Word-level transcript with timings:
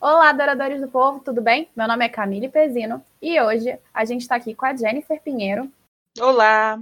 Olá, 0.00 0.30
adoradores 0.30 0.80
do 0.80 0.86
povo, 0.86 1.18
tudo 1.18 1.42
bem? 1.42 1.68
Meu 1.74 1.88
nome 1.88 2.04
é 2.04 2.08
Camille 2.08 2.48
Pezino 2.48 3.04
e 3.20 3.40
hoje 3.40 3.76
a 3.92 4.04
gente 4.04 4.20
está 4.20 4.36
aqui 4.36 4.54
com 4.54 4.64
a 4.64 4.76
Jennifer 4.76 5.20
Pinheiro. 5.20 5.68
Olá! 6.20 6.80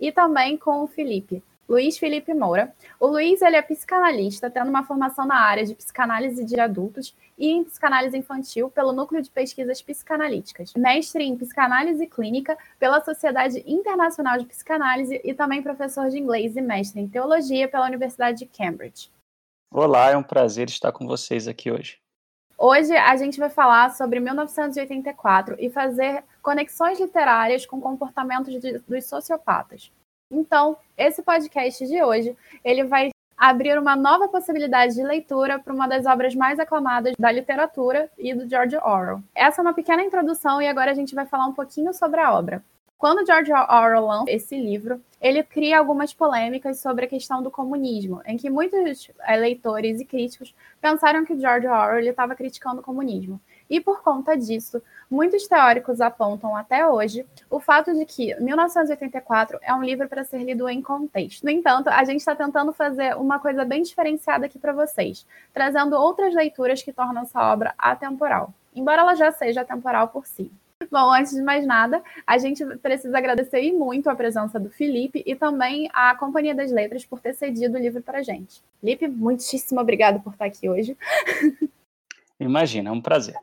E 0.00 0.10
também 0.10 0.56
com 0.56 0.82
o 0.82 0.88
Felipe, 0.88 1.44
Luiz 1.72 1.96
Felipe 1.96 2.34
Moura. 2.34 2.74
O 3.00 3.06
Luiz 3.06 3.40
ele 3.40 3.56
é 3.56 3.62
psicanalista, 3.62 4.50
tendo 4.50 4.68
uma 4.68 4.84
formação 4.84 5.24
na 5.24 5.36
área 5.36 5.64
de 5.64 5.74
psicanálise 5.74 6.44
de 6.44 6.60
adultos 6.60 7.16
e 7.38 7.48
em 7.48 7.64
psicanálise 7.64 8.14
infantil 8.14 8.68
pelo 8.68 8.92
Núcleo 8.92 9.22
de 9.22 9.30
Pesquisas 9.30 9.80
Psicanalíticas. 9.80 10.74
Mestre 10.76 11.24
em 11.24 11.34
psicanálise 11.34 12.06
clínica 12.06 12.58
pela 12.78 13.00
Sociedade 13.00 13.64
Internacional 13.66 14.36
de 14.36 14.44
Psicanálise 14.44 15.18
e 15.24 15.32
também 15.32 15.62
professor 15.62 16.10
de 16.10 16.18
inglês 16.18 16.56
e 16.56 16.60
mestre 16.60 17.00
em 17.00 17.08
teologia 17.08 17.66
pela 17.66 17.86
Universidade 17.86 18.40
de 18.40 18.46
Cambridge. 18.46 19.10
Olá, 19.72 20.10
é 20.10 20.16
um 20.18 20.22
prazer 20.22 20.68
estar 20.68 20.92
com 20.92 21.06
vocês 21.06 21.48
aqui 21.48 21.70
hoje. 21.70 21.98
Hoje 22.58 22.94
a 22.94 23.16
gente 23.16 23.40
vai 23.40 23.48
falar 23.48 23.94
sobre 23.94 24.20
1984 24.20 25.56
e 25.58 25.70
fazer 25.70 26.22
conexões 26.42 27.00
literárias 27.00 27.64
com 27.64 27.80
comportamentos 27.80 28.60
de, 28.60 28.78
dos 28.80 29.06
sociopatas. 29.06 29.90
Então, 30.32 30.76
esse 30.96 31.22
podcast 31.22 31.86
de 31.86 32.02
hoje, 32.02 32.34
ele 32.64 32.84
vai 32.84 33.10
abrir 33.36 33.78
uma 33.78 33.94
nova 33.94 34.28
possibilidade 34.28 34.94
de 34.94 35.02
leitura 35.02 35.58
para 35.58 35.74
uma 35.74 35.86
das 35.86 36.06
obras 36.06 36.34
mais 36.34 36.58
aclamadas 36.58 37.14
da 37.18 37.30
literatura 37.30 38.10
e 38.16 38.32
do 38.34 38.48
George 38.48 38.76
Orwell. 38.76 39.22
Essa 39.34 39.60
é 39.60 39.62
uma 39.62 39.74
pequena 39.74 40.02
introdução 40.02 40.62
e 40.62 40.66
agora 40.66 40.90
a 40.90 40.94
gente 40.94 41.14
vai 41.14 41.26
falar 41.26 41.46
um 41.46 41.52
pouquinho 41.52 41.92
sobre 41.92 42.20
a 42.20 42.32
obra. 42.32 42.64
Quando 42.96 43.26
George 43.26 43.52
Orwell 43.52 44.06
lança 44.06 44.30
esse 44.30 44.56
livro, 44.56 45.02
ele 45.20 45.42
cria 45.42 45.76
algumas 45.76 46.14
polêmicas 46.14 46.78
sobre 46.78 47.04
a 47.04 47.08
questão 47.08 47.42
do 47.42 47.50
comunismo, 47.50 48.22
em 48.24 48.36
que 48.36 48.48
muitos 48.48 49.10
eh, 49.26 49.36
leitores 49.36 50.00
e 50.00 50.04
críticos 50.04 50.54
pensaram 50.80 51.24
que 51.24 51.36
George 51.36 51.66
Orwell 51.66 52.08
estava 52.08 52.36
criticando 52.36 52.80
o 52.80 52.84
comunismo. 52.84 53.40
E 53.72 53.80
por 53.80 54.02
conta 54.02 54.36
disso, 54.36 54.82
muitos 55.10 55.48
teóricos 55.48 56.02
apontam 56.02 56.54
até 56.54 56.86
hoje 56.86 57.24
o 57.48 57.58
fato 57.58 57.94
de 57.94 58.04
que 58.04 58.38
1984 58.38 59.58
é 59.62 59.72
um 59.72 59.82
livro 59.82 60.06
para 60.06 60.24
ser 60.24 60.44
lido 60.44 60.68
em 60.68 60.82
contexto. 60.82 61.42
No 61.42 61.48
entanto, 61.48 61.88
a 61.88 62.04
gente 62.04 62.18
está 62.18 62.36
tentando 62.36 62.70
fazer 62.74 63.16
uma 63.16 63.38
coisa 63.38 63.64
bem 63.64 63.80
diferenciada 63.80 64.44
aqui 64.44 64.58
para 64.58 64.74
vocês, 64.74 65.26
trazendo 65.54 65.96
outras 65.96 66.34
leituras 66.34 66.82
que 66.82 66.92
tornam 66.92 67.22
essa 67.22 67.40
obra 67.50 67.72
atemporal, 67.78 68.52
embora 68.74 69.00
ela 69.00 69.14
já 69.14 69.32
seja 69.32 69.62
atemporal 69.62 70.08
por 70.08 70.26
si. 70.26 70.52
Bom, 70.90 71.10
antes 71.10 71.32
de 71.32 71.40
mais 71.40 71.66
nada, 71.66 72.02
a 72.26 72.36
gente 72.36 72.62
precisa 72.76 73.16
agradecer 73.16 73.72
muito 73.72 74.10
a 74.10 74.14
presença 74.14 74.60
do 74.60 74.68
Felipe 74.68 75.22
e 75.24 75.34
também 75.34 75.88
a 75.94 76.14
Companhia 76.14 76.54
das 76.54 76.70
Letras 76.70 77.06
por 77.06 77.20
ter 77.20 77.32
cedido 77.32 77.78
o 77.78 77.80
livro 77.80 78.02
para 78.02 78.22
gente. 78.22 78.62
Felipe, 78.82 79.08
muitíssimo 79.08 79.80
obrigado 79.80 80.20
por 80.20 80.34
estar 80.34 80.44
aqui 80.44 80.68
hoje. 80.68 80.94
Imagina, 82.38 82.90
é 82.90 82.92
um 82.92 83.00
prazer. 83.00 83.36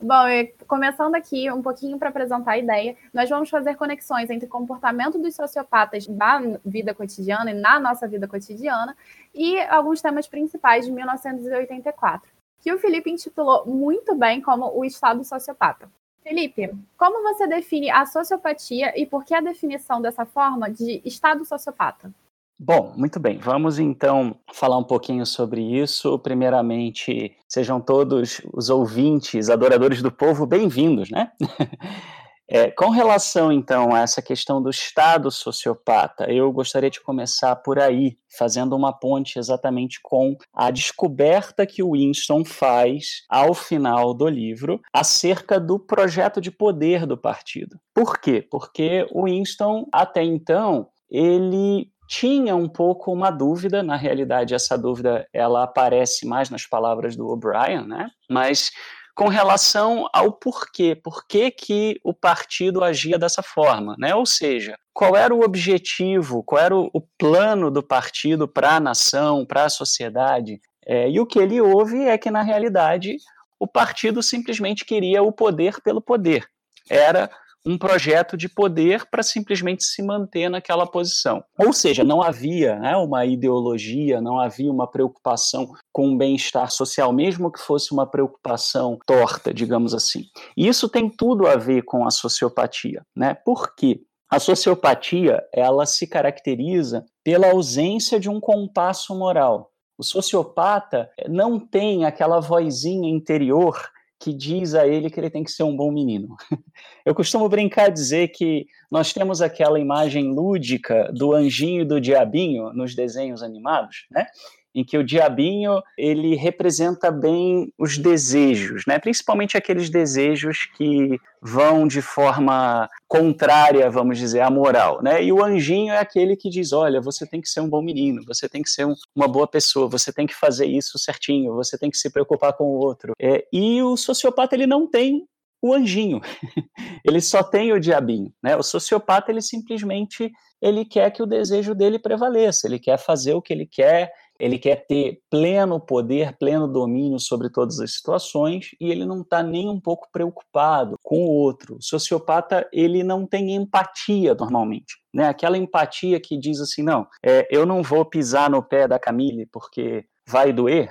Bom, 0.00 0.24
começando 0.66 1.14
aqui 1.14 1.50
um 1.50 1.62
pouquinho 1.62 1.98
para 1.98 2.08
apresentar 2.08 2.52
a 2.52 2.58
ideia, 2.58 2.96
nós 3.12 3.28
vamos 3.28 3.50
fazer 3.50 3.76
conexões 3.76 4.30
entre 4.30 4.46
comportamento 4.46 5.18
dos 5.18 5.34
sociopatas 5.34 6.06
na 6.06 6.40
vida 6.64 6.94
cotidiana 6.94 7.50
e 7.50 7.54
na 7.54 7.80
nossa 7.80 8.06
vida 8.06 8.28
cotidiana 8.28 8.96
e 9.34 9.58
alguns 9.62 10.00
temas 10.00 10.26
principais 10.28 10.84
de 10.84 10.92
1984, 10.92 12.30
que 12.60 12.72
o 12.72 12.78
Felipe 12.78 13.10
intitulou 13.10 13.66
muito 13.66 14.14
bem 14.14 14.40
como 14.40 14.70
o 14.76 14.84
estado 14.84 15.24
sociopata. 15.24 15.90
Felipe, 16.22 16.70
como 16.96 17.22
você 17.22 17.46
define 17.46 17.90
a 17.90 18.06
sociopatia 18.06 18.98
e 18.98 19.04
por 19.04 19.24
que 19.24 19.34
a 19.34 19.40
definição 19.40 20.00
dessa 20.00 20.24
forma 20.24 20.70
de 20.70 21.02
estado 21.04 21.44
sociopata? 21.44 22.10
Bom, 22.58 22.94
muito 22.96 23.18
bem. 23.18 23.38
Vamos 23.38 23.78
então 23.78 24.38
falar 24.52 24.78
um 24.78 24.84
pouquinho 24.84 25.26
sobre 25.26 25.60
isso. 25.60 26.18
Primeiramente, 26.20 27.36
sejam 27.48 27.80
todos 27.80 28.40
os 28.52 28.70
ouvintes, 28.70 29.50
adoradores 29.50 30.00
do 30.00 30.12
povo, 30.12 30.46
bem-vindos, 30.46 31.10
né? 31.10 31.30
É, 32.46 32.70
com 32.70 32.90
relação, 32.90 33.50
então, 33.50 33.94
a 33.94 34.00
essa 34.00 34.20
questão 34.20 34.62
do 34.62 34.68
Estado 34.68 35.30
sociopata, 35.30 36.30
eu 36.30 36.52
gostaria 36.52 36.90
de 36.90 37.00
começar 37.00 37.56
por 37.56 37.78
aí, 37.78 38.18
fazendo 38.36 38.76
uma 38.76 38.92
ponte 38.92 39.38
exatamente 39.38 39.98
com 40.02 40.36
a 40.52 40.70
descoberta 40.70 41.66
que 41.66 41.82
o 41.82 41.92
Winston 41.92 42.44
faz 42.44 43.22
ao 43.30 43.54
final 43.54 44.12
do 44.12 44.28
livro 44.28 44.78
acerca 44.92 45.58
do 45.58 45.78
projeto 45.78 46.38
de 46.38 46.50
poder 46.50 47.06
do 47.06 47.16
partido. 47.16 47.78
Por 47.94 48.20
quê? 48.20 48.46
Porque 48.50 49.06
o 49.10 49.24
Winston, 49.24 49.86
até 49.90 50.22
então, 50.22 50.88
ele 51.10 51.88
tinha 52.14 52.54
um 52.54 52.68
pouco 52.68 53.12
uma 53.12 53.28
dúvida, 53.28 53.82
na 53.82 53.96
realidade 53.96 54.54
essa 54.54 54.78
dúvida 54.78 55.26
ela 55.32 55.64
aparece 55.64 56.24
mais 56.24 56.48
nas 56.48 56.64
palavras 56.64 57.16
do 57.16 57.26
O'Brien, 57.26 57.84
né? 57.84 58.08
Mas 58.30 58.70
com 59.16 59.26
relação 59.26 60.08
ao 60.12 60.30
porquê, 60.30 60.94
por 60.94 61.26
que, 61.26 61.50
que 61.50 62.00
o 62.04 62.14
partido 62.14 62.84
agia 62.84 63.18
dessa 63.18 63.42
forma, 63.42 63.96
né? 63.98 64.14
Ou 64.14 64.24
seja, 64.24 64.78
qual 64.92 65.16
era 65.16 65.34
o 65.34 65.42
objetivo, 65.42 66.44
qual 66.44 66.62
era 66.62 66.76
o, 66.76 66.88
o 66.92 67.00
plano 67.18 67.68
do 67.68 67.82
partido 67.82 68.46
para 68.46 68.76
a 68.76 68.80
nação, 68.80 69.44
para 69.44 69.64
a 69.64 69.68
sociedade? 69.68 70.60
É, 70.86 71.10
e 71.10 71.18
o 71.18 71.26
que 71.26 71.40
ele 71.40 71.60
ouve 71.60 72.04
é 72.04 72.16
que, 72.16 72.30
na 72.30 72.42
realidade, 72.42 73.16
o 73.58 73.66
partido 73.66 74.22
simplesmente 74.22 74.84
queria 74.84 75.20
o 75.20 75.32
poder 75.32 75.80
pelo 75.82 76.00
poder. 76.00 76.46
Era 76.88 77.28
um 77.66 77.78
projeto 77.78 78.36
de 78.36 78.48
poder 78.48 79.06
para 79.10 79.22
simplesmente 79.22 79.84
se 79.84 80.02
manter 80.02 80.48
naquela 80.48 80.86
posição. 80.86 81.42
Ou 81.58 81.72
seja, 81.72 82.04
não 82.04 82.22
havia 82.22 82.78
né, 82.78 82.96
uma 82.96 83.24
ideologia, 83.24 84.20
não 84.20 84.38
havia 84.38 84.70
uma 84.70 84.86
preocupação 84.86 85.72
com 85.92 86.12
o 86.12 86.16
bem-estar 86.16 86.70
social, 86.70 87.12
mesmo 87.12 87.50
que 87.50 87.60
fosse 87.60 87.92
uma 87.92 88.06
preocupação 88.06 88.98
torta, 89.06 89.52
digamos 89.52 89.94
assim. 89.94 90.24
E 90.56 90.68
isso 90.68 90.88
tem 90.88 91.08
tudo 91.08 91.46
a 91.46 91.56
ver 91.56 91.82
com 91.82 92.06
a 92.06 92.10
sociopatia. 92.10 93.02
Né? 93.16 93.34
Por 93.34 93.74
quê? 93.74 94.02
A 94.30 94.38
sociopatia 94.38 95.42
ela 95.52 95.86
se 95.86 96.06
caracteriza 96.06 97.04
pela 97.22 97.50
ausência 97.50 98.18
de 98.18 98.28
um 98.28 98.40
compasso 98.40 99.14
moral. 99.14 99.70
O 99.96 100.02
sociopata 100.02 101.08
não 101.28 101.58
tem 101.58 102.04
aquela 102.04 102.40
vozinha 102.40 103.08
interior 103.08 103.80
que 104.18 104.32
diz 104.32 104.74
a 104.74 104.86
ele 104.86 105.10
que 105.10 105.18
ele 105.18 105.30
tem 105.30 105.44
que 105.44 105.50
ser 105.50 105.64
um 105.64 105.76
bom 105.76 105.90
menino. 105.90 106.36
Eu 107.04 107.14
costumo 107.14 107.48
brincar 107.48 107.90
dizer 107.90 108.28
que 108.28 108.66
nós 108.90 109.12
temos 109.12 109.42
aquela 109.42 109.78
imagem 109.78 110.32
lúdica 110.32 111.10
do 111.12 111.32
anjinho 111.32 111.82
e 111.82 111.84
do 111.84 112.00
diabinho 112.00 112.72
nos 112.72 112.94
desenhos 112.94 113.42
animados, 113.42 114.06
né? 114.10 114.26
Em 114.74 114.84
que 114.84 114.98
o 114.98 115.04
diabinho 115.04 115.80
ele 115.96 116.34
representa 116.34 117.10
bem 117.10 117.72
os 117.78 117.96
desejos, 117.96 118.84
né? 118.86 118.98
principalmente 118.98 119.56
aqueles 119.56 119.88
desejos 119.88 120.66
que 120.76 121.18
vão 121.40 121.86
de 121.86 122.02
forma 122.02 122.88
contrária, 123.06 123.88
vamos 123.90 124.18
dizer, 124.18 124.40
à 124.40 124.50
moral. 124.50 125.02
Né? 125.02 125.22
E 125.22 125.32
o 125.32 125.44
anjinho 125.44 125.92
é 125.92 125.98
aquele 125.98 126.36
que 126.36 126.50
diz: 126.50 126.72
olha, 126.72 127.00
você 127.00 127.26
tem 127.26 127.40
que 127.40 127.48
ser 127.48 127.60
um 127.60 127.68
bom 127.68 127.82
menino, 127.82 128.22
você 128.26 128.48
tem 128.48 128.62
que 128.62 128.70
ser 128.70 128.86
um, 128.86 128.94
uma 129.14 129.28
boa 129.28 129.46
pessoa, 129.46 129.88
você 129.88 130.12
tem 130.12 130.26
que 130.26 130.34
fazer 130.34 130.66
isso 130.66 130.98
certinho, 130.98 131.54
você 131.54 131.78
tem 131.78 131.90
que 131.90 131.98
se 131.98 132.10
preocupar 132.10 132.54
com 132.54 132.64
o 132.64 132.78
outro. 132.78 133.12
É, 133.20 133.46
e 133.52 133.82
o 133.82 133.96
sociopata 133.96 134.56
ele 134.56 134.66
não 134.66 134.88
tem 134.90 135.26
o 135.62 135.72
anjinho, 135.72 136.20
ele 137.04 137.20
só 137.20 137.42
tem 137.42 137.72
o 137.72 137.80
diabinho. 137.80 138.32
Né? 138.42 138.56
O 138.56 138.62
sociopata 138.62 139.30
ele 139.30 139.40
simplesmente 139.40 140.32
ele 140.60 140.84
quer 140.84 141.10
que 141.10 141.22
o 141.22 141.26
desejo 141.26 141.74
dele 141.74 141.98
prevaleça, 141.98 142.66
ele 142.66 142.78
quer 142.78 142.98
fazer 142.98 143.34
o 143.34 143.42
que 143.42 143.52
ele 143.52 143.66
quer, 143.66 144.10
ele 144.38 144.58
quer 144.58 144.86
ter 144.86 145.20
pleno 145.30 145.78
poder, 145.78 146.36
pleno 146.36 146.66
domínio 146.66 147.18
sobre 147.18 147.48
todas 147.50 147.80
as 147.80 147.94
situações 147.94 148.70
e 148.80 148.90
ele 148.90 149.04
não 149.04 149.20
está 149.20 149.42
nem 149.42 149.68
um 149.68 149.80
pouco 149.80 150.08
preocupado 150.12 150.96
com 151.02 151.24
o 151.24 151.30
outro. 151.30 151.76
O 151.76 151.82
sociopata 151.82 152.68
ele 152.72 153.02
não 153.02 153.26
tem 153.26 153.54
empatia 153.54 154.34
normalmente, 154.34 154.96
né? 155.12 155.28
Aquela 155.28 155.56
empatia 155.56 156.20
que 156.20 156.36
diz 156.38 156.60
assim, 156.60 156.82
não, 156.82 157.06
é, 157.24 157.46
eu 157.50 157.64
não 157.64 157.82
vou 157.82 158.04
pisar 158.04 158.50
no 158.50 158.62
pé 158.62 158.88
da 158.88 158.98
Camille 158.98 159.46
porque 159.46 160.04
vai 160.26 160.52
doer. 160.52 160.90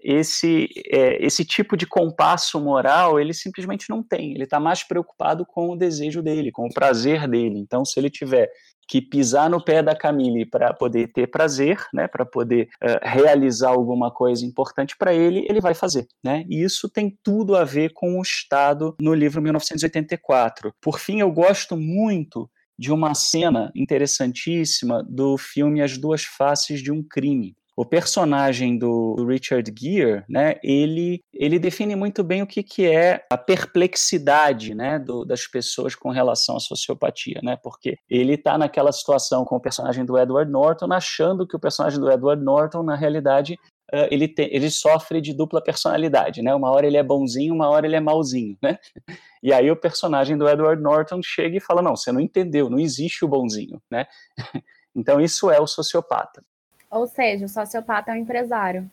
esse 0.00 0.68
é, 0.92 1.24
esse 1.24 1.44
tipo 1.44 1.76
de 1.76 1.86
compasso 1.86 2.60
moral 2.60 3.18
ele 3.18 3.34
simplesmente 3.34 3.86
não 3.88 4.02
tem. 4.02 4.32
Ele 4.32 4.44
está 4.44 4.60
mais 4.60 4.82
preocupado 4.82 5.44
com 5.46 5.70
o 5.70 5.76
desejo 5.76 6.22
dele, 6.22 6.52
com 6.52 6.66
o 6.66 6.72
prazer 6.72 7.28
dele. 7.28 7.58
Então, 7.58 7.84
se 7.84 7.98
ele 7.98 8.10
tiver 8.10 8.50
que 8.88 9.02
pisar 9.02 9.50
no 9.50 9.62
pé 9.62 9.82
da 9.82 9.94
Camille 9.94 10.46
para 10.46 10.72
poder 10.72 11.08
ter 11.08 11.26
prazer, 11.26 11.78
né, 11.92 12.08
para 12.08 12.24
poder 12.24 12.68
uh, 12.82 12.98
realizar 13.02 13.68
alguma 13.68 14.10
coisa 14.10 14.46
importante 14.46 14.96
para 14.98 15.12
ele, 15.12 15.46
ele 15.46 15.60
vai 15.60 15.74
fazer, 15.74 16.06
né? 16.24 16.46
E 16.48 16.64
isso 16.64 16.88
tem 16.88 17.16
tudo 17.22 17.54
a 17.54 17.64
ver 17.64 17.92
com 17.92 18.18
o 18.18 18.22
Estado 18.22 18.96
no 18.98 19.12
livro 19.12 19.42
1984. 19.42 20.72
Por 20.80 20.98
fim, 20.98 21.20
eu 21.20 21.30
gosto 21.30 21.76
muito 21.76 22.50
de 22.78 22.90
uma 22.90 23.12
cena 23.14 23.70
interessantíssima 23.74 25.04
do 25.06 25.36
filme 25.36 25.82
As 25.82 25.98
Duas 25.98 26.24
Faces 26.24 26.80
de 26.82 26.90
um 26.90 27.02
Crime. 27.02 27.54
O 27.78 27.84
personagem 27.84 28.76
do 28.76 29.14
Richard 29.24 29.72
Gere, 29.78 30.24
né, 30.28 30.56
ele, 30.64 31.22
ele 31.32 31.60
define 31.60 31.94
muito 31.94 32.24
bem 32.24 32.42
o 32.42 32.46
que, 32.46 32.60
que 32.60 32.84
é 32.84 33.24
a 33.30 33.38
perplexidade, 33.38 34.74
né, 34.74 34.98
do, 34.98 35.24
das 35.24 35.46
pessoas 35.46 35.94
com 35.94 36.10
relação 36.10 36.56
à 36.56 36.60
sociopatia, 36.60 37.38
né, 37.40 37.56
porque 37.62 37.96
ele 38.10 38.34
está 38.34 38.58
naquela 38.58 38.90
situação 38.90 39.44
com 39.44 39.54
o 39.54 39.60
personagem 39.60 40.04
do 40.04 40.18
Edward 40.18 40.50
Norton, 40.50 40.92
achando 40.92 41.46
que 41.46 41.54
o 41.54 41.60
personagem 41.60 42.00
do 42.00 42.10
Edward 42.10 42.42
Norton, 42.42 42.82
na 42.82 42.96
realidade, 42.96 43.56
Uh, 43.90 44.04
ele, 44.10 44.28
tem, 44.28 44.54
ele 44.54 44.68
sofre 44.70 45.18
de 45.18 45.32
dupla 45.32 45.64
personalidade, 45.64 46.42
né? 46.42 46.54
Uma 46.54 46.70
hora 46.70 46.86
ele 46.86 46.98
é 46.98 47.02
bonzinho, 47.02 47.54
uma 47.54 47.70
hora 47.70 47.86
ele 47.86 47.96
é 47.96 48.00
malzinho, 48.00 48.54
né? 48.62 48.78
E 49.42 49.50
aí 49.50 49.70
o 49.70 49.76
personagem 49.76 50.36
do 50.36 50.46
Edward 50.46 50.82
Norton 50.82 51.22
chega 51.22 51.56
e 51.56 51.60
fala: 51.60 51.80
não, 51.80 51.96
você 51.96 52.12
não 52.12 52.20
entendeu, 52.20 52.68
não 52.68 52.78
existe 52.78 53.24
o 53.24 53.28
bonzinho, 53.28 53.80
né? 53.90 54.06
Então 54.94 55.18
isso 55.18 55.50
é 55.50 55.58
o 55.58 55.66
sociopata. 55.66 56.44
Ou 56.90 57.06
seja, 57.06 57.44
o 57.44 57.48
sociopata 57.48 58.10
é 58.10 58.14
um 58.14 58.18
empresário. 58.18 58.90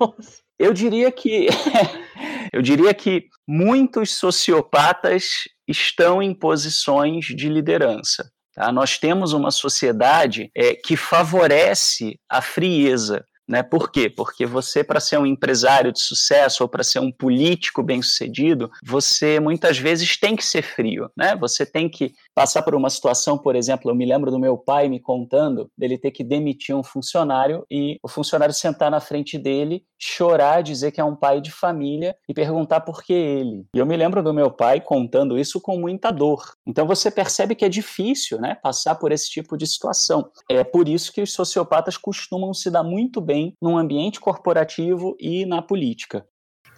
Nossa. 0.00 0.40
Eu 0.58 0.72
diria 0.72 1.12
que 1.12 1.48
eu 2.52 2.62
diria 2.62 2.94
que 2.94 3.28
muitos 3.46 4.14
sociopatas 4.14 5.44
estão 5.68 6.22
em 6.22 6.34
posições 6.34 7.26
de 7.26 7.48
liderança. 7.48 8.30
Tá? 8.54 8.72
Nós 8.72 8.98
temos 8.98 9.34
uma 9.34 9.50
sociedade 9.50 10.50
é, 10.56 10.74
que 10.74 10.96
favorece 10.96 12.18
a 12.28 12.40
frieza. 12.40 13.24
Né? 13.46 13.62
Por 13.62 13.92
quê? 13.92 14.08
Porque 14.08 14.46
você, 14.46 14.82
para 14.82 14.98
ser 14.98 15.18
um 15.18 15.26
empresário 15.26 15.92
de 15.92 16.00
sucesso 16.00 16.62
ou 16.62 16.68
para 16.68 16.82
ser 16.82 16.98
um 16.98 17.12
político 17.12 17.82
bem-sucedido, 17.82 18.70
você 18.82 19.38
muitas 19.38 19.78
vezes 19.78 20.16
tem 20.16 20.34
que 20.34 20.44
ser 20.44 20.62
frio. 20.62 21.10
Né? 21.16 21.36
Você 21.36 21.64
tem 21.64 21.88
que 21.88 22.12
passar 22.36 22.60
por 22.60 22.74
uma 22.74 22.90
situação, 22.90 23.38
por 23.38 23.56
exemplo, 23.56 23.90
eu 23.90 23.94
me 23.94 24.04
lembro 24.04 24.30
do 24.30 24.38
meu 24.38 24.58
pai 24.58 24.90
me 24.90 25.00
contando 25.00 25.70
dele 25.76 25.96
ter 25.96 26.10
que 26.10 26.22
demitir 26.22 26.76
um 26.76 26.82
funcionário 26.82 27.64
e 27.70 27.98
o 28.02 28.08
funcionário 28.08 28.52
sentar 28.52 28.90
na 28.90 29.00
frente 29.00 29.38
dele, 29.38 29.86
chorar, 29.98 30.62
dizer 30.62 30.92
que 30.92 31.00
é 31.00 31.04
um 31.04 31.16
pai 31.16 31.40
de 31.40 31.50
família 31.50 32.14
e 32.28 32.34
perguntar 32.34 32.82
por 32.82 33.02
que 33.02 33.14
ele. 33.14 33.64
E 33.74 33.78
eu 33.78 33.86
me 33.86 33.96
lembro 33.96 34.22
do 34.22 34.34
meu 34.34 34.50
pai 34.50 34.82
contando 34.82 35.38
isso 35.38 35.58
com 35.62 35.78
muita 35.78 36.10
dor. 36.10 36.42
Então 36.66 36.86
você 36.86 37.10
percebe 37.10 37.54
que 37.54 37.64
é 37.64 37.70
difícil, 37.70 38.38
né, 38.38 38.54
passar 38.62 38.96
por 38.96 39.12
esse 39.12 39.30
tipo 39.30 39.56
de 39.56 39.66
situação. 39.66 40.30
É 40.50 40.62
por 40.62 40.90
isso 40.90 41.14
que 41.14 41.22
os 41.22 41.32
sociopatas 41.32 41.96
costumam 41.96 42.52
se 42.52 42.70
dar 42.70 42.84
muito 42.84 43.18
bem 43.18 43.54
num 43.62 43.78
ambiente 43.78 44.20
corporativo 44.20 45.16
e 45.18 45.46
na 45.46 45.62
política. 45.62 46.26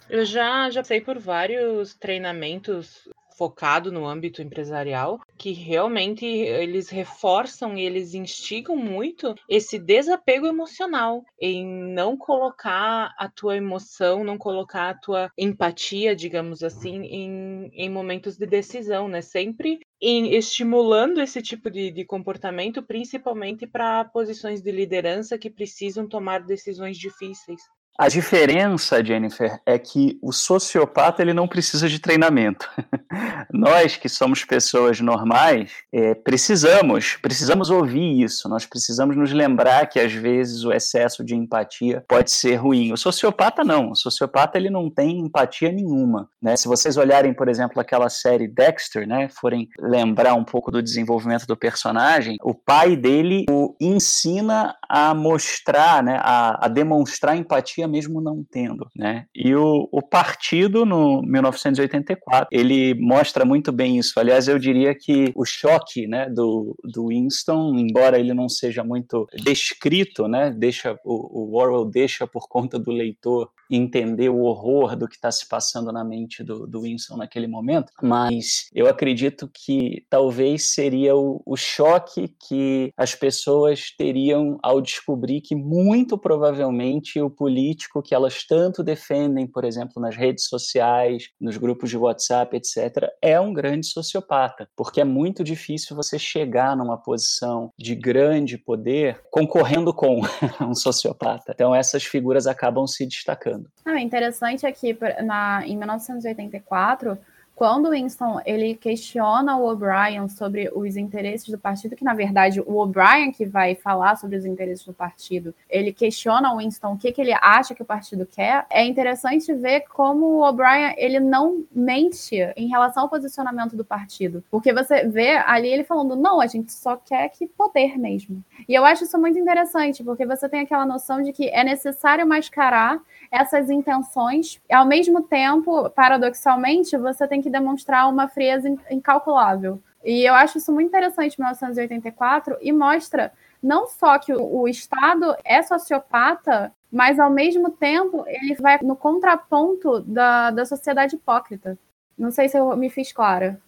Eu 0.09 0.23
já, 0.23 0.69
já 0.69 0.79
passei 0.81 1.01
por 1.01 1.19
vários 1.19 1.93
treinamentos 1.95 3.09
focado 3.39 3.89
no 3.89 4.05
âmbito 4.05 4.41
empresarial, 4.41 5.17
que 5.37 5.53
realmente 5.53 6.25
eles 6.25 6.89
reforçam 6.89 7.77
e 7.77 7.85
eles 7.85 8.13
instigam 8.13 8.75
muito 8.75 9.33
esse 9.47 9.79
desapego 9.79 10.45
emocional, 10.45 11.23
em 11.39 11.65
não 11.65 12.17
colocar 12.17 13.15
a 13.17 13.29
tua 13.29 13.55
emoção, 13.55 14.25
não 14.25 14.37
colocar 14.37 14.89
a 14.89 14.93
tua 14.93 15.31
empatia, 15.37 16.13
digamos 16.13 16.61
assim, 16.61 17.03
em, 17.05 17.71
em 17.73 17.89
momentos 17.89 18.35
de 18.35 18.45
decisão, 18.45 19.07
né? 19.07 19.21
Sempre 19.21 19.79
em 20.01 20.35
estimulando 20.35 21.21
esse 21.21 21.41
tipo 21.41 21.71
de, 21.71 21.91
de 21.91 22.03
comportamento, 22.03 22.83
principalmente 22.83 23.65
para 23.65 24.03
posições 24.03 24.61
de 24.61 24.71
liderança 24.71 25.37
que 25.37 25.49
precisam 25.49 26.09
tomar 26.09 26.43
decisões 26.43 26.97
difíceis. 26.97 27.61
A 27.99 28.07
diferença, 28.07 29.03
Jennifer, 29.03 29.59
é 29.65 29.77
que 29.77 30.17
o 30.21 30.31
sociopata 30.31 31.21
ele 31.21 31.33
não 31.33 31.49
precisa 31.49 31.89
de 31.89 31.99
treinamento. 31.99 32.65
Nós 33.51 33.97
que 33.97 34.07
somos 34.07 34.45
pessoas 34.45 35.01
normais 35.01 35.69
é, 35.91 36.15
precisamos, 36.15 37.17
precisamos 37.21 37.69
ouvir 37.69 38.23
isso. 38.23 38.47
Nós 38.47 38.65
precisamos 38.65 39.17
nos 39.17 39.33
lembrar 39.33 39.85
que 39.87 39.99
às 39.99 40.13
vezes 40.13 40.63
o 40.63 40.71
excesso 40.71 41.25
de 41.25 41.35
empatia 41.35 42.01
pode 42.07 42.31
ser 42.31 42.55
ruim. 42.55 42.93
O 42.93 42.97
sociopata 42.97 43.65
não. 43.65 43.91
O 43.91 43.95
sociopata 43.97 44.57
ele 44.57 44.69
não 44.69 44.89
tem 44.89 45.19
empatia 45.19 45.69
nenhuma. 45.69 46.29
Né? 46.41 46.55
Se 46.55 46.69
vocês 46.69 46.95
olharem, 46.95 47.33
por 47.33 47.49
exemplo, 47.49 47.81
aquela 47.81 48.07
série 48.07 48.47
Dexter, 48.47 49.05
né, 49.05 49.27
forem 49.27 49.67
lembrar 49.77 50.35
um 50.35 50.45
pouco 50.45 50.71
do 50.71 50.81
desenvolvimento 50.81 51.45
do 51.45 51.57
personagem, 51.57 52.37
o 52.41 52.53
pai 52.53 52.95
dele 52.95 53.45
o 53.49 53.75
ensina 53.77 54.73
a 54.87 55.13
mostrar, 55.13 56.01
né, 56.01 56.17
a, 56.21 56.65
a 56.65 56.69
demonstrar 56.69 57.35
empatia 57.35 57.88
mesmo 57.89 58.21
não 58.21 58.45
tendo, 58.49 58.87
né? 58.95 59.25
E 59.35 59.53
o, 59.55 59.89
o 59.91 60.01
partido, 60.01 60.85
no 60.85 61.21
1984, 61.23 62.47
ele 62.51 62.93
mostra 62.95 63.43
muito 63.43 63.71
bem 63.71 63.97
isso. 63.97 64.19
Aliás, 64.19 64.47
eu 64.47 64.59
diria 64.59 64.95
que 64.95 65.31
o 65.35 65.45
choque, 65.45 66.07
né, 66.07 66.29
do, 66.29 66.77
do 66.83 67.07
Winston, 67.07 67.75
embora 67.75 68.19
ele 68.19 68.33
não 68.33 68.47
seja 68.47 68.83
muito 68.83 69.27
descrito, 69.43 70.27
né, 70.27 70.51
deixa 70.51 70.97
o, 71.03 71.49
o 71.49 71.57
Orwell 71.57 71.85
deixa 71.85 72.27
por 72.27 72.47
conta 72.47 72.77
do 72.77 72.91
leitor 72.91 73.49
entender 73.69 74.29
o 74.29 74.41
horror 74.41 74.95
do 74.95 75.07
que 75.07 75.15
está 75.15 75.31
se 75.31 75.47
passando 75.47 75.91
na 75.91 76.03
mente 76.03 76.43
do, 76.43 76.65
do 76.65 76.81
Winston 76.81 77.17
naquele 77.17 77.47
momento, 77.47 77.91
mas 78.01 78.69
eu 78.73 78.87
acredito 78.87 79.49
que 79.53 80.05
talvez 80.09 80.71
seria 80.71 81.15
o, 81.15 81.41
o 81.45 81.55
choque 81.55 82.33
que 82.47 82.91
as 82.97 83.15
pessoas 83.15 83.91
teriam 83.97 84.57
ao 84.63 84.81
descobrir 84.81 85.41
que 85.41 85.55
muito 85.55 86.17
provavelmente 86.17 87.19
o 87.21 87.29
político 87.29 88.01
que 88.01 88.15
elas 88.15 88.45
tanto 88.45 88.83
defendem, 88.83 89.45
por 89.47 89.63
exemplo, 89.63 90.01
nas 90.01 90.15
redes 90.15 90.45
sociais, 90.45 91.29
nos 91.39 91.57
grupos 91.57 91.89
de 91.89 91.97
WhatsApp, 91.97 92.55
etc., 92.55 93.07
é 93.21 93.39
um 93.39 93.53
grande 93.53 93.87
sociopata, 93.87 94.67
porque 94.75 95.01
é 95.01 95.05
muito 95.05 95.43
difícil 95.43 95.95
você 95.95 96.17
chegar 96.17 96.75
numa 96.75 96.97
posição 96.97 97.71
de 97.77 97.95
grande 97.95 98.57
poder 98.57 99.21
concorrendo 99.31 99.93
com 99.93 100.21
um 100.61 100.73
sociopata. 100.73 101.51
Então 101.53 101.73
essas 101.73 102.03
figuras 102.03 102.47
acabam 102.47 102.87
se 102.87 103.05
destacando. 103.05 103.58
Ah, 103.85 103.99
interessante 103.99 104.65
aqui, 104.65 104.97
na, 105.23 105.65
em 105.65 105.77
1984, 105.77 107.17
quando 107.59 107.89
Winston 107.89 108.39
ele 108.45 108.73
questiona 108.73 109.57
o 109.57 109.69
O'Brien 109.69 110.29
sobre 110.29 110.71
os 110.73 110.95
interesses 110.95 111.49
do 111.49 111.57
partido, 111.57 111.93
que 111.93 112.05
na 112.05 112.13
verdade 112.13 112.61
o 112.61 112.77
O'Brien 112.77 113.33
que 113.33 113.45
vai 113.45 113.75
falar 113.75 114.15
sobre 114.15 114.37
os 114.37 114.45
interesses 114.45 114.85
do 114.85 114.93
partido, 114.93 115.53
ele 115.69 115.91
questiona 115.91 116.53
o 116.53 116.59
Winston 116.59 116.93
o 116.93 116.97
que, 116.97 117.11
que 117.11 117.19
ele 117.19 117.33
acha 117.33 117.75
que 117.75 117.81
o 117.81 117.85
partido 117.85 118.25
quer. 118.25 118.65
É 118.69 118.85
interessante 118.85 119.53
ver 119.53 119.81
como 119.89 120.25
o 120.25 120.47
O'Brien 120.47 120.93
ele 120.95 121.19
não 121.19 121.65
mente 121.69 122.37
em 122.55 122.69
relação 122.69 123.03
ao 123.03 123.09
posicionamento 123.09 123.75
do 123.75 123.83
partido, 123.83 124.41
porque 124.49 124.71
você 124.71 125.05
vê 125.05 125.31
ali 125.35 125.67
ele 125.67 125.83
falando 125.83 126.15
não, 126.15 126.39
a 126.39 126.47
gente 126.47 126.71
só 126.71 126.95
quer 126.95 127.27
que 127.27 127.45
poder 127.45 127.97
mesmo. 127.97 128.41
E 128.69 128.73
eu 128.73 128.85
acho 128.85 129.03
isso 129.03 129.19
muito 129.19 129.37
interessante, 129.37 130.01
porque 130.01 130.25
você 130.25 130.47
tem 130.47 130.61
aquela 130.61 130.85
noção 130.85 131.21
de 131.21 131.33
que 131.33 131.49
é 131.49 131.65
necessário 131.65 132.25
mascarar 132.25 133.01
essas 133.29 133.69
intenções, 133.69 134.61
e 134.69 134.73
ao 134.73 134.85
mesmo 134.85 135.21
tempo, 135.23 135.89
paradoxalmente, 135.89 136.95
você 136.97 137.27
tem 137.27 137.41
que 137.41 137.48
que 137.49 137.51
demonstrar 137.51 138.07
uma 138.07 138.27
frieza 138.27 138.69
incalculável. 138.89 139.81
E 140.03 140.23
eu 140.23 140.33
acho 140.33 140.57
isso 140.57 140.71
muito 140.71 140.87
interessante 140.87 141.33
em 141.33 141.41
1984 141.41 142.57
e 142.61 142.71
mostra 142.71 143.33
não 143.61 143.87
só 143.87 144.17
que 144.17 144.33
o, 144.33 144.61
o 144.61 144.67
Estado 144.67 145.35
é 145.43 145.61
sociopata, 145.61 146.71
mas 146.91 147.19
ao 147.19 147.29
mesmo 147.29 147.69
tempo 147.71 148.23
ele 148.25 148.55
vai 148.55 148.79
no 148.81 148.95
contraponto 148.95 149.99
da, 150.01 150.51
da 150.51 150.65
sociedade 150.65 151.15
hipócrita. 151.15 151.77
Não 152.17 152.31
sei 152.31 152.47
se 152.47 152.57
eu 152.57 152.75
me 152.77 152.89
fiz 152.89 153.11
clara. 153.11 153.61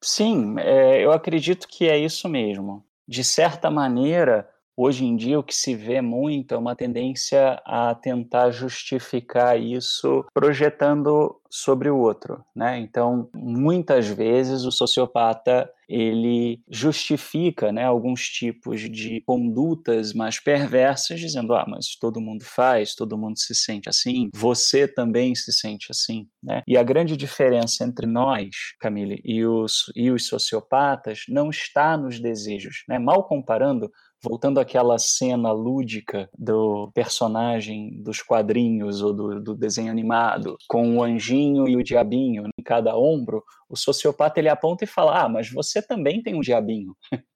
Sim, 0.00 0.56
é, 0.58 1.04
eu 1.04 1.12
acredito 1.12 1.66
que 1.68 1.88
é 1.88 1.98
isso 1.98 2.28
mesmo. 2.28 2.84
De 3.06 3.24
certa 3.24 3.70
maneira, 3.70 4.48
Hoje 4.80 5.04
em 5.04 5.16
dia, 5.16 5.40
o 5.40 5.42
que 5.42 5.56
se 5.56 5.74
vê 5.74 6.00
muito 6.00 6.54
é 6.54 6.56
uma 6.56 6.76
tendência 6.76 7.60
a 7.66 7.96
tentar 7.96 8.52
justificar 8.52 9.60
isso 9.60 10.24
projetando 10.32 11.34
sobre 11.50 11.90
o 11.90 11.98
outro, 11.98 12.44
né? 12.54 12.78
Então, 12.78 13.28
muitas 13.34 14.06
vezes 14.06 14.64
o 14.64 14.70
sociopata 14.70 15.68
ele 15.88 16.60
justifica, 16.70 17.72
né, 17.72 17.84
alguns 17.84 18.28
tipos 18.28 18.82
de 18.82 19.22
condutas 19.22 20.12
mais 20.12 20.38
perversas, 20.38 21.18
dizendo, 21.18 21.54
ah, 21.54 21.64
mas 21.66 21.96
todo 21.98 22.20
mundo 22.20 22.44
faz, 22.44 22.94
todo 22.94 23.16
mundo 23.16 23.38
se 23.38 23.54
sente 23.54 23.88
assim, 23.88 24.28
você 24.34 24.86
também 24.86 25.34
se 25.34 25.50
sente 25.50 25.86
assim, 25.90 26.28
né? 26.42 26.62
E 26.68 26.76
a 26.76 26.82
grande 26.82 27.16
diferença 27.16 27.84
entre 27.84 28.06
nós, 28.06 28.50
Camille, 28.78 29.20
e 29.24 29.44
os, 29.46 29.90
e 29.96 30.10
os 30.10 30.26
sociopatas 30.26 31.22
não 31.26 31.48
está 31.48 31.96
nos 31.96 32.20
desejos, 32.20 32.84
né? 32.86 32.98
Mal 32.98 33.24
comparando, 33.24 33.90
voltando 34.22 34.58
àquela 34.58 34.98
cena 34.98 35.52
lúdica 35.52 36.28
do 36.36 36.90
personagem 36.92 38.02
dos 38.02 38.22
quadrinhos 38.22 39.02
ou 39.02 39.12
do, 39.12 39.40
do, 39.40 39.54
desenho 39.54 39.90
animado, 39.90 40.56
com 40.68 40.96
o 40.96 41.02
anjinho 41.02 41.68
e 41.68 41.76
o 41.76 41.82
diabinho 41.82 42.46
em 42.58 42.62
cada 42.62 42.96
ombro, 42.96 43.42
o 43.68 43.76
sociopata 43.76 44.40
ele 44.40 44.48
aponta 44.48 44.84
e 44.84 44.88
fala: 44.88 45.24
Ah, 45.24 45.28
mas 45.28 45.50
você 45.50 45.80
também 45.80 46.22
tem 46.22 46.34
um 46.34 46.40
diabinho. 46.40 46.96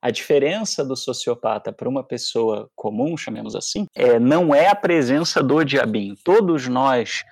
A 0.00 0.12
diferença 0.12 0.84
do 0.84 0.94
sociopata 0.94 1.72
para 1.72 1.88
uma 1.88 2.04
pessoa 2.04 2.70
comum, 2.76 3.16
chamemos 3.16 3.56
assim, 3.56 3.84
é, 3.96 4.16
não 4.20 4.54
é 4.54 4.68
a 4.68 4.74
presença 4.74 5.42
do 5.42 5.64
diabinho. 5.64 6.14
Todos 6.22 6.68
nós 6.68 7.24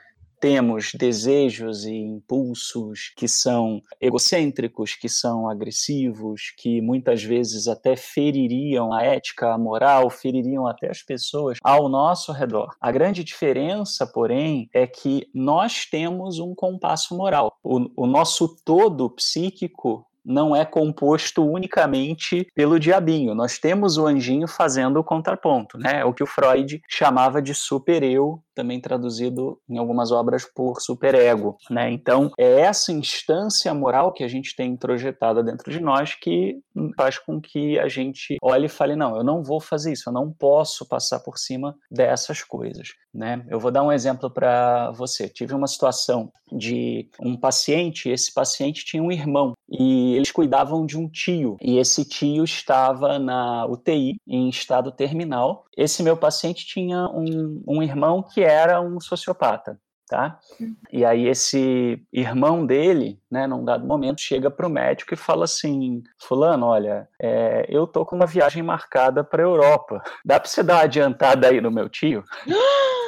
temos 0.46 0.92
desejos 0.94 1.84
e 1.84 1.92
impulsos 1.92 3.12
que 3.16 3.26
são 3.26 3.82
egocêntricos, 4.00 4.94
que 4.94 5.08
são 5.08 5.48
agressivos, 5.48 6.52
que 6.56 6.80
muitas 6.80 7.24
vezes 7.24 7.66
até 7.66 7.96
feririam 7.96 8.92
a 8.92 9.02
ética, 9.02 9.52
a 9.52 9.58
moral, 9.58 10.08
feririam 10.08 10.64
até 10.64 10.88
as 10.88 11.02
pessoas 11.02 11.58
ao 11.64 11.88
nosso 11.88 12.30
redor. 12.30 12.76
A 12.80 12.92
grande 12.92 13.24
diferença, 13.24 14.06
porém, 14.06 14.70
é 14.72 14.86
que 14.86 15.28
nós 15.34 15.84
temos 15.84 16.38
um 16.38 16.54
compasso 16.54 17.16
moral. 17.16 17.52
O, 17.60 18.04
o 18.04 18.06
nosso 18.06 18.56
todo 18.64 19.10
psíquico 19.10 20.06
não 20.26 20.54
é 20.54 20.64
composto 20.64 21.48
unicamente 21.48 22.46
pelo 22.54 22.80
diabinho. 22.80 23.34
Nós 23.34 23.58
temos 23.58 23.96
o 23.96 24.06
anjinho 24.06 24.48
fazendo 24.48 24.98
o 24.98 25.04
contraponto, 25.04 25.78
né? 25.78 26.00
É 26.00 26.04
o 26.04 26.12
que 26.12 26.22
o 26.22 26.26
Freud 26.26 26.82
chamava 26.88 27.40
de 27.40 27.54
super-eu 27.54 28.42
também 28.56 28.80
traduzido 28.80 29.60
em 29.68 29.76
algumas 29.76 30.10
obras 30.10 30.46
por 30.46 30.80
superego, 30.80 31.58
né? 31.70 31.90
Então, 31.90 32.32
é 32.38 32.60
essa 32.60 32.90
instância 32.90 33.72
moral 33.74 34.12
que 34.12 34.24
a 34.24 34.28
gente 34.28 34.56
tem 34.56 34.72
introjetada 34.72 35.44
dentro 35.44 35.70
de 35.70 35.78
nós 35.78 36.14
que 36.14 36.58
faz 36.96 37.18
com 37.18 37.38
que 37.38 37.78
a 37.78 37.86
gente 37.86 38.36
olhe 38.42 38.64
e 38.66 38.70
fale, 38.70 38.96
não, 38.96 39.16
eu 39.16 39.22
não 39.22 39.42
vou 39.42 39.60
fazer 39.60 39.92
isso, 39.92 40.08
eu 40.08 40.12
não 40.12 40.32
posso 40.32 40.88
passar 40.88 41.20
por 41.20 41.36
cima 41.36 41.76
dessas 41.90 42.42
coisas, 42.42 42.94
né? 43.16 43.44
Eu 43.48 43.58
vou 43.58 43.70
dar 43.70 43.82
um 43.82 43.90
exemplo 43.90 44.30
para 44.30 44.90
você. 44.92 45.28
Tive 45.28 45.54
uma 45.54 45.66
situação 45.66 46.30
de 46.52 47.08
um 47.20 47.36
paciente, 47.36 48.08
esse 48.08 48.32
paciente 48.32 48.84
tinha 48.84 49.02
um 49.02 49.10
irmão 49.10 49.54
e 49.68 50.14
eles 50.14 50.30
cuidavam 50.30 50.86
de 50.86 50.96
um 50.96 51.08
tio 51.08 51.56
e 51.60 51.78
esse 51.78 52.04
tio 52.04 52.44
estava 52.44 53.18
na 53.18 53.66
UTI 53.66 54.16
em 54.26 54.48
estado 54.48 54.92
terminal. 54.92 55.64
Esse 55.76 56.02
meu 56.02 56.16
paciente 56.16 56.66
tinha 56.66 57.08
um, 57.08 57.62
um 57.66 57.82
irmão 57.82 58.22
que 58.22 58.42
era 58.42 58.80
um 58.80 59.00
sociopata, 59.00 59.80
tá? 60.06 60.38
E 60.92 61.04
aí 61.04 61.26
esse 61.26 62.00
irmão 62.12 62.64
dele, 62.64 63.18
né, 63.28 63.46
num 63.46 63.64
dado 63.64 63.84
momento, 63.84 64.20
chega 64.20 64.50
para 64.50 64.66
o 64.66 64.70
médico 64.70 65.14
e 65.14 65.16
fala 65.16 65.46
assim, 65.46 66.02
fulano, 66.20 66.66
olha, 66.66 67.08
é, 67.20 67.66
eu 67.68 67.86
tô 67.88 68.06
com 68.06 68.14
uma 68.14 68.26
viagem 68.26 68.62
marcada 68.62 69.24
para 69.24 69.42
Europa, 69.42 70.00
dá 70.24 70.38
para 70.38 70.48
você 70.48 70.62
dar 70.62 70.74
uma 70.74 70.82
adiantada 70.82 71.48
aí 71.48 71.60
no 71.60 71.72
meu 71.72 71.88
tio? 71.88 72.22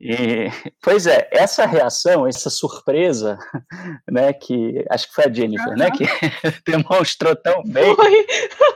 E, 0.00 0.48
pois 0.80 1.06
é, 1.06 1.28
essa 1.32 1.66
reação, 1.66 2.26
essa 2.26 2.48
surpresa, 2.48 3.36
né, 4.10 4.32
que 4.32 4.84
acho 4.90 5.08
que 5.08 5.14
foi 5.14 5.24
a 5.24 5.32
Jennifer, 5.32 5.68
uhum. 5.68 5.76
né, 5.76 5.90
que 5.90 6.04
demonstrou 6.70 7.34
tão 7.34 7.62
bem. 7.64 7.94
Foi, 7.96 8.26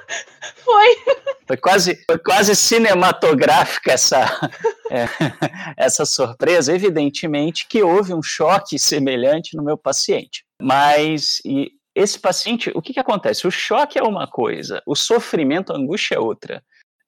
foi. 0.65 0.97
Foi 1.47 1.57
quase, 1.57 2.05
foi 2.07 2.19
quase 2.19 2.57
cinematográfica 2.57 3.93
essa, 3.93 4.51
é, 4.91 5.07
essa 5.77 6.05
surpresa. 6.05 6.75
Evidentemente 6.75 7.67
que 7.69 7.83
houve 7.83 8.13
um 8.13 8.23
choque 8.23 8.79
semelhante 8.79 9.57
no 9.57 9.63
meu 9.63 9.77
paciente. 9.77 10.45
Mas 10.61 11.41
e 11.45 11.71
esse 11.95 12.19
paciente, 12.19 12.73
o 12.75 12.81
que, 12.81 12.95
que 12.95 13.01
acontece? 13.01 13.47
O 13.47 13.51
choque 13.51 13.99
é 13.99 14.03
uma 14.03 14.27
coisa, 14.27 14.83
o 14.87 14.95
sofrimento, 14.97 15.73
a 15.73 15.77
angústia 15.77 16.15
é 16.15 16.19
outra. 16.19 16.63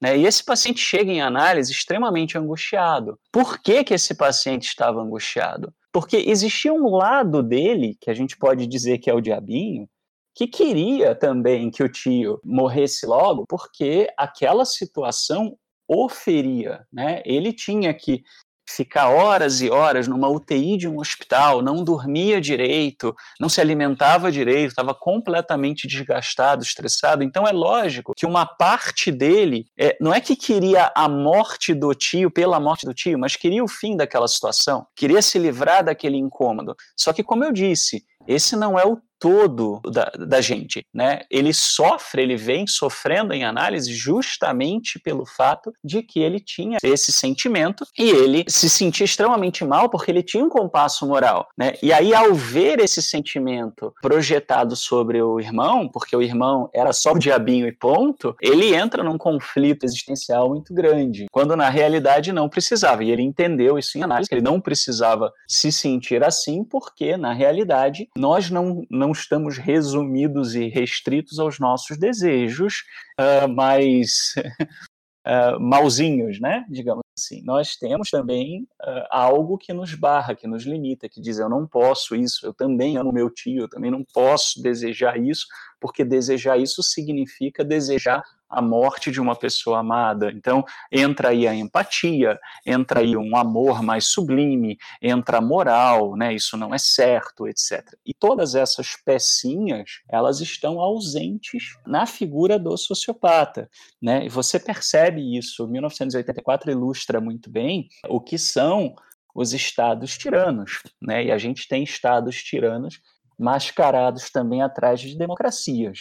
Né? 0.05 0.19
E 0.19 0.27
esse 0.27 0.45
paciente 0.45 0.81
chega 0.81 1.11
em 1.11 1.23
análise 1.23 1.73
extremamente 1.73 2.37
angustiado. 2.37 3.19
Por 3.33 3.59
que, 3.59 3.83
que 3.83 3.95
esse 3.95 4.15
paciente 4.15 4.65
estava 4.65 5.01
angustiado? 5.01 5.73
Porque 5.91 6.19
existia 6.19 6.75
um 6.75 6.95
lado 6.95 7.43
dele, 7.43 7.97
que 7.99 8.11
a 8.11 8.15
gente 8.15 8.37
pode 8.37 8.67
dizer 8.67 8.99
que 8.99 9.09
é 9.09 9.15
o 9.15 9.21
diabinho, 9.23 9.89
que 10.35 10.47
queria 10.47 11.15
também 11.15 11.71
que 11.71 11.83
o 11.83 11.89
tio 11.89 12.39
morresse 12.45 13.07
logo, 13.07 13.47
porque 13.49 14.07
aquela 14.19 14.67
situação 14.67 15.57
o 15.89 16.07
feria, 16.07 16.87
né? 16.93 17.23
Ele 17.25 17.51
tinha 17.51 17.95
que 17.95 18.23
ficar 18.69 19.09
horas 19.09 19.61
e 19.61 19.71
horas 19.71 20.09
numa 20.09 20.29
UTI 20.29 20.77
de 20.77 20.89
um 20.89 20.99
hospital, 20.99 21.63
não 21.63 21.85
dormia 21.85 22.41
direito, 22.41 23.15
não 23.41 23.49
se 23.49 23.61
alimentava 23.61 24.33
direito, 24.33 24.71
estava 24.71 24.95
completamente 24.95 25.87
desgastado, 25.87 26.63
estressado. 26.63 27.23
Então 27.23 27.47
é 27.47 27.53
lógico 27.53 28.15
que 28.17 28.27
uma 28.27 28.47
parte 28.47 29.11
dele 29.11 29.67
é, 29.79 29.97
não 30.01 30.13
é 30.13 30.21
que 30.21 30.37
queria 30.37 30.93
a 30.95 31.09
morte 31.09 31.75
do 31.75 31.95
tio 31.95 32.31
pela 32.31 32.59
morte 32.59 32.87
do 32.87 32.95
tio, 32.95 33.19
mas 33.19 33.37
queria 33.37 33.63
o 33.63 33.69
fim 33.69 33.97
daquela 33.97 34.29
situação, 34.29 34.87
queria 34.97 35.23
se 35.23 35.39
livrar 35.39 35.85
daquele 35.85 36.17
incômodo. 36.17 36.75
Só 36.97 37.13
que, 37.13 37.23
como 37.23 37.45
eu 37.45 37.53
disse, 37.53 38.05
esse 38.27 38.57
não 38.57 38.79
é 38.79 38.85
o 38.85 38.99
todo 39.25 39.81
da, 39.91 40.13
da, 40.19 40.39
gente, 40.43 40.85
né? 40.93 41.23
Ele 41.31 41.55
sofre, 41.55 42.21
ele 42.21 42.37
vem 42.37 42.67
sofrendo 42.67 43.33
em 43.33 43.43
análise 43.43 43.91
justamente 43.91 44.99
pelo 44.99 45.25
fato 45.25 45.73
de 45.83 46.03
que 46.03 46.21
ele 46.21 46.39
tinha 46.39 46.77
esse 46.83 47.11
sentimento 47.11 47.87
e 47.99 48.11
ele 48.11 48.45
se 48.47 48.69
sentia 48.69 49.07
extremamente 49.07 49.65
mal 49.65 49.89
porque 49.89 50.11
ele 50.11 50.23
tinha 50.23 50.45
um 50.45 50.51
compasso 50.51 51.07
moral, 51.07 51.49
né? 51.57 51.73
E 51.83 51.91
aí 51.91 52.13
ao 52.13 52.35
ver 52.35 52.81
esse 52.81 53.01
sentimento 53.01 53.95
projetado 54.03 54.77
sobre 54.77 55.23
o 55.23 55.41
irmão, 55.41 55.89
porque 55.89 56.15
o 56.15 56.21
irmão 56.21 56.69
era 56.75 56.93
só 56.93 57.13
o 57.13 57.19
diabinho 57.19 57.67
e 57.67 57.73
ponto, 57.73 58.37
ele 58.43 58.75
entra 58.75 59.03
num 59.03 59.17
conflito 59.17 59.85
existencial 59.85 60.51
muito 60.51 60.75
grande, 60.75 61.29
quando 61.33 61.57
na 61.57 61.71
realidade 61.71 62.31
não 62.31 62.47
precisava. 62.47 63.03
E 63.03 63.11
ele 63.11 63.23
entendeu 63.23 63.79
isso 63.79 63.97
em 63.97 64.03
análise, 64.03 64.29
que 64.29 64.35
ele 64.35 64.45
não 64.45 64.61
precisava 64.61 65.33
se 65.49 65.73
sentir 65.73 66.23
assim, 66.23 66.63
porque 66.63 67.17
na 67.17 67.33
realidade 67.33 68.11
nós 68.15 68.51
não, 68.51 68.85
não 68.91 69.14
estamos 69.19 69.59
resumidos 69.59 70.55
e 70.55 70.69
restritos 70.69 71.39
aos 71.39 71.59
nossos 71.59 71.99
desejos 71.99 72.83
uh, 73.19 73.49
mais 73.49 74.35
uh, 75.27 75.61
malzinhos, 75.61 76.41
né? 76.41 76.65
Digamos 76.69 77.03
assim. 77.19 77.43
Nós 77.45 77.77
temos 77.77 78.11
também 78.11 78.63
uh, 78.83 79.07
algo 79.11 79.57
que 79.57 79.73
nos 79.73 79.95
barra, 79.95 80.35
que 80.35 80.47
nos 80.47 80.65
limita, 80.65 81.09
que 81.09 81.21
diz 81.21 81.39
eu 81.39 81.49
não 81.49 81.67
posso 81.67 82.15
isso, 82.15 82.47
eu 82.47 82.53
também 82.53 82.97
amo 82.97 83.13
meu 83.13 83.31
tio, 83.31 83.63
eu 83.63 83.69
também 83.69 83.91
não 83.91 84.05
posso 84.13 84.63
desejar 84.63 85.19
isso, 85.19 85.47
porque 85.85 86.03
desejar 86.03 86.57
isso 86.57 86.83
significa 86.83 87.63
desejar 87.63 88.23
a 88.49 88.63
morte 88.63 89.11
de 89.11 89.21
uma 89.21 89.37
pessoa 89.37 89.81
amada. 89.81 90.33
Então, 90.35 90.65
entra 90.91 91.29
aí 91.29 91.47
a 91.47 91.55
empatia, 91.55 92.41
entra 92.65 93.01
aí 93.01 93.15
um 93.15 93.37
amor 93.37 93.83
mais 93.83 94.07
sublime, 94.07 94.79
entra 95.03 95.37
a 95.37 95.41
moral, 95.43 96.17
né? 96.17 96.33
Isso 96.33 96.57
não 96.57 96.75
é 96.75 96.79
certo, 96.79 97.47
etc. 97.47 97.87
E 98.03 98.15
todas 98.15 98.55
essas 98.55 98.97
pecinhas, 99.05 100.01
elas 100.09 100.41
estão 100.41 100.81
ausentes 100.81 101.77
na 101.87 102.07
figura 102.07 102.59
do 102.59 102.75
sociopata, 102.79 103.69
né? 104.01 104.25
E 104.25 104.31
você 104.31 104.59
percebe 104.59 105.37
isso. 105.37 105.69
1984 105.69 106.71
ilustra 106.71 107.21
muito 107.21 107.51
bem 107.51 107.89
o 108.09 108.23
que 108.23 108.39
são 108.39 108.95
os 109.35 109.53
estados 109.53 110.17
tiranos, 110.17 110.81
né? 111.03 111.27
E 111.27 111.31
a 111.31 111.37
gente 111.37 111.69
tem 111.69 111.83
estados 111.83 112.43
tiranos 112.43 113.03
mascarados 113.39 114.31
também 114.31 114.63
atrás 114.63 115.01
de 115.01 115.17
democracias. 115.17 116.01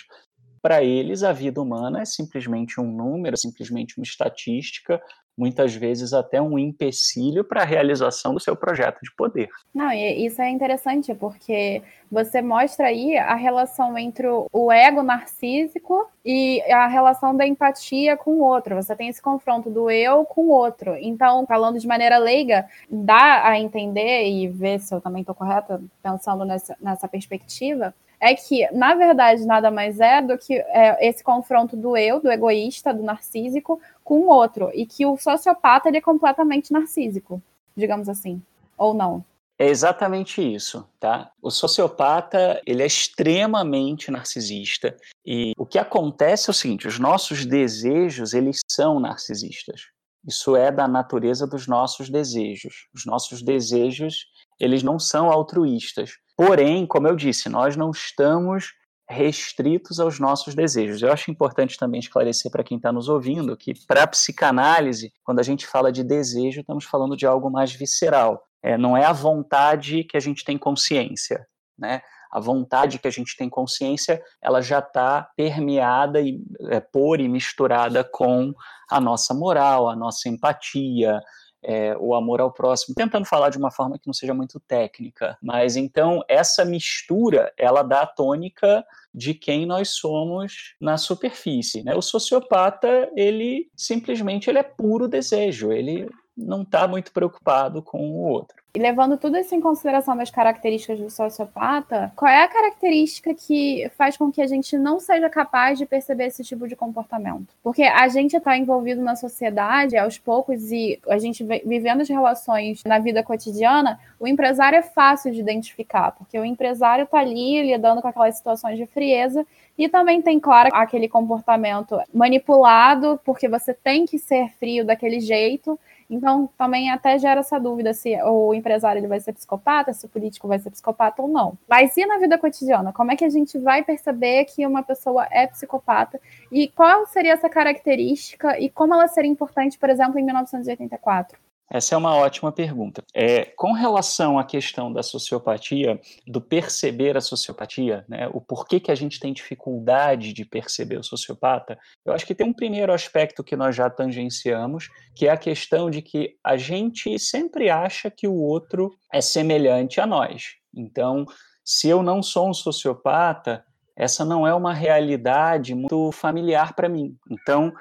Para 0.64 0.82
eles, 0.82 1.24
a 1.24 1.34
vida 1.34 1.62
humana 1.62 2.04
é 2.04 2.06
simplesmente 2.06 2.80
um 2.80 2.90
número, 2.90 3.36
simplesmente 3.36 3.98
uma 3.98 4.06
estatística, 4.06 5.02
muitas 5.38 5.76
vezes 5.76 6.14
até 6.14 6.42
um 6.42 6.58
empecilho 6.58 7.44
para 7.44 7.64
a 7.64 7.66
realização 7.66 8.34
do 8.34 8.40
seu 8.40 8.56
projeto 8.56 9.00
de 9.04 9.14
poder. 9.14 9.50
Não, 9.76 9.92
e 9.92 10.26
isso 10.26 10.42
é 10.42 10.50
interessante 10.50 11.14
porque 11.16 11.82
você 12.10 12.42
mostra 12.42 12.88
aí 12.88 13.18
a 13.18 13.36
relação 13.36 13.98
entre 13.98 14.26
o 14.26 14.72
ego 14.72 15.04
narcísico 15.04 16.08
e 16.24 16.62
a 16.72 16.88
relação 16.88 17.36
da 17.36 17.46
empatia 17.46 18.16
com 18.16 18.36
o 18.36 18.44
outro. 18.44 18.74
Você 18.76 18.96
tem 18.96 19.10
esse 19.10 19.22
confronto 19.22 19.70
do 19.70 19.92
eu 19.92 20.24
com 20.24 20.44
o 20.44 20.50
outro. 20.50 20.96
Então, 20.96 21.46
falando 21.46 21.78
de 21.78 21.88
maneira 21.88 22.18
leiga, 22.18 22.66
dá 22.90 23.50
a 23.50 23.60
entender 23.60 24.30
e 24.30 24.48
ver 24.48 24.80
se 24.80 24.96
eu 24.96 25.02
também 25.02 25.24
estou 25.24 25.36
correta 25.36 25.82
pensando 26.02 26.46
nessa, 26.46 26.78
nessa 26.80 27.06
perspectiva, 27.06 27.94
é 28.24 28.34
que, 28.36 28.72
na 28.72 28.96
verdade, 28.96 29.46
nada 29.46 29.70
mais 29.70 30.00
é 30.00 30.22
do 30.22 30.38
que 30.38 30.54
é, 30.56 31.08
esse 31.08 31.22
confronto 31.22 31.76
do 31.76 31.98
eu, 31.98 32.22
do 32.22 32.32
egoísta, 32.32 32.94
do 32.94 33.04
narcísico, 33.04 33.82
com 34.02 34.22
o 34.22 34.30
outro. 34.30 34.72
E 34.74 34.86
que 34.86 35.06
o 35.06 35.18
sociopata 35.18 35.90
ele 35.90 35.98
é 35.98 36.02
completamente 36.02 36.72
narcísico, 36.72 37.42
digamos 37.76 38.08
assim. 38.08 38.42
Ou 38.78 38.94
não. 38.94 39.26
É 39.60 39.68
exatamente 39.68 40.42
isso, 40.42 40.88
tá? 41.00 41.32
O 41.42 41.52
sociopata, 41.52 42.62
ele 42.66 42.82
é 42.82 42.88
extremamente 42.88 44.10
narcisista 44.10 44.96
e 45.26 45.52
o 45.58 45.66
que 45.66 45.78
acontece 45.78 46.50
é 46.50 46.52
o 46.52 46.54
seguinte, 46.54 46.88
os 46.88 46.98
nossos 46.98 47.46
desejos, 47.46 48.34
eles 48.34 48.62
são 48.68 49.00
narcisistas. 49.00 49.82
Isso 50.26 50.56
é 50.56 50.72
da 50.72 50.88
natureza 50.88 51.46
dos 51.46 51.68
nossos 51.68 52.10
desejos. 52.10 52.88
Os 52.96 53.06
nossos 53.06 53.44
desejos, 53.44 54.28
eles 54.60 54.82
não 54.82 54.98
são 54.98 55.30
altruístas. 55.30 56.18
Porém, 56.36 56.86
como 56.86 57.08
eu 57.08 57.16
disse, 57.16 57.50
nós 57.50 57.76
não 57.76 57.92
estamos 57.92 58.74
restritos 59.10 60.00
aos 60.00 60.20
nossos 60.20 60.56
desejos. 60.56 61.02
Eu 61.02 61.12
acho 61.12 61.30
importante 61.30 61.78
também 61.78 62.00
esclarecer 62.00 62.52
para 62.52 62.64
quem 62.64 62.78
está 62.78 62.92
nos 62.92 63.10
ouvindo 63.10 63.56
que, 63.58 63.74
para 63.86 64.04
a 64.04 64.08
psicanálise, 64.08 65.14
quando 65.24 65.40
a 65.40 65.44
gente 65.44 65.68
fala 65.68 65.92
de 65.92 66.04
desejo, 66.04 66.62
estamos 66.62 66.86
falando 66.86 67.16
de 67.16 67.26
algo 67.26 67.50
mais 67.52 67.72
visceral. 67.72 68.42
É, 68.62 68.78
não 68.78 68.96
é 68.96 69.06
a 69.06 69.14
vontade 69.14 70.04
que 70.06 70.18
a 70.18 70.20
gente 70.20 70.44
tem 70.44 70.58
consciência, 70.58 71.46
né? 71.78 72.02
A 72.32 72.40
vontade 72.40 72.98
que 72.98 73.08
a 73.08 73.12
gente 73.12 73.38
tem 73.38 73.48
consciência, 73.48 74.20
ela 74.42 74.60
já 74.60 74.80
está 74.80 75.30
permeada 75.38 76.20
e 76.20 76.42
é, 76.72 76.80
por 76.80 77.20
e 77.20 77.28
misturada 77.28 78.04
com 78.04 78.54
a 78.90 79.00
nossa 79.00 79.36
moral, 79.36 79.88
a 79.88 79.96
nossa 79.96 80.28
empatia, 80.30 81.22
é, 81.64 81.96
o 81.98 82.14
amor 82.14 82.42
ao 82.42 82.52
próximo, 82.52 82.96
tentando 82.96 83.26
falar 83.26 83.50
de 83.50 83.58
uma 83.58 83.72
forma 83.72 83.98
que 83.98 84.08
não 84.08 84.14
seja 84.14 84.34
muito 84.34 84.60
técnica. 84.60 85.38
Mas 85.42 85.76
então 85.76 86.24
essa 86.28 86.64
mistura, 86.66 87.52
ela 87.58 87.84
dá 87.84 88.02
a 88.02 88.08
tônica 88.08 88.86
de 89.14 89.34
quem 89.34 89.66
nós 89.66 89.90
somos 89.90 90.76
na 90.80 90.98
superfície. 90.98 91.84
Né? 91.84 91.96
O 91.96 92.02
sociopata, 92.02 93.10
ele 93.16 93.70
simplesmente 93.76 94.50
ele 94.50 94.60
é 94.60 94.64
puro 94.64 95.08
desejo, 95.08 95.72
ele 95.72 96.10
não 96.36 96.64
está 96.64 96.88
muito 96.88 97.12
preocupado 97.12 97.82
com 97.82 98.10
o 98.10 98.24
outro. 98.24 98.63
E 98.76 98.80
levando 98.80 99.20
tudo 99.20 99.38
isso 99.38 99.54
em 99.54 99.62
consideração 99.62 100.18
das 100.18 100.32
características 100.32 101.00
do 101.00 101.08
sociopata, 101.08 102.12
qual 102.16 102.32
é 102.32 102.42
a 102.42 102.48
característica 102.48 103.32
que 103.32 103.88
faz 103.96 104.18
com 104.18 104.32
que 104.32 104.42
a 104.42 104.48
gente 104.48 104.76
não 104.80 105.00
seja 105.00 105.30
capaz 105.30 105.78
de 105.78 105.86
perceber 105.86 106.26
esse 106.26 106.44
tipo 106.44 106.68
de 106.68 106.76
comportamento? 106.76 107.54
Porque 107.62 107.84
a 107.84 108.08
gente 108.08 108.36
está 108.36 108.58
envolvido 108.58 109.00
na 109.00 109.16
sociedade 109.16 109.96
aos 109.96 110.18
poucos 110.18 110.72
e 110.72 111.00
a 111.08 111.20
gente 111.20 111.44
vivendo 111.44 112.02
as 112.02 112.10
relações 112.10 112.82
na 112.84 112.98
vida 112.98 113.22
cotidiana, 113.22 114.00
o 114.20 114.28
empresário 114.28 114.80
é 114.80 114.82
fácil 114.82 115.32
de 115.32 115.40
identificar, 115.40 116.12
porque 116.14 116.40
o 116.40 116.44
empresário 116.44 117.04
está 117.04 117.20
ali 117.20 117.62
lidando 117.62 118.02
com 118.02 118.08
aquelas 118.08 118.38
situações 118.38 118.76
de 118.76 118.88
frieza 118.88 119.46
e 119.78 119.88
também 119.88 120.20
tem, 120.20 120.40
claro, 120.40 120.70
aquele 120.74 121.08
comportamento 121.08 122.02
manipulado, 122.12 123.20
porque 123.24 123.48
você 123.48 123.72
tem 123.72 124.08
que 124.08 124.18
ser 124.18 124.50
frio 124.60 124.84
daquele 124.84 125.20
jeito 125.20 125.80
então, 126.10 126.50
também 126.58 126.92
até 126.92 127.18
gera 127.18 127.40
essa 127.40 127.60
dúvida 127.60 127.94
se 127.94 128.16
o 128.24 128.54
empresário 128.54 129.00
ele 129.00 129.08
vai 129.08 129.20
ser 129.20 129.34
psicopata, 129.34 129.94
se 129.94 130.06
o 130.06 130.10
político 130.10 130.48
vai 130.48 130.60
ser 130.60 130.70
psicopata 130.70 131.22
ou 131.22 131.28
não. 131.28 131.58
Mas 131.68 131.96
e 131.98 132.06
na 132.06 132.18
vida 132.18 132.38
cotidiana? 132.38 132.94
Como 132.94 133.12
é 133.12 133.16
que 133.16 133.26
a 133.26 133.30
gente 133.30 133.58
vai 133.58 133.84
perceber 133.84 134.46
que 134.46 134.66
uma 134.66 134.84
pessoa 134.84 135.28
é 135.32 135.48
psicopata? 135.48 136.20
E 136.52 136.68
qual 136.70 137.06
seria 137.08 137.34
essa 137.34 137.50
característica 137.50 138.60
e 138.60 138.70
como 138.70 138.94
ela 138.94 139.08
seria 139.08 139.32
importante, 139.32 139.78
por 139.78 139.90
exemplo, 139.90 140.20
em 140.20 140.24
1984? 140.24 141.38
Essa 141.74 141.96
é 141.96 141.98
uma 141.98 142.16
ótima 142.16 142.52
pergunta. 142.52 143.02
É, 143.16 143.46
com 143.46 143.72
relação 143.72 144.38
à 144.38 144.44
questão 144.44 144.94
da 144.94 145.02
sociopatia, 145.02 146.00
do 146.28 146.40
perceber 146.40 147.18
a 147.18 147.22
sociopatia, 147.22 148.06
né, 148.08 148.30
o 148.32 148.40
porquê 148.40 148.80
que 148.80 148.92
a 148.92 148.96
gente 148.96 149.20
tem 149.20 149.34
dificuldade 149.34 150.34
de 150.34 150.46
perceber 150.46 151.00
o 151.00 151.04
sociopata, 151.04 151.80
eu 152.06 152.14
acho 152.14 152.28
que 152.28 152.36
tem 152.36 152.46
um 152.46 152.54
primeiro 152.54 152.94
aspecto 152.94 153.44
que 153.44 153.56
nós 153.56 153.76
já 153.76 153.90
tangenciamos, 153.90 154.92
que 155.16 155.26
é 155.26 155.32
a 155.32 155.38
questão 155.38 155.90
de 155.90 156.04
que 156.04 156.38
a 156.44 156.56
gente 156.58 157.18
sempre 157.18 157.72
acha 157.72 158.12
que 158.12 158.28
o 158.28 158.36
outro 158.36 158.96
é 159.12 159.20
semelhante 159.20 160.00
a 160.00 160.06
nós. 160.06 160.58
Então, 160.76 161.26
se 161.66 161.90
eu 161.90 162.04
não 162.04 162.22
sou 162.22 162.50
um 162.50 162.54
sociopata, 162.54 163.66
essa 163.96 164.24
não 164.24 164.46
é 164.46 164.54
uma 164.54 164.76
realidade 164.76 165.74
muito 165.74 166.12
familiar 166.12 166.76
para 166.76 166.88
mim. 166.88 167.18
Então, 167.32 167.74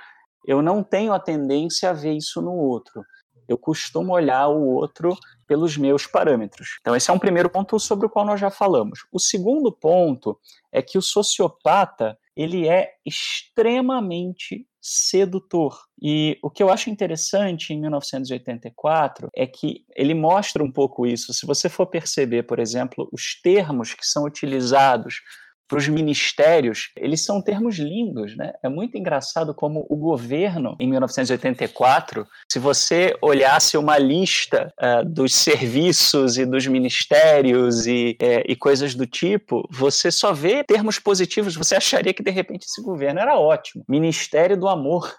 eu 0.46 0.62
não 0.62 0.82
tenho 0.82 1.12
a 1.12 1.20
tendência 1.20 1.90
a 1.90 1.92
ver 1.92 2.12
isso 2.14 2.40
no 2.40 2.54
outro 2.54 3.04
eu 3.52 3.58
costumo 3.58 4.12
olhar 4.12 4.48
o 4.48 4.66
outro 4.66 5.16
pelos 5.46 5.76
meus 5.76 6.06
parâmetros. 6.06 6.78
Então, 6.80 6.96
esse 6.96 7.10
é 7.10 7.12
um 7.12 7.18
primeiro 7.18 7.50
ponto 7.50 7.78
sobre 7.78 8.06
o 8.06 8.10
qual 8.10 8.24
nós 8.24 8.40
já 8.40 8.50
falamos. 8.50 9.00
O 9.12 9.18
segundo 9.18 9.70
ponto 9.70 10.38
é 10.72 10.80
que 10.80 10.96
o 10.96 11.02
sociopata 11.02 12.18
ele 12.34 12.66
é 12.66 12.94
extremamente 13.04 14.66
sedutor. 14.80 15.78
E 16.00 16.38
o 16.42 16.50
que 16.50 16.62
eu 16.62 16.70
acho 16.70 16.90
interessante 16.90 17.72
em 17.72 17.80
1984 17.80 19.28
é 19.34 19.46
que 19.46 19.84
ele 19.94 20.14
mostra 20.14 20.64
um 20.64 20.72
pouco 20.72 21.06
isso. 21.06 21.32
Se 21.32 21.46
você 21.46 21.68
for 21.68 21.86
perceber, 21.86 22.42
por 22.42 22.58
exemplo, 22.58 23.08
os 23.12 23.40
termos 23.40 23.94
que 23.94 24.04
são 24.04 24.24
utilizados 24.24 25.20
para 25.72 25.78
os 25.78 25.88
ministérios, 25.88 26.90
eles 26.94 27.24
são 27.24 27.40
termos 27.40 27.78
lindos, 27.78 28.36
né? 28.36 28.52
É 28.62 28.68
muito 28.68 28.98
engraçado 28.98 29.54
como 29.54 29.86
o 29.88 29.96
governo, 29.96 30.76
em 30.78 30.86
1984, 30.86 32.26
se 32.46 32.58
você 32.58 33.16
olhasse 33.22 33.78
uma 33.78 33.96
lista 33.96 34.70
uh, 34.78 35.02
dos 35.02 35.34
serviços 35.34 36.36
e 36.36 36.44
dos 36.44 36.66
ministérios 36.66 37.86
e, 37.86 38.18
uh, 38.20 38.44
e 38.46 38.54
coisas 38.54 38.94
do 38.94 39.06
tipo, 39.06 39.66
você 39.70 40.10
só 40.10 40.34
vê 40.34 40.62
termos 40.62 40.98
positivos, 40.98 41.56
você 41.56 41.76
acharia 41.76 42.12
que 42.12 42.22
de 42.22 42.30
repente 42.30 42.66
esse 42.66 42.82
governo 42.82 43.20
era 43.20 43.38
ótimo. 43.38 43.82
Ministério 43.88 44.60
do 44.60 44.68
Amor. 44.68 45.10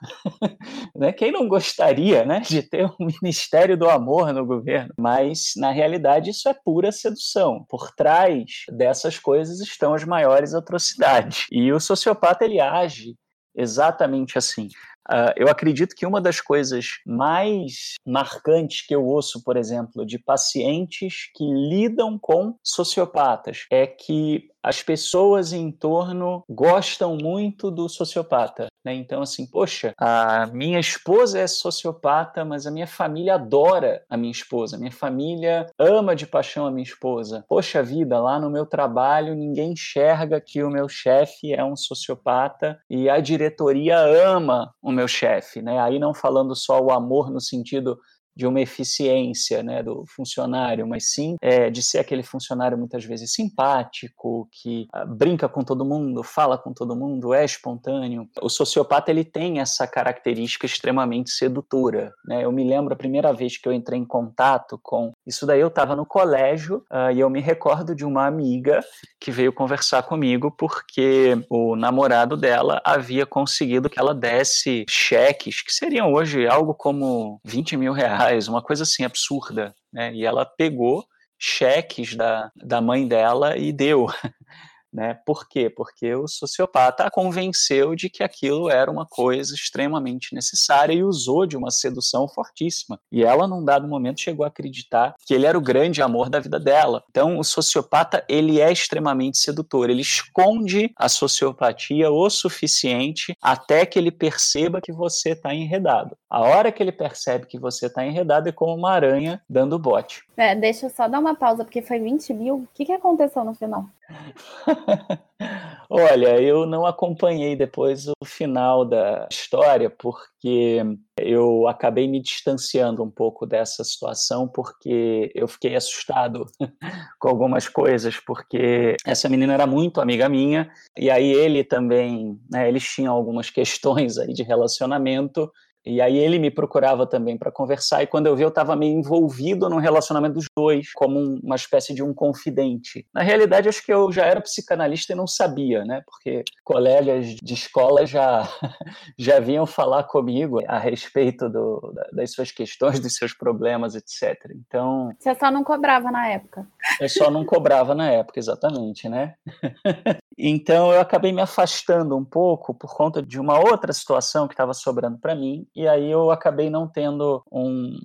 né? 0.96 1.12
Quem 1.12 1.32
não 1.32 1.48
gostaria 1.48 2.24
né, 2.26 2.42
de 2.42 2.62
ter 2.62 2.86
um 2.86 3.08
Ministério 3.24 3.76
do 3.76 3.90
Amor 3.90 4.32
no 4.32 4.46
governo? 4.46 4.94
Mas, 4.96 5.54
na 5.58 5.72
realidade, 5.72 6.30
isso 6.30 6.48
é 6.48 6.54
pura 6.54 6.92
sedução. 6.92 7.66
Por 7.68 7.90
trás 7.96 8.66
dessas 8.70 9.18
coisas 9.18 9.60
estão 9.60 9.96
as 9.96 10.04
maiores 10.04 10.43
maiores 10.44 10.54
atrocidades. 10.54 11.48
E 11.52 11.72
o 11.72 11.80
sociopata 11.80 12.44
ele 12.44 12.60
age 12.60 13.16
exatamente 13.56 14.38
assim. 14.38 14.68
Uh, 15.10 15.34
eu 15.36 15.48
acredito 15.48 15.96
que 15.96 16.06
uma 16.06 16.22
das 16.22 16.40
coisas 16.40 17.00
mais 17.06 17.96
marcantes 18.06 18.86
que 18.86 18.96
eu 18.96 19.06
ouço, 19.06 19.44
por 19.44 19.58
exemplo, 19.58 20.06
de 20.06 20.18
pacientes 20.18 21.30
que 21.36 21.44
lidam 21.44 22.18
com 22.18 22.56
sociopatas 22.64 23.66
é 23.70 23.86
que 23.86 24.50
as 24.64 24.82
pessoas 24.82 25.52
em 25.52 25.70
torno 25.70 26.44
gostam 26.50 27.18
muito 27.18 27.70
do 27.70 27.90
sociopata. 27.90 28.68
Né? 28.84 28.94
Então, 28.96 29.22
assim, 29.22 29.46
poxa, 29.46 29.94
a 29.98 30.48
minha 30.48 30.80
esposa 30.80 31.40
é 31.40 31.48
sociopata, 31.48 32.46
mas 32.46 32.66
a 32.66 32.72
minha 32.72 32.88
família 32.88 33.36
adora 33.36 34.04
a 34.10 34.16
minha 34.16 34.32
esposa, 34.32 34.78
a 34.78 34.80
minha 34.80 34.92
família 34.92 35.66
ama 35.78 36.16
de 36.16 36.26
paixão 36.26 36.66
a 36.66 36.72
minha 36.72 36.84
esposa. 36.84 37.44
Poxa 37.48 37.84
vida, 37.84 38.20
lá 38.20 38.40
no 38.40 38.50
meu 38.50 38.66
trabalho 38.66 39.36
ninguém 39.36 39.74
enxerga 39.74 40.40
que 40.40 40.64
o 40.64 40.70
meu 40.70 40.88
chefe 40.88 41.54
é 41.54 41.64
um 41.64 41.76
sociopata 41.76 42.80
e 42.90 43.10
a 43.10 43.20
diretoria 43.20 43.98
ama 43.98 44.74
o 44.82 44.92
meu 44.94 45.08
chefe. 45.08 45.62
Né? 45.62 45.80
Aí 45.80 46.00
não 46.00 46.14
falando 46.14 46.56
só 46.56 46.80
o 46.80 46.92
amor 46.92 47.30
no 47.32 47.42
sentido 47.42 48.00
de 48.36 48.48
uma 48.48 48.60
eficiência 48.60 49.62
né, 49.62 49.84
do 49.84 50.06
funcionário, 50.08 50.88
mas 50.88 51.12
sim 51.12 51.36
é, 51.42 51.70
de 51.70 51.84
ser 51.84 52.00
aquele 52.00 52.24
funcionário 52.24 52.78
muitas 52.78 53.06
vezes 53.06 53.32
simpático, 53.32 54.48
que 54.52 54.88
uh, 54.96 55.08
brinca 55.08 55.48
com 55.48 55.64
todo 55.64 55.86
mundo, 55.86 56.24
fala 56.24 56.58
com 56.58 56.74
todo 56.74 56.96
mundo, 56.96 57.34
é 57.34 57.46
espontâneo. 57.46 58.28
O 58.42 58.50
sociopata 58.50 59.12
ele 59.12 59.24
tem 59.24 59.60
essa 59.60 59.86
característica 59.86 60.66
extremamente 60.66 61.32
sedutora. 61.32 62.14
Né? 62.26 62.44
Eu 62.44 62.52
me 62.52 62.64
lembro 62.64 62.94
a 62.94 62.98
primeira 62.98 63.32
vez 63.32 63.58
que 63.58 63.68
eu 63.68 63.74
entrei 63.74 64.00
em 64.00 64.06
contato 64.06 64.80
com 64.82 65.12
isso 65.26 65.46
daí, 65.46 65.60
eu 65.60 65.68
estava 65.68 65.96
no 65.96 66.06
colégio 66.06 66.84
uh, 66.92 67.12
e 67.14 67.20
eu 67.20 67.30
me 67.30 67.40
recordo 67.40 67.96
de 67.96 68.06
uma 68.06 68.26
amiga 68.26 68.84
que 69.20 69.32
veio 69.32 69.54
conversar 69.54 70.04
comigo 70.04 70.52
porque 70.52 71.38
o 71.50 71.76
namorado 71.76 72.36
dela 72.36 72.82
havia 72.84 73.26
conseguido 73.26 73.90
que 73.90 74.00
ela 74.00 74.14
desse 74.14 74.86
cheques, 74.90 75.62
que 75.62 75.74
seriam 75.74 76.12
hoje 76.12 76.48
algo 76.48 76.74
como 76.74 77.40
20 77.46 77.78
mil 77.78 77.94
reais 77.94 78.23
reais, 78.26 78.48
uma 78.48 78.62
coisa 78.62 78.84
assim 78.84 79.04
absurda, 79.04 79.74
né? 79.92 80.14
E 80.14 80.26
ela 80.26 80.46
pegou 80.46 81.06
cheques 81.38 82.16
da, 82.16 82.52
da 82.56 82.82
mãe 82.82 83.08
dela 83.08 83.58
e 83.58 83.72
deu. 83.72 84.08
Né? 84.94 85.18
Por 85.26 85.48
quê? 85.48 85.70
Porque 85.70 86.14
o 86.14 86.28
sociopata 86.28 87.04
a 87.06 87.12
convenceu 87.12 87.96
de 87.96 88.10
que 88.10 88.24
aquilo 88.24 88.70
era 88.70 88.92
uma 88.92 89.06
coisa 89.06 89.56
extremamente 89.56 90.36
necessária 90.36 90.94
e 90.94 91.04
usou 91.04 91.46
de 91.46 91.58
uma 91.58 91.72
sedução 91.72 92.28
fortíssima. 92.28 93.00
E 93.12 93.24
ela, 93.24 93.48
num 93.48 93.66
dado 93.66 93.88
momento, 93.88 94.22
chegou 94.22 94.44
a 94.44 94.50
acreditar 94.50 95.16
que 95.26 95.34
ele 95.34 95.48
era 95.48 95.58
o 95.58 95.62
grande 95.62 96.02
amor 96.02 96.30
da 96.30 96.40
vida 96.40 96.60
dela. 96.60 97.04
Então, 97.10 97.40
o 97.40 97.44
sociopata, 97.44 98.24
ele 98.30 98.62
é 98.62 98.72
extremamente 98.72 99.40
sedutor. 99.40 99.90
Ele 99.90 100.02
esconde 100.02 100.92
a 100.96 101.10
sociopatia 101.10 102.12
o 102.12 102.30
suficiente 102.30 103.36
até 103.42 103.86
que 103.86 103.98
ele 103.98 104.12
perceba 104.12 104.82
que 104.82 104.92
você 104.92 105.30
está 105.30 105.54
enredado. 105.54 106.16
A 106.30 106.42
hora 106.42 106.72
que 106.72 106.84
ele 106.84 106.92
percebe 106.92 107.48
que 107.48 107.60
você 107.60 107.88
está 107.88 108.06
enredado 108.06 108.50
é 108.50 108.52
como 108.52 108.76
uma 108.76 108.92
aranha 108.92 109.42
dando 109.50 109.80
bote. 109.80 110.24
É, 110.36 110.56
deixa 110.56 110.86
eu 110.86 110.90
só 110.90 111.08
dar 111.08 111.20
uma 111.20 111.36
pausa, 111.36 111.64
porque 111.64 111.82
foi 111.82 112.00
20 112.00 112.34
mil. 112.34 112.56
O 112.56 112.68
que, 112.74 112.86
que 112.86 112.92
aconteceu 112.92 113.44
no 113.44 113.54
final? 113.54 113.86
Olha, 115.90 116.42
eu 116.42 116.66
não 116.66 116.86
acompanhei 116.86 117.56
depois 117.56 118.08
o 118.08 118.26
final 118.26 118.86
da 118.86 119.28
história, 119.32 119.90
porque 119.90 120.82
eu 121.18 121.68
acabei 121.68 122.08
me 122.08 122.22
distanciando 122.22 123.04
um 123.04 123.12
pouco 123.12 123.46
dessa 123.46 123.84
situação, 123.84 124.48
porque 124.48 125.32
eu 125.36 125.48
fiquei 125.48 125.76
assustado 125.76 126.46
com 127.20 127.30
algumas 127.30 127.68
coisas, 127.68 128.18
porque 128.20 128.96
essa 129.06 129.30
menina 129.30 129.54
era 129.54 129.68
muito 129.68 130.02
amiga 130.02 130.28
minha, 130.28 130.70
e 130.98 131.10
aí 131.10 131.32
ele 131.32 131.64
também, 131.64 132.40
né, 132.52 132.68
eles 132.68 132.84
tinham 132.84 133.14
algumas 133.14 133.50
questões 133.50 134.18
aí 134.18 134.34
de 134.34 134.44
relacionamento, 134.44 135.52
e 135.86 136.02
aí 136.02 136.18
ele 136.18 136.40
me 136.40 136.50
procurava 136.50 137.06
também 137.06 137.38
para 137.38 137.52
conversar, 137.52 138.04
e 138.04 138.08
quando 138.08 138.28
eu 138.28 138.36
vi, 138.36 138.44
eu 138.44 138.50
estava 138.50 138.76
meio 138.76 138.98
envolvido 138.98 139.70
no 139.70 139.78
relacionamento 139.78 140.36
dos 140.36 140.46
dois, 140.56 140.92
como 140.94 141.20
um, 141.20 141.40
uma 141.44 141.56
espécie 141.56 141.94
de 141.94 142.02
um 142.02 142.14
confidente. 142.14 143.06
Na 143.14 143.22
realidade, 143.22 143.68
acho 143.68 143.86
que 143.86 143.94
eu 143.94 144.12
já 144.12 144.26
era 144.26 144.42
psicanalista 144.42 145.14
e 145.14 145.16
não 145.16 145.28
sabia, 145.28 145.84
né? 145.84 146.02
Porque 146.06 146.44
colegas 146.64 147.28
de 147.28 147.54
escola 147.54 148.06
já, 148.06 148.48
já 149.18 149.40
vinham 149.40 149.66
falar 149.66 150.04
comigo 150.04 150.60
a 150.68 150.78
respeito 150.78 151.50
do, 151.50 151.94
das 152.14 152.32
suas 152.32 152.52
questões, 152.52 153.00
dos 153.00 153.16
seus 153.16 153.34
problemas, 153.34 153.96
etc. 153.96 154.52
Então. 154.56 155.12
Você 155.20 155.36
só 155.36 155.52
não 155.52 155.64
cobrava 155.64 156.12
na 156.12 156.28
época. 156.28 156.68
Eu 157.00 157.10
só 157.10 157.30
não 157.30 157.46
cobrava 157.46 157.94
na 157.94 158.10
época, 158.10 158.40
exatamente, 158.40 159.10
né? 159.10 159.36
Então 160.38 160.92
eu 160.92 161.00
acabei 161.00 161.32
me 161.32 161.42
afastando 161.42 162.18
um 162.18 162.26
pouco 162.26 162.74
por 162.74 162.96
conta 162.96 163.22
de 163.22 163.40
uma 163.40 163.60
outra 163.60 163.94
situação 163.94 164.48
que 164.48 164.54
estava 164.54 164.74
sobrando 164.74 165.18
para 165.18 165.36
mim 165.36 165.68
e 165.76 165.88
aí 165.88 166.10
eu 166.10 166.32
acabei 166.32 166.70
não 166.70 166.88
tendo 166.88 167.44
um, 167.52 167.98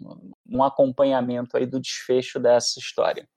um 0.48 0.62
acompanhamento 0.62 1.56
aí 1.56 1.66
do 1.66 1.80
desfecho 1.80 2.40
dessa 2.40 2.78
história. 2.78 3.28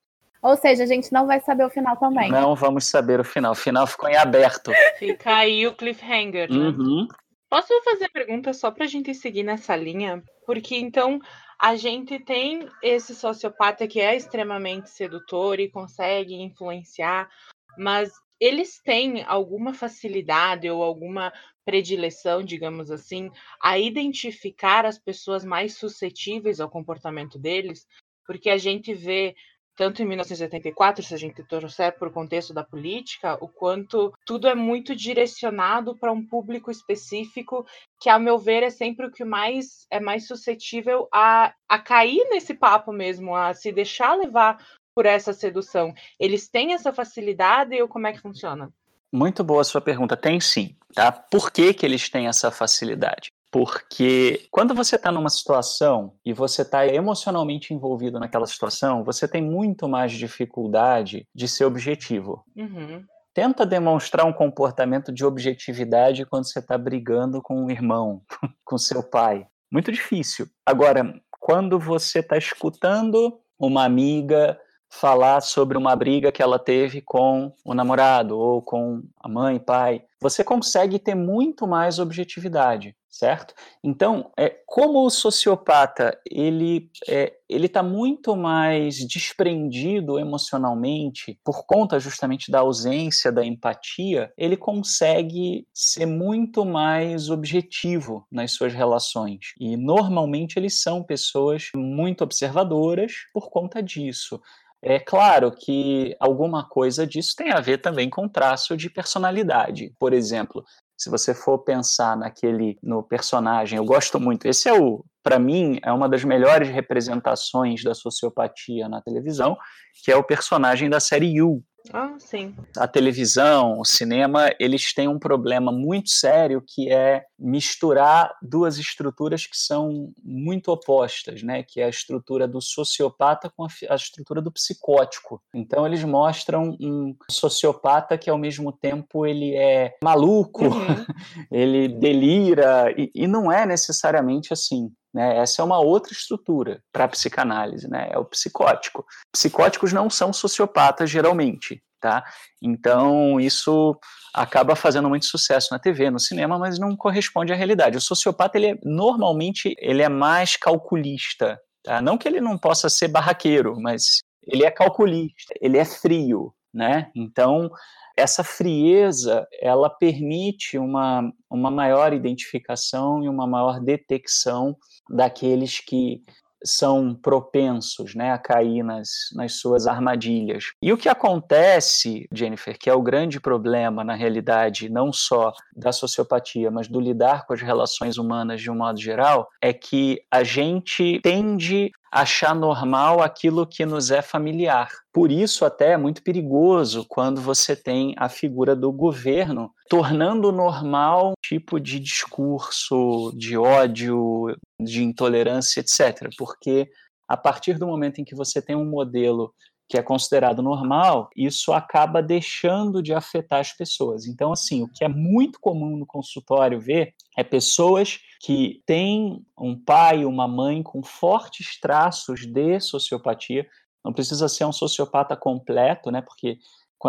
Ou 0.41 0.57
seja, 0.57 0.83
a 0.83 0.87
gente 0.87 1.11
não 1.13 1.27
vai 1.27 1.39
saber 1.39 1.65
o 1.65 1.69
final 1.69 1.95
também. 1.97 2.31
Não 2.31 2.55
vamos 2.55 2.87
saber 2.87 3.19
o 3.19 3.23
final. 3.23 3.51
O 3.51 3.55
final 3.55 3.85
ficou 3.85 4.09
em 4.09 4.15
aberto. 4.15 4.71
Fica 4.97 5.35
aí 5.35 5.67
o 5.67 5.75
cliffhanger, 5.75 6.51
né? 6.51 6.57
Uhum. 6.57 7.07
Posso 7.47 7.67
fazer 7.83 8.05
a 8.05 8.09
pergunta 8.09 8.53
só 8.53 8.71
para 8.71 8.85
a 8.85 8.87
gente 8.87 9.13
seguir 9.13 9.43
nessa 9.43 9.75
linha? 9.75 10.23
Porque 10.45 10.75
então 10.77 11.19
a 11.61 11.75
gente 11.75 12.17
tem 12.17 12.67
esse 12.81 13.13
sociopata 13.13 13.87
que 13.87 13.99
é 13.99 14.15
extremamente 14.15 14.89
sedutor 14.89 15.59
e 15.59 15.69
consegue 15.69 16.33
influenciar, 16.33 17.29
mas 17.77 18.11
eles 18.39 18.81
têm 18.81 19.23
alguma 19.23 19.71
facilidade 19.71 20.67
ou 20.67 20.81
alguma 20.81 21.31
predileção, 21.65 22.43
digamos 22.43 22.91
assim, 22.91 23.29
a 23.61 23.77
identificar 23.77 24.85
as 24.85 24.97
pessoas 24.97 25.45
mais 25.45 25.77
suscetíveis 25.77 26.59
ao 26.59 26.69
comportamento 26.69 27.37
deles, 27.37 27.87
porque 28.25 28.49
a 28.49 28.57
gente 28.57 28.93
vê 28.93 29.35
tanto 29.75 30.01
em 30.01 30.05
1984, 30.05 31.03
se 31.03 31.13
a 31.13 31.17
gente 31.17 31.43
trouxer 31.43 31.97
por 31.97 32.11
contexto 32.11 32.53
da 32.53 32.63
política, 32.63 33.37
o 33.41 33.47
quanto 33.47 34.13
tudo 34.25 34.47
é 34.47 34.53
muito 34.53 34.95
direcionado 34.95 35.97
para 35.97 36.11
um 36.11 36.25
público 36.25 36.69
específico, 36.69 37.65
que, 37.99 38.09
ao 38.09 38.19
meu 38.19 38.37
ver, 38.37 38.63
é 38.63 38.69
sempre 38.69 39.07
o 39.07 39.11
que 39.11 39.23
mais 39.23 39.87
é 39.89 39.99
mais 39.99 40.27
suscetível 40.27 41.07
a, 41.11 41.53
a 41.67 41.79
cair 41.79 42.27
nesse 42.29 42.53
papo 42.53 42.91
mesmo, 42.91 43.35
a 43.35 43.53
se 43.53 43.71
deixar 43.71 44.13
levar 44.15 44.63
por 44.93 45.05
essa 45.05 45.33
sedução. 45.33 45.93
Eles 46.19 46.49
têm 46.49 46.73
essa 46.73 46.91
facilidade 46.91 47.81
ou 47.81 47.87
como 47.87 48.07
é 48.07 48.13
que 48.13 48.21
funciona? 48.21 48.71
Muito 49.11 49.43
boa 49.43 49.61
a 49.61 49.65
sua 49.65 49.81
pergunta. 49.81 50.15
Tem 50.15 50.39
sim, 50.39 50.75
tá? 50.93 51.11
Por 51.11 51.51
que, 51.51 51.73
que 51.73 51.85
eles 51.85 52.09
têm 52.09 52.27
essa 52.27 52.49
facilidade? 52.49 53.31
Porque 53.51 54.47
quando 54.49 54.73
você 54.73 54.95
está 54.95 55.11
numa 55.11 55.29
situação 55.29 56.13
e 56.25 56.31
você 56.31 56.61
está 56.61 56.87
emocionalmente 56.87 57.73
envolvido 57.73 58.17
naquela 58.17 58.47
situação, 58.47 59.03
você 59.03 59.27
tem 59.27 59.41
muito 59.41 59.89
mais 59.89 60.13
dificuldade 60.13 61.27
de 61.35 61.47
ser 61.49 61.65
objetivo. 61.65 62.45
Uhum. 62.55 63.03
Tenta 63.33 63.65
demonstrar 63.65 64.25
um 64.25 64.31
comportamento 64.31 65.11
de 65.11 65.25
objetividade 65.25 66.25
quando 66.25 66.45
você 66.45 66.59
está 66.59 66.77
brigando 66.77 67.41
com 67.41 67.65
um 67.65 67.69
irmão, 67.69 68.21
com 68.63 68.77
seu 68.77 69.03
pai. 69.03 69.45
Muito 69.69 69.91
difícil. 69.91 70.47
Agora, 70.65 71.13
quando 71.37 71.77
você 71.77 72.19
está 72.19 72.37
escutando 72.37 73.37
uma 73.59 73.83
amiga 73.83 74.57
falar 74.91 75.39
sobre 75.39 75.77
uma 75.77 75.95
briga 75.95 76.33
que 76.33 76.43
ela 76.43 76.59
teve 76.59 77.01
com 77.01 77.53
o 77.63 77.73
namorado 77.73 78.37
ou 78.37 78.61
com 78.61 79.01
a 79.17 79.29
mãe, 79.29 79.57
pai, 79.57 80.03
você 80.19 80.43
consegue 80.43 80.99
ter 80.99 81.15
muito 81.15 81.65
mais 81.65 81.97
objetividade, 81.97 82.93
certo? 83.09 83.55
Então, 83.81 84.31
é, 84.37 84.49
como 84.67 85.05
o 85.05 85.09
sociopata 85.09 86.19
ele 86.29 86.91
é, 87.07 87.33
ele 87.49 87.65
está 87.65 87.81
muito 87.81 88.35
mais 88.35 88.97
desprendido 88.97 90.19
emocionalmente 90.19 91.39
por 91.43 91.65
conta 91.65 91.99
justamente 91.99 92.51
da 92.51 92.59
ausência 92.59 93.31
da 93.31 93.45
empatia, 93.45 94.31
ele 94.37 94.55
consegue 94.55 95.67
ser 95.73 96.05
muito 96.05 96.65
mais 96.65 97.29
objetivo 97.29 98.27
nas 98.31 98.51
suas 98.51 98.73
relações 98.73 99.53
e 99.59 99.75
normalmente 99.75 100.57
eles 100.57 100.81
são 100.81 101.01
pessoas 101.01 101.69
muito 101.75 102.23
observadoras 102.23 103.13
por 103.33 103.49
conta 103.49 103.81
disso. 103.81 104.39
É 104.83 104.99
claro 104.99 105.51
que 105.51 106.15
alguma 106.19 106.67
coisa 106.67 107.05
disso 107.05 107.35
tem 107.35 107.51
a 107.51 107.59
ver 107.59 107.77
também 107.77 108.09
com 108.09 108.27
traço 108.27 108.75
de 108.75 108.89
personalidade. 108.89 109.93
Por 109.99 110.11
exemplo, 110.11 110.65
se 110.97 111.09
você 111.09 111.33
for 111.33 111.59
pensar 111.59 112.17
naquele 112.17 112.77
no 112.81 113.03
personagem, 113.03 113.77
eu 113.77 113.85
gosto 113.85 114.19
muito. 114.19 114.47
Esse 114.47 114.69
é 114.69 114.73
o, 114.73 115.03
para 115.23 115.37
mim, 115.37 115.79
é 115.83 115.91
uma 115.91 116.09
das 116.09 116.23
melhores 116.23 116.69
representações 116.69 117.83
da 117.83 117.93
sociopatia 117.93 118.89
na 118.89 119.01
televisão, 119.01 119.55
que 120.03 120.11
é 120.11 120.15
o 120.15 120.23
personagem 120.23 120.89
da 120.89 120.99
série 120.99 121.35
You, 121.35 121.63
ah, 121.91 122.15
sim. 122.19 122.55
A 122.77 122.87
televisão, 122.87 123.79
o 123.79 123.85
cinema, 123.85 124.49
eles 124.59 124.93
têm 124.93 125.07
um 125.07 125.17
problema 125.17 125.71
muito 125.71 126.09
sério 126.09 126.63
que 126.65 126.91
é 126.91 127.23
misturar 127.39 128.31
duas 128.41 128.77
estruturas 128.77 129.45
que 129.47 129.57
são 129.57 130.13
muito 130.23 130.71
opostas, 130.71 131.41
né? 131.41 131.63
Que 131.63 131.81
é 131.81 131.85
a 131.85 131.89
estrutura 131.89 132.47
do 132.47 132.61
sociopata 132.61 133.49
com 133.49 133.65
a, 133.65 133.95
estrutura 133.95 134.41
do 134.41 134.51
psicótico. 134.51 135.41
Então 135.53 135.85
eles 135.85 136.03
mostram 136.03 136.77
um 136.79 137.15
sociopata 137.29 138.17
que 138.17 138.29
ao 138.29 138.37
mesmo 138.37 138.71
tempo 138.71 139.25
ele 139.25 139.55
é 139.55 139.95
maluco, 140.03 140.65
uhum. 140.65 141.05
ele 141.51 141.87
delira 141.87 142.93
e, 142.95 143.11
e 143.15 143.27
não 143.27 143.51
é 143.51 143.65
necessariamente 143.65 144.53
assim. 144.53 144.91
Né? 145.13 145.37
Essa 145.37 145.61
é 145.61 145.65
uma 145.65 145.79
outra 145.79 146.13
estrutura 146.13 146.81
para 146.91 147.05
a 147.05 147.07
psicanálise, 147.07 147.89
né? 147.89 148.09
é 148.11 148.17
o 148.17 148.25
psicótico. 148.25 149.05
Psicóticos 149.31 149.91
não 149.91 150.09
são 150.09 150.31
sociopatas, 150.31 151.09
geralmente. 151.09 151.81
Tá? 151.99 152.23
Então, 152.59 153.39
isso 153.39 153.95
acaba 154.33 154.75
fazendo 154.75 155.07
muito 155.07 155.27
sucesso 155.27 155.69
na 155.71 155.77
TV, 155.77 156.09
no 156.09 156.19
cinema, 156.19 156.57
mas 156.57 156.79
não 156.79 156.95
corresponde 156.95 157.53
à 157.53 157.55
realidade. 157.55 157.97
O 157.97 158.01
sociopata, 158.01 158.57
ele 158.57 158.71
é, 158.71 158.77
normalmente, 158.83 159.75
ele 159.77 160.01
é 160.01 160.09
mais 160.09 160.55
calculista. 160.55 161.59
Tá? 161.83 162.01
Não 162.01 162.17
que 162.17 162.27
ele 162.27 162.41
não 162.41 162.57
possa 162.57 162.89
ser 162.89 163.07
barraqueiro, 163.07 163.79
mas 163.79 164.21
ele 164.47 164.65
é 164.65 164.71
calculista, 164.71 165.53
ele 165.61 165.77
é 165.77 165.85
frio. 165.85 166.51
Né? 166.73 167.11
Então, 167.13 167.69
essa 168.17 168.43
frieza 168.43 169.47
ela 169.61 169.89
permite 169.89 170.77
uma, 170.77 171.31
uma 171.49 171.69
maior 171.69 172.13
identificação 172.13 173.23
e 173.23 173.29
uma 173.29 173.45
maior 173.45 173.79
detecção 173.79 174.75
daqueles 175.11 175.79
que 175.79 176.23
são 176.63 177.15
propensos 177.15 178.13
né, 178.13 178.31
a 178.31 178.37
cair 178.37 178.83
nas, 178.83 179.09
nas 179.33 179.53
suas 179.53 179.87
armadilhas. 179.87 180.65
E 180.81 180.93
o 180.93 180.97
que 180.97 181.09
acontece, 181.09 182.27
Jennifer, 182.31 182.77
que 182.77 182.89
é 182.89 182.93
o 182.93 183.01
grande 183.01 183.39
problema, 183.39 184.03
na 184.03 184.13
realidade, 184.13 184.89
não 184.89 185.11
só 185.11 185.53
da 185.75 185.91
sociopatia, 185.91 186.69
mas 186.69 186.87
do 186.87 186.99
lidar 186.99 187.45
com 187.45 187.53
as 187.53 187.61
relações 187.61 188.17
humanas 188.17 188.61
de 188.61 188.69
um 188.69 188.75
modo 188.75 188.99
geral, 188.99 189.49
é 189.61 189.73
que 189.73 190.21
a 190.29 190.43
gente 190.43 191.19
tende 191.23 191.91
achar 192.11 192.53
normal 192.53 193.21
aquilo 193.21 193.65
que 193.65 193.85
nos 193.85 194.11
é 194.11 194.21
familiar. 194.21 194.89
Por 195.13 195.31
isso, 195.31 195.63
até 195.63 195.93
é 195.93 195.97
muito 195.97 196.21
perigoso 196.21 197.05
quando 197.07 197.39
você 197.39 197.75
tem 197.75 198.13
a 198.17 198.27
figura 198.27 198.75
do 198.75 198.91
governo 198.91 199.71
tornando 199.89 200.51
normal 200.51 201.33
tipo 201.41 201.79
de 201.79 201.99
discurso 201.99 203.31
de 203.35 203.57
ódio, 203.57 204.55
de 204.79 205.03
intolerância, 205.03 205.79
etc. 205.79 206.29
Porque 206.37 206.89
a 207.27 207.37
partir 207.37 207.77
do 207.77 207.87
momento 207.87 208.19
em 208.19 208.25
que 208.25 208.35
você 208.35 208.61
tem 208.61 208.75
um 208.75 208.85
modelo 208.85 209.53
que 209.91 209.97
é 209.97 210.01
considerado 210.01 210.61
normal, 210.61 211.29
isso 211.35 211.73
acaba 211.73 212.23
deixando 212.23 213.03
de 213.03 213.13
afetar 213.13 213.59
as 213.59 213.73
pessoas. 213.73 214.25
Então, 214.25 214.53
assim, 214.53 214.81
o 214.83 214.87
que 214.87 215.03
é 215.03 215.09
muito 215.09 215.59
comum 215.59 215.97
no 215.97 216.05
consultório 216.05 216.79
ver 216.79 217.13
é 217.37 217.43
pessoas 217.43 218.17
que 218.39 218.81
têm 218.85 219.45
um 219.59 219.77
pai, 219.77 220.23
uma 220.23 220.47
mãe 220.47 220.81
com 220.81 221.03
fortes 221.03 221.77
traços 221.77 222.47
de 222.47 222.79
sociopatia. 222.79 223.67
Não 224.03 224.13
precisa 224.13 224.47
ser 224.47 224.63
um 224.63 224.71
sociopata 224.71 225.35
completo, 225.35 226.09
né? 226.09 226.21
Porque 226.21 226.57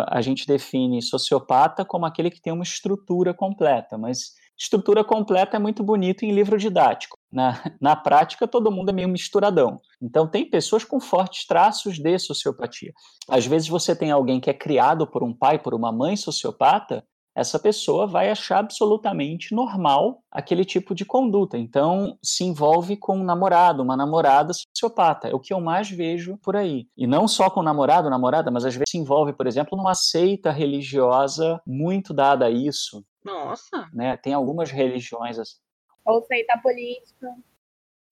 a 0.09 0.19
gente 0.19 0.45
define 0.45 1.01
sociopata 1.01 1.85
como 1.85 2.05
aquele 2.05 2.29
que 2.29 2.41
tem 2.41 2.51
uma 2.51 2.63
estrutura 2.63 3.33
completa, 3.33 3.97
mas 3.97 4.33
estrutura 4.57 5.03
completa 5.03 5.57
é 5.57 5.59
muito 5.59 5.83
bonito 5.83 6.23
em 6.23 6.31
livro 6.31 6.57
didático. 6.57 7.17
Na, 7.31 7.61
na 7.81 7.95
prática, 7.95 8.47
todo 8.47 8.71
mundo 8.71 8.89
é 8.89 8.93
meio 8.93 9.09
misturadão. 9.09 9.81
Então, 10.01 10.27
tem 10.27 10.49
pessoas 10.49 10.83
com 10.83 10.99
fortes 10.99 11.45
traços 11.45 11.97
de 11.97 12.19
sociopatia. 12.19 12.93
Às 13.27 13.45
vezes, 13.45 13.67
você 13.67 13.95
tem 13.95 14.11
alguém 14.11 14.39
que 14.39 14.49
é 14.49 14.53
criado 14.53 15.07
por 15.07 15.23
um 15.23 15.33
pai, 15.33 15.59
por 15.59 15.73
uma 15.73 15.91
mãe 15.91 16.15
sociopata, 16.15 17.03
essa 17.35 17.57
pessoa 17.57 18.05
vai 18.05 18.29
achar 18.29 18.59
absolutamente 18.59 19.55
normal 19.55 20.21
aquele 20.31 20.63
tipo 20.63 20.93
de 20.93 21.03
conduta. 21.03 21.57
Então, 21.57 22.17
se 22.23 22.43
envolve 22.43 22.95
com 22.95 23.17
um 23.17 23.23
namorado, 23.23 23.81
uma 23.81 23.97
namorada 23.97 24.53
sociopata. 24.53 25.27
É 25.27 25.33
o 25.33 25.39
que 25.39 25.53
eu 25.53 25.59
mais 25.59 25.89
vejo 25.89 26.37
por 26.37 26.55
aí. 26.55 26.87
E 26.95 27.07
não 27.07 27.27
só 27.27 27.49
com 27.49 27.63
namorado, 27.63 28.09
namorada, 28.09 28.51
mas 28.51 28.65
às 28.65 28.73
vezes 28.73 28.89
se 28.89 28.97
envolve, 28.97 29.33
por 29.33 29.47
exemplo, 29.47 29.75
numa 29.75 29.95
seita 29.95 30.51
religiosa 30.51 31.59
muito 31.65 32.13
dada 32.13 32.45
a 32.45 32.51
isso. 32.51 33.03
Nossa! 33.23 33.89
Né? 33.93 34.17
Tem 34.17 34.33
algumas 34.33 34.71
religiões 34.71 35.39
assim. 35.39 35.57
Ou 36.05 36.21
seita 36.23 36.57
política. 36.61 37.27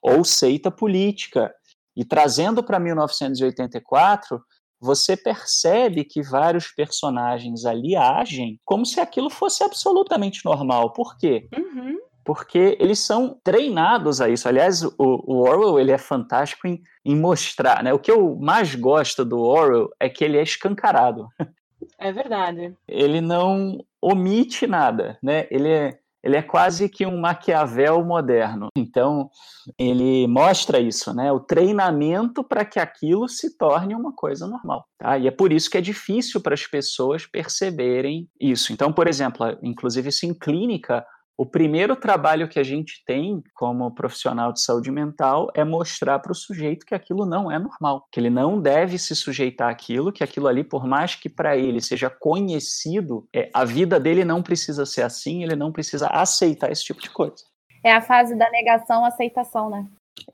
Ou 0.01 0.23
seita 0.23 0.71
política. 0.71 1.53
E 1.95 2.05
trazendo 2.05 2.63
para 2.63 2.79
1984, 2.79 4.41
você 4.79 5.15
percebe 5.15 6.03
que 6.03 6.23
vários 6.23 6.69
personagens 6.69 7.65
ali 7.65 7.95
agem 7.95 8.59
como 8.65 8.85
se 8.85 8.99
aquilo 8.99 9.29
fosse 9.29 9.63
absolutamente 9.63 10.43
normal. 10.43 10.91
Por 10.91 11.17
quê? 11.17 11.47
Uhum. 11.55 11.99
Porque 12.23 12.77
eles 12.79 12.99
são 12.99 13.39
treinados 13.43 14.21
a 14.21 14.29
isso. 14.29 14.47
Aliás, 14.47 14.83
o, 14.83 14.93
o 14.97 15.37
Orwell 15.41 15.79
ele 15.79 15.91
é 15.91 15.97
fantástico 15.97 16.67
em, 16.67 16.81
em 17.05 17.15
mostrar. 17.15 17.83
Né? 17.83 17.93
O 17.93 17.99
que 17.99 18.11
eu 18.11 18.35
mais 18.37 18.73
gosto 18.73 19.23
do 19.23 19.39
Orwell 19.39 19.89
é 19.99 20.09
que 20.09 20.23
ele 20.23 20.37
é 20.37 20.43
escancarado. 20.43 21.27
É 21.97 22.11
verdade. 22.11 22.75
Ele 22.87 23.21
não 23.21 23.77
omite 24.01 24.65
nada, 24.67 25.17
né? 25.21 25.47
Ele 25.51 25.69
é, 25.69 25.99
ele 26.23 26.35
é 26.35 26.41
quase 26.41 26.87
que 26.87 27.05
um 27.05 27.19
Maquiavel 27.19 28.03
moderno. 28.03 28.67
Então, 28.75 29.29
ele 29.77 30.27
mostra 30.27 30.79
isso, 30.79 31.13
né? 31.13 31.31
O 31.31 31.39
treinamento 31.39 32.43
para 32.43 32.65
que 32.65 32.79
aquilo 32.79 33.27
se 33.27 33.57
torne 33.57 33.95
uma 33.95 34.13
coisa 34.13 34.47
normal. 34.47 34.85
Tá? 34.97 35.17
E 35.17 35.27
é 35.27 35.31
por 35.31 35.51
isso 35.51 35.69
que 35.69 35.77
é 35.77 35.81
difícil 35.81 36.41
para 36.41 36.53
as 36.53 36.65
pessoas 36.67 37.25
perceberem 37.25 38.27
isso. 38.39 38.71
Então, 38.73 38.91
por 38.93 39.07
exemplo, 39.07 39.57
inclusive 39.63 40.09
isso 40.09 40.25
em 40.25 40.33
clínica, 40.33 41.05
o 41.37 41.45
primeiro 41.45 41.95
trabalho 41.95 42.47
que 42.47 42.59
a 42.59 42.63
gente 42.63 43.03
tem 43.05 43.41
como 43.53 43.93
profissional 43.95 44.53
de 44.53 44.61
saúde 44.61 44.91
mental 44.91 45.49
é 45.55 45.63
mostrar 45.63 46.19
para 46.19 46.31
o 46.31 46.35
sujeito 46.35 46.85
que 46.85 46.93
aquilo 46.93 47.25
não 47.25 47.51
é 47.51 47.57
normal, 47.57 48.07
que 48.11 48.19
ele 48.19 48.29
não 48.29 48.61
deve 48.61 48.97
se 48.97 49.15
sujeitar 49.15 49.69
àquilo, 49.69 50.11
que 50.11 50.23
aquilo 50.23 50.47
ali, 50.47 50.63
por 50.63 50.85
mais 50.85 51.15
que 51.15 51.29
para 51.29 51.57
ele 51.57 51.81
seja 51.81 52.09
conhecido, 52.09 53.27
é, 53.33 53.49
a 53.53 53.65
vida 53.65 53.99
dele 53.99 54.23
não 54.23 54.43
precisa 54.43 54.85
ser 54.85 55.01
assim, 55.01 55.43
ele 55.43 55.55
não 55.55 55.71
precisa 55.71 56.07
aceitar 56.07 56.71
esse 56.71 56.83
tipo 56.83 57.01
de 57.01 57.09
coisa. 57.09 57.43
É 57.83 57.91
a 57.91 58.01
fase 58.01 58.35
da 58.35 58.49
negação-aceitação, 58.51 59.69
né? 59.69 59.87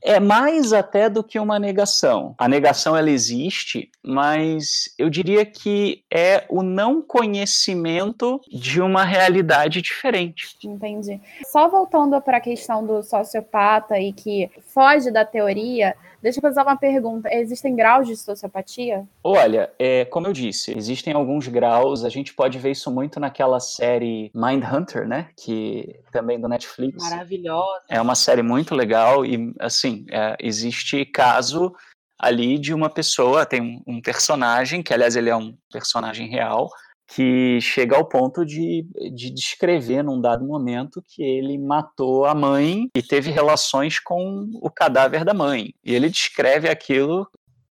É 0.03 0.19
mais 0.19 0.73
até 0.73 1.09
do 1.09 1.23
que 1.23 1.39
uma 1.39 1.59
negação. 1.59 2.35
A 2.37 2.47
negação 2.47 2.95
ela 2.95 3.09
existe, 3.09 3.89
mas 4.03 4.93
eu 4.97 5.09
diria 5.09 5.45
que 5.45 6.03
é 6.11 6.45
o 6.49 6.61
não 6.63 7.01
conhecimento 7.01 8.39
de 8.51 8.81
uma 8.81 9.03
realidade 9.03 9.81
diferente. 9.81 10.55
Entendi. 10.63 11.19
Só 11.45 11.67
voltando 11.67 12.19
para 12.21 12.37
a 12.37 12.41
questão 12.41 12.85
do 12.85 13.03
sociopata 13.03 13.99
e 13.99 14.13
que 14.13 14.49
foge 14.73 15.11
da 15.11 15.25
teoria, 15.25 15.95
Deixa 16.21 16.39
eu 16.39 16.41
fazer 16.41 16.61
uma 16.61 16.75
pergunta. 16.75 17.29
Existem 17.31 17.75
graus 17.75 18.07
de 18.07 18.15
sociopatia? 18.15 19.07
Olha, 19.23 19.71
é, 19.77 20.05
como 20.05 20.27
eu 20.27 20.33
disse, 20.33 20.75
existem 20.77 21.13
alguns 21.13 21.47
graus. 21.47 22.03
A 22.03 22.09
gente 22.09 22.33
pode 22.33 22.57
ver 22.57 22.71
isso 22.71 22.91
muito 22.91 23.19
naquela 23.19 23.59
série 23.59 24.31
Mindhunter, 24.33 25.07
né? 25.07 25.29
Que 25.37 25.99
também 26.11 26.39
do 26.39 26.47
Netflix. 26.47 27.03
Maravilhosa. 27.09 27.83
É 27.89 28.01
uma 28.01 28.15
série 28.15 28.41
muito 28.41 28.73
legal 28.73 29.25
e, 29.25 29.53
assim, 29.59 30.05
é, 30.11 30.35
existe 30.39 31.05
caso 31.05 31.73
ali 32.19 32.57
de 32.57 32.73
uma 32.73 32.89
pessoa, 32.89 33.45
tem 33.45 33.61
um, 33.61 33.81
um 33.85 34.01
personagem, 34.01 34.81
que 34.81 34.93
aliás 34.93 35.15
ele 35.15 35.29
é 35.29 35.35
um 35.35 35.55
personagem 35.71 36.27
real, 36.27 36.67
que 37.07 37.59
chega 37.61 37.95
ao 37.95 38.05
ponto 38.05 38.45
de, 38.45 38.85
de 39.13 39.29
descrever 39.29 40.03
num 40.03 40.19
dado 40.19 40.45
momento 40.45 41.01
que 41.01 41.23
ele 41.23 41.57
matou 41.57 42.25
a 42.25 42.35
mãe 42.35 42.89
e 42.93 43.01
teve 43.01 43.31
relações 43.31 43.97
com 43.97 44.49
o 44.61 44.69
cadáver 44.69 45.23
da 45.23 45.33
mãe. 45.33 45.73
E 45.83 45.95
ele 45.95 46.09
descreve 46.09 46.69
aquilo. 46.69 47.25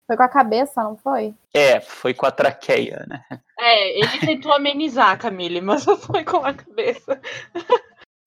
Foi 0.07 0.17
com 0.17 0.23
a 0.23 0.29
cabeça, 0.29 0.83
não 0.83 0.97
foi? 0.97 1.35
É, 1.55 1.81
foi 1.81 2.13
com 2.13 2.27
a 2.27 2.31
traqueia, 2.31 3.07
né? 3.09 3.25
É, 3.59 3.99
ele 3.99 4.19
tentou 4.19 4.53
amenizar, 4.53 5.19
Camille, 5.19 5.61
mas 5.63 5.85
foi 5.85 6.25
com 6.25 6.45
a 6.45 6.53
cabeça. 6.53 7.21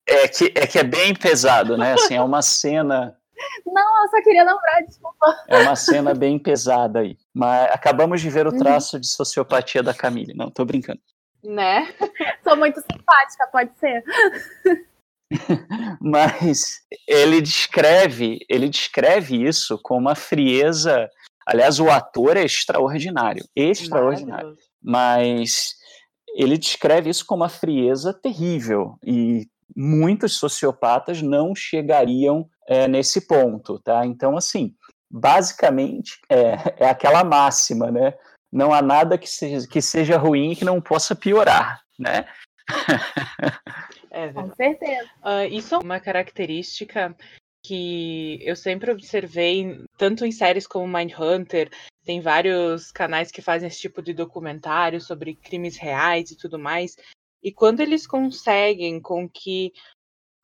É 0.08 0.26
que, 0.26 0.52
é 0.56 0.66
que 0.66 0.78
é 0.78 0.84
bem 0.84 1.14
pesado, 1.14 1.76
né? 1.76 1.92
Assim, 1.92 2.14
é 2.14 2.22
uma 2.22 2.42
cena 2.42 3.16
não, 3.66 4.02
eu 4.02 4.08
só 4.08 4.22
queria 4.22 4.44
lembrar, 4.44 4.80
desculpa. 4.86 5.44
É 5.48 5.58
uma 5.58 5.76
cena 5.76 6.14
bem 6.14 6.38
pesada 6.38 7.00
aí. 7.00 7.16
Mas 7.34 7.70
acabamos 7.72 8.20
de 8.20 8.30
ver 8.30 8.46
o 8.46 8.52
uhum. 8.52 8.58
traço 8.58 8.96
uhum. 8.96 9.00
de 9.00 9.08
sociopatia 9.08 9.82
da 9.82 9.94
Camille. 9.94 10.34
Não, 10.34 10.50
tô 10.50 10.64
brincando. 10.64 11.00
Né? 11.42 11.92
Sou 12.42 12.56
muito 12.56 12.80
simpática, 12.80 13.48
pode 13.52 13.70
ser. 13.78 14.02
Mas 16.00 16.82
ele 17.06 17.40
descreve, 17.40 18.38
ele 18.48 18.68
descreve 18.68 19.44
isso 19.44 19.78
com 19.82 19.96
uma 19.96 20.14
frieza. 20.14 21.08
Aliás, 21.46 21.78
o 21.80 21.90
ator 21.90 22.36
é 22.36 22.44
extraordinário, 22.44 23.44
extraordinário. 23.54 24.54
Mas 24.82 25.74
ele 26.36 26.58
descreve 26.58 27.10
isso 27.10 27.24
com 27.26 27.34
uma 27.34 27.48
frieza 27.48 28.12
terrível 28.12 28.98
e 29.04 29.46
muitos 29.76 30.38
sociopatas 30.38 31.20
não 31.20 31.54
chegariam 31.54 32.48
é, 32.66 32.88
nesse 32.88 33.26
ponto, 33.26 33.78
tá? 33.80 34.06
Então, 34.06 34.36
assim, 34.36 34.74
basicamente 35.10 36.18
é, 36.30 36.84
é 36.84 36.88
aquela 36.88 37.22
máxima, 37.22 37.90
né? 37.90 38.14
Não 38.50 38.72
há 38.72 38.80
nada 38.80 39.18
que 39.18 39.28
seja, 39.28 39.68
que 39.68 39.82
seja 39.82 40.16
ruim 40.16 40.52
e 40.52 40.56
que 40.56 40.64
não 40.64 40.80
possa 40.80 41.14
piorar, 41.14 41.82
né? 41.98 42.26
É, 44.10 44.32
Com 44.32 44.50
certeza. 44.54 45.10
Uh, 45.22 45.44
isso 45.52 45.74
é 45.74 45.78
uma 45.78 46.00
característica 46.00 47.14
que 47.62 48.38
eu 48.40 48.56
sempre 48.56 48.90
observei, 48.90 49.84
tanto 49.98 50.24
em 50.24 50.32
séries 50.32 50.66
como 50.66 50.86
Mindhunter, 50.86 51.68
tem 52.04 52.20
vários 52.20 52.92
canais 52.92 53.32
que 53.32 53.42
fazem 53.42 53.66
esse 53.66 53.80
tipo 53.80 54.00
de 54.00 54.14
documentário 54.14 55.00
sobre 55.00 55.34
crimes 55.34 55.76
reais 55.76 56.30
e 56.30 56.36
tudo 56.36 56.58
mais. 56.58 56.96
E 57.46 57.52
quando 57.52 57.78
eles 57.78 58.08
conseguem 58.08 59.00
com 59.00 59.28
que 59.28 59.72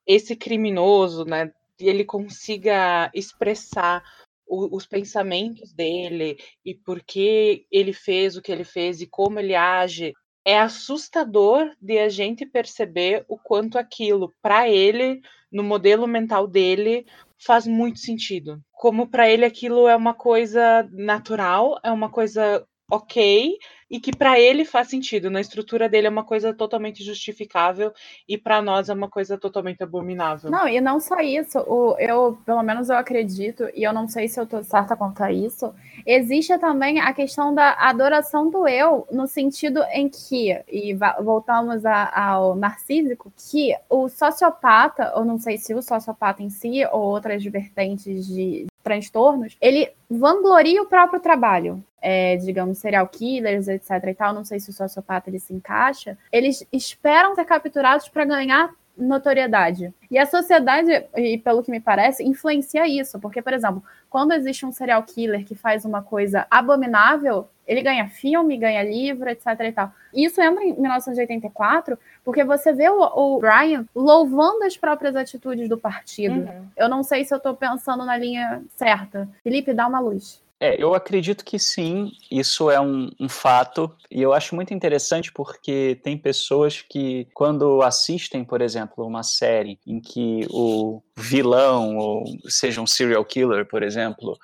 esse 0.06 0.36
criminoso, 0.36 1.24
né, 1.24 1.52
ele 1.76 2.04
consiga 2.04 3.10
expressar 3.12 4.04
o, 4.46 4.76
os 4.76 4.86
pensamentos 4.86 5.72
dele 5.72 6.38
e 6.64 6.76
por 6.76 7.02
que 7.02 7.66
ele 7.72 7.92
fez 7.92 8.36
o 8.36 8.40
que 8.40 8.52
ele 8.52 8.62
fez 8.62 9.00
e 9.00 9.08
como 9.08 9.40
ele 9.40 9.52
age, 9.52 10.12
é 10.44 10.60
assustador 10.60 11.74
de 11.80 11.98
a 11.98 12.08
gente 12.08 12.46
perceber 12.46 13.24
o 13.26 13.36
quanto 13.36 13.78
aquilo, 13.78 14.32
para 14.40 14.68
ele, 14.68 15.20
no 15.50 15.64
modelo 15.64 16.06
mental 16.06 16.46
dele, 16.46 17.04
faz 17.36 17.66
muito 17.66 17.98
sentido. 17.98 18.62
Como 18.70 19.08
para 19.08 19.28
ele 19.28 19.44
aquilo 19.44 19.88
é 19.88 19.96
uma 19.96 20.14
coisa 20.14 20.88
natural, 20.92 21.80
é 21.82 21.90
uma 21.90 22.08
coisa 22.08 22.64
ok, 22.92 23.58
e 23.90 23.98
que 23.98 24.14
para 24.14 24.38
ele 24.38 24.64
faz 24.66 24.88
sentido. 24.88 25.30
Na 25.30 25.40
estrutura 25.40 25.88
dele 25.88 26.06
é 26.06 26.10
uma 26.10 26.24
coisa 26.24 26.52
totalmente 26.52 27.02
justificável 27.02 27.92
e 28.28 28.36
para 28.36 28.60
nós 28.60 28.90
é 28.90 28.94
uma 28.94 29.08
coisa 29.08 29.38
totalmente 29.38 29.82
abominável. 29.82 30.50
Não, 30.50 30.68
e 30.68 30.78
não 30.80 31.00
só 31.00 31.20
isso. 31.20 31.58
O, 31.60 31.96
eu, 31.98 32.38
pelo 32.44 32.62
menos 32.62 32.90
eu 32.90 32.96
acredito, 32.96 33.66
e 33.74 33.82
eu 33.82 33.92
não 33.94 34.06
sei 34.08 34.28
se 34.28 34.38
eu 34.38 34.44
estou 34.44 34.62
certa 34.62 34.94
quanto 34.94 35.22
a 35.22 35.32
isso, 35.32 35.74
existe 36.06 36.56
também 36.58 37.00
a 37.00 37.12
questão 37.14 37.54
da 37.54 37.72
adoração 37.72 38.50
do 38.50 38.68
eu, 38.68 39.06
no 39.10 39.26
sentido 39.26 39.82
em 39.92 40.08
que, 40.08 40.58
e 40.70 40.94
voltamos 41.22 41.84
a, 41.86 42.30
ao 42.30 42.54
narcísico, 42.54 43.32
que 43.50 43.74
o 43.88 44.08
sociopata, 44.08 45.12
ou 45.16 45.24
não 45.24 45.38
sei 45.38 45.56
se 45.56 45.74
o 45.74 45.82
sociopata 45.82 46.42
em 46.42 46.50
si, 46.50 46.84
ou 46.92 47.02
outras 47.02 47.42
vertentes 47.44 48.26
de, 48.26 48.66
transtornos, 48.82 49.56
ele 49.60 49.90
vangloria 50.10 50.82
o 50.82 50.86
próprio 50.86 51.20
trabalho. 51.20 51.82
É, 52.04 52.34
digamos, 52.34 52.78
serial 52.78 53.06
killers, 53.06 53.68
etc 53.68 53.90
e 54.08 54.14
tal, 54.14 54.34
não 54.34 54.44
sei 54.44 54.58
se 54.58 54.68
o 54.68 54.72
sociopata 54.72 55.30
ele 55.30 55.38
se 55.38 55.54
encaixa, 55.54 56.18
eles 56.32 56.66
esperam 56.72 57.32
ser 57.36 57.44
capturados 57.44 58.08
para 58.08 58.24
ganhar 58.24 58.74
notoriedade. 58.96 59.92
E 60.10 60.18
a 60.18 60.26
sociedade, 60.26 60.90
e 61.16 61.38
pelo 61.38 61.62
que 61.62 61.70
me 61.70 61.80
parece, 61.80 62.24
influencia 62.24 62.86
isso, 62.86 63.18
porque, 63.18 63.40
por 63.40 63.52
exemplo, 63.52 63.82
quando 64.10 64.32
existe 64.32 64.66
um 64.66 64.72
serial 64.72 65.02
killer 65.02 65.44
que 65.44 65.54
faz 65.54 65.84
uma 65.84 66.02
coisa 66.02 66.46
abominável, 66.50 67.48
ele 67.66 67.82
ganha 67.82 68.08
filme, 68.08 68.58
ganha 68.58 68.82
livro, 68.82 69.28
etc 69.30 69.46
e 69.60 69.72
tal. 69.72 69.92
Isso 70.14 70.40
entra 70.40 70.62
em 70.64 70.74
1984, 70.74 71.98
porque 72.24 72.44
você 72.44 72.72
vê 72.72 72.88
o, 72.88 73.00
o 73.00 73.38
Brian 73.38 73.86
louvando 73.94 74.64
as 74.64 74.76
próprias 74.76 75.16
atitudes 75.16 75.68
do 75.68 75.78
partido. 75.78 76.40
Uhum. 76.40 76.66
Eu 76.76 76.88
não 76.88 77.02
sei 77.02 77.24
se 77.24 77.32
eu 77.32 77.38
estou 77.38 77.54
pensando 77.54 78.04
na 78.04 78.16
linha 78.16 78.62
certa. 78.76 79.28
Felipe, 79.42 79.72
dá 79.72 79.86
uma 79.86 80.00
luz. 80.00 80.42
É, 80.62 80.80
eu 80.80 80.94
acredito 80.94 81.44
que 81.44 81.58
sim, 81.58 82.12
isso 82.30 82.70
é 82.70 82.80
um, 82.80 83.10
um, 83.18 83.28
fato, 83.28 83.92
e 84.08 84.22
eu 84.22 84.32
acho 84.32 84.54
muito 84.54 84.72
interessante 84.72 85.32
porque 85.32 85.98
tem 86.04 86.16
pessoas 86.16 86.80
que, 86.80 87.26
quando 87.34 87.82
assistem, 87.82 88.44
por 88.44 88.60
exemplo, 88.60 89.04
uma 89.04 89.24
série 89.24 89.76
em 89.84 89.98
que 89.98 90.46
o 90.50 91.02
vilão, 91.16 91.96
ou 91.96 92.24
seja 92.46 92.80
um 92.80 92.86
serial 92.86 93.24
killer, 93.24 93.66
por 93.66 93.82
exemplo, 93.82 94.38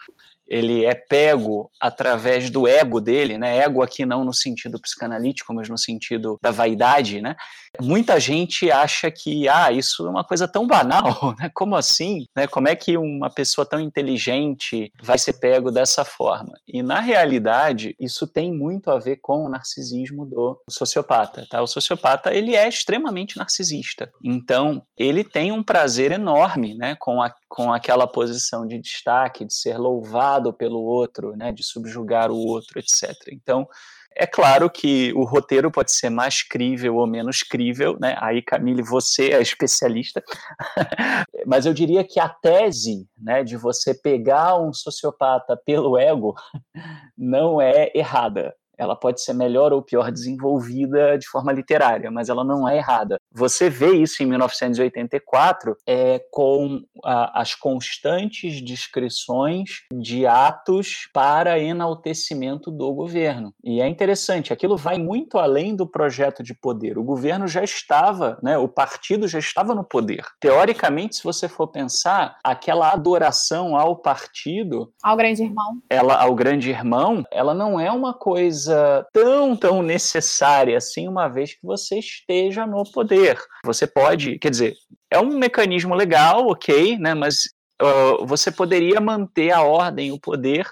ele 0.48 0.84
é 0.84 0.94
pego 0.94 1.70
através 1.78 2.48
do 2.50 2.66
ego 2.66 3.00
dele, 3.00 3.37
né? 3.37 3.58
Ego 3.58 3.82
aqui 3.82 4.06
não 4.06 4.24
no 4.24 4.32
sentido 4.32 4.80
psicanalítico, 4.80 5.52
mas 5.52 5.68
no 5.68 5.76
sentido 5.76 6.38
da 6.42 6.50
vaidade, 6.50 7.20
né? 7.20 7.37
Muita 7.80 8.18
gente 8.18 8.70
acha 8.70 9.11
que, 9.11 9.46
ah, 9.48 9.70
isso 9.70 10.06
é 10.06 10.11
uma 10.11 10.24
coisa 10.24 10.48
tão 10.48 10.66
banal, 10.66 11.34
né? 11.38 11.50
Como 11.52 11.76
assim? 11.76 12.26
Né? 12.34 12.46
Como 12.46 12.66
é 12.66 12.74
que 12.74 12.96
uma 12.96 13.28
pessoa 13.28 13.66
tão 13.66 13.78
inteligente 13.78 14.90
vai 15.02 15.18
ser 15.18 15.34
pego 15.34 15.70
dessa 15.70 16.04
forma? 16.04 16.54
E 16.66 16.82
na 16.82 17.00
realidade, 17.00 17.94
isso 18.00 18.26
tem 18.26 18.52
muito 18.52 18.90
a 18.90 18.98
ver 18.98 19.16
com 19.16 19.44
o 19.44 19.48
narcisismo 19.48 20.24
do 20.24 20.58
sociopata, 20.70 21.46
tá? 21.50 21.61
O 21.61 21.66
sociopata, 21.66 22.34
ele 22.34 22.56
é 22.56 22.66
extremamente 22.66 23.37
narcisista. 23.37 24.11
Então, 24.24 24.82
ele 24.96 25.22
tem 25.22 25.52
um 25.52 25.62
prazer 25.62 26.12
enorme, 26.12 26.74
né, 26.74 26.96
com 26.98 27.20
a 27.20 27.30
com 27.48 27.72
aquela 27.72 28.06
posição 28.06 28.66
de 28.66 28.78
destaque, 28.78 29.44
de 29.44 29.54
ser 29.54 29.78
louvado 29.78 30.52
pelo 30.52 30.80
outro, 30.80 31.37
né, 31.37 31.50
de 31.52 31.64
subjugar 31.64 32.30
o 32.30 32.37
outro, 32.37 32.78
etc. 32.78 33.14
Então, 33.32 33.66
é 34.14 34.26
claro 34.26 34.68
que 34.68 35.12
o 35.14 35.24
roteiro 35.24 35.70
pode 35.70 35.92
ser 35.92 36.11
mais 36.11 36.42
crível 36.42 36.96
ou 36.96 37.06
menos 37.06 37.42
crível, 37.42 37.96
né? 38.00 38.16
Aí, 38.20 38.42
Camille, 38.42 38.82
você 38.82 39.30
é 39.30 39.40
especialista. 39.40 40.22
Mas 41.46 41.66
eu 41.66 41.72
diria 41.72 42.02
que 42.02 42.18
a 42.18 42.28
tese, 42.28 43.06
né, 43.16 43.44
de 43.44 43.56
você 43.56 43.94
pegar 43.94 44.61
um 44.61 44.72
sociopata 44.72 45.56
pelo 45.56 45.96
ego 45.96 46.34
não 47.16 47.61
é 47.61 47.92
errada 47.94 48.54
ela 48.78 48.94
pode 48.94 49.20
ser 49.20 49.34
melhor 49.34 49.72
ou 49.72 49.82
pior 49.82 50.12
desenvolvida 50.12 51.18
de 51.18 51.26
forma 51.26 51.52
literária, 51.52 52.11
mas 52.12 52.28
ela 52.28 52.44
não 52.44 52.66
é 52.66 52.76
errada. 52.76 53.17
Você 53.32 53.68
vê 53.68 53.92
isso 53.92 54.22
em 54.22 54.26
1984 54.26 55.76
é, 55.86 56.20
com 56.30 56.82
a, 57.04 57.40
as 57.40 57.54
constantes 57.54 58.62
descrições 58.62 59.82
de 59.92 60.26
atos 60.26 61.08
para 61.12 61.58
enaltecimento 61.58 62.70
do 62.70 62.92
governo. 62.92 63.52
E 63.62 63.80
é 63.80 63.88
interessante, 63.88 64.52
aquilo 64.52 64.76
vai 64.76 64.98
muito 64.98 65.38
além 65.38 65.74
do 65.74 65.86
projeto 65.86 66.42
de 66.42 66.54
poder. 66.54 66.98
O 66.98 67.04
governo 67.04 67.46
já 67.46 67.62
estava, 67.62 68.38
né, 68.42 68.56
o 68.58 68.68
partido 68.68 69.28
já 69.28 69.38
estava 69.38 69.74
no 69.74 69.84
poder. 69.84 70.24
Teoricamente, 70.40 71.16
se 71.16 71.24
você 71.24 71.48
for 71.48 71.68
pensar, 71.68 72.38
aquela 72.42 72.92
adoração 72.92 73.76
ao 73.76 73.96
partido, 73.96 74.92
ao 75.02 75.16
grande 75.16 75.42
irmão, 75.42 75.78
ela 75.88 76.20
ao 76.20 76.34
grande 76.34 76.70
irmão, 76.70 77.24
ela 77.30 77.54
não 77.54 77.78
é 77.78 77.90
uma 77.90 78.14
coisa 78.14 79.06
tão 79.12 79.56
tão 79.56 79.82
necessária 79.82 80.76
assim, 80.76 81.08
uma 81.08 81.28
vez 81.28 81.54
que 81.54 81.64
você 81.64 81.98
esteja 81.98 82.66
no 82.66 82.84
poder. 82.84 83.17
Você 83.64 83.87
pode, 83.87 84.38
quer 84.38 84.50
dizer, 84.50 84.76
é 85.11 85.18
um 85.18 85.38
mecanismo 85.38 85.94
legal, 85.94 86.48
ok, 86.48 86.98
né? 86.98 87.14
Mas 87.14 87.50
uh, 87.83 88.26
você 88.26 88.50
poderia 88.50 89.00
manter 89.00 89.50
a 89.50 89.62
ordem, 89.62 90.12
o 90.12 90.20
poder 90.20 90.70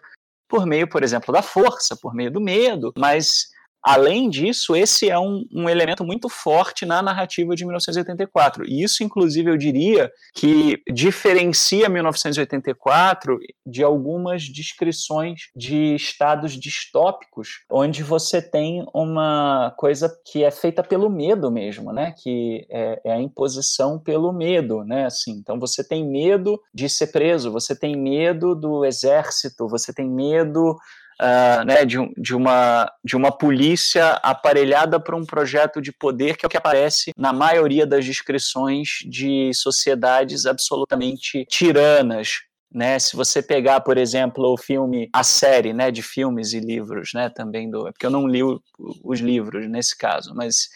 por 0.49 0.65
meio, 0.65 0.89
por 0.89 1.03
exemplo, 1.03 1.33
da 1.33 1.43
força, 1.43 1.97
por 1.97 2.15
meio 2.15 2.31
do 2.31 2.41
medo, 2.41 2.93
mas 2.97 3.49
Além 3.87 4.29
disso, 4.29 4.75
esse 4.75 5.09
é 5.09 5.17
um, 5.17 5.45
um, 5.55 5.69
elemento 5.69 6.05
muito 6.05 6.29
forte 6.29 6.85
na 6.85 7.01
narrativa 7.01 7.55
de 7.55 7.65
1984. 7.65 8.65
E 8.67 8.83
isso, 8.83 9.05
inclusive, 9.05 9.49
eu 9.49 9.57
diria 9.57 10.11
que 10.35 10.83
diferencia 10.93 11.89
1984 11.89 13.39
de 13.65 13.85
algumas 13.85 14.43
descrições 14.43 15.43
de 15.55 15.95
estados 15.95 16.59
distópicos, 16.59 17.61
onde 17.71 18.03
você 18.03 18.43
tem 18.43 18.85
uma 18.93 19.73
coisa 19.79 20.13
que 20.27 20.43
é 20.43 20.51
feita 20.51 20.83
pelo 20.83 21.09
medo 21.09 21.49
mesmo, 21.49 21.93
né? 21.93 22.13
Que 22.21 22.67
é, 22.69 23.01
é 23.05 23.13
a 23.13 23.21
imposição 23.21 24.01
pelo 24.01 24.33
medo, 24.33 24.83
né? 24.83 25.07
Assim, 25.07 25.31
então 25.31 25.61
você 25.61 25.87
tem 25.87 26.05
medo 26.05 26.61
de 26.75 26.89
ser 26.89 27.13
preso, 27.13 27.53
você 27.53 27.79
tem 27.79 27.97
medo 27.97 28.53
do 28.57 28.85
exército, 28.85 29.69
você 29.69 29.95
tem 29.95 30.11
medo 30.11 30.77
uh, 31.21 31.65
né, 31.65 31.85
de, 31.85 31.99
de, 32.17 32.35
uma, 32.35 32.91
de 33.05 33.17
uma 33.17 33.31
polícia 33.31 34.13
aparelhada 34.23 35.01
para 35.01 35.17
um 35.17 35.25
projeto 35.25 35.81
de 35.81 35.93
poder, 35.93 36.37
que 36.37 36.45
é 36.45 36.49
o 36.49 36.51
que 36.51 36.57
aparece 36.57 37.13
na 37.17 37.33
maioria 37.33 37.87
das 37.87 38.05
descrições 38.05 38.99
de 39.09 39.53
sociedades 39.55 40.47
absolutamente 40.47 41.45
tiranas, 41.49 42.41
né, 42.73 42.99
se 42.99 43.17
você 43.17 43.41
pegar, 43.41 43.81
por 43.81 43.97
exemplo, 43.97 44.53
o 44.53 44.59
filme, 44.59 45.09
a 45.13 45.23
série, 45.23 45.73
né, 45.73 45.91
de 45.91 46.03
filmes 46.03 46.53
e 46.53 46.61
livros, 46.61 47.13
né, 47.15 47.31
também 47.31 47.71
do, 47.71 47.85
porque 47.85 48.05
eu 48.05 48.11
não 48.11 48.27
li 48.27 48.43
o, 48.43 48.61
os 49.03 49.21
livros 49.21 49.69
nesse 49.69 49.97
caso, 49.97 50.35
mas 50.35 50.69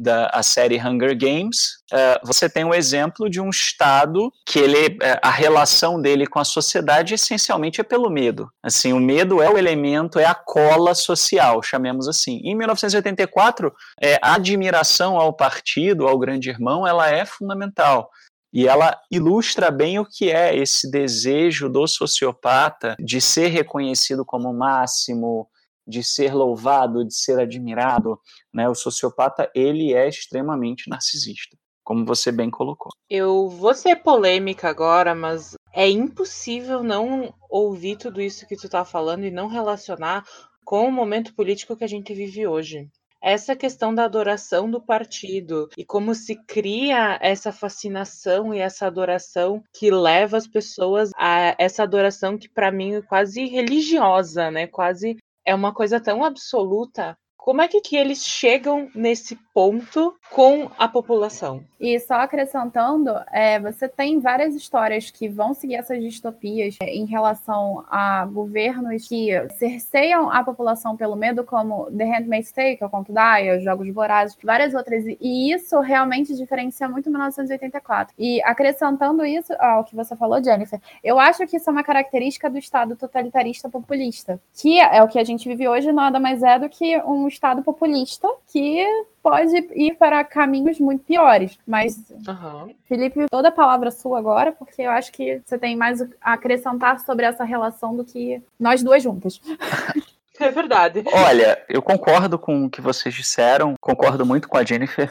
da 0.00 0.26
a 0.26 0.42
série 0.42 0.78
Hunger 0.78 1.16
Games, 1.16 1.78
uh, 1.92 2.26
você 2.26 2.48
tem 2.48 2.64
um 2.64 2.74
exemplo 2.74 3.30
de 3.30 3.40
um 3.40 3.48
estado 3.48 4.30
que 4.46 4.58
ele, 4.58 4.88
uh, 4.96 5.18
a 5.22 5.30
relação 5.30 6.00
dele 6.00 6.26
com 6.26 6.38
a 6.38 6.44
sociedade 6.44 7.14
essencialmente 7.14 7.80
é 7.80 7.84
pelo 7.84 8.10
medo. 8.10 8.48
Assim, 8.62 8.92
o 8.92 9.00
medo 9.00 9.40
é 9.42 9.48
o 9.48 9.56
elemento, 9.56 10.18
é 10.18 10.26
a 10.26 10.34
cola 10.34 10.94
social, 10.94 11.62
chamemos 11.62 12.08
assim. 12.08 12.40
Em 12.44 12.54
1984, 12.54 13.72
é, 14.00 14.18
a 14.22 14.34
admiração 14.34 15.16
ao 15.18 15.32
partido, 15.32 16.06
ao 16.06 16.18
grande 16.18 16.50
irmão, 16.50 16.86
ela 16.86 17.08
é 17.10 17.24
fundamental. 17.24 18.10
E 18.52 18.66
ela 18.66 18.98
ilustra 19.10 19.70
bem 19.70 19.98
o 19.98 20.06
que 20.06 20.30
é 20.30 20.56
esse 20.56 20.90
desejo 20.90 21.68
do 21.68 21.86
sociopata 21.86 22.96
de 22.98 23.20
ser 23.20 23.48
reconhecido 23.48 24.24
como 24.24 24.52
máximo, 24.52 25.48
de 25.86 26.02
ser 26.02 26.34
louvado, 26.34 27.04
de 27.04 27.14
ser 27.14 27.38
admirado, 27.38 28.18
né? 28.52 28.68
O 28.68 28.74
sociopata, 28.74 29.50
ele 29.54 29.94
é 29.94 30.08
extremamente 30.08 30.88
narcisista, 30.90 31.56
como 31.84 32.04
você 32.04 32.32
bem 32.32 32.50
colocou. 32.50 32.90
Eu 33.08 33.48
vou 33.48 33.74
ser 33.74 33.96
polêmica 33.96 34.68
agora, 34.68 35.14
mas 35.14 35.54
é 35.72 35.88
impossível 35.88 36.82
não 36.82 37.32
ouvir 37.48 37.96
tudo 37.96 38.20
isso 38.20 38.46
que 38.46 38.56
tu 38.56 38.68
tá 38.68 38.84
falando 38.84 39.24
e 39.24 39.30
não 39.30 39.46
relacionar 39.46 40.24
com 40.64 40.88
o 40.88 40.92
momento 40.92 41.34
político 41.34 41.76
que 41.76 41.84
a 41.84 41.88
gente 41.88 42.12
vive 42.12 42.46
hoje 42.46 42.90
essa 43.26 43.56
questão 43.56 43.92
da 43.92 44.04
adoração 44.04 44.70
do 44.70 44.80
partido 44.80 45.68
e 45.76 45.84
como 45.84 46.14
se 46.14 46.36
cria 46.46 47.18
essa 47.20 47.50
fascinação 47.50 48.54
e 48.54 48.60
essa 48.60 48.86
adoração 48.86 49.64
que 49.74 49.90
leva 49.90 50.36
as 50.36 50.46
pessoas 50.46 51.10
a 51.16 51.56
essa 51.58 51.82
adoração 51.82 52.38
que 52.38 52.48
para 52.48 52.70
mim 52.70 52.94
é 52.94 53.02
quase 53.02 53.44
religiosa, 53.46 54.48
né? 54.50 54.68
Quase 54.68 55.16
é 55.46 55.54
uma 55.54 55.72
coisa 55.74 56.00
tão 56.00 56.24
absoluta. 56.24 57.18
Como 57.46 57.62
é 57.62 57.68
que, 57.68 57.80
que 57.80 57.94
eles 57.94 58.26
chegam 58.26 58.88
nesse 58.92 59.36
ponto 59.54 60.16
com 60.32 60.68
a 60.76 60.88
população? 60.88 61.62
E 61.78 62.00
só 62.00 62.14
acrescentando, 62.14 63.12
é, 63.30 63.60
você 63.60 63.88
tem 63.88 64.18
várias 64.18 64.52
histórias 64.56 65.12
que 65.12 65.28
vão 65.28 65.54
seguir 65.54 65.76
essas 65.76 66.02
distopias 66.02 66.76
é, 66.82 66.86
em 66.86 67.04
relação 67.04 67.84
a 67.88 68.26
governos 68.26 69.06
que 69.06 69.30
cerceiam 69.58 70.28
a 70.28 70.42
população 70.42 70.96
pelo 70.96 71.14
medo, 71.14 71.44
como 71.44 71.88
The 71.96 72.04
Handmaid's 72.04 72.50
Tale, 72.50 72.78
é 72.80 72.84
o 72.84 72.90
conto 72.90 73.12
da 73.12 73.34
Aya, 73.34 73.60
Jogos 73.60 73.88
Vorazes, 73.94 74.36
várias 74.42 74.74
outras. 74.74 75.04
E 75.06 75.52
isso 75.52 75.78
realmente 75.78 76.34
diferencia 76.34 76.88
muito 76.88 77.08
1984. 77.08 78.12
E 78.18 78.42
acrescentando 78.42 79.24
isso 79.24 79.52
ao 79.60 79.84
que 79.84 79.94
você 79.94 80.16
falou, 80.16 80.42
Jennifer, 80.42 80.80
eu 81.04 81.20
acho 81.20 81.46
que 81.46 81.58
isso 81.58 81.70
é 81.70 81.72
uma 81.72 81.84
característica 81.84 82.50
do 82.50 82.58
Estado 82.58 82.96
totalitarista 82.96 83.68
populista, 83.68 84.40
que 84.52 84.80
é 84.80 85.00
o 85.00 85.06
que 85.06 85.20
a 85.20 85.24
gente 85.24 85.48
vive 85.48 85.68
hoje, 85.68 85.92
nada 85.92 86.18
mais 86.18 86.42
é 86.42 86.58
do 86.58 86.68
que 86.68 86.98
um 87.02 87.35
Estado 87.36 87.62
populista 87.62 88.28
que 88.50 88.84
pode 89.22 89.56
ir 89.74 89.96
para 89.96 90.24
caminhos 90.24 90.80
muito 90.80 91.04
piores. 91.04 91.58
Mas, 91.66 91.96
uhum. 92.10 92.74
Felipe, 92.84 93.26
toda 93.30 93.48
a 93.48 93.52
palavra 93.52 93.90
sua 93.90 94.18
agora, 94.18 94.52
porque 94.52 94.82
eu 94.82 94.90
acho 94.90 95.12
que 95.12 95.40
você 95.44 95.58
tem 95.58 95.76
mais 95.76 96.00
a 96.20 96.32
acrescentar 96.32 97.00
sobre 97.00 97.26
essa 97.26 97.44
relação 97.44 97.96
do 97.96 98.04
que 98.04 98.42
nós 98.58 98.82
duas 98.82 99.02
juntas. 99.02 99.40
É 100.38 100.50
verdade. 100.50 101.02
Olha, 101.14 101.64
eu 101.66 101.80
concordo 101.80 102.38
com 102.38 102.66
o 102.66 102.68
que 102.70 102.82
vocês 102.82 103.14
disseram, 103.14 103.74
concordo 103.80 104.26
muito 104.26 104.46
com 104.46 104.58
a 104.58 104.62
Jennifer. 104.62 105.10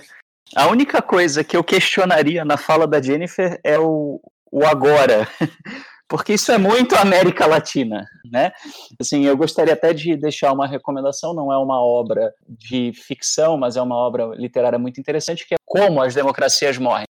A 0.55 0.67
única 0.67 1.01
coisa 1.01 1.43
que 1.43 1.57
eu 1.57 1.63
questionaria 1.63 2.45
na 2.45 2.57
fala 2.57 2.85
da 2.85 3.01
Jennifer 3.01 3.59
é 3.63 3.79
o, 3.79 4.21
o 4.51 4.63
agora. 4.63 5.27
porque 6.07 6.33
isso 6.33 6.51
é 6.51 6.57
muito 6.57 6.95
América 6.95 7.45
Latina, 7.45 8.05
né? 8.31 8.51
Assim, 8.99 9.25
eu 9.25 9.35
gostaria 9.35 9.73
até 9.73 9.93
de 9.93 10.15
deixar 10.15 10.51
uma 10.51 10.67
recomendação, 10.67 11.33
não 11.33 11.51
é 11.51 11.57
uma 11.57 11.81
obra 11.81 12.33
de 12.47 12.91
ficção, 12.93 13.57
mas 13.57 13.75
é 13.75 13.81
uma 13.81 13.95
obra 13.95 14.25
literária 14.35 14.77
muito 14.77 14.99
interessante, 14.99 15.47
que 15.47 15.55
é 15.55 15.57
Como 15.65 16.01
as 16.01 16.13
Democracias 16.13 16.77
Morrem. 16.77 17.05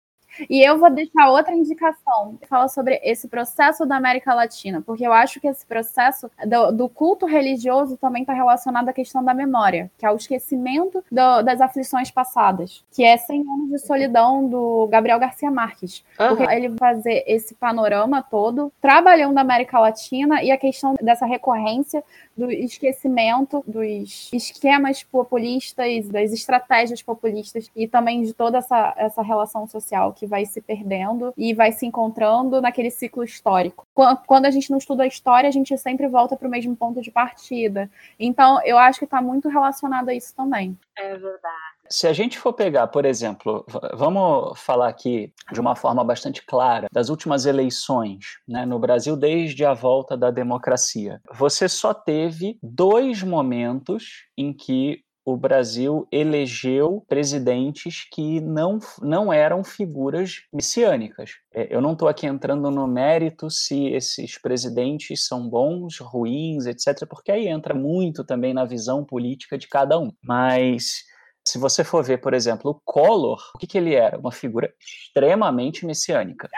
E 0.48 0.62
eu 0.66 0.78
vou 0.78 0.90
deixar 0.90 1.28
outra 1.28 1.54
indicação, 1.54 2.36
que 2.40 2.46
fala 2.46 2.68
sobre 2.68 3.00
esse 3.02 3.28
processo 3.28 3.84
da 3.86 3.96
América 3.96 4.34
Latina, 4.34 4.82
porque 4.82 5.06
eu 5.06 5.12
acho 5.12 5.40
que 5.40 5.48
esse 5.48 5.64
processo 5.66 6.30
do, 6.46 6.72
do 6.72 6.88
culto 6.88 7.26
religioso 7.26 7.96
também 7.96 8.22
está 8.22 8.32
relacionado 8.32 8.88
à 8.88 8.92
questão 8.92 9.24
da 9.24 9.34
memória, 9.34 9.90
que 9.98 10.06
é 10.06 10.10
o 10.10 10.16
esquecimento 10.16 11.04
do, 11.10 11.42
das 11.42 11.60
aflições 11.60 12.10
passadas, 12.10 12.84
que 12.92 13.04
é 13.04 13.16
100 13.16 13.40
anos 13.40 13.70
de 13.70 13.78
solidão 13.78 14.48
do 14.48 14.86
Gabriel 14.88 15.18
Garcia 15.18 15.50
Marques. 15.50 16.04
Uhum. 16.18 16.28
Porque 16.28 16.52
ele 16.52 16.68
vai 16.68 16.94
fazer 16.94 17.24
esse 17.26 17.54
panorama 17.54 18.22
todo, 18.22 18.72
trabalhando 18.80 19.34
na 19.34 19.40
América 19.40 19.78
Latina 19.78 20.42
e 20.42 20.50
a 20.50 20.58
questão 20.58 20.94
dessa 21.00 21.26
recorrência 21.26 22.02
do 22.36 22.50
esquecimento 22.50 23.62
dos 23.66 24.30
esquemas 24.32 25.02
populistas, 25.02 26.08
das 26.08 26.32
estratégias 26.32 27.02
populistas 27.02 27.70
e 27.76 27.86
também 27.86 28.22
de 28.22 28.32
toda 28.32 28.58
essa, 28.58 28.94
essa 28.96 29.22
relação 29.22 29.66
social 29.66 30.12
que 30.12 30.21
vai 30.26 30.44
se 30.44 30.60
perdendo 30.60 31.32
e 31.36 31.54
vai 31.54 31.72
se 31.72 31.86
encontrando 31.86 32.60
naquele 32.60 32.90
ciclo 32.90 33.24
histórico. 33.24 33.86
Quando 34.26 34.46
a 34.46 34.50
gente 34.50 34.70
não 34.70 34.78
estuda 34.78 35.02
a 35.02 35.06
história, 35.06 35.48
a 35.48 35.52
gente 35.52 35.76
sempre 35.78 36.08
volta 36.08 36.36
para 36.36 36.48
o 36.48 36.50
mesmo 36.50 36.74
ponto 36.76 37.00
de 37.00 37.10
partida. 37.10 37.90
Então, 38.18 38.60
eu 38.64 38.78
acho 38.78 38.98
que 38.98 39.04
está 39.04 39.20
muito 39.20 39.48
relacionado 39.48 40.08
a 40.08 40.14
isso 40.14 40.34
também. 40.34 40.76
É 40.96 41.16
verdade 41.16 41.72
se 41.92 42.06
a 42.06 42.12
gente 42.12 42.38
for 42.38 42.54
pegar, 42.54 42.86
por 42.86 43.04
exemplo, 43.04 43.66
vamos 43.94 44.58
falar 44.58 44.88
aqui 44.88 45.32
de 45.52 45.60
uma 45.60 45.76
forma 45.76 46.02
bastante 46.02 46.44
clara 46.44 46.88
das 46.90 47.10
últimas 47.10 47.44
eleições 47.44 48.38
né, 48.48 48.64
no 48.64 48.78
Brasil 48.78 49.14
desde 49.14 49.64
a 49.64 49.74
volta 49.74 50.16
da 50.16 50.30
democracia. 50.30 51.20
Você 51.34 51.68
só 51.68 51.92
teve 51.92 52.58
dois 52.62 53.22
momentos 53.22 54.26
em 54.36 54.54
que 54.54 55.04
o 55.24 55.36
Brasil 55.36 56.06
elegeu 56.10 57.04
presidentes 57.08 58.04
que 58.10 58.40
não, 58.40 58.78
não 59.00 59.32
eram 59.32 59.62
figuras 59.62 60.42
messiânicas. 60.52 61.32
É, 61.54 61.74
eu 61.74 61.80
não 61.80 61.92
estou 61.92 62.08
aqui 62.08 62.26
entrando 62.26 62.70
no 62.70 62.86
mérito 62.86 63.48
se 63.48 63.86
esses 63.88 64.36
presidentes 64.38 65.26
são 65.26 65.48
bons, 65.48 65.98
ruins, 65.98 66.66
etc., 66.66 67.06
porque 67.08 67.30
aí 67.30 67.46
entra 67.46 67.74
muito 67.74 68.24
também 68.24 68.52
na 68.52 68.64
visão 68.64 69.04
política 69.04 69.56
de 69.56 69.68
cada 69.68 69.98
um. 69.98 70.10
Mas 70.22 71.04
se 71.44 71.58
você 71.58 71.82
for 71.82 72.04
ver, 72.04 72.18
por 72.18 72.34
exemplo, 72.34 72.70
o 72.70 72.80
Collor, 72.84 73.40
o 73.54 73.58
que, 73.58 73.66
que 73.66 73.78
ele 73.78 73.94
era? 73.94 74.18
Uma 74.18 74.32
figura 74.32 74.72
extremamente 74.80 75.84
messiânica. 75.84 76.48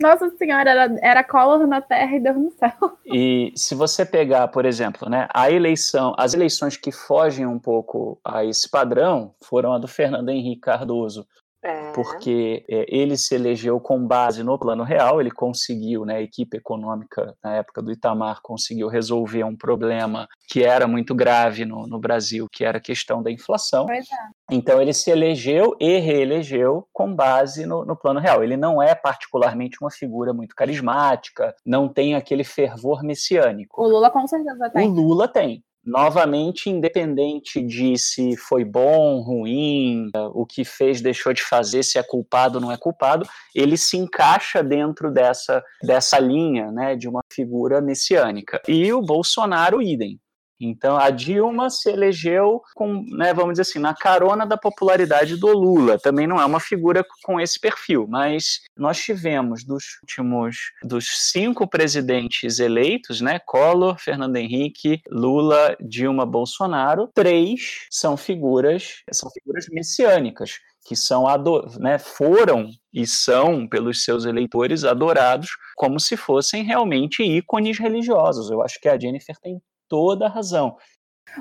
Nossa 0.00 0.30
Senhora, 0.36 0.70
era, 0.70 0.96
era 1.00 1.66
na 1.66 1.80
Terra 1.80 2.16
e 2.16 2.20
Deus 2.20 2.36
no 2.36 2.50
céu. 2.50 2.72
E 3.06 3.52
se 3.56 3.74
você 3.74 4.04
pegar, 4.04 4.48
por 4.48 4.64
exemplo, 4.64 5.08
né, 5.08 5.28
a 5.32 5.50
eleição, 5.50 6.14
as 6.18 6.34
eleições 6.34 6.76
que 6.76 6.92
fogem 6.92 7.46
um 7.46 7.58
pouco 7.58 8.18
a 8.24 8.44
esse 8.44 8.68
padrão 8.70 9.34
foram 9.42 9.72
a 9.72 9.78
do 9.78 9.88
Fernando 9.88 10.30
Henrique 10.30 10.62
Cardoso 10.62 11.26
É. 11.62 11.92
Porque 11.92 12.64
é, 12.68 12.84
ele 12.88 13.16
se 13.16 13.34
elegeu 13.34 13.78
com 13.78 14.04
base 14.04 14.42
no 14.42 14.58
plano 14.58 14.82
real, 14.82 15.20
ele 15.20 15.30
conseguiu, 15.30 16.04
né, 16.04 16.16
a 16.16 16.22
equipe 16.22 16.56
econômica 16.56 17.36
na 17.42 17.54
época 17.54 17.80
do 17.80 17.92
Itamar 17.92 18.40
conseguiu 18.42 18.88
resolver 18.88 19.44
um 19.44 19.56
problema 19.56 20.28
que 20.48 20.64
era 20.64 20.88
muito 20.88 21.14
grave 21.14 21.64
no, 21.64 21.86
no 21.86 22.00
Brasil, 22.00 22.48
que 22.50 22.64
era 22.64 22.78
a 22.78 22.80
questão 22.80 23.22
da 23.22 23.30
inflação. 23.30 23.88
É. 23.90 24.00
Então 24.50 24.82
ele 24.82 24.92
se 24.92 25.10
elegeu 25.10 25.76
e 25.80 25.98
reelegeu 25.98 26.86
com 26.92 27.14
base 27.14 27.64
no, 27.64 27.84
no 27.84 27.96
plano 27.96 28.18
real. 28.18 28.42
Ele 28.42 28.56
não 28.56 28.82
é 28.82 28.94
particularmente 28.94 29.78
uma 29.80 29.90
figura 29.90 30.32
muito 30.32 30.54
carismática, 30.54 31.54
não 31.64 31.88
tem 31.88 32.14
aquele 32.14 32.44
fervor 32.44 33.02
messiânico. 33.02 33.80
O 33.80 33.86
Lula 33.86 34.10
com 34.10 34.26
certeza 34.26 34.68
tem. 34.70 34.88
O 34.88 34.92
Lula 34.92 35.28
tem 35.28 35.62
novamente, 35.84 36.70
independente 36.70 37.60
de 37.60 37.98
se 37.98 38.36
foi 38.36 38.64
bom, 38.64 39.20
ruim, 39.20 40.10
o 40.32 40.46
que 40.46 40.64
fez, 40.64 41.00
deixou 41.00 41.32
de 41.32 41.42
fazer, 41.42 41.82
se 41.82 41.98
é 41.98 42.02
culpado 42.02 42.58
ou 42.58 42.60
não 42.62 42.72
é 42.72 42.76
culpado, 42.76 43.26
ele 43.54 43.76
se 43.76 43.96
encaixa 43.96 44.62
dentro 44.62 45.10
dessa, 45.10 45.62
dessa 45.82 46.18
linha 46.18 46.70
né, 46.70 46.96
de 46.96 47.08
uma 47.08 47.22
figura 47.32 47.80
messiânica. 47.80 48.60
E 48.68 48.92
o 48.92 49.02
Bolsonaro, 49.02 49.82
idem. 49.82 50.20
Então, 50.64 50.96
a 50.96 51.10
Dilma 51.10 51.68
se 51.70 51.90
elegeu 51.90 52.62
com, 52.74 53.04
né, 53.10 53.34
vamos 53.34 53.54
dizer 53.54 53.62
assim, 53.62 53.78
na 53.78 53.94
carona 53.94 54.46
da 54.46 54.56
popularidade 54.56 55.36
do 55.36 55.48
Lula. 55.48 55.98
Também 55.98 56.26
não 56.26 56.40
é 56.40 56.44
uma 56.44 56.60
figura 56.60 57.04
com 57.24 57.40
esse 57.40 57.58
perfil, 57.58 58.06
mas 58.08 58.60
nós 58.76 58.98
tivemos 58.98 59.64
dos 59.64 59.84
últimos, 60.02 60.56
dos 60.82 61.30
cinco 61.30 61.68
presidentes 61.68 62.58
eleitos, 62.58 63.20
né, 63.20 63.40
Collor, 63.44 63.98
Fernando 63.98 64.36
Henrique, 64.36 65.00
Lula, 65.10 65.76
Dilma, 65.80 66.24
Bolsonaro, 66.24 67.08
três 67.14 67.86
são 67.90 68.16
figuras, 68.16 69.02
são 69.12 69.30
figuras 69.30 69.66
messiânicas 69.70 70.60
que 70.84 70.96
são 70.96 71.24
né, 71.78 71.98
foram 71.98 72.68
e 72.92 73.06
são 73.06 73.68
pelos 73.68 74.04
seus 74.04 74.24
eleitores 74.24 74.84
adorados 74.84 75.50
como 75.76 76.00
se 76.00 76.16
fossem 76.16 76.64
realmente 76.64 77.22
ícones 77.22 77.78
religiosos. 77.78 78.50
Eu 78.50 78.62
acho 78.62 78.80
que 78.80 78.88
a 78.88 78.98
Jennifer 78.98 79.36
tem 79.40 79.60
toda 79.92 80.24
a 80.24 80.28
razão. 80.30 80.74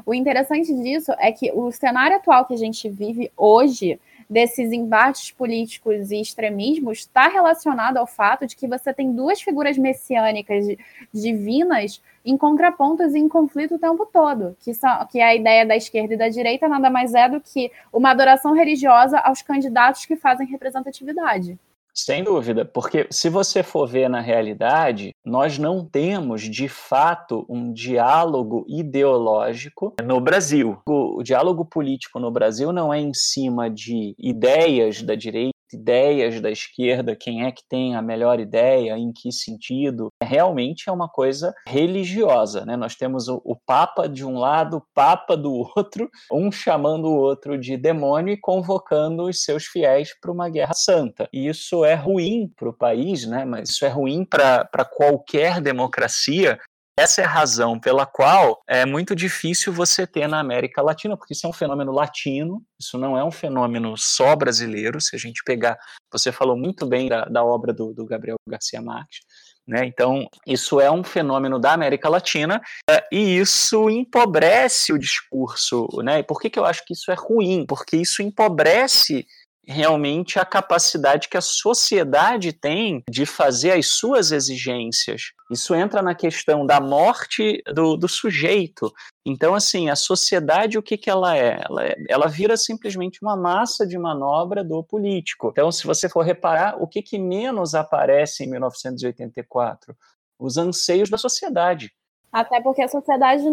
O 0.05 0.13
interessante 0.13 0.73
disso 0.73 1.13
é 1.17 1.31
que 1.31 1.53
o 1.53 1.71
cenário 1.71 2.17
atual 2.17 2.45
que 2.45 2.53
a 2.53 2.57
gente 2.57 2.89
vive 2.89 3.31
hoje, 3.37 3.97
desses 4.29 4.73
embates 4.73 5.31
políticos 5.31 6.11
e 6.11 6.19
extremismos, 6.19 6.99
está 6.99 7.29
relacionado 7.29 7.95
ao 7.95 8.05
fato 8.05 8.45
de 8.45 8.57
que 8.57 8.67
você 8.67 8.93
tem 8.93 9.13
duas 9.13 9.41
figuras 9.41 9.77
messiânicas 9.77 10.65
divinas 11.13 12.01
em 12.25 12.37
contrapontos 12.37 13.15
e 13.15 13.19
em 13.19 13.29
conflito 13.29 13.75
o 13.75 13.79
tempo 13.79 14.05
todo, 14.05 14.53
que, 14.59 14.73
são, 14.73 15.05
que 15.07 15.19
é 15.19 15.23
a 15.23 15.35
ideia 15.35 15.65
da 15.65 15.77
esquerda 15.77 16.13
e 16.13 16.17
da 16.17 16.27
direita 16.27 16.67
nada 16.67 16.89
mais 16.89 17.13
é 17.13 17.29
do 17.29 17.39
que 17.39 17.71
uma 17.91 18.11
adoração 18.11 18.53
religiosa 18.53 19.17
aos 19.17 19.41
candidatos 19.41 20.05
que 20.05 20.17
fazem 20.17 20.45
representatividade. 20.45 21.57
Sem 21.93 22.23
dúvida, 22.23 22.63
porque 22.63 23.07
se 23.11 23.29
você 23.29 23.61
for 23.61 23.85
ver 23.85 24.09
na 24.09 24.21
realidade, 24.21 25.13
nós 25.25 25.57
não 25.57 25.85
temos 25.85 26.41
de 26.41 26.69
fato 26.69 27.45
um 27.49 27.71
diálogo 27.73 28.65
ideológico 28.67 29.93
no 30.01 30.21
Brasil. 30.21 30.79
O, 30.87 31.21
diálogo 31.21 31.65
político 31.65 32.19
no 32.19 32.31
Brasil 32.31 32.71
não 32.71 32.93
é 32.93 32.99
em 32.99 33.13
cima 33.13 33.69
de 33.69 34.15
ideias 34.17 35.01
da 35.01 35.15
direita 35.15 35.51
ideias 35.73 36.39
da 36.41 36.49
esquerda, 36.49 37.15
quem 37.15 37.45
é 37.45 37.51
que 37.51 37.63
tem 37.67 37.95
a 37.95 38.01
melhor 38.01 38.39
ideia, 38.39 38.97
em 38.97 39.11
que 39.11 39.31
sentido. 39.31 40.09
Realmente 40.23 40.89
é 40.89 40.91
uma 40.91 41.09
coisa 41.09 41.53
religiosa, 41.67 42.65
né? 42.65 42.75
Nós 42.75 42.95
temos 42.95 43.27
o, 43.27 43.41
o 43.43 43.55
Papa 43.55 44.07
de 44.07 44.25
um 44.25 44.37
lado, 44.37 44.77
o 44.77 44.83
Papa 44.93 45.35
do 45.35 45.53
outro, 45.75 46.09
um 46.31 46.51
chamando 46.51 47.05
o 47.05 47.15
outro 47.15 47.57
de 47.57 47.77
demônio 47.77 48.33
e 48.33 48.37
convocando 48.37 49.23
os 49.23 49.43
seus 49.43 49.65
fiéis 49.65 50.17
para 50.19 50.31
uma 50.31 50.49
guerra 50.49 50.73
santa. 50.73 51.27
E 51.33 51.47
isso 51.47 51.83
é 51.85 51.95
ruim 51.95 52.51
para 52.55 52.69
o 52.69 52.73
país, 52.73 53.25
né? 53.25 53.45
Mas 53.45 53.69
isso 53.69 53.85
é 53.85 53.89
ruim 53.89 54.25
para 54.25 54.85
qualquer 54.85 55.61
democracia, 55.61 56.59
essa 56.97 57.21
é 57.21 57.25
a 57.25 57.29
razão 57.29 57.79
pela 57.79 58.05
qual 58.05 58.61
é 58.67 58.85
muito 58.85 59.15
difícil 59.15 59.71
você 59.73 60.05
ter 60.05 60.27
na 60.27 60.39
América 60.39 60.81
Latina, 60.81 61.17
porque 61.17 61.33
isso 61.33 61.45
é 61.45 61.49
um 61.49 61.53
fenômeno 61.53 61.91
latino, 61.91 62.61
isso 62.79 62.97
não 62.97 63.17
é 63.17 63.23
um 63.23 63.31
fenômeno 63.31 63.97
só 63.97 64.35
brasileiro. 64.35 64.99
Se 64.99 65.15
a 65.15 65.19
gente 65.19 65.41
pegar, 65.43 65.77
você 66.11 66.31
falou 66.31 66.57
muito 66.57 66.85
bem 66.85 67.07
da, 67.07 67.25
da 67.25 67.43
obra 67.43 67.73
do, 67.73 67.93
do 67.93 68.05
Gabriel 68.05 68.37
Garcia 68.47 68.81
Marques, 68.81 69.21
né? 69.67 69.85
Então, 69.85 70.27
isso 70.45 70.79
é 70.81 70.91
um 70.91 71.03
fenômeno 71.03 71.59
da 71.59 71.71
América 71.73 72.09
Latina 72.09 72.61
é, 72.89 73.03
e 73.11 73.37
isso 73.37 73.89
empobrece 73.89 74.91
o 74.91 74.99
discurso. 74.99 75.87
Né? 76.03 76.19
E 76.19 76.23
por 76.23 76.41
que, 76.41 76.49
que 76.49 76.59
eu 76.59 76.65
acho 76.65 76.83
que 76.85 76.93
isso 76.93 77.11
é 77.11 77.15
ruim? 77.15 77.65
Porque 77.65 77.95
isso 77.95 78.21
empobrece 78.21 79.25
realmente 79.67 80.39
a 80.39 80.45
capacidade 80.45 81.29
que 81.29 81.37
a 81.37 81.41
sociedade 81.41 82.51
tem 82.51 83.03
de 83.09 83.25
fazer 83.25 83.71
as 83.71 83.87
suas 83.87 84.31
exigências. 84.31 85.31
Isso 85.49 85.75
entra 85.75 86.01
na 86.01 86.15
questão 86.15 86.65
da 86.65 86.79
morte 86.79 87.61
do, 87.73 87.95
do 87.95 88.07
sujeito. 88.07 88.91
Então, 89.25 89.53
assim, 89.53 89.89
a 89.89 89.95
sociedade, 89.95 90.77
o 90.77 90.83
que, 90.83 90.97
que 90.97 91.09
ela 91.09 91.37
é? 91.37 91.61
ela 91.69 91.85
é? 91.85 91.95
Ela 92.09 92.27
vira 92.27 92.57
simplesmente 92.57 93.19
uma 93.21 93.35
massa 93.35 93.85
de 93.85 93.97
manobra 93.97 94.63
do 94.63 94.83
político. 94.83 95.49
Então, 95.51 95.71
se 95.71 95.85
você 95.85 96.09
for 96.09 96.23
reparar, 96.23 96.81
o 96.81 96.87
que, 96.87 97.01
que 97.01 97.19
menos 97.19 97.75
aparece 97.75 98.43
em 98.43 98.49
1984? 98.49 99.95
Os 100.39 100.57
anseios 100.57 101.09
da 101.09 101.17
sociedade. 101.17 101.91
Até 102.31 102.61
porque 102.61 102.81
a 102.81 102.87
sociedade, 102.87 103.43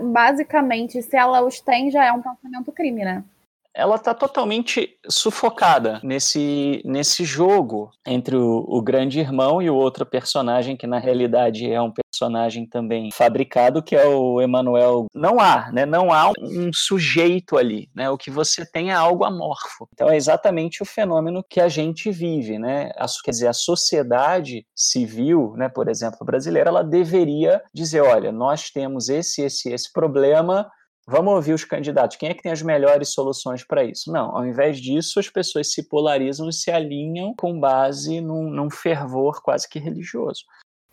basicamente, 0.00 1.02
se 1.02 1.16
ela 1.16 1.42
os 1.42 1.60
tem, 1.60 1.90
já 1.90 2.04
é 2.04 2.12
um 2.12 2.22
pensamento 2.22 2.70
crime, 2.70 3.04
né? 3.04 3.24
Ela 3.74 3.96
está 3.96 4.14
totalmente 4.14 4.98
sufocada 5.08 6.00
nesse, 6.02 6.82
nesse 6.84 7.24
jogo 7.24 7.90
entre 8.06 8.36
o, 8.36 8.64
o, 8.68 8.82
grande 8.82 9.20
irmão 9.20 9.62
e 9.62 9.70
o 9.70 9.74
outro 9.74 10.04
personagem, 10.04 10.76
que 10.76 10.86
na 10.86 10.98
realidade 10.98 11.70
é 11.70 11.80
um 11.80 11.90
personagem 11.90 12.66
também 12.66 13.10
fabricado, 13.10 13.82
que 13.82 13.96
é 13.96 14.06
o 14.06 14.40
Emanuel. 14.40 15.06
Não 15.14 15.40
há, 15.40 15.70
né? 15.72 15.86
Não 15.86 16.12
há 16.12 16.30
um 16.38 16.70
sujeito 16.72 17.56
ali, 17.56 17.88
né? 17.94 18.10
O 18.10 18.18
que 18.18 18.30
você 18.30 18.66
tem 18.66 18.90
é 18.90 18.94
algo 18.94 19.24
amorfo. 19.24 19.88
Então 19.92 20.10
é 20.10 20.16
exatamente 20.16 20.82
o 20.82 20.86
fenômeno 20.86 21.44
que 21.48 21.60
a 21.60 21.68
gente 21.68 22.10
vive, 22.10 22.58
né? 22.58 22.90
A, 22.96 23.06
quer 23.24 23.30
dizer, 23.30 23.48
a 23.48 23.52
sociedade 23.52 24.66
civil, 24.74 25.54
né, 25.56 25.68
por 25.68 25.88
exemplo, 25.88 26.24
brasileira, 26.24 26.68
ela 26.68 26.84
deveria 26.84 27.62
dizer, 27.72 28.02
olha, 28.02 28.30
nós 28.30 28.70
temos 28.70 29.08
esse, 29.08 29.42
esse, 29.42 29.70
esse 29.70 29.92
problema, 29.92 30.70
Vamos 31.06 31.34
ouvir 31.34 31.52
os 31.52 31.64
candidatos. 31.64 32.16
Quem 32.16 32.28
é 32.28 32.34
que 32.34 32.42
tem 32.42 32.52
as 32.52 32.62
melhores 32.62 33.12
soluções 33.12 33.64
para 33.64 33.82
isso? 33.82 34.12
Não, 34.12 34.36
ao 34.36 34.46
invés 34.46 34.80
disso, 34.80 35.18
as 35.18 35.28
pessoas 35.28 35.72
se 35.72 35.88
polarizam 35.88 36.48
e 36.48 36.52
se 36.52 36.70
alinham 36.70 37.34
com 37.34 37.58
base 37.58 38.20
num, 38.20 38.48
num 38.48 38.70
fervor 38.70 39.42
quase 39.42 39.68
que 39.68 39.80
religioso. 39.80 40.44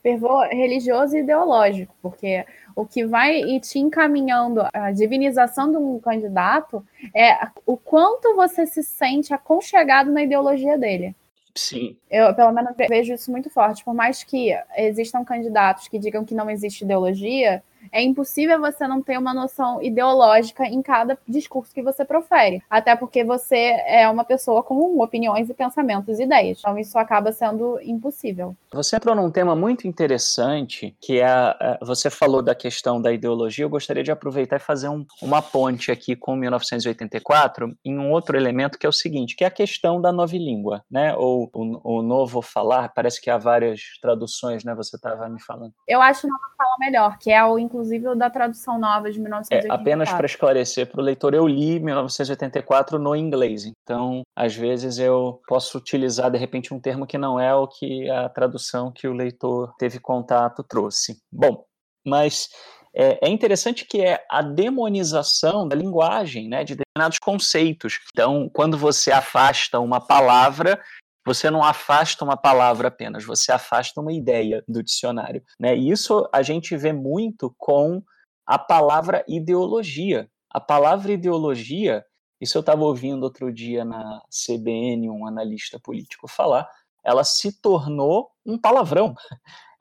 Fervor 0.02 0.48
religioso 0.48 1.16
e 1.16 1.20
ideológico, 1.20 1.94
porque 2.02 2.44
o 2.74 2.86
que 2.86 3.04
vai 3.04 3.60
te 3.60 3.78
encaminhando 3.78 4.62
a 4.72 4.90
divinização 4.90 5.70
de 5.70 5.76
um 5.76 6.00
candidato 6.00 6.84
é 7.14 7.48
o 7.66 7.76
quanto 7.76 8.34
você 8.34 8.66
se 8.66 8.82
sente 8.82 9.32
aconchegado 9.32 10.10
na 10.10 10.22
ideologia 10.22 10.76
dele. 10.78 11.14
Sim. 11.54 11.96
Eu, 12.10 12.34
pelo 12.34 12.52
menos, 12.52 12.72
vejo 12.88 13.12
isso 13.12 13.30
muito 13.30 13.50
forte. 13.50 13.84
Por 13.84 13.94
mais 13.94 14.24
que 14.24 14.50
existam 14.76 15.24
candidatos 15.24 15.88
que 15.88 15.98
digam 15.98 16.24
que 16.24 16.34
não 16.34 16.48
existe 16.48 16.84
ideologia, 16.84 17.62
é 17.92 18.02
impossível 18.02 18.60
você 18.60 18.86
não 18.86 19.02
ter 19.02 19.18
uma 19.18 19.34
noção 19.34 19.82
ideológica 19.82 20.64
em 20.64 20.82
cada 20.82 21.18
discurso 21.26 21.74
que 21.74 21.82
você 21.82 22.04
profere. 22.04 22.62
Até 22.68 22.94
porque 22.96 23.24
você 23.24 23.76
é 23.86 24.08
uma 24.08 24.24
pessoa 24.24 24.62
com 24.62 25.00
opiniões 25.00 25.48
e 25.48 25.54
pensamentos 25.54 26.18
e 26.18 26.24
ideias. 26.24 26.58
Então 26.58 26.78
isso 26.78 26.98
acaba 26.98 27.32
sendo 27.32 27.80
impossível. 27.82 28.56
Você 28.72 28.96
entrou 28.96 29.14
num 29.14 29.30
tema 29.30 29.56
muito 29.56 29.86
interessante, 29.86 30.96
que 31.00 31.20
é, 31.20 31.78
você 31.82 32.10
falou 32.10 32.42
da 32.42 32.54
questão 32.54 33.00
da 33.00 33.12
ideologia. 33.12 33.64
Eu 33.64 33.70
gostaria 33.70 34.02
de 34.02 34.12
aproveitar 34.12 34.56
e 34.56 34.60
fazer 34.60 34.88
um, 34.88 35.04
uma 35.20 35.42
ponte 35.42 35.90
aqui 35.90 36.14
com 36.14 36.36
1984 36.36 37.76
em 37.84 37.98
um 37.98 38.10
outro 38.10 38.36
elemento 38.36 38.78
que 38.78 38.86
é 38.86 38.88
o 38.88 38.92
seguinte, 38.92 39.34
que 39.34 39.44
é 39.44 39.46
a 39.46 39.50
questão 39.50 40.00
da 40.00 40.12
nova 40.12 40.36
língua, 40.36 40.84
né? 40.90 41.14
Ou 41.16 41.50
o, 41.52 41.98
o 41.98 42.02
novo 42.02 42.40
falar. 42.40 42.90
Parece 42.94 43.20
que 43.20 43.30
há 43.30 43.38
várias 43.38 43.80
traduções, 44.00 44.64
né? 44.64 44.74
Você 44.74 44.96
estava 44.96 45.28
me 45.28 45.40
falando. 45.42 45.72
Eu 45.86 46.00
acho 46.00 46.26
nova 46.26 46.50
fala 46.56 46.76
melhor, 46.78 47.18
que 47.18 47.30
é 47.30 47.42
o 47.44 47.58
inclusive 47.70 48.08
o 48.08 48.14
da 48.16 48.28
tradução 48.28 48.78
nova 48.78 49.10
de 49.10 49.20
1984. 49.20 49.68
É, 49.68 49.74
apenas 49.74 50.12
para 50.12 50.26
esclarecer 50.26 50.90
para 50.90 51.00
o 51.00 51.04
leitor, 51.04 51.32
eu 51.32 51.46
li 51.46 51.78
1984 51.78 52.98
no 52.98 53.14
inglês, 53.14 53.64
então 53.64 54.22
às 54.36 54.54
vezes 54.54 54.98
eu 54.98 55.40
posso 55.46 55.78
utilizar 55.78 56.30
de 56.30 56.38
repente 56.38 56.74
um 56.74 56.80
termo 56.80 57.06
que 57.06 57.16
não 57.16 57.38
é 57.38 57.54
o 57.54 57.68
que 57.68 58.10
a 58.10 58.28
tradução 58.28 58.90
que 58.92 59.06
o 59.06 59.12
leitor 59.12 59.72
teve 59.78 60.00
contato 60.00 60.64
trouxe. 60.64 61.18
Bom, 61.32 61.64
mas 62.04 62.48
é, 62.94 63.26
é, 63.26 63.28
interessante 63.28 63.84
que 63.84 64.00
é 64.00 64.24
a 64.28 64.42
demonização 64.42 65.66
da 65.66 65.76
linguagem, 65.76 66.48
né, 66.48 66.64
de 66.64 66.74
determinados 66.74 67.18
conceitos. 67.18 68.00
Então, 68.12 68.50
quando 68.52 68.76
você 68.76 69.12
afasta 69.12 69.78
uma 69.78 70.00
palavra, 70.00 70.80
você 71.24 71.50
não 71.50 71.62
afasta 71.62 72.24
uma 72.24 72.36
palavra 72.36 72.88
apenas, 72.88 73.24
você 73.24 73.52
afasta 73.52 74.00
uma 74.00 74.12
ideia 74.12 74.64
do 74.66 74.82
dicionário. 74.82 75.42
Né? 75.58 75.76
E 75.76 75.90
isso 75.90 76.28
a 76.32 76.42
gente 76.42 76.76
vê 76.76 76.92
muito 76.92 77.54
com 77.58 78.02
a 78.46 78.58
palavra 78.58 79.24
ideologia. 79.28 80.28
A 80.50 80.60
palavra 80.60 81.12
ideologia 81.12 82.04
Isso 82.40 82.56
eu 82.56 82.60
estava 82.60 82.82
ouvindo 82.82 83.22
outro 83.22 83.52
dia 83.52 83.84
na 83.84 84.22
CBN 84.30 85.10
um 85.10 85.26
analista 85.26 85.78
político 85.78 86.26
falar. 86.26 86.66
Ela 87.04 87.22
se 87.22 87.52
tornou 87.60 88.30
um 88.44 88.58
palavrão. 88.58 89.14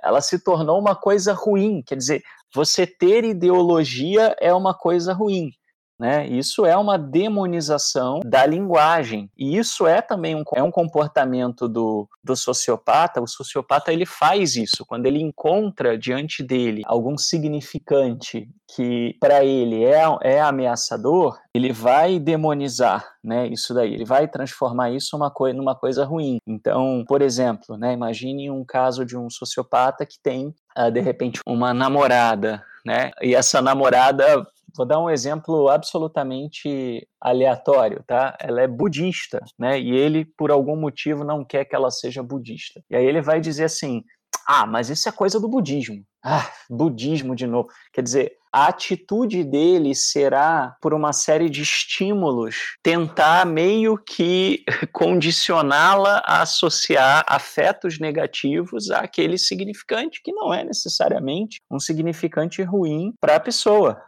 Ela 0.01 0.21
se 0.21 0.41
tornou 0.43 0.79
uma 0.79 0.95
coisa 0.95 1.33
ruim. 1.33 1.81
Quer 1.85 1.95
dizer, 1.95 2.23
você 2.53 2.87
ter 2.87 3.23
ideologia 3.23 4.35
é 4.39 4.53
uma 4.53 4.73
coisa 4.73 5.13
ruim. 5.13 5.51
Né? 5.99 6.25
Isso 6.27 6.65
é 6.65 6.77
uma 6.77 6.97
demonização 6.97 8.21
da 8.23 8.45
linguagem. 8.45 9.29
E 9.37 9.57
isso 9.57 9.85
é 9.85 10.01
também 10.01 10.33
um, 10.33 10.43
é 10.55 10.63
um 10.63 10.71
comportamento 10.71 11.67
do, 11.67 12.07
do 12.23 12.37
sociopata. 12.37 13.21
O 13.21 13.27
sociopata 13.27 13.91
ele 13.91 14.05
faz 14.05 14.55
isso. 14.55 14.85
Quando 14.85 15.07
ele 15.07 15.21
encontra 15.21 15.97
diante 15.97 16.41
dele 16.41 16.83
algum 16.85 17.17
significante 17.17 18.49
que 18.73 19.17
para 19.19 19.43
ele 19.43 19.83
é, 19.83 20.03
é 20.21 20.39
ameaçador, 20.39 21.37
ele 21.53 21.73
vai 21.73 22.17
demonizar 22.17 23.05
né, 23.21 23.47
isso 23.47 23.73
daí. 23.73 23.93
Ele 23.93 24.05
vai 24.05 24.25
transformar 24.27 24.91
isso 24.91 25.17
uma 25.17 25.29
coi 25.29 25.51
numa 25.51 25.75
coisa 25.75 26.05
ruim. 26.05 26.37
Então, 26.47 27.03
por 27.07 27.21
exemplo, 27.21 27.75
né, 27.75 27.91
imagine 27.91 28.49
um 28.49 28.63
caso 28.63 29.03
de 29.05 29.17
um 29.17 29.29
sociopata 29.29 30.05
que 30.05 30.17
tem, 30.21 30.55
uh, 30.77 30.89
de 30.89 31.01
repente, 31.01 31.41
uma 31.45 31.73
namorada. 31.73 32.63
Né? 32.85 33.11
E 33.21 33.35
essa 33.35 33.61
namorada 33.61 34.47
Vou 34.75 34.85
dar 34.85 34.99
um 34.99 35.09
exemplo 35.09 35.69
absolutamente 35.69 37.07
aleatório, 37.21 38.03
tá? 38.05 38.37
Ela 38.39 38.61
é 38.61 38.67
budista, 38.67 39.43
né? 39.57 39.79
E 39.79 39.91
ele, 39.91 40.25
por 40.25 40.51
algum 40.51 40.75
motivo, 40.75 41.23
não 41.23 41.43
quer 41.43 41.65
que 41.65 41.75
ela 41.75 41.91
seja 41.91 42.23
budista. 42.23 42.81
E 42.89 42.95
aí 42.95 43.05
ele 43.05 43.21
vai 43.21 43.39
dizer 43.39 43.65
assim: 43.65 44.03
ah, 44.47 44.65
mas 44.65 44.89
isso 44.89 45.07
é 45.07 45.11
coisa 45.11 45.39
do 45.39 45.47
budismo. 45.47 46.03
Ah, 46.23 46.51
budismo 46.69 47.35
de 47.35 47.47
novo. 47.47 47.69
Quer 47.93 48.01
dizer, 48.01 48.33
a 48.51 48.65
atitude 48.65 49.43
dele 49.43 49.93
será, 49.93 50.75
por 50.81 50.93
uma 50.93 51.13
série 51.13 51.49
de 51.49 51.61
estímulos, 51.61 52.75
tentar 52.81 53.45
meio 53.45 53.95
que 53.95 54.63
condicioná-la 54.91 56.23
a 56.25 56.41
associar 56.41 57.23
afetos 57.27 57.99
negativos 57.99 58.89
àquele 58.89 59.37
significante 59.37 60.19
que 60.23 60.33
não 60.33 60.51
é 60.51 60.63
necessariamente 60.63 61.59
um 61.69 61.79
significante 61.79 62.63
ruim 62.63 63.13
para 63.21 63.35
a 63.35 63.39
pessoa. 63.39 64.01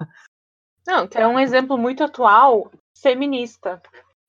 Não, 0.85 1.07
que 1.07 1.17
é 1.17 1.27
um 1.27 1.39
exemplo 1.39 1.77
muito 1.77 2.03
atual, 2.03 2.71
feminista. 2.95 3.81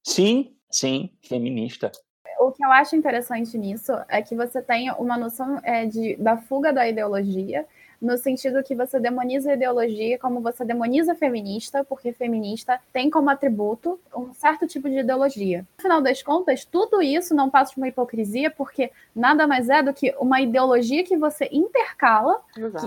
Sim, 0.02 0.54
sim, 0.70 1.10
feminista. 1.22 1.90
O 2.38 2.50
que 2.50 2.64
eu 2.64 2.70
acho 2.72 2.96
interessante 2.96 3.56
nisso 3.56 3.92
é 4.08 4.20
que 4.20 4.34
você 4.34 4.60
tem 4.60 4.90
uma 4.92 5.16
noção 5.16 5.60
é, 5.62 5.86
de, 5.86 6.16
da 6.16 6.36
fuga 6.36 6.72
da 6.72 6.88
ideologia 6.88 7.66
no 8.02 8.18
sentido 8.18 8.62
que 8.62 8.74
você 8.74 8.98
demoniza 8.98 9.52
a 9.52 9.54
ideologia 9.54 10.18
como 10.18 10.40
você 10.40 10.64
demoniza 10.64 11.12
a 11.12 11.14
feminista, 11.14 11.84
porque 11.84 12.12
feminista 12.12 12.80
tem 12.92 13.08
como 13.08 13.30
atributo 13.30 13.98
um 14.14 14.34
certo 14.34 14.66
tipo 14.66 14.90
de 14.90 14.98
ideologia. 14.98 15.64
No 15.78 15.82
final 15.82 16.02
das 16.02 16.22
contas, 16.22 16.64
tudo 16.64 17.00
isso 17.00 17.34
não 17.34 17.48
passa 17.48 17.72
de 17.72 17.78
uma 17.78 17.88
hipocrisia, 17.88 18.50
porque 18.50 18.90
nada 19.14 19.46
mais 19.46 19.68
é 19.70 19.82
do 19.82 19.94
que 19.94 20.12
uma 20.18 20.40
ideologia 20.40 21.04
que 21.04 21.16
você 21.16 21.48
intercala 21.52 22.40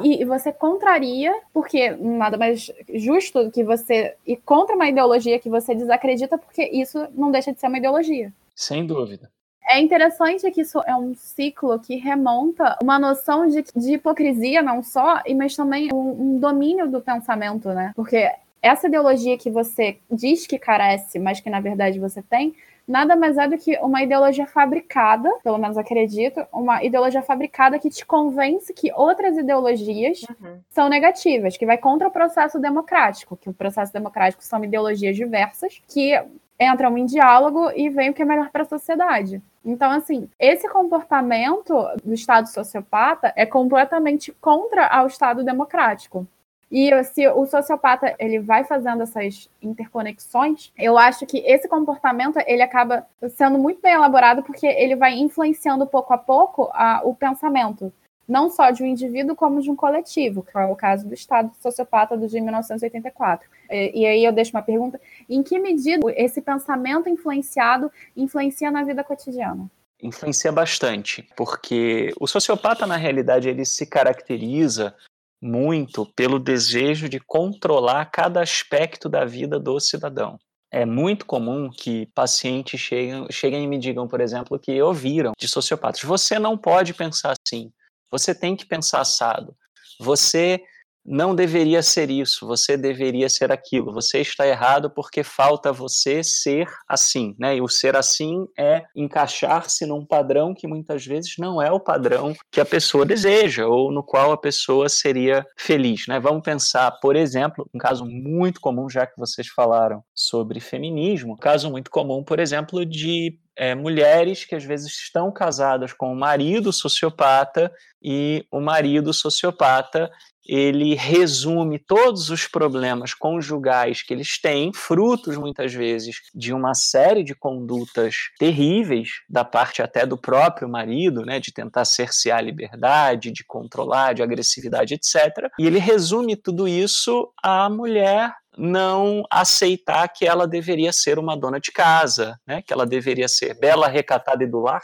e 0.04 0.26
você 0.26 0.52
contraria, 0.52 1.34
porque 1.54 1.92
nada 1.92 2.38
mais 2.38 2.70
justo 2.94 3.46
do 3.46 3.52
que 3.52 3.64
você 3.64 4.16
ir 4.28 4.38
contra 4.44 4.76
uma 4.76 4.90
ideologia 4.90 5.40
que 5.40 5.50
você 5.50 5.74
desacredita, 5.74 6.38
porque 6.38 6.64
isso 6.66 7.08
não 7.14 7.32
deixa 7.32 7.54
de 7.54 7.60
ser 7.60 7.68
uma 7.68 7.78
ideologia. 7.78 8.34
Sem 8.54 8.86
dúvida. 8.86 9.30
É 9.68 9.80
interessante 9.80 10.50
que 10.52 10.62
isso 10.62 10.80
é 10.86 10.96
um 10.96 11.16
ciclo 11.16 11.80
que 11.80 11.96
remonta 11.96 12.78
uma 12.82 13.00
noção 13.00 13.48
de, 13.48 13.64
de 13.76 13.94
hipocrisia, 13.94 14.62
não 14.62 14.84
só, 14.84 15.22
mas 15.36 15.56
também 15.56 15.90
um, 15.92 16.36
um 16.36 16.40
domínio 16.40 16.90
do 16.90 17.02
pensamento, 17.02 17.70
né? 17.70 17.92
Porque 17.96 18.32
essa 18.62 18.88
ideologia 18.88 19.38
que 19.38 19.50
você 19.50 19.98
diz 20.10 20.46
que 20.46 20.60
carece, 20.60 21.20
mas 21.20 21.40
que 21.40 21.50
na 21.50 21.60
verdade 21.60 22.00
você 22.00 22.22
tem, 22.22 22.56
nada 22.88 23.16
mais 23.16 23.38
é 23.38 23.48
do 23.48 23.58
que 23.58 23.78
uma 23.80 24.04
ideologia 24.04 24.46
fabricada, 24.46 25.32
pelo 25.44 25.58
menos 25.58 25.78
acredito, 25.78 26.46
uma 26.54 26.84
ideologia 26.84 27.22
fabricada 27.22 27.80
que 27.80 27.90
te 27.90 28.06
convence 28.06 28.74
que 28.74 28.92
outras 28.94 29.38
ideologias 29.38 30.22
uhum. 30.24 30.60
são 30.70 30.90
negativas, 30.90 31.58
que 31.58 31.66
vai 31.66 31.78
contra 31.78 32.08
o 32.08 32.12
processo 32.12 32.60
democrático, 32.60 33.38
que 33.38 33.50
o 33.50 33.54
processo 33.54 33.92
democrático 33.92 34.44
são 34.44 34.64
ideologias 34.64 35.16
diversas 35.16 35.82
que 35.88 36.14
entram 36.60 36.98
em 36.98 37.06
diálogo 37.06 37.72
e 37.76 37.90
veem 37.90 38.12
o 38.12 38.14
que 38.14 38.22
é 38.22 38.26
melhor 38.26 38.50
para 38.50 38.62
a 38.62 38.68
sociedade. 38.68 39.42
Então, 39.66 39.92
assim, 39.92 40.30
esse 40.40 40.70
comportamento 40.70 41.74
do 42.04 42.14
Estado 42.14 42.48
sociopata 42.48 43.34
é 43.36 43.48
completamente 43.48 44.32
contra 44.34 44.86
ao 44.86 45.08
Estado 45.08 45.44
democrático. 45.44 46.28
E 46.72 47.04
se 47.06 47.28
o 47.28 47.46
sociopata 47.46 48.16
ele 48.20 48.40
vai 48.40 48.64
fazendo 48.64 49.04
essas 49.04 49.50
interconexões, 49.62 50.72
eu 50.78 50.98
acho 50.98 51.26
que 51.26 51.38
esse 51.40 51.68
comportamento 51.68 52.38
ele 52.46 52.62
acaba 52.62 53.08
sendo 53.30 53.58
muito 53.58 53.82
bem 53.82 53.94
elaborado 53.94 54.44
porque 54.44 54.68
ele 54.68 54.96
vai 54.96 55.14
influenciando 55.14 55.88
pouco 55.88 56.14
a 56.14 56.18
pouco 56.18 56.70
a, 56.74 57.02
o 57.04 57.16
pensamento 57.16 57.94
não 58.28 58.50
só 58.50 58.72
de 58.72 58.84
um 58.84 58.86
indivíduo, 58.86 59.36
como 59.36 59.62
de 59.62 59.70
um 59.70 59.76
coletivo, 59.76 60.44
que 60.44 60.58
é 60.58 60.66
o 60.66 60.76
caso 60.76 61.08
do 61.08 61.14
Estado 61.14 61.52
sociopata 61.62 62.18
do 62.18 62.28
de 62.28 62.42
1984. 62.42 63.48
E, 63.70 64.02
e, 64.02 64.06
aí 64.06 64.24
eu 64.24 64.32
deixo 64.32 64.52
uma 64.52 64.62
pergunta: 64.62 65.00
em 65.30 65.44
que 65.44 65.60
medida 65.60 66.02
esse 66.16 66.42
pensamento 66.42 67.10
influenciado 67.10 67.92
influencia 68.16 68.72
na 68.72 68.84
vida 68.84 69.04
cotidiana? 69.04 69.70
Influencia 70.02 70.52
bastante, 70.52 71.28
porque 71.38 72.14
o 72.20 72.28
sociopata, 72.28 72.86
na 72.86 72.98
realidade, 72.98 73.48
ele 73.48 73.66
se 73.66 73.86
caracteriza 73.86 74.94
muito 75.42 76.06
pelo 76.16 76.40
desejo 76.40 77.08
de 77.08 77.20
controlar 77.20 78.06
cada 78.06 78.42
aspecto 78.42 79.08
da 79.08 79.24
vida 79.24 79.60
do 79.60 79.80
cidadão. 79.80 80.38
É 80.72 80.86
muito 80.86 81.26
comum 81.26 81.70
que 81.70 82.08
pacientes 82.08 82.80
cheguem, 82.80 83.26
cheguem 83.32 83.64
e 83.64 83.68
me 83.68 83.78
digam, 83.78 84.08
por 84.08 84.20
exemplo, 84.20 84.60
que 84.60 84.82
ouviram 84.82 85.32
de 85.40 85.48
sociopatas: 85.48 86.02
você 86.02 86.38
não 86.38 86.58
pode 86.58 86.94
pensar 86.94 87.34
assim, 87.48 87.72
você 88.12 88.34
tem 88.34 88.56
que 88.56 88.66
pensar 88.66 89.02
assado. 89.02 89.56
Você 90.00 90.62
não 91.06 91.36
deveria 91.36 91.84
ser 91.84 92.10
isso, 92.10 92.48
você 92.48 92.76
deveria 92.76 93.30
ser 93.30 93.52
aquilo. 93.52 93.94
Você 93.94 94.22
está 94.22 94.48
errado 94.48 94.90
porque 94.90 95.24
falta 95.24 95.72
você 95.72 96.24
ser 96.24 96.68
assim, 96.88 97.36
né? 97.38 97.58
E 97.58 97.62
o 97.62 97.68
ser 97.68 97.96
assim 97.96 98.48
é 98.58 98.84
encaixar-se 98.96 99.86
num 99.86 100.04
padrão 100.04 100.56
que 100.56 100.68
muitas 100.68 101.06
vezes 101.06 101.36
não 101.38 101.62
é 101.62 101.72
o 101.72 101.80
padrão 101.80 102.34
que 102.52 102.60
a 102.60 102.66
pessoa 102.66 103.06
deseja 103.06 103.68
ou 103.68 103.92
no 103.92 104.02
qual 104.02 104.32
a 104.32 104.38
pessoa 104.38 104.90
seria 104.90 105.46
feliz, 105.56 106.08
né? 106.08 106.20
Vamos 106.20 106.42
pensar, 106.42 106.90
por 107.00 107.16
exemplo, 107.16 107.70
um 107.74 107.78
caso 107.78 108.06
muito 108.06 108.60
comum, 108.60 108.90
já 108.90 109.06
que 109.06 109.18
vocês 109.18 109.48
falaram 109.48 110.04
sobre 110.16 110.60
feminismo, 110.60 111.34
um 111.34 111.38
caso 111.38 111.70
muito 111.70 111.92
comum, 111.92 112.24
por 112.24 112.40
exemplo, 112.40 112.84
de 112.84 113.38
é, 113.58 113.74
mulheres 113.74 114.46
que 114.46 114.56
às 114.56 114.64
vezes 114.64 114.94
estão 114.94 115.32
casadas 115.32 115.94
com 115.94 116.12
um 116.12 116.18
marido 116.18 116.72
sociopata 116.74 117.72
e 118.02 118.46
o 118.52 118.60
marido 118.60 119.14
sociopata 119.14 120.12
ele 120.48 120.94
resume 120.94 121.80
todos 121.80 122.30
os 122.30 122.48
problemas 122.48 123.14
conjugais 123.14 124.04
que 124.04 124.14
eles 124.14 124.40
têm, 124.40 124.72
frutos 124.74 125.38
muitas 125.38 125.74
vezes 125.74 126.18
de 126.34 126.54
uma 126.54 126.76
série 126.76 127.24
de 127.24 127.34
condutas 127.34 128.16
terríveis 128.38 129.10
da 129.28 129.44
parte 129.44 129.82
até 129.82 130.06
do 130.06 130.18
próprio 130.18 130.70
marido, 130.70 131.26
né, 131.26 131.40
de 131.40 131.52
tentar 131.52 131.84
cercear 131.84 132.38
a 132.38 132.44
liberdade, 132.44 133.32
de 133.32 133.44
controlar, 133.44 134.14
de 134.14 134.22
agressividade, 134.22 134.94
etc. 134.94 135.50
E 135.60 135.66
ele 135.66 135.80
resume 135.80 136.36
tudo 136.36 136.68
isso 136.68 137.28
à 137.42 137.68
mulher 137.70 138.32
não 138.58 139.24
aceitar 139.30 140.08
que 140.10 140.26
ela 140.26 140.48
deveria 140.48 140.92
ser 140.92 141.20
uma 141.20 141.36
dona 141.36 141.60
de 141.60 141.72
casa, 141.72 142.40
né? 142.46 142.62
que 142.62 142.74
ela 142.74 142.86
deveria 142.86 143.28
ser 143.28 143.54
bela, 143.60 143.88
recatada 143.88 144.44
e 144.44 144.48
do 144.48 144.60
lar, 144.60 144.82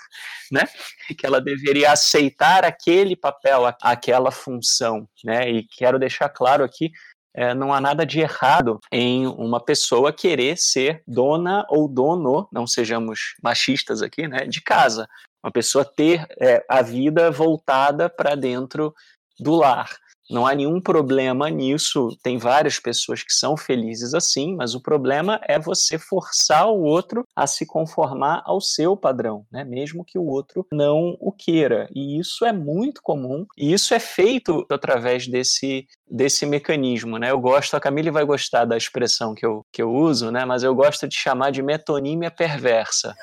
né? 0.51 0.67
que 1.17 1.25
ela 1.25 1.41
deveria 1.41 1.91
aceitar 1.91 2.65
aquele 2.65 3.15
papel, 3.15 3.65
aquela 3.81 4.31
função. 4.31 5.07
Né? 5.23 5.49
E 5.49 5.63
quero 5.63 5.99
deixar 5.99 6.29
claro 6.29 6.63
aqui, 6.63 6.91
é, 7.33 7.53
não 7.53 7.73
há 7.73 7.79
nada 7.79 8.05
de 8.05 8.19
errado 8.19 8.79
em 8.91 9.25
uma 9.25 9.63
pessoa 9.63 10.11
querer 10.11 10.57
ser 10.57 11.01
dona 11.07 11.65
ou 11.69 11.87
dono, 11.87 12.47
não 12.51 12.67
sejamos 12.67 13.35
machistas 13.41 14.01
aqui, 14.01 14.27
né? 14.27 14.45
de 14.45 14.61
casa. 14.61 15.07
Uma 15.43 15.51
pessoa 15.51 15.83
ter 15.83 16.27
é, 16.39 16.63
a 16.69 16.81
vida 16.81 17.31
voltada 17.31 18.09
para 18.09 18.35
dentro 18.35 18.93
do 19.39 19.55
lar. 19.55 19.89
Não 20.31 20.47
há 20.47 20.55
nenhum 20.55 20.79
problema 20.79 21.49
nisso. 21.49 22.09
Tem 22.23 22.37
várias 22.37 22.79
pessoas 22.79 23.21
que 23.21 23.33
são 23.33 23.57
felizes 23.57 24.13
assim, 24.13 24.55
mas 24.55 24.73
o 24.73 24.81
problema 24.81 25.39
é 25.47 25.59
você 25.59 25.99
forçar 25.99 26.67
o 26.67 26.81
outro 26.81 27.25
a 27.35 27.45
se 27.45 27.65
conformar 27.65 28.41
ao 28.45 28.61
seu 28.61 28.95
padrão, 28.95 29.45
né? 29.51 29.63
mesmo 29.63 30.05
que 30.05 30.17
o 30.17 30.25
outro 30.25 30.65
não 30.71 31.17
o 31.19 31.31
queira. 31.31 31.89
E 31.93 32.19
isso 32.19 32.45
é 32.45 32.53
muito 32.53 33.01
comum, 33.01 33.45
e 33.57 33.73
isso 33.73 33.93
é 33.93 33.99
feito 33.99 34.65
através 34.69 35.27
desse, 35.27 35.85
desse 36.09 36.45
mecanismo. 36.45 37.17
Né? 37.17 37.31
Eu 37.31 37.39
gosto, 37.39 37.75
a 37.75 37.79
Camille 37.79 38.11
vai 38.11 38.23
gostar 38.23 38.65
da 38.65 38.77
expressão 38.77 39.35
que 39.35 39.45
eu, 39.45 39.65
que 39.71 39.81
eu 39.81 39.91
uso, 39.93 40.31
né? 40.31 40.45
mas 40.45 40.63
eu 40.63 40.73
gosto 40.73 41.07
de 41.07 41.15
chamar 41.15 41.51
de 41.51 41.61
metonímia 41.61 42.31
perversa. 42.31 43.13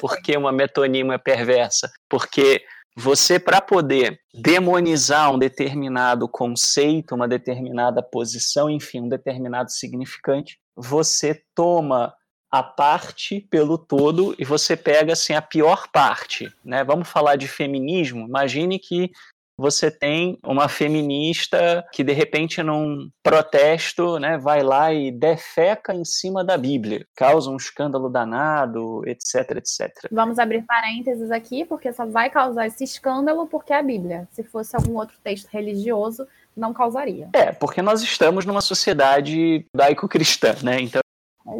Por 0.00 0.20
que 0.20 0.36
uma 0.36 0.52
metonímia 0.52 1.18
perversa? 1.18 1.90
Porque 2.08 2.62
você, 3.00 3.38
para 3.38 3.60
poder 3.60 4.20
demonizar 4.34 5.32
um 5.32 5.38
determinado 5.38 6.28
conceito, 6.28 7.14
uma 7.14 7.28
determinada 7.28 8.02
posição, 8.02 8.68
enfim, 8.68 9.02
um 9.02 9.08
determinado 9.08 9.70
significante, 9.70 10.58
você 10.74 11.44
toma 11.54 12.12
a 12.50 12.60
parte 12.60 13.40
pelo 13.40 13.78
todo 13.78 14.34
e 14.36 14.44
você 14.44 14.76
pega 14.76 15.12
assim 15.12 15.32
a 15.32 15.40
pior 15.40 15.86
parte, 15.92 16.52
né? 16.64 16.82
Vamos 16.82 17.08
falar 17.08 17.36
de 17.36 17.46
feminismo. 17.46 18.26
Imagine 18.26 18.80
que 18.80 19.12
você 19.58 19.90
tem 19.90 20.38
uma 20.44 20.68
feminista 20.68 21.84
que 21.92 22.04
de 22.04 22.12
repente 22.12 22.62
num 22.62 23.10
protesto, 23.22 24.18
né, 24.18 24.38
vai 24.38 24.62
lá 24.62 24.92
e 24.92 25.10
defeca 25.10 25.92
em 25.92 26.04
cima 26.04 26.44
da 26.44 26.56
Bíblia, 26.56 27.04
causa 27.16 27.50
um 27.50 27.56
escândalo 27.56 28.08
danado, 28.08 29.02
etc, 29.06 29.56
etc. 29.56 29.90
Vamos 30.12 30.38
abrir 30.38 30.62
parênteses 30.62 31.30
aqui, 31.32 31.64
porque 31.64 31.92
só 31.92 32.06
vai 32.06 32.30
causar 32.30 32.66
esse 32.68 32.84
escândalo 32.84 33.46
porque 33.48 33.72
é 33.72 33.78
a 33.78 33.82
Bíblia. 33.82 34.28
Se 34.32 34.44
fosse 34.44 34.76
algum 34.76 34.96
outro 34.96 35.16
texto 35.22 35.48
religioso, 35.48 36.26
não 36.56 36.72
causaria. 36.72 37.28
É, 37.32 37.52
porque 37.52 37.82
nós 37.82 38.02
estamos 38.02 38.46
numa 38.46 38.60
sociedade 38.60 39.66
daico-cristã, 39.74 40.54
né? 40.62 40.80
Então 40.80 41.00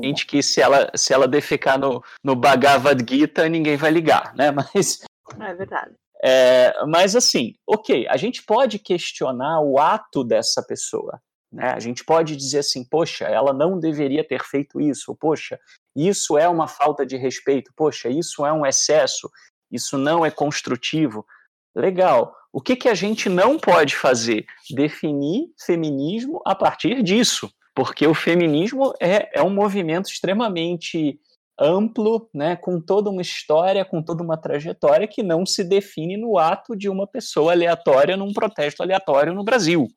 gente 0.03 0.27
que 0.27 0.43
se 0.43 0.61
ela, 0.61 0.91
se 0.95 1.13
ela 1.13 1.27
defecar 1.27 1.79
no, 1.79 2.03
no 2.23 2.37
Bhagavad 2.37 3.05
Gita, 3.09 3.49
ninguém 3.49 3.77
vai 3.77 3.91
ligar, 3.91 4.35
né? 4.35 4.51
Mas. 4.53 5.03
É 5.41 5.55
verdade. 5.55 5.93
É, 6.23 6.85
mas 6.87 7.15
assim, 7.15 7.55
ok, 7.67 8.07
a 8.09 8.17
gente 8.17 8.43
pode 8.43 8.79
questionar 8.79 9.61
o 9.61 9.79
ato 9.79 10.25
dessa 10.25 10.63
pessoa. 10.63 11.21
Né? 11.53 11.71
A 11.71 11.79
gente 11.79 12.05
pode 12.05 12.37
dizer 12.37 12.59
assim, 12.59 12.85
poxa, 12.85 13.25
ela 13.25 13.53
não 13.53 13.79
deveria 13.79 14.27
ter 14.27 14.43
feito 14.45 14.81
isso, 14.81 15.15
poxa, 15.15 15.59
isso 15.97 16.37
é 16.37 16.49
uma 16.49 16.69
falta 16.69 17.07
de 17.07 17.17
respeito, 17.17 17.73
poxa, 17.77 18.09
isso 18.09 18.45
é 18.45 18.53
um 18.53 18.67
excesso, 18.67 19.31
isso 19.71 19.97
não 19.97 20.25
é 20.25 20.31
construtivo. 20.31 21.27
Legal. 21.75 22.35
O 22.53 22.61
que, 22.61 22.75
que 22.75 22.89
a 22.89 22.95
gente 22.95 23.29
não 23.29 23.59
pode 23.59 23.97
fazer? 23.97 24.45
Definir 24.71 25.49
feminismo 25.65 26.41
a 26.45 26.55
partir 26.55 27.03
disso, 27.03 27.51
porque 27.75 28.07
o 28.07 28.15
feminismo 28.15 28.93
é, 29.01 29.39
é 29.39 29.43
um 29.43 29.51
movimento 29.51 30.11
extremamente 30.11 31.21
amplo, 31.59 32.29
né, 32.33 32.57
com 32.57 32.81
toda 32.81 33.11
uma 33.11 33.23
história, 33.23 33.85
com 33.85 34.03
toda 34.03 34.23
uma 34.23 34.37
trajetória 34.37 35.09
que 35.09 35.23
não 35.23 35.45
se 35.45 35.65
define 35.65 36.17
no 36.17 36.39
ato 36.39 36.77
de 36.77 36.89
uma 36.89 37.07
pessoa 37.07 37.53
aleatória 37.53 38.17
num 38.17 38.33
protesto 38.33 38.83
aleatório 38.83 39.35
no 39.35 39.45
Brasil. 39.45 39.89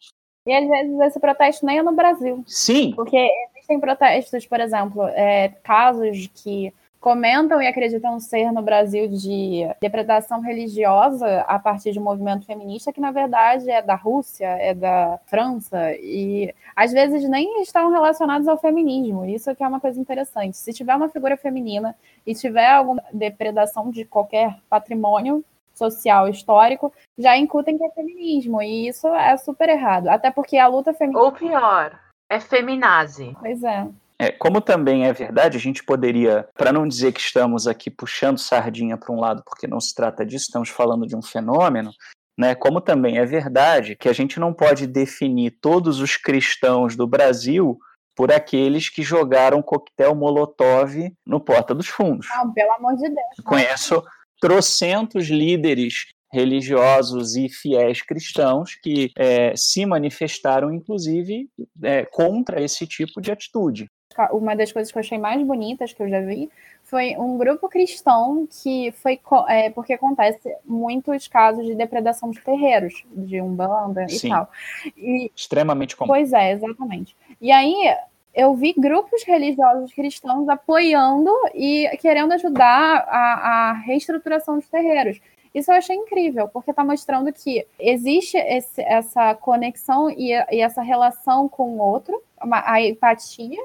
E 0.45 0.53
às 0.53 0.68
vezes 0.68 0.99
esse 1.01 1.20
protesto 1.20 1.66
nem 1.66 1.78
é 1.78 1.84
no 1.84 1.91
Brasil. 1.91 2.43
Sim. 2.47 2.93
Porque 2.95 3.30
existem 3.55 3.80
protestos, 3.80 4.45
por 4.47 4.59
exemplo, 4.59 5.03
é, 5.09 5.49
casos 5.64 6.28
que 6.34 6.74
comentam 7.02 7.60
e 7.60 7.68
acreditam 7.68 8.20
ser 8.20 8.52
no 8.52 8.62
Brasil 8.62 9.08
de 9.08 9.68
depredação 9.82 10.39
religiosa 10.39 11.41
a 11.41 11.58
partir 11.58 11.91
de 11.91 11.99
um 11.99 12.04
movimento 12.04 12.45
feminista 12.45 12.93
que 12.93 13.02
na 13.02 13.12
verdade 13.12 13.70
é 13.72 13.82
da 13.82 13.95
Rússia, 13.95 14.45
é 14.45 14.74
da 14.76 15.20
França 15.26 15.93
e 15.95 16.54
às 16.76 16.93
vezes 16.93 17.28
nem 17.28 17.64
estão 17.64 17.89
relacionados 17.91 18.47
ao 18.47 18.58
feminismo. 18.58 19.26
Isso 19.26 19.49
aqui 19.49 19.64
é 19.64 19.68
uma 19.68 19.80
coisa 19.80 19.99
interessante. 19.99 20.56
Se 20.56 20.72
tiver 20.72 20.95
uma 20.95 21.10
figura 21.10 21.36
feminina 21.36 21.95
e 22.26 22.36
tiver 22.36 22.70
alguma 22.70 23.04
depredação 23.12 23.89
de 23.89 24.06
qualquer 24.06 24.56
patrimônio 24.70 25.43
social 25.74 26.30
histórico, 26.30 26.93
já 27.18 27.36
incutem 27.36 27.78
que 27.78 27.84
é 27.84 27.89
feminismo 27.89 28.62
e 28.62 28.88
isso 28.88 29.08
é 29.08 29.36
super 29.38 29.70
errado. 29.70 30.08
Até 30.08 30.30
porque 30.30 30.58
a 30.58 30.68
luta 30.68 30.93
feminina 30.93 31.24
ou 31.24 31.32
pior, 31.32 31.99
é 32.30 32.39
feminazi. 32.39 33.36
Pois 33.39 33.64
é. 33.64 33.88
É, 34.22 34.32
como 34.32 34.61
também 34.61 35.07
é 35.07 35.13
verdade, 35.13 35.57
a 35.57 35.59
gente 35.59 35.84
poderia, 35.84 36.47
para 36.53 36.72
não 36.72 36.88
dizer 36.88 37.11
que 37.11 37.19
estamos 37.19 37.65
aqui 37.65 37.89
puxando 37.89 38.38
sardinha 38.38 38.95
para 38.95 39.11
um 39.11 39.19
lado, 39.19 39.41
porque 39.43 39.65
não 39.65 39.80
se 39.80 39.95
trata 39.95 40.24
disso, 40.24 40.45
estamos 40.45 40.69
falando 40.69 41.07
de 41.07 41.15
um 41.15 41.24
fenômeno, 41.24 41.89
né? 42.38 42.53
Como 42.53 42.80
também 42.80 43.17
é 43.17 43.26
verdade 43.26 43.95
que 43.95 44.07
a 44.07 44.13
gente 44.13 44.39
não 44.39 44.53
pode 44.53 44.86
definir 44.86 45.57
todos 45.59 45.99
os 45.99 46.17
cristãos 46.17 46.95
do 46.95 47.07
Brasil 47.07 47.80
por 48.15 48.32
aqueles 48.32 48.89
que 48.89 49.01
jogaram 49.01 49.59
coquetel 49.59 50.13
Molotov 50.13 51.11
no 51.26 51.39
Porta 51.39 51.74
dos 51.74 51.88
Fundos. 51.88 52.28
Não, 52.30 52.53
pelo 52.53 52.74
amor 52.74 52.95
de 52.97 53.09
Deus. 53.09 53.43
Conheço 53.43 54.03
trocentos 54.39 55.30
líderes 55.30 56.13
religiosos 56.32 57.36
e 57.36 57.49
fiéis 57.49 58.03
cristãos 58.03 58.76
que 58.76 59.09
é, 59.17 59.55
se 59.55 59.84
manifestaram, 59.84 60.72
inclusive, 60.72 61.49
é, 61.82 62.05
contra 62.05 62.61
esse 62.61 62.86
tipo 62.86 63.19
de 63.19 63.32
atitude 63.32 63.89
uma 64.32 64.55
das 64.55 64.72
coisas 64.72 64.91
que 64.91 64.97
eu 64.97 65.01
achei 65.01 65.18
mais 65.18 65.41
bonitas 65.45 65.93
que 65.93 66.01
eu 66.01 66.09
já 66.09 66.20
vi 66.22 66.49
foi 66.84 67.16
um 67.18 67.38
grupo 67.38 67.70
cristão 67.70 68.47
que 68.49 68.91
foi 68.93 69.20
é, 69.47 69.70
porque 69.70 69.93
acontece 69.93 70.55
muitos 70.66 71.28
casos 71.28 71.66
de 71.66 71.76
depredação 71.76 72.32
de 72.32 72.41
terreiros, 72.41 73.05
de 73.12 73.41
umbanda 73.41 74.07
Sim. 74.09 74.28
e 74.28 74.30
tal. 74.30 74.49
E, 74.97 75.32
Extremamente 75.36 75.95
comum. 75.95 76.07
Pois 76.07 76.34
é, 76.34 76.51
exatamente. 76.51 77.16
E 77.39 77.51
aí 77.51 77.95
eu 78.34 78.53
vi 78.55 78.74
grupos 78.78 79.24
religiosos 79.24 79.93
cristãos 79.93 80.47
apoiando 80.47 81.32
e 81.53 81.89
querendo 82.01 82.34
ajudar 82.34 83.05
a, 83.07 83.70
a 83.70 83.74
reestruturação 83.74 84.57
dos 84.57 84.68
terreiros. 84.68 85.20
Isso 85.53 85.70
eu 85.70 85.76
achei 85.76 85.95
incrível, 85.95 86.47
porque 86.47 86.72
está 86.72 86.84
mostrando 86.84 87.32
que 87.34 87.66
existe 87.78 88.38
esse, 88.38 88.82
essa 88.82 89.36
conexão 89.36 90.09
e, 90.09 90.32
e, 90.49 90.62
essa 90.62 90.82
relação 90.82 91.49
com 91.49 91.72
o 91.72 91.80
outro, 91.80 92.22
uma, 92.41 92.64
a 92.66 92.82
empatia, 92.82 93.62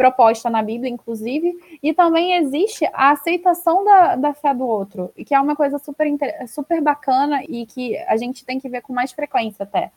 proposta 0.00 0.48
na 0.48 0.62
Bíblia, 0.62 0.90
inclusive, 0.90 1.54
e 1.82 1.92
também 1.92 2.32
existe 2.36 2.86
a 2.94 3.10
aceitação 3.10 3.84
da, 3.84 4.16
da 4.16 4.32
fé 4.32 4.54
do 4.54 4.66
outro, 4.66 5.12
que 5.26 5.34
é 5.34 5.38
uma 5.38 5.54
coisa 5.54 5.78
super, 5.78 6.08
super 6.48 6.80
bacana 6.80 7.42
e 7.46 7.66
que 7.66 7.98
a 7.98 8.16
gente 8.16 8.42
tem 8.42 8.58
que 8.58 8.66
ver 8.66 8.80
com 8.80 8.94
mais 8.94 9.12
frequência 9.12 9.64
até. 9.64 9.90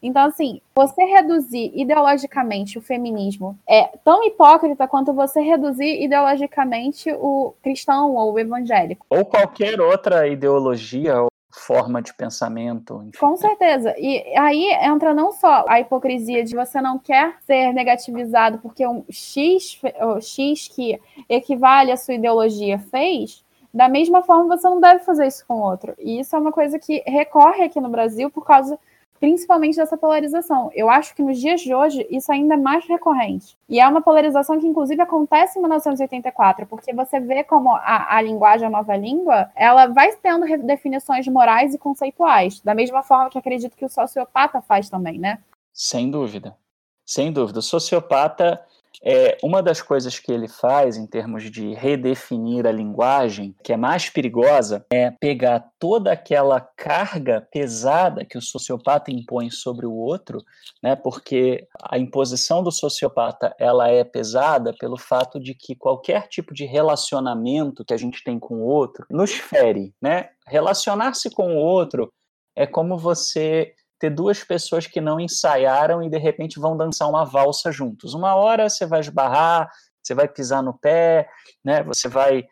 Então, 0.00 0.26
assim, 0.26 0.60
você 0.76 1.02
reduzir 1.02 1.72
ideologicamente 1.74 2.78
o 2.78 2.80
feminismo 2.80 3.58
é 3.68 3.88
tão 4.04 4.22
hipócrita 4.22 4.86
quanto 4.86 5.12
você 5.12 5.40
reduzir 5.40 6.04
ideologicamente 6.04 7.10
o 7.14 7.52
cristão 7.60 8.14
ou 8.14 8.34
o 8.34 8.38
evangélico. 8.38 9.04
Ou 9.10 9.24
qualquer 9.24 9.80
outra 9.80 10.28
ideologia 10.28 11.26
forma 11.58 12.00
de 12.00 12.14
pensamento. 12.14 13.02
Enfim. 13.06 13.18
Com 13.18 13.36
certeza. 13.36 13.94
E 13.98 14.36
aí 14.36 14.72
entra 14.82 15.12
não 15.12 15.32
só 15.32 15.64
a 15.68 15.80
hipocrisia 15.80 16.44
de 16.44 16.54
você 16.54 16.80
não 16.80 16.98
quer 16.98 17.36
ser 17.40 17.72
negativizado 17.72 18.58
porque 18.58 18.86
um 18.86 19.04
X, 19.10 19.80
X 20.20 20.68
que 20.68 21.00
equivale 21.28 21.92
à 21.92 21.96
sua 21.96 22.14
ideologia 22.14 22.78
fez, 22.78 23.44
da 23.72 23.88
mesma 23.88 24.22
forma 24.22 24.56
você 24.56 24.68
não 24.68 24.80
deve 24.80 25.04
fazer 25.04 25.26
isso 25.26 25.44
com 25.46 25.54
o 25.54 25.62
outro. 25.62 25.94
E 25.98 26.20
isso 26.20 26.34
é 26.34 26.38
uma 26.38 26.52
coisa 26.52 26.78
que 26.78 27.02
recorre 27.06 27.64
aqui 27.64 27.80
no 27.80 27.88
Brasil 27.88 28.30
por 28.30 28.44
causa 28.44 28.78
principalmente 29.18 29.76
dessa 29.76 29.96
polarização. 29.96 30.70
Eu 30.74 30.88
acho 30.88 31.14
que 31.14 31.22
nos 31.22 31.38
dias 31.38 31.60
de 31.60 31.74
hoje 31.74 32.06
isso 32.10 32.30
ainda 32.32 32.54
é 32.54 32.56
mais 32.56 32.86
recorrente. 32.86 33.56
E 33.68 33.80
é 33.80 33.86
uma 33.86 34.00
polarização 34.00 34.58
que, 34.58 34.66
inclusive, 34.66 35.00
acontece 35.00 35.58
em 35.58 35.62
1984, 35.62 36.66
porque 36.66 36.92
você 36.92 37.20
vê 37.20 37.44
como 37.44 37.74
a, 37.74 38.16
a 38.16 38.22
linguagem, 38.22 38.66
a 38.66 38.70
nova 38.70 38.96
língua, 38.96 39.50
ela 39.54 39.86
vai 39.86 40.14
tendo 40.16 40.46
definições 40.64 41.26
morais 41.28 41.74
e 41.74 41.78
conceituais, 41.78 42.60
da 42.60 42.74
mesma 42.74 43.02
forma 43.02 43.30
que 43.30 43.38
acredito 43.38 43.76
que 43.76 43.84
o 43.84 43.90
sociopata 43.90 44.60
faz 44.62 44.88
também, 44.88 45.18
né? 45.18 45.38
Sem 45.72 46.10
dúvida. 46.10 46.56
Sem 47.04 47.32
dúvida. 47.32 47.60
O 47.60 47.62
sociopata 47.62 48.60
é, 49.02 49.38
uma 49.42 49.62
das 49.62 49.80
coisas 49.80 50.18
que 50.18 50.32
ele 50.32 50.48
faz 50.48 50.96
em 50.96 51.06
termos 51.06 51.50
de 51.50 51.74
redefinir 51.74 52.66
a 52.66 52.72
linguagem, 52.72 53.54
que 53.62 53.72
é 53.72 53.76
mais 53.76 54.10
perigosa, 54.10 54.84
é 54.92 55.10
pegar 55.10 55.70
toda 55.78 56.12
aquela 56.12 56.60
carga 56.60 57.46
pesada 57.52 58.24
que 58.24 58.36
o 58.36 58.42
sociopata 58.42 59.10
impõe 59.10 59.50
sobre 59.50 59.86
o 59.86 59.94
outro, 59.94 60.42
né, 60.82 60.96
porque 60.96 61.66
a 61.82 61.98
imposição 61.98 62.62
do 62.62 62.72
sociopata 62.72 63.54
ela 63.58 63.88
é 63.88 64.02
pesada 64.04 64.74
pelo 64.78 64.96
fato 64.96 65.38
de 65.38 65.54
que 65.54 65.74
qualquer 65.74 66.28
tipo 66.28 66.52
de 66.52 66.64
relacionamento 66.64 67.84
que 67.84 67.94
a 67.94 67.96
gente 67.96 68.22
tem 68.24 68.38
com 68.38 68.56
o 68.56 68.66
outro 68.66 69.06
nos 69.10 69.32
fere. 69.32 69.94
Né? 70.00 70.30
Relacionar-se 70.46 71.30
com 71.30 71.54
o 71.54 71.58
outro 71.58 72.12
é 72.56 72.66
como 72.66 72.98
você 72.98 73.72
ter 73.98 74.10
duas 74.10 74.42
pessoas 74.44 74.86
que 74.86 75.00
não 75.00 75.18
ensaiaram 75.18 76.02
e 76.02 76.08
de 76.08 76.18
repente 76.18 76.60
vão 76.60 76.76
dançar 76.76 77.08
uma 77.08 77.24
valsa 77.24 77.72
juntos. 77.72 78.14
Uma 78.14 78.34
hora 78.34 78.68
você 78.68 78.86
vai 78.86 79.00
esbarrar, 79.00 79.68
você 80.02 80.14
vai 80.14 80.28
pisar 80.28 80.62
no 80.62 80.72
pé, 80.78 81.28
né? 81.64 81.82
Você 81.82 82.08
vai 82.08 82.46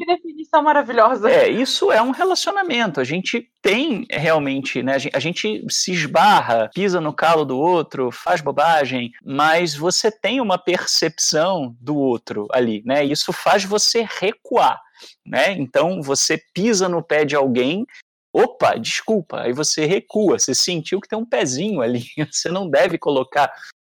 que 0.00 0.06
definição 0.06 0.62
maravilhosa. 0.62 1.30
É, 1.30 1.46
isso 1.46 1.92
é 1.92 2.00
um 2.00 2.10
relacionamento. 2.10 3.00
A 3.00 3.04
gente 3.04 3.50
tem 3.60 4.06
realmente, 4.10 4.82
né? 4.82 4.96
A 5.12 5.18
gente, 5.20 5.62
se 5.68 5.92
esbarra, 5.92 6.70
pisa 6.74 7.00
no 7.02 7.12
calo 7.12 7.44
do 7.44 7.58
outro, 7.58 8.10
faz 8.10 8.40
bobagem, 8.40 9.10
mas 9.22 9.74
você 9.74 10.10
tem 10.10 10.40
uma 10.40 10.56
percepção 10.56 11.76
do 11.78 11.94
outro 11.96 12.48
ali, 12.50 12.82
né? 12.86 13.04
Isso 13.04 13.30
faz 13.30 13.62
você 13.62 14.06
recuar, 14.18 14.80
né? 15.26 15.52
Então 15.52 16.00
você 16.00 16.40
pisa 16.54 16.88
no 16.88 17.02
pé 17.02 17.26
de 17.26 17.36
alguém 17.36 17.84
opa, 18.32 18.76
desculpa, 18.76 19.42
aí 19.42 19.52
você 19.52 19.86
recua, 19.86 20.38
você 20.38 20.54
sentiu 20.54 21.00
que 21.00 21.08
tem 21.08 21.18
um 21.18 21.26
pezinho 21.26 21.80
ali, 21.80 22.04
você 22.30 22.48
não 22.48 22.68
deve 22.68 22.98
colocar 22.98 23.52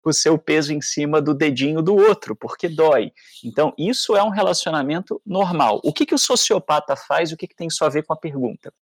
o 0.04 0.12
seu 0.12 0.38
peso 0.38 0.74
em 0.74 0.82
cima 0.82 1.22
do 1.22 1.34
dedinho 1.34 1.82
do 1.82 1.96
outro, 1.96 2.36
porque 2.36 2.68
dói. 2.68 3.12
Então, 3.44 3.74
isso 3.78 4.16
é 4.16 4.24
um 4.24 4.30
relacionamento 4.30 5.22
normal. 5.26 5.80
O 5.84 5.94
que, 5.94 6.06
que 6.06 6.16
o 6.16 6.20
sociopata 6.20 6.96
faz? 6.96 7.32
O 7.32 7.38
que, 7.38 7.48
que 7.48 7.56
tem 7.56 7.68
isso 7.68 7.86
a 7.86 7.90
ver 7.90 8.04
com 8.04 8.14
a 8.14 8.18
pergunta? 8.18 8.74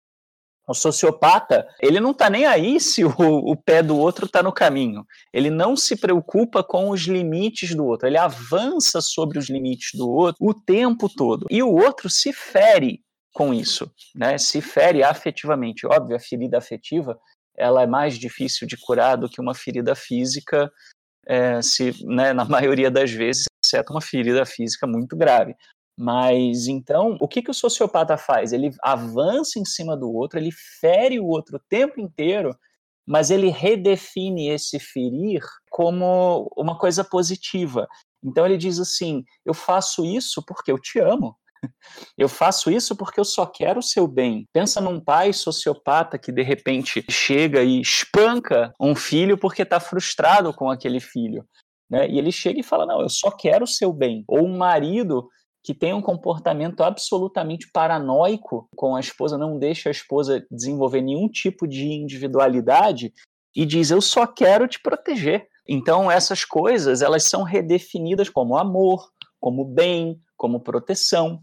O 0.69 0.73
sociopata, 0.75 1.67
ele 1.81 1.99
não 1.99 2.11
está 2.11 2.29
nem 2.29 2.45
aí 2.45 2.79
se 2.79 3.03
o, 3.03 3.11
o 3.17 3.55
pé 3.57 3.81
do 3.81 3.97
outro 3.97 4.27
está 4.27 4.43
no 4.43 4.53
caminho. 4.53 5.03
Ele 5.33 5.49
não 5.49 5.75
se 5.75 5.95
preocupa 5.95 6.63
com 6.63 6.91
os 6.91 7.01
limites 7.01 7.73
do 7.73 7.85
outro. 7.85 8.07
Ele 8.07 8.19
avança 8.19 9.01
sobre 9.01 9.39
os 9.39 9.49
limites 9.49 9.97
do 9.97 10.07
outro 10.07 10.37
o 10.39 10.53
tempo 10.53 11.09
todo. 11.09 11.47
E 11.49 11.63
o 11.63 11.73
outro 11.73 12.07
se 12.07 12.31
fere 12.31 13.01
com 13.33 13.53
isso, 13.53 13.91
né? 14.15 14.37
Se 14.37 14.61
fere 14.61 15.03
afetivamente. 15.03 15.85
Óbvio, 15.85 16.15
a 16.15 16.19
ferida 16.19 16.57
afetiva 16.57 17.19
ela 17.57 17.83
é 17.83 17.87
mais 17.87 18.17
difícil 18.17 18.65
de 18.65 18.77
curar 18.77 19.17
do 19.17 19.29
que 19.29 19.41
uma 19.41 19.53
ferida 19.53 19.93
física, 19.93 20.71
é, 21.27 21.61
se, 21.61 21.93
né, 22.05 22.31
na 22.33 22.45
maioria 22.45 22.89
das 22.89 23.11
vezes, 23.11 23.45
exceto 23.63 23.93
uma 23.93 24.01
ferida 24.01 24.45
física 24.45 24.87
muito 24.87 25.15
grave. 25.17 25.55
Mas 25.97 26.67
então, 26.67 27.17
o 27.19 27.27
que, 27.27 27.41
que 27.41 27.51
o 27.51 27.53
sociopata 27.53 28.17
faz? 28.17 28.53
Ele 28.53 28.71
avança 28.81 29.59
em 29.59 29.65
cima 29.65 29.97
do 29.97 30.09
outro, 30.09 30.39
ele 30.39 30.51
fere 30.79 31.19
o 31.19 31.25
outro 31.25 31.57
o 31.57 31.61
tempo 31.67 31.99
inteiro, 31.99 32.55
mas 33.05 33.29
ele 33.29 33.49
redefine 33.49 34.47
esse 34.47 34.79
ferir 34.79 35.41
como 35.69 36.49
uma 36.55 36.77
coisa 36.77 37.03
positiva. 37.03 37.85
Então 38.23 38.45
ele 38.45 38.57
diz 38.57 38.79
assim: 38.79 39.25
eu 39.45 39.53
faço 39.53 40.05
isso 40.05 40.41
porque 40.45 40.71
eu 40.71 40.79
te 40.79 40.99
amo. 40.99 41.35
Eu 42.17 42.29
faço 42.29 42.69
isso 42.71 42.95
porque 42.95 43.19
eu 43.19 43.25
só 43.25 43.45
quero 43.45 43.79
o 43.79 43.83
seu 43.83 44.07
bem. 44.07 44.45
Pensa 44.53 44.79
num 44.81 44.99
pai 44.99 45.33
sociopata 45.33 46.17
que 46.17 46.31
de 46.31 46.41
repente 46.41 47.03
chega 47.09 47.63
e 47.63 47.81
espanca 47.81 48.73
um 48.79 48.95
filho 48.95 49.37
porque 49.37 49.63
está 49.63 49.79
frustrado 49.79 50.53
com 50.53 50.69
aquele 50.69 50.99
filho. 50.99 51.45
Né? 51.89 52.09
E 52.09 52.17
ele 52.17 52.31
chega 52.31 52.59
e 52.59 52.63
fala: 52.63 52.85
Não, 52.85 53.01
eu 53.01 53.09
só 53.09 53.31
quero 53.31 53.63
o 53.63 53.67
seu 53.67 53.91
bem. 53.91 54.23
Ou 54.27 54.45
um 54.45 54.57
marido 54.57 55.27
que 55.63 55.73
tem 55.73 55.93
um 55.93 56.01
comportamento 56.01 56.83
absolutamente 56.83 57.69
paranoico 57.71 58.69
com 58.75 58.95
a 58.95 58.99
esposa, 58.99 59.37
não 59.37 59.57
deixa 59.57 59.89
a 59.89 59.91
esposa 59.91 60.45
desenvolver 60.49 61.01
nenhum 61.01 61.27
tipo 61.27 61.67
de 61.67 61.87
individualidade 61.87 63.13
e 63.55 63.65
diz: 63.65 63.91
Eu 63.91 64.01
só 64.01 64.25
quero 64.27 64.67
te 64.67 64.79
proteger. 64.81 65.47
Então, 65.67 66.09
essas 66.09 66.43
coisas 66.43 67.01
elas 67.01 67.23
são 67.23 67.43
redefinidas 67.43 68.29
como 68.29 68.57
amor, 68.57 69.07
como 69.39 69.63
bem, 69.63 70.19
como 70.39 70.61
proteção. 70.61 71.39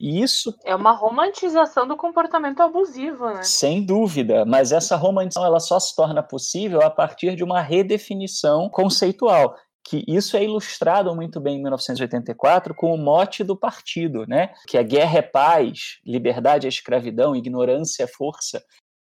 E 0.00 0.22
isso 0.22 0.54
é 0.64 0.74
uma 0.74 0.92
romantização 0.92 1.86
do 1.86 1.96
comportamento 1.96 2.60
abusivo, 2.60 3.26
né? 3.26 3.42
Sem 3.42 3.84
dúvida, 3.84 4.44
mas 4.44 4.72
essa 4.72 4.96
romantização 4.96 5.46
ela 5.46 5.60
só 5.60 5.78
se 5.78 5.94
torna 5.94 6.22
possível 6.22 6.82
a 6.82 6.90
partir 6.90 7.36
de 7.36 7.44
uma 7.44 7.60
redefinição 7.60 8.68
conceitual 8.70 9.54
que 9.88 10.04
isso 10.06 10.36
é 10.36 10.44
ilustrado 10.44 11.14
muito 11.14 11.40
bem 11.40 11.56
em 11.56 11.62
1984 11.62 12.74
com 12.74 12.92
o 12.92 12.98
mote 12.98 13.42
do 13.42 13.56
partido, 13.56 14.26
né? 14.26 14.52
Que 14.66 14.76
a 14.76 14.82
guerra 14.82 15.18
é 15.18 15.22
paz, 15.22 15.98
liberdade 16.04 16.66
é 16.66 16.68
escravidão, 16.68 17.34
ignorância 17.34 18.02
é 18.04 18.06
força. 18.06 18.62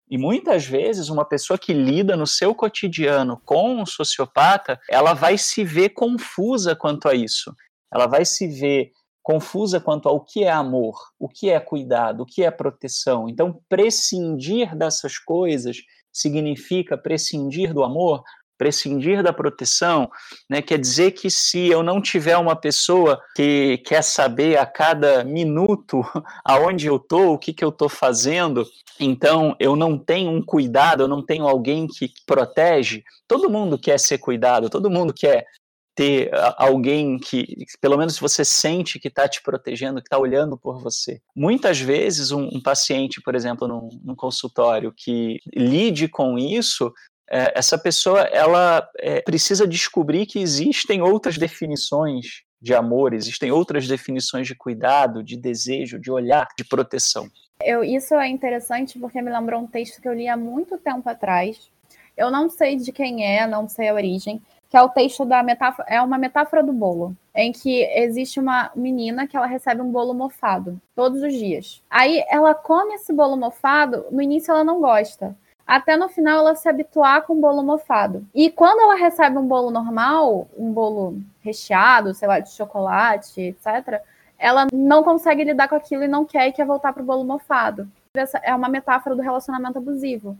E 0.08 0.16
muitas 0.16 0.64
vezes 0.64 1.08
uma 1.08 1.24
pessoa 1.24 1.58
que 1.58 1.72
lida 1.72 2.16
no 2.16 2.26
seu 2.26 2.54
cotidiano 2.54 3.40
com 3.44 3.80
um 3.80 3.86
sociopata, 3.86 4.78
ela 4.88 5.12
vai 5.12 5.36
se 5.36 5.64
ver 5.64 5.90
confusa 5.90 6.76
quanto 6.76 7.08
a 7.08 7.14
isso. 7.14 7.52
Ela 7.92 8.06
vai 8.06 8.24
se 8.24 8.46
ver 8.46 8.92
confusa 9.30 9.78
quanto 9.78 10.08
ao 10.08 10.24
que 10.24 10.42
é 10.42 10.50
amor, 10.50 10.98
o 11.16 11.28
que 11.28 11.50
é 11.50 11.60
cuidado, 11.60 12.22
o 12.22 12.26
que 12.26 12.42
é 12.42 12.50
proteção. 12.50 13.28
Então, 13.28 13.60
prescindir 13.68 14.76
dessas 14.76 15.18
coisas 15.18 15.76
significa 16.12 16.98
prescindir 16.98 17.72
do 17.72 17.84
amor, 17.84 18.24
prescindir 18.58 19.22
da 19.22 19.32
proteção, 19.32 20.10
né, 20.48 20.60
quer 20.60 20.78
dizer 20.78 21.12
que 21.12 21.30
se 21.30 21.68
eu 21.68 21.80
não 21.80 22.02
tiver 22.02 22.36
uma 22.36 22.56
pessoa 22.56 23.20
que 23.36 23.78
quer 23.86 24.02
saber 24.02 24.58
a 24.58 24.66
cada 24.66 25.22
minuto 25.22 26.02
aonde 26.44 26.88
eu 26.88 26.96
estou, 26.96 27.32
o 27.32 27.38
que, 27.38 27.54
que 27.54 27.64
eu 27.64 27.70
estou 27.70 27.88
fazendo, 27.88 28.66
então 28.98 29.54
eu 29.60 29.76
não 29.76 29.96
tenho 29.96 30.32
um 30.32 30.44
cuidado, 30.44 31.04
eu 31.04 31.08
não 31.08 31.24
tenho 31.24 31.46
alguém 31.46 31.86
que 31.86 32.10
protege. 32.26 33.04
Todo 33.28 33.48
mundo 33.48 33.78
quer 33.78 33.98
ser 34.00 34.18
cuidado, 34.18 34.68
todo 34.68 34.90
mundo 34.90 35.14
quer 35.14 35.46
ter 35.94 36.30
alguém 36.56 37.18
que, 37.18 37.46
pelo 37.80 37.98
menos 37.98 38.18
você 38.18 38.44
sente 38.44 38.98
que 38.98 39.08
está 39.08 39.28
te 39.28 39.42
protegendo, 39.42 40.00
que 40.00 40.06
está 40.06 40.18
olhando 40.18 40.56
por 40.56 40.80
você. 40.80 41.20
Muitas 41.34 41.80
vezes, 41.80 42.30
um, 42.30 42.48
um 42.52 42.62
paciente, 42.62 43.20
por 43.20 43.34
exemplo, 43.34 43.66
num, 43.66 43.88
num, 44.02 44.14
consultório 44.14 44.92
que 44.96 45.40
lide 45.54 46.08
com 46.08 46.38
isso, 46.38 46.92
é, 47.30 47.52
essa 47.58 47.78
pessoa 47.78 48.20
ela 48.22 48.88
é, 48.98 49.20
precisa 49.20 49.66
descobrir 49.66 50.26
que 50.26 50.38
existem 50.38 51.02
outras 51.02 51.36
definições 51.36 52.42
de 52.60 52.74
amor, 52.74 53.14
existem 53.14 53.50
outras 53.50 53.88
definições 53.88 54.46
de 54.46 54.54
cuidado, 54.54 55.22
de 55.22 55.36
desejo, 55.36 55.98
de 55.98 56.10
olhar, 56.10 56.46
de 56.56 56.64
proteção. 56.64 57.28
Eu, 57.62 57.84
isso 57.84 58.14
é 58.14 58.28
interessante 58.28 58.98
porque 58.98 59.20
me 59.20 59.30
lembrou 59.30 59.62
um 59.62 59.66
texto 59.66 60.00
que 60.00 60.08
eu 60.08 60.14
li 60.14 60.28
há 60.28 60.36
muito 60.36 60.78
tempo 60.78 61.08
atrás. 61.08 61.70
Eu 62.16 62.30
não 62.30 62.50
sei 62.50 62.76
de 62.76 62.92
quem 62.92 63.24
é, 63.24 63.46
não 63.46 63.68
sei 63.68 63.88
a 63.88 63.94
origem, 63.94 64.42
que 64.70 64.76
é 64.76 64.82
o 64.82 64.88
texto 64.88 65.24
da 65.24 65.42
metáfora, 65.42 65.88
é 65.90 66.00
uma 66.00 66.16
metáfora 66.16 66.62
do 66.62 66.72
bolo, 66.72 67.16
em 67.34 67.50
que 67.50 67.82
existe 67.92 68.38
uma 68.38 68.70
menina 68.76 69.26
que 69.26 69.36
ela 69.36 69.46
recebe 69.46 69.82
um 69.82 69.90
bolo 69.90 70.14
mofado 70.14 70.80
todos 70.94 71.20
os 71.22 71.34
dias. 71.34 71.82
Aí 71.90 72.24
ela 72.30 72.54
come 72.54 72.94
esse 72.94 73.12
bolo 73.12 73.36
mofado, 73.36 74.06
no 74.12 74.22
início 74.22 74.52
ela 74.52 74.62
não 74.62 74.80
gosta, 74.80 75.36
até 75.66 75.96
no 75.96 76.08
final 76.08 76.38
ela 76.38 76.54
se 76.54 76.68
habituar 76.68 77.22
com 77.22 77.32
o 77.32 77.40
bolo 77.40 77.64
mofado. 77.64 78.24
E 78.32 78.48
quando 78.48 78.80
ela 78.80 78.94
recebe 78.94 79.36
um 79.38 79.46
bolo 79.46 79.72
normal, 79.72 80.48
um 80.56 80.72
bolo 80.72 81.18
recheado, 81.40 82.14
sei 82.14 82.28
lá, 82.28 82.38
de 82.38 82.50
chocolate, 82.50 83.40
etc., 83.40 84.00
ela 84.38 84.68
não 84.72 85.02
consegue 85.02 85.42
lidar 85.42 85.68
com 85.68 85.74
aquilo 85.74 86.04
e 86.04 86.08
não 86.08 86.24
quer 86.24 86.46
e 86.46 86.52
quer 86.52 86.64
voltar 86.64 86.92
para 86.92 87.02
o 87.02 87.06
bolo 87.06 87.24
mofado. 87.24 87.88
Essa 88.14 88.38
é 88.38 88.54
uma 88.54 88.68
metáfora 88.68 89.16
do 89.16 89.22
relacionamento 89.22 89.78
abusivo, 89.78 90.38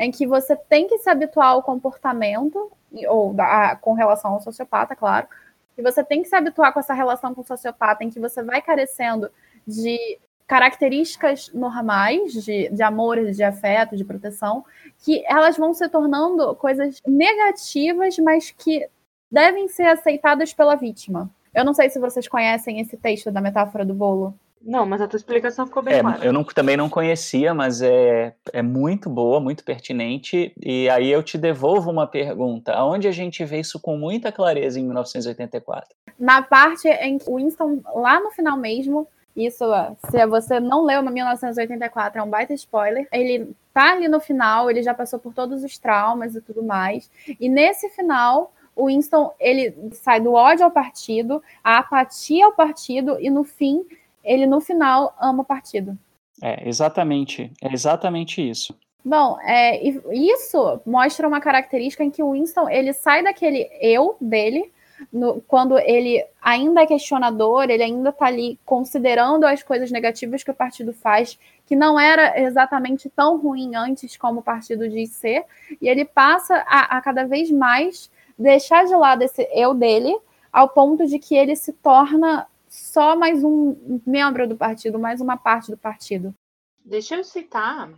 em 0.00 0.10
que 0.10 0.26
você 0.26 0.56
tem 0.56 0.88
que 0.88 0.96
se 0.96 1.10
habituar 1.10 1.48
ao 1.48 1.62
comportamento, 1.62 2.72
ou 3.06 3.34
da, 3.34 3.76
com 3.76 3.92
relação 3.92 4.32
ao 4.32 4.40
sociopata, 4.40 4.96
claro, 4.96 5.28
e 5.76 5.82
você 5.82 6.02
tem 6.02 6.22
que 6.22 6.28
se 6.28 6.34
habituar 6.34 6.72
com 6.72 6.80
essa 6.80 6.94
relação 6.94 7.34
com 7.34 7.42
o 7.42 7.46
sociopata, 7.46 8.02
em 8.02 8.08
que 8.08 8.18
você 8.18 8.42
vai 8.42 8.62
carecendo 8.62 9.30
de 9.66 10.18
características 10.46 11.52
normais 11.52 12.32
de, 12.32 12.70
de 12.70 12.82
amor, 12.82 13.30
de 13.30 13.42
afeto, 13.42 13.94
de 13.94 14.02
proteção, 14.02 14.64
que 15.04 15.22
elas 15.26 15.58
vão 15.58 15.74
se 15.74 15.86
tornando 15.90 16.56
coisas 16.56 17.00
negativas, 17.06 18.18
mas 18.18 18.50
que 18.50 18.88
devem 19.30 19.68
ser 19.68 19.84
aceitadas 19.84 20.54
pela 20.54 20.76
vítima. 20.76 21.30
Eu 21.54 21.62
não 21.62 21.74
sei 21.74 21.90
se 21.90 22.00
vocês 22.00 22.26
conhecem 22.26 22.80
esse 22.80 22.96
texto 22.96 23.30
da 23.30 23.40
metáfora 23.40 23.84
do 23.84 23.92
bolo. 23.92 24.34
Não, 24.62 24.84
mas 24.84 25.00
a 25.00 25.08
tua 25.08 25.16
explicação 25.16 25.66
ficou 25.66 25.82
bem 25.82 25.94
é, 25.94 26.00
clara. 26.00 26.24
Eu 26.24 26.32
não, 26.32 26.44
também 26.44 26.76
não 26.76 26.88
conhecia, 26.88 27.54
mas 27.54 27.80
é, 27.80 28.34
é 28.52 28.60
muito 28.60 29.08
boa, 29.08 29.40
muito 29.40 29.64
pertinente. 29.64 30.52
E 30.62 30.88
aí 30.90 31.10
eu 31.10 31.22
te 31.22 31.38
devolvo 31.38 31.90
uma 31.90 32.06
pergunta. 32.06 32.72
Aonde 32.72 33.08
a 33.08 33.12
gente 33.12 33.44
vê 33.44 33.60
isso 33.60 33.80
com 33.80 33.96
muita 33.96 34.30
clareza 34.30 34.78
em 34.78 34.84
1984? 34.84 35.94
Na 36.18 36.42
parte 36.42 36.88
em 36.88 37.18
que 37.18 37.28
o 37.28 37.36
Winston, 37.36 37.80
lá 37.94 38.20
no 38.20 38.30
final 38.30 38.58
mesmo, 38.58 39.08
isso, 39.34 39.64
se 40.10 40.26
você 40.26 40.60
não 40.60 40.84
leu 40.84 41.02
no 41.02 41.10
1984, 41.10 42.20
é 42.20 42.22
um 42.22 42.28
baita 42.28 42.52
spoiler. 42.52 43.08
Ele 43.10 43.54
tá 43.72 43.92
ali 43.92 44.08
no 44.08 44.20
final, 44.20 44.70
ele 44.70 44.82
já 44.82 44.92
passou 44.92 45.18
por 45.18 45.32
todos 45.32 45.64
os 45.64 45.78
traumas 45.78 46.34
e 46.34 46.40
tudo 46.40 46.62
mais. 46.62 47.10
E 47.40 47.48
nesse 47.48 47.88
final, 47.90 48.52
o 48.74 48.86
Winston, 48.86 49.32
ele 49.38 49.74
sai 49.92 50.20
do 50.20 50.32
ódio 50.32 50.64
ao 50.64 50.70
partido, 50.70 51.42
a 51.62 51.78
apatia 51.78 52.44
ao 52.44 52.52
partido 52.52 53.16
e 53.20 53.30
no 53.30 53.44
fim, 53.44 53.84
ele 54.24 54.46
no 54.46 54.60
final 54.60 55.14
ama 55.20 55.42
o 55.42 55.46
partido. 55.46 55.98
É, 56.42 56.68
exatamente, 56.68 57.52
é 57.60 57.72
exatamente 57.72 58.46
isso. 58.46 58.74
Bom, 59.04 59.38
é, 59.42 59.82
isso 60.12 60.80
mostra 60.84 61.26
uma 61.26 61.40
característica 61.40 62.04
em 62.04 62.10
que 62.10 62.22
o 62.22 62.32
Winston, 62.32 62.68
ele 62.68 62.92
sai 62.92 63.22
daquele 63.22 63.68
eu 63.80 64.16
dele, 64.20 64.70
no, 65.10 65.40
quando 65.42 65.78
ele 65.78 66.22
ainda 66.42 66.82
é 66.82 66.86
questionador, 66.86 67.64
ele 67.70 67.82
ainda 67.82 68.10
está 68.10 68.26
ali 68.26 68.58
considerando 68.64 69.44
as 69.44 69.62
coisas 69.62 69.90
negativas 69.90 70.42
que 70.42 70.50
o 70.50 70.54
partido 70.54 70.92
faz, 70.92 71.38
que 71.64 71.74
não 71.74 71.98
era 71.98 72.38
exatamente 72.40 73.08
tão 73.08 73.38
ruim 73.38 73.74
antes 73.74 74.16
como 74.16 74.40
o 74.40 74.42
partido 74.42 74.88
diz 74.88 75.10
ser, 75.10 75.44
e 75.80 75.88
ele 75.88 76.04
passa 76.04 76.62
a, 76.66 76.98
a 76.98 77.00
cada 77.00 77.24
vez 77.24 77.50
mais 77.50 78.10
deixar 78.38 78.84
de 78.84 78.94
lado 78.94 79.22
esse 79.22 79.48
eu 79.52 79.72
dele, 79.72 80.14
ao 80.52 80.68
ponto 80.68 81.06
de 81.06 81.18
que 81.18 81.34
ele 81.34 81.54
se 81.54 81.72
torna 81.72 82.46
só 82.70 83.16
mais 83.16 83.42
um 83.42 84.00
membro 84.06 84.48
do 84.48 84.56
partido, 84.56 84.98
mais 84.98 85.20
uma 85.20 85.36
parte 85.36 85.70
do 85.70 85.76
partido. 85.76 86.32
Deixa 86.84 87.16
eu 87.16 87.24
citar, 87.24 87.92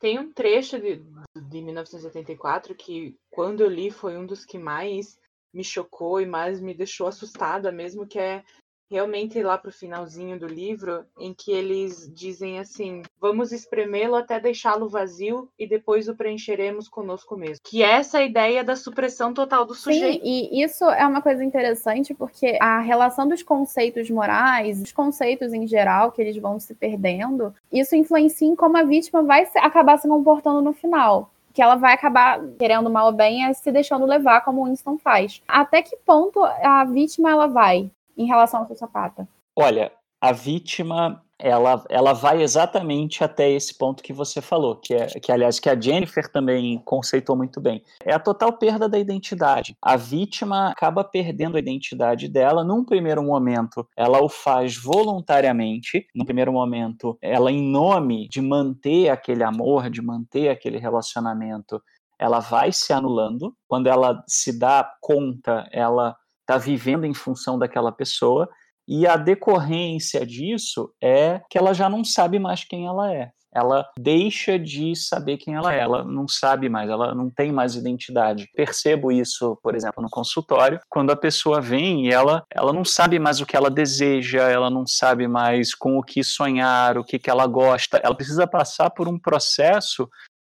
tem 0.00 0.18
um 0.18 0.32
trecho 0.32 0.78
de, 0.78 1.02
de 1.34 1.62
1984 1.62 2.74
que, 2.74 3.16
quando 3.30 3.62
eu 3.62 3.70
li, 3.70 3.90
foi 3.90 4.18
um 4.18 4.26
dos 4.26 4.44
que 4.44 4.58
mais 4.58 5.18
me 5.52 5.64
chocou 5.64 6.20
e 6.20 6.26
mais 6.26 6.60
me 6.60 6.74
deixou 6.74 7.06
assustada 7.06 7.70
mesmo, 7.70 8.06
que 8.06 8.18
é 8.18 8.44
realmente 8.90 9.42
lá 9.42 9.58
pro 9.58 9.72
finalzinho 9.72 10.38
do 10.38 10.46
livro, 10.46 11.04
em 11.18 11.34
que 11.34 11.52
eles 11.52 12.10
dizem 12.12 12.58
assim: 12.58 13.02
vamos 13.20 13.52
espremê-lo 13.52 14.14
até 14.14 14.38
deixá-lo 14.38 14.88
vazio 14.88 15.48
e 15.58 15.66
depois 15.66 16.08
o 16.08 16.14
preencheremos 16.14 16.88
conosco 16.88 17.36
mesmo. 17.36 17.58
Que 17.64 17.82
é 17.82 17.92
essa 17.92 18.22
ideia 18.22 18.62
da 18.62 18.76
supressão 18.76 19.32
total 19.32 19.64
do 19.64 19.74
sujeito. 19.74 20.22
Sim, 20.24 20.48
e 20.52 20.62
isso 20.62 20.84
é 20.84 21.06
uma 21.06 21.22
coisa 21.22 21.44
interessante 21.44 22.14
porque 22.14 22.58
a 22.60 22.80
relação 22.80 23.26
dos 23.28 23.42
conceitos 23.42 24.10
morais, 24.10 24.80
os 24.80 24.92
conceitos 24.92 25.52
em 25.52 25.66
geral 25.66 26.12
que 26.12 26.20
eles 26.20 26.36
vão 26.36 26.58
se 26.60 26.74
perdendo, 26.74 27.54
isso 27.72 27.96
influencia 27.96 28.48
em 28.48 28.56
como 28.56 28.76
a 28.76 28.82
vítima 28.82 29.22
vai 29.22 29.48
acabar 29.56 29.98
se 29.98 30.08
comportando 30.08 30.60
no 30.60 30.72
final 30.72 31.30
que 31.52 31.62
ela 31.62 31.76
vai 31.76 31.94
acabar, 31.94 32.44
querendo 32.58 32.90
mal 32.90 33.06
ou 33.06 33.12
bem, 33.12 33.46
é 33.46 33.52
se 33.52 33.70
deixando 33.70 34.04
levar, 34.04 34.40
como 34.40 34.60
o 34.60 34.64
Winston 34.64 34.98
faz. 34.98 35.40
Até 35.46 35.82
que 35.82 35.96
ponto 36.04 36.42
a 36.42 36.84
vítima 36.84 37.30
ela 37.30 37.46
vai 37.46 37.88
em 38.16 38.26
relação 38.26 38.60
ao 38.60 38.68
sociopata? 38.68 39.28
Olha, 39.56 39.92
a 40.20 40.32
vítima 40.32 41.22
ela, 41.38 41.84
ela 41.88 42.12
vai 42.12 42.42
exatamente 42.42 43.24
até 43.24 43.50
esse 43.50 43.76
ponto 43.76 44.02
que 44.02 44.12
você 44.12 44.40
falou, 44.40 44.76
que 44.76 44.94
é 44.94 45.06
que 45.06 45.32
aliás 45.32 45.58
que 45.58 45.68
a 45.68 45.78
Jennifer 45.78 46.30
também 46.30 46.80
conceitou 46.84 47.36
muito 47.36 47.60
bem. 47.60 47.82
É 48.02 48.14
a 48.14 48.18
total 48.18 48.52
perda 48.52 48.88
da 48.88 48.98
identidade. 48.98 49.76
A 49.82 49.96
vítima 49.96 50.70
acaba 50.70 51.02
perdendo 51.02 51.56
a 51.56 51.60
identidade 51.60 52.28
dela 52.28 52.64
num 52.64 52.84
primeiro 52.84 53.22
momento. 53.22 53.86
Ela 53.96 54.22
o 54.22 54.28
faz 54.28 54.76
voluntariamente, 54.76 56.06
no 56.14 56.24
primeiro 56.24 56.52
momento, 56.52 57.18
ela 57.20 57.50
em 57.50 57.62
nome 57.62 58.28
de 58.28 58.40
manter 58.40 59.10
aquele 59.10 59.42
amor, 59.42 59.90
de 59.90 60.00
manter 60.00 60.48
aquele 60.48 60.78
relacionamento, 60.78 61.82
ela 62.18 62.38
vai 62.38 62.72
se 62.72 62.92
anulando. 62.92 63.54
Quando 63.66 63.88
ela 63.88 64.22
se 64.26 64.56
dá 64.56 64.88
conta, 65.00 65.68
ela 65.72 66.16
está 66.44 66.58
vivendo 66.58 67.04
em 67.04 67.14
função 67.14 67.58
daquela 67.58 67.90
pessoa, 67.90 68.48
e 68.86 69.06
a 69.06 69.16
decorrência 69.16 70.26
disso 70.26 70.92
é 71.02 71.40
que 71.50 71.56
ela 71.56 71.72
já 71.72 71.88
não 71.88 72.04
sabe 72.04 72.38
mais 72.38 72.64
quem 72.64 72.86
ela 72.86 73.12
é. 73.12 73.30
Ela 73.54 73.88
deixa 73.96 74.58
de 74.58 74.96
saber 74.96 75.36
quem 75.36 75.54
ela 75.54 75.72
é, 75.72 75.78
ela 75.78 76.02
não 76.02 76.26
sabe 76.26 76.68
mais, 76.68 76.90
ela 76.90 77.14
não 77.14 77.30
tem 77.30 77.52
mais 77.52 77.76
identidade. 77.76 78.50
Percebo 78.52 79.12
isso, 79.12 79.56
por 79.62 79.76
exemplo, 79.76 80.02
no 80.02 80.10
consultório, 80.10 80.80
quando 80.90 81.12
a 81.12 81.16
pessoa 81.16 81.60
vem 81.60 82.06
e 82.06 82.10
ela, 82.10 82.44
ela 82.50 82.72
não 82.72 82.84
sabe 82.84 83.16
mais 83.20 83.40
o 83.40 83.46
que 83.46 83.56
ela 83.56 83.70
deseja, 83.70 84.50
ela 84.50 84.68
não 84.68 84.84
sabe 84.84 85.28
mais 85.28 85.72
com 85.72 85.96
o 85.96 86.02
que 86.02 86.24
sonhar, 86.24 86.98
o 86.98 87.04
que, 87.04 87.16
que 87.16 87.30
ela 87.30 87.46
gosta. 87.46 87.98
Ela 87.98 88.16
precisa 88.16 88.44
passar 88.44 88.90
por 88.90 89.06
um 89.06 89.18
processo 89.18 90.10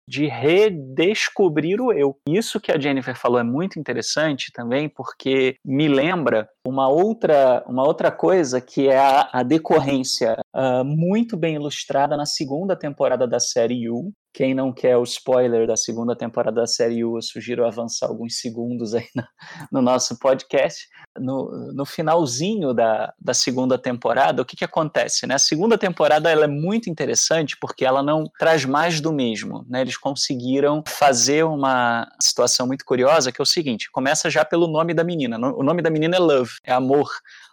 de 0.09 0.27
redescobrir 0.27 1.81
o 1.81 1.93
eu. 1.93 2.17
Isso 2.29 2.61
que 2.61 2.73
a 2.73 2.79
Jennifer 2.79 3.17
falou 3.17 3.39
é 3.39 3.45
muito 3.45 3.79
interessante 3.79 4.53
também, 4.53 4.89
porque 4.89 5.57
me 5.65 5.89
lembra 5.89 6.49
uma 6.67 6.89
outra, 6.89 7.65
uma 7.67 7.85
outra 7.85 8.11
coisa 8.11 8.61
que 8.61 8.89
é 8.89 8.99
a, 8.99 9.29
a 9.33 9.43
decorrência 9.43 10.37
uh, 10.55 10.85
muito 10.85 11.37
bem 11.37 11.55
ilustrada 11.55 12.17
na 12.17 12.27
segunda 12.27 12.77
temporada 12.77 13.27
da 13.27 13.41
série 13.41 13.85
You, 13.85 14.13
quem 14.37 14.53
não 14.53 14.71
quer 14.71 14.99
o 14.99 15.03
spoiler 15.03 15.67
da 15.67 15.79
segunda 15.79 16.15
temporada 16.15 16.61
da 16.61 16.67
série 16.67 17.03
U, 17.03 17.17
eu 17.17 17.23
sugiro 17.23 17.65
avançar 17.65 18.07
alguns 18.07 18.39
segundos 18.39 18.95
aí 18.95 19.09
no, 19.15 19.25
no 19.73 19.81
nosso 19.81 20.19
podcast. 20.19 20.87
No, 21.19 21.73
no 21.73 21.87
finalzinho 21.87 22.75
da, 22.75 23.15
da 23.19 23.33
segunda 23.33 23.79
temporada, 23.79 24.43
o 24.43 24.45
que, 24.45 24.55
que 24.55 24.65
acontece? 24.65 25.27
Né? 25.27 25.37
A 25.37 25.39
segunda 25.39 25.79
temporada 25.79 26.31
ela 26.31 26.45
é 26.45 26.47
muito 26.47 26.91
interessante 26.91 27.57
porque 27.59 27.83
ela 27.83 28.03
não 28.03 28.31
traz 28.39 28.67
mais 28.67 29.01
do 29.01 29.11
mesmo. 29.11 29.65
Né? 29.71 29.81
Eles 29.81 29.97
conseguiram 29.97 30.85
fazer 30.87 31.43
uma 31.43 32.07
situação 32.21 32.67
muito 32.67 32.85
curiosa, 32.85 33.33
que 33.33 33.41
é 33.41 33.43
o 33.43 33.47
seguinte: 33.47 33.91
começa 33.91 34.29
já 34.29 34.45
pelo 34.45 34.67
nome 34.67 34.93
da 34.93 35.03
menina. 35.03 35.39
O 35.57 35.63
nome 35.63 35.81
da 35.81 35.89
menina 35.89 36.17
é 36.17 36.21
Love, 36.21 36.53
é 36.63 36.75
amor. 36.75 37.09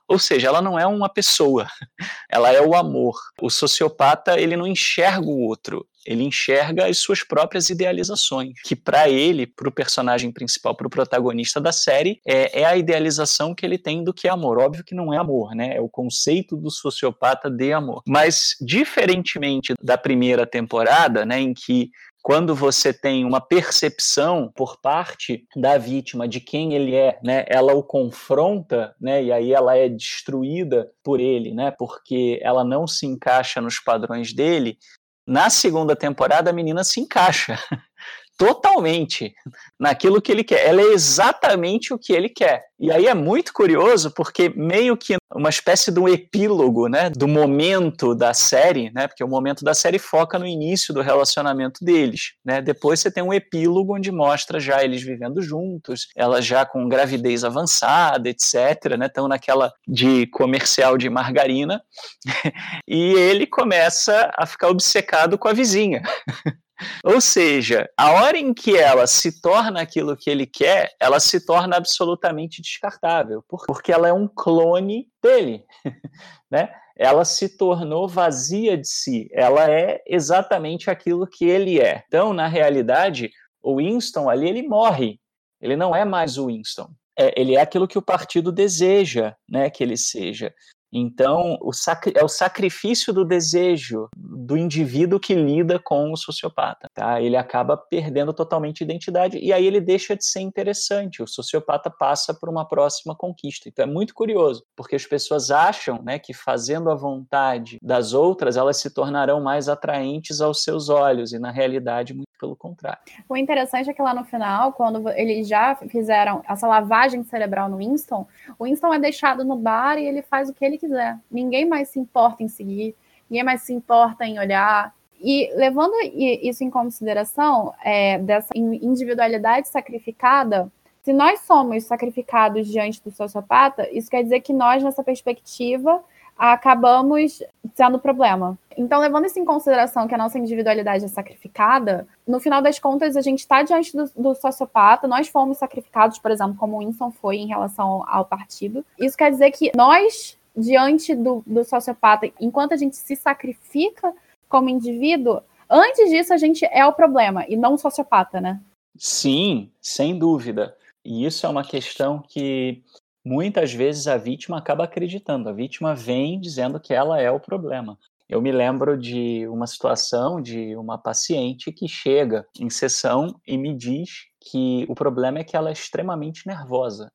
Ou 0.05 0.19
seja, 0.19 0.49
ela 0.49 0.61
não 0.61 0.77
é 0.77 0.85
uma 0.85 1.07
pessoa, 1.07 1.65
ela 2.29 2.51
é 2.51 2.61
o 2.61 2.75
amor. 2.75 3.15
O 3.41 3.49
sociopata, 3.49 4.37
ele 4.37 4.57
não 4.57 4.67
enxerga 4.67 5.25
o 5.25 5.39
outro, 5.47 5.87
ele 6.05 6.23
enxerga 6.23 6.87
as 6.87 6.97
suas 6.97 7.23
próprias 7.23 7.69
idealizações, 7.69 8.53
que 8.63 8.75
para 8.75 9.09
ele, 9.09 9.47
para 9.47 9.69
o 9.69 9.71
personagem 9.71 10.31
principal, 10.31 10.75
para 10.75 10.87
o 10.87 10.89
protagonista 10.89 11.59
da 11.59 11.71
série, 11.71 12.19
é, 12.27 12.61
é, 12.61 12.65
a 12.65 12.75
idealização 12.75 13.53
que 13.53 13.65
ele 13.65 13.77
tem 13.77 14.03
do 14.03 14.13
que 14.13 14.27
é 14.27 14.31
amor. 14.31 14.59
Óbvio 14.59 14.83
que 14.83 14.95
não 14.95 15.13
é 15.13 15.17
amor, 15.17 15.55
né? 15.55 15.75
É 15.75 15.81
o 15.81 15.89
conceito 15.89 16.55
do 16.55 16.69
sociopata 16.69 17.49
de 17.49 17.71
amor. 17.71 18.01
Mas, 18.07 18.55
diferentemente 18.61 19.73
da 19.81 19.97
primeira 19.97 20.45
temporada, 20.45 21.25
né, 21.25 21.39
em 21.39 21.53
que 21.53 21.89
quando 22.23 22.55
você 22.55 22.93
tem 22.93 23.25
uma 23.25 23.41
percepção 23.41 24.49
por 24.55 24.79
parte 24.79 25.45
da 25.57 25.77
vítima 25.77 26.25
de 26.25 26.39
quem 26.39 26.73
ele 26.73 26.95
é, 26.95 27.19
né, 27.21 27.43
ela 27.49 27.73
o 27.73 27.83
confronta, 27.83 28.95
né, 28.99 29.21
e 29.21 29.31
aí 29.31 29.51
ela 29.51 29.75
é 29.75 29.89
destruída 29.89 30.89
por 31.03 31.19
ele, 31.19 31.53
né, 31.53 31.69
porque 31.77 32.39
ela 32.41 32.63
não 32.63 32.87
se 32.87 33.05
encaixa 33.05 33.59
nos 33.59 33.77
padrões 33.77 34.33
dele. 34.33 34.77
Na 35.25 35.49
segunda 35.49 35.95
temporada, 35.95 36.49
a 36.49 36.53
menina 36.53 36.83
se 36.83 36.99
encaixa 36.99 37.57
totalmente 38.37 39.33
naquilo 39.79 40.21
que 40.21 40.31
ele 40.31 40.43
quer. 40.43 40.67
Ela 40.67 40.81
é 40.81 40.93
exatamente 40.93 41.93
o 41.93 41.99
que 41.99 42.13
ele 42.13 42.29
quer. 42.29 42.63
E 42.83 42.91
aí 42.91 43.07
é 43.07 43.13
muito 43.13 43.53
curioso 43.53 44.11
porque 44.11 44.49
meio 44.49 44.97
que 44.97 45.15
uma 45.33 45.49
espécie 45.49 45.89
de 45.89 46.01
um 46.01 46.09
epílogo, 46.09 46.89
né, 46.89 47.09
do 47.09 47.29
momento 47.29 48.13
da 48.13 48.33
série, 48.33 48.91
né, 48.93 49.07
porque 49.07 49.23
o 49.23 49.27
momento 49.27 49.63
da 49.63 49.73
série 49.73 49.97
foca 49.97 50.37
no 50.37 50.45
início 50.45 50.93
do 50.93 50.99
relacionamento 50.99 51.81
deles, 51.81 52.33
né? 52.43 52.61
Depois 52.61 52.99
você 52.99 53.09
tem 53.09 53.23
um 53.23 53.33
epílogo 53.33 53.95
onde 53.95 54.11
mostra 54.11 54.59
já 54.59 54.83
eles 54.83 55.01
vivendo 55.01 55.41
juntos, 55.41 56.09
ela 56.13 56.41
já 56.41 56.65
com 56.65 56.89
gravidez 56.89 57.45
avançada, 57.45 58.27
etc, 58.27 58.97
né? 58.99 59.05
Estão 59.05 59.29
naquela 59.29 59.71
de 59.87 60.27
comercial 60.27 60.97
de 60.97 61.09
margarina. 61.09 61.81
e 62.85 63.13
ele 63.13 63.47
começa 63.47 64.29
a 64.37 64.45
ficar 64.45 64.67
obcecado 64.67 65.37
com 65.37 65.47
a 65.47 65.53
vizinha. 65.53 66.01
Ou 67.03 67.21
seja, 67.21 67.89
a 67.97 68.11
hora 68.11 68.37
em 68.37 68.53
que 68.53 68.75
ela 68.75 69.07
se 69.07 69.41
torna 69.41 69.81
aquilo 69.81 70.17
que 70.17 70.29
ele 70.29 70.45
quer, 70.45 70.91
ela 70.99 71.19
se 71.19 71.45
torna 71.45 71.77
absolutamente 71.77 72.61
descartável, 72.73 73.43
porque 73.47 73.91
ela 73.91 74.07
é 74.07 74.13
um 74.13 74.27
clone 74.27 75.07
dele, 75.21 75.65
né? 76.49 76.73
Ela 76.95 77.25
se 77.25 77.57
tornou 77.57 78.07
vazia 78.07 78.77
de 78.77 78.87
si, 78.87 79.27
ela 79.31 79.69
é 79.69 80.01
exatamente 80.05 80.89
aquilo 80.91 81.25
que 81.25 81.45
ele 81.45 81.79
é. 81.79 82.03
Então, 82.07 82.33
na 82.33 82.47
realidade, 82.47 83.31
o 83.61 83.77
Winston 83.77 84.29
ali 84.29 84.47
ele 84.47 84.61
morre, 84.61 85.19
ele 85.59 85.75
não 85.75 85.95
é 85.95 86.05
mais 86.05 86.37
o 86.37 86.47
Winston. 86.47 86.89
É, 87.17 87.39
ele 87.39 87.55
é 87.55 87.61
aquilo 87.61 87.87
que 87.87 87.97
o 87.97 88.01
partido 88.01 88.51
deseja, 88.51 89.35
né, 89.49 89.69
que 89.69 89.83
ele 89.83 89.97
seja. 89.97 90.53
Então, 90.93 91.57
o 91.61 91.71
é 92.15 92.23
o 92.23 92.27
sacrifício 92.27 93.11
do 93.11 93.25
desejo 93.25 94.07
do 94.15 94.55
indivíduo 94.55 95.19
que 95.19 95.33
lida 95.33 95.79
com 95.79 96.11
o 96.11 96.17
sociopata. 96.17 96.89
Tá? 96.93 97.21
Ele 97.21 97.35
acaba 97.35 97.75
perdendo 97.75 98.33
totalmente 98.33 98.81
identidade 98.81 99.37
e 99.39 99.51
aí 99.51 99.65
ele 99.65 99.81
deixa 99.81 100.15
de 100.15 100.25
ser 100.25 100.41
interessante. 100.41 101.23
O 101.23 101.27
sociopata 101.27 101.89
passa 101.89 102.33
por 102.33 102.49
uma 102.49 102.67
próxima 102.67 103.15
conquista. 103.15 103.67
Então 103.67 103.83
é 103.83 103.87
muito 103.87 104.13
curioso, 104.13 104.63
porque 104.75 104.95
as 104.95 105.05
pessoas 105.05 105.49
acham 105.49 106.01
né, 106.03 106.19
que 106.19 106.33
fazendo 106.33 106.89
a 106.91 106.95
vontade 106.95 107.79
das 107.81 108.13
outras, 108.13 108.57
elas 108.57 108.77
se 108.77 108.93
tornarão 108.93 109.41
mais 109.41 109.67
atraentes 109.67 110.41
aos 110.41 110.63
seus 110.63 110.89
olhos, 110.89 111.33
e 111.33 111.39
na 111.39 111.51
realidade, 111.51 112.13
muito 112.13 112.27
pelo 112.39 112.55
contrário. 112.55 112.99
O 113.29 113.37
interessante 113.37 113.89
é 113.89 113.93
que 113.93 114.01
lá 114.01 114.13
no 114.13 114.25
final, 114.25 114.73
quando 114.73 115.07
eles 115.09 115.47
já 115.47 115.75
fizeram 115.75 116.43
essa 116.47 116.67
lavagem 116.67 117.23
cerebral 117.23 117.69
no 117.69 117.77
Winston, 117.77 118.27
o 118.59 118.65
Winston 118.65 118.93
é 118.93 118.99
deixado 118.99 119.45
no 119.45 119.55
bar 119.55 119.97
e 119.97 120.05
ele 120.05 120.21
faz 120.21 120.49
o 120.49 120.53
que 120.53 120.65
ele 120.65 120.77
quiser. 120.87 121.17
Ninguém 121.29 121.65
mais 121.65 121.89
se 121.89 121.99
importa 121.99 122.43
em 122.43 122.47
seguir, 122.47 122.95
ninguém 123.29 123.43
mais 123.43 123.61
se 123.61 123.73
importa 123.73 124.25
em 124.25 124.39
olhar. 124.39 124.93
E 125.19 125.49
levando 125.55 125.93
isso 126.13 126.63
em 126.63 126.69
consideração, 126.69 127.73
é, 127.83 128.19
dessa 128.19 128.49
individualidade 128.55 129.69
sacrificada, 129.69 130.69
se 131.01 131.13
nós 131.13 131.41
somos 131.41 131.83
sacrificados 131.83 132.67
diante 132.67 133.01
do 133.03 133.11
sociopata, 133.11 133.89
isso 133.91 134.09
quer 134.09 134.23
dizer 134.23 134.41
que 134.41 134.53
nós, 134.53 134.83
nessa 134.83 135.03
perspectiva, 135.03 136.03
acabamos 136.37 137.43
sendo 137.75 137.99
problema. 137.99 138.57
Então, 138.77 138.99
levando 138.99 139.25
isso 139.25 139.39
em 139.39 139.45
consideração 139.45 140.07
que 140.07 140.15
a 140.15 140.17
nossa 140.17 140.39
individualidade 140.39 141.05
é 141.05 141.07
sacrificada, 141.07 142.07
no 142.27 142.39
final 142.39 142.61
das 142.61 142.79
contas, 142.79 143.15
a 143.15 143.21
gente 143.21 143.39
está 143.39 143.61
diante 143.63 143.95
do, 143.95 144.09
do, 144.15 144.33
sociopata, 144.33 145.07
nós 145.07 145.27
fomos 145.27 145.57
sacrificados, 145.57 146.17
por 146.19 146.31
exemplo, 146.31 146.55
como 146.55 146.77
o 146.77 146.79
Winston 146.79 147.11
foi 147.11 147.37
em 147.37 147.47
relação 147.47 148.03
ao 148.07 148.25
partido. 148.25 148.83
Isso 148.97 149.17
quer 149.17 149.29
dizer 149.29 149.51
que 149.51 149.71
nós, 149.75 150.37
diante 150.55 151.15
do, 151.15 151.43
do 151.45 151.63
sociopata, 151.63 152.31
enquanto 152.39 152.73
a 152.73 152.77
gente 152.77 152.95
se 152.95 153.15
sacrifica 153.15 154.13
como 154.47 154.69
indivíduo, 154.69 155.41
antes 155.69 156.09
disso 156.09 156.33
a 156.33 156.37
gente 156.37 156.65
é 156.65 156.85
o 156.85 156.93
problema 156.93 157.45
e 157.47 157.55
não 157.55 157.73
o 157.73 157.77
sociopata, 157.77 158.39
né? 158.39 158.61
Sim, 158.95 159.71
sem 159.81 160.17
dúvida. 160.17 160.75
E 161.03 161.25
isso 161.25 161.45
é 161.45 161.49
uma 161.49 161.63
questão 161.63 162.21
que 162.21 162.83
muitas 163.25 163.73
vezes 163.73 164.07
a 164.07 164.17
vítima 164.17 164.57
acaba 164.57 164.83
acreditando. 164.83 165.49
A 165.49 165.53
vítima 165.53 165.95
vem 165.95 166.39
dizendo 166.39 166.79
que 166.79 166.93
ela 166.93 167.19
é 167.19 167.31
o 167.31 167.39
problema. 167.39 167.97
Eu 168.29 168.41
me 168.41 168.51
lembro 168.51 168.97
de 168.97 169.47
uma 169.47 169.67
situação 169.67 170.41
de 170.41 170.75
uma 170.75 170.97
paciente 170.97 171.71
que 171.71 171.87
chega 171.87 172.47
em 172.59 172.69
sessão 172.69 173.39
e 173.45 173.57
me 173.57 173.75
diz 173.75 174.27
que 174.39 174.85
o 174.87 174.95
problema 174.95 175.39
é 175.39 175.43
que 175.43 175.55
ela 175.55 175.69
é 175.69 175.73
extremamente 175.73 176.47
nervosa. 176.47 177.11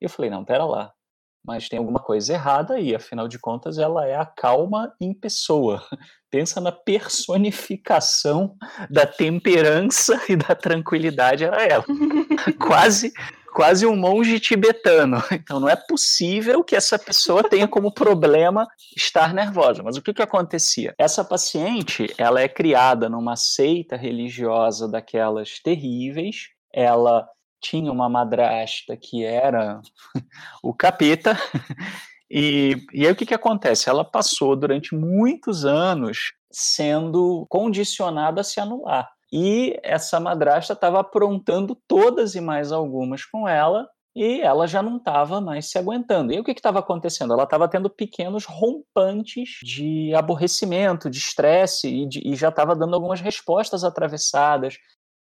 Eu 0.00 0.08
falei, 0.08 0.30
não, 0.30 0.44
pera 0.44 0.64
lá. 0.64 0.94
Mas 1.44 1.68
tem 1.68 1.78
alguma 1.78 2.00
coisa 2.00 2.34
errada 2.34 2.74
aí, 2.74 2.94
afinal 2.94 3.26
de 3.26 3.38
contas, 3.38 3.78
ela 3.78 4.06
é 4.06 4.14
a 4.14 4.26
calma 4.26 4.92
em 5.00 5.14
pessoa. 5.14 5.82
Pensa 6.30 6.60
na 6.60 6.70
personificação 6.70 8.54
da 8.88 9.04
temperança 9.06 10.20
e 10.28 10.36
da 10.36 10.54
tranquilidade, 10.54 11.44
era 11.44 11.64
ela. 11.64 11.84
quase, 12.60 13.12
quase 13.52 13.84
um 13.86 13.96
monge 13.96 14.38
tibetano. 14.38 15.22
Então 15.32 15.58
não 15.58 15.68
é 15.68 15.74
possível 15.74 16.62
que 16.62 16.76
essa 16.76 16.98
pessoa 16.98 17.42
tenha 17.42 17.66
como 17.66 17.92
problema 17.92 18.68
estar 18.96 19.34
nervosa. 19.34 19.82
Mas 19.82 19.96
o 19.96 20.02
que, 20.02 20.14
que 20.14 20.22
acontecia? 20.22 20.94
Essa 20.98 21.24
paciente, 21.24 22.12
ela 22.16 22.40
é 22.40 22.48
criada 22.48 23.08
numa 23.08 23.34
seita 23.34 23.96
religiosa 23.96 24.86
daquelas 24.86 25.58
terríveis. 25.58 26.50
Ela 26.72 27.26
tinha 27.60 27.92
uma 27.92 28.08
madrasta 28.08 28.96
que 28.96 29.24
era 29.24 29.80
o 30.62 30.74
capeta. 30.74 31.36
E, 32.32 32.86
e 32.94 33.04
aí 33.04 33.12
o 33.12 33.16
que, 33.16 33.26
que 33.26 33.34
acontece? 33.34 33.88
Ela 33.88 34.04
passou 34.04 34.54
durante 34.54 34.94
muitos 34.94 35.64
anos 35.64 36.32
sendo 36.48 37.44
condicionada 37.48 38.40
a 38.40 38.44
se 38.44 38.60
anular. 38.60 39.10
E 39.32 39.78
essa 39.82 40.20
madrasta 40.20 40.72
estava 40.72 41.00
aprontando 41.00 41.76
todas 41.86 42.36
e 42.36 42.40
mais 42.40 42.70
algumas 42.70 43.24
com 43.24 43.48
ela, 43.48 43.88
e 44.14 44.40
ela 44.40 44.66
já 44.66 44.82
não 44.82 44.96
estava 44.96 45.40
mais 45.40 45.70
se 45.70 45.78
aguentando. 45.78 46.32
E 46.32 46.40
o 46.40 46.44
que 46.44 46.50
estava 46.50 46.80
acontecendo? 46.80 47.32
Ela 47.32 47.44
estava 47.44 47.68
tendo 47.68 47.88
pequenos 47.88 48.44
rompantes 48.44 49.58
de 49.62 50.12
aborrecimento, 50.14 51.08
de 51.08 51.18
estresse, 51.18 51.88
e, 51.88 52.32
e 52.32 52.34
já 52.34 52.48
estava 52.48 52.74
dando 52.74 52.94
algumas 52.94 53.20
respostas 53.20 53.84
atravessadas, 53.84 54.78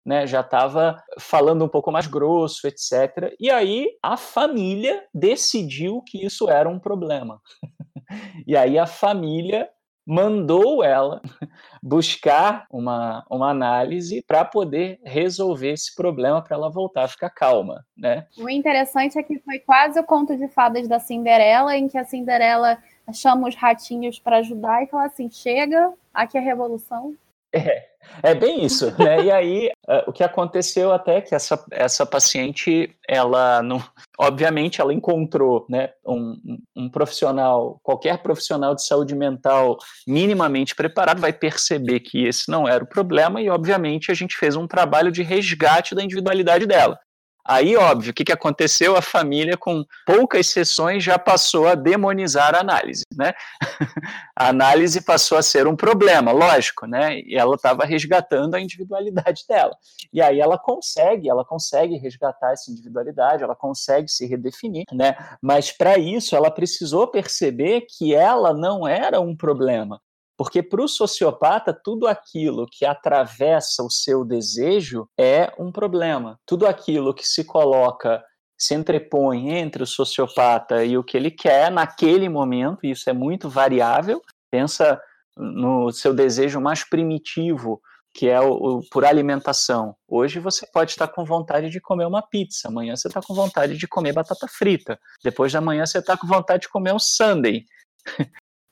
né, 0.05 0.27
já 0.27 0.41
estava 0.41 1.03
falando 1.19 1.65
um 1.65 1.69
pouco 1.69 1.91
mais 1.91 2.07
grosso, 2.07 2.67
etc. 2.67 3.35
E 3.41 3.51
aí 3.51 3.89
a 4.03 4.17
família 4.17 5.05
decidiu 5.15 6.03
que 6.03 6.25
isso 6.25 6.51
era 6.51 6.69
um 6.69 6.79
problema. 6.79 7.41
e 8.47 8.57
aí 8.57 8.79
a 8.79 8.87
família 8.87 9.69
mandou 10.07 10.85
ela 10.85 11.23
buscar 11.83 12.67
uma, 12.71 13.25
uma 13.31 13.51
análise 13.51 14.23
para 14.23 14.45
poder 14.45 15.01
resolver 15.03 15.71
esse 15.71 15.95
problema 15.95 16.43
para 16.43 16.57
ela 16.57 16.71
voltar 16.71 17.05
a 17.05 17.09
ficar 17.09 17.31
calma, 17.31 17.85
né? 17.97 18.27
O 18.39 18.49
interessante 18.49 19.19
é 19.19 19.23
que 19.23 19.39
foi 19.39 19.59
quase 19.59 19.99
o 19.99 20.05
conto 20.05 20.37
de 20.37 20.49
fadas 20.49 20.87
da 20.87 20.99
Cinderela, 20.99 21.77
em 21.77 21.89
que 21.89 21.97
a 21.97 22.05
Cinderela 22.05 22.79
chama 23.13 23.49
os 23.49 23.55
ratinhos 23.55 24.19
para 24.19 24.39
ajudar 24.39 24.83
e 24.83 24.87
fala 24.89 25.07
assim: 25.07 25.31
chega, 25.31 25.93
aqui 26.13 26.37
é 26.37 26.41
a 26.41 26.45
revolução. 26.45 27.15
É, 27.55 27.89
é 28.23 28.35
bem 28.35 28.65
isso, 28.65 28.95
né? 28.99 29.25
E 29.25 29.31
aí, 29.31 29.71
uh, 29.89 30.09
o 30.09 30.13
que 30.13 30.23
aconteceu 30.23 30.93
até 30.93 31.21
que 31.21 31.35
essa, 31.35 31.63
essa 31.71 32.07
paciente, 32.07 32.95
ela 33.09 33.63
não, 33.63 33.83
obviamente, 34.19 34.81
ela 34.81 34.95
encontrou, 34.95 35.67
né, 35.69 35.91
um, 36.07 36.59
um 36.77 36.89
profissional, 36.89 37.81
qualquer 37.83 38.19
profissional 38.19 38.75
de 38.75 38.85
saúde 38.85 39.15
mental 39.15 39.79
minimamente 40.07 40.75
preparado 40.75 41.21
vai 41.21 41.33
perceber 41.33 42.01
que 42.01 42.27
esse 42.27 42.51
não 42.51 42.69
era 42.69 42.85
o 42.85 42.89
problema 42.89 43.41
e, 43.41 43.51
obviamente, 43.51 44.11
a 44.11 44.15
gente 44.15 44.37
fez 44.37 44.57
um 44.57 44.67
trabalho 44.67 45.11
de 45.11 45.23
resgate 45.23 45.95
da 45.95 46.03
individualidade 46.03 46.67
dela. 46.67 46.99
Aí, 47.47 47.77
óbvio, 47.77 48.11
o 48.11 48.15
que, 48.15 48.25
que 48.25 48.33
aconteceu? 48.33 48.97
A 48.97 49.03
família, 49.03 49.57
com 49.57 49.85
poucas 50.07 50.47
sessões, 50.47 51.05
já 51.05 51.19
passou 51.19 51.69
a 51.69 51.75
demonizar 51.75 52.55
a 52.55 52.61
análise, 52.61 53.05
né? 53.15 53.35
a 54.35 54.49
análise 54.49 55.03
passou 55.03 55.37
a 55.37 55.43
ser 55.43 55.67
um 55.67 55.77
problema, 55.77 56.33
lógico, 56.33 56.87
né? 56.87 57.21
E 57.21 57.37
ela 57.37 57.57
estava 57.57 57.85
resgatando 57.85 58.55
a 58.55 58.61
individualidade 58.61 59.45
dela. 59.47 59.77
E 60.11 60.23
aí 60.23 60.41
ela 60.41 60.59
consegue, 60.59 61.29
ela 61.29 61.45
consegue 61.45 61.99
resgatar 61.99 62.53
essa 62.53 62.71
individualidade, 62.71 63.43
ela 63.43 63.55
consegue 63.55 64.09
se 64.09 64.27
redefinir, 64.27 64.85
né? 64.91 65.15
Mas 65.43 65.71
para 65.71 65.99
isso 65.99 66.35
ela 66.35 66.51
precisou 66.51 67.09
perceber 67.09 67.83
que 67.83 68.15
ela 68.15 68.55
não 68.55 68.89
era 68.89 69.21
um 69.21 69.37
problema. 69.37 70.01
Porque 70.37 70.62
para 70.62 70.82
o 70.82 70.89
sociopata, 70.89 71.72
tudo 71.72 72.07
aquilo 72.07 72.66
que 72.66 72.85
atravessa 72.85 73.82
o 73.82 73.91
seu 73.91 74.24
desejo 74.24 75.09
é 75.18 75.53
um 75.59 75.70
problema. 75.70 76.39
Tudo 76.45 76.66
aquilo 76.66 77.14
que 77.14 77.26
se 77.26 77.45
coloca, 77.45 78.22
se 78.59 78.74
entrepõe 78.74 79.51
entre 79.51 79.82
o 79.82 79.87
sociopata 79.87 80.85
e 80.85 80.99
o 80.99 81.05
que 81.05 81.16
ele 81.16 81.30
quer 81.30 81.70
naquele 81.70 82.28
momento, 82.28 82.85
isso 82.85 83.09
é 83.09 83.12
muito 83.12 83.49
variável. 83.49 84.20
Pensa 84.51 85.01
no 85.37 85.91
seu 85.93 86.14
desejo 86.14 86.61
mais 86.61 86.89
primitivo, 86.89 87.80
que 88.12 88.28
é 88.28 88.41
o, 88.41 88.53
o, 88.53 88.80
por 88.91 89.05
alimentação. 89.05 89.97
Hoje 90.09 90.39
você 90.39 90.66
pode 90.66 90.93
estar 90.93 91.09
com 91.09 91.24
vontade 91.24 91.68
de 91.68 91.80
comer 91.80 92.07
uma 92.07 92.22
pizza, 92.22 92.68
amanhã 92.68 92.95
você 92.95 93.09
está 93.09 93.20
com 93.20 93.35
vontade 93.35 93.76
de 93.76 93.89
comer 93.89 94.12
batata 94.12 94.47
frita, 94.49 94.99
depois 95.22 95.53
da 95.53 95.61
manhã 95.61 95.85
você 95.85 95.99
está 95.99 96.16
com 96.16 96.26
vontade 96.26 96.62
de 96.62 96.68
comer 96.68 96.95
um 96.95 96.99
sundae. 96.99 97.64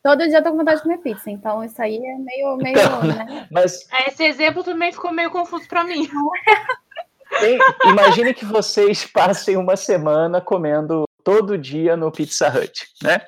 Todo 0.03 0.27
dia 0.27 0.39
eu 0.39 0.43
tô 0.43 0.51
com 0.51 0.57
vontade 0.57 0.79
de 0.79 0.83
comer 0.83 0.99
pizza, 0.99 1.31
então 1.31 1.63
isso 1.63 1.81
aí 1.81 1.97
é 1.97 2.19
meio. 2.19 2.57
meio 2.57 2.77
então, 2.77 3.03
né? 3.05 3.47
mas... 3.53 3.89
Esse 4.07 4.25
exemplo 4.25 4.65
também 4.65 4.93
ficou 4.93 5.13
meio 5.13 5.31
confuso 5.31 5.69
para 5.69 5.85
mim. 5.85 6.09
Tem, 7.41 7.59
imagine 7.87 8.35
que 8.35 8.45
vocês 8.45 9.07
passem 9.07 9.57
uma 9.57 9.75
semana 9.75 10.41
comendo 10.41 11.05
todo 11.25 11.57
dia 11.57 11.97
no 11.97 12.11
Pizza 12.11 12.49
Hut, 12.49 12.87
né? 13.03 13.23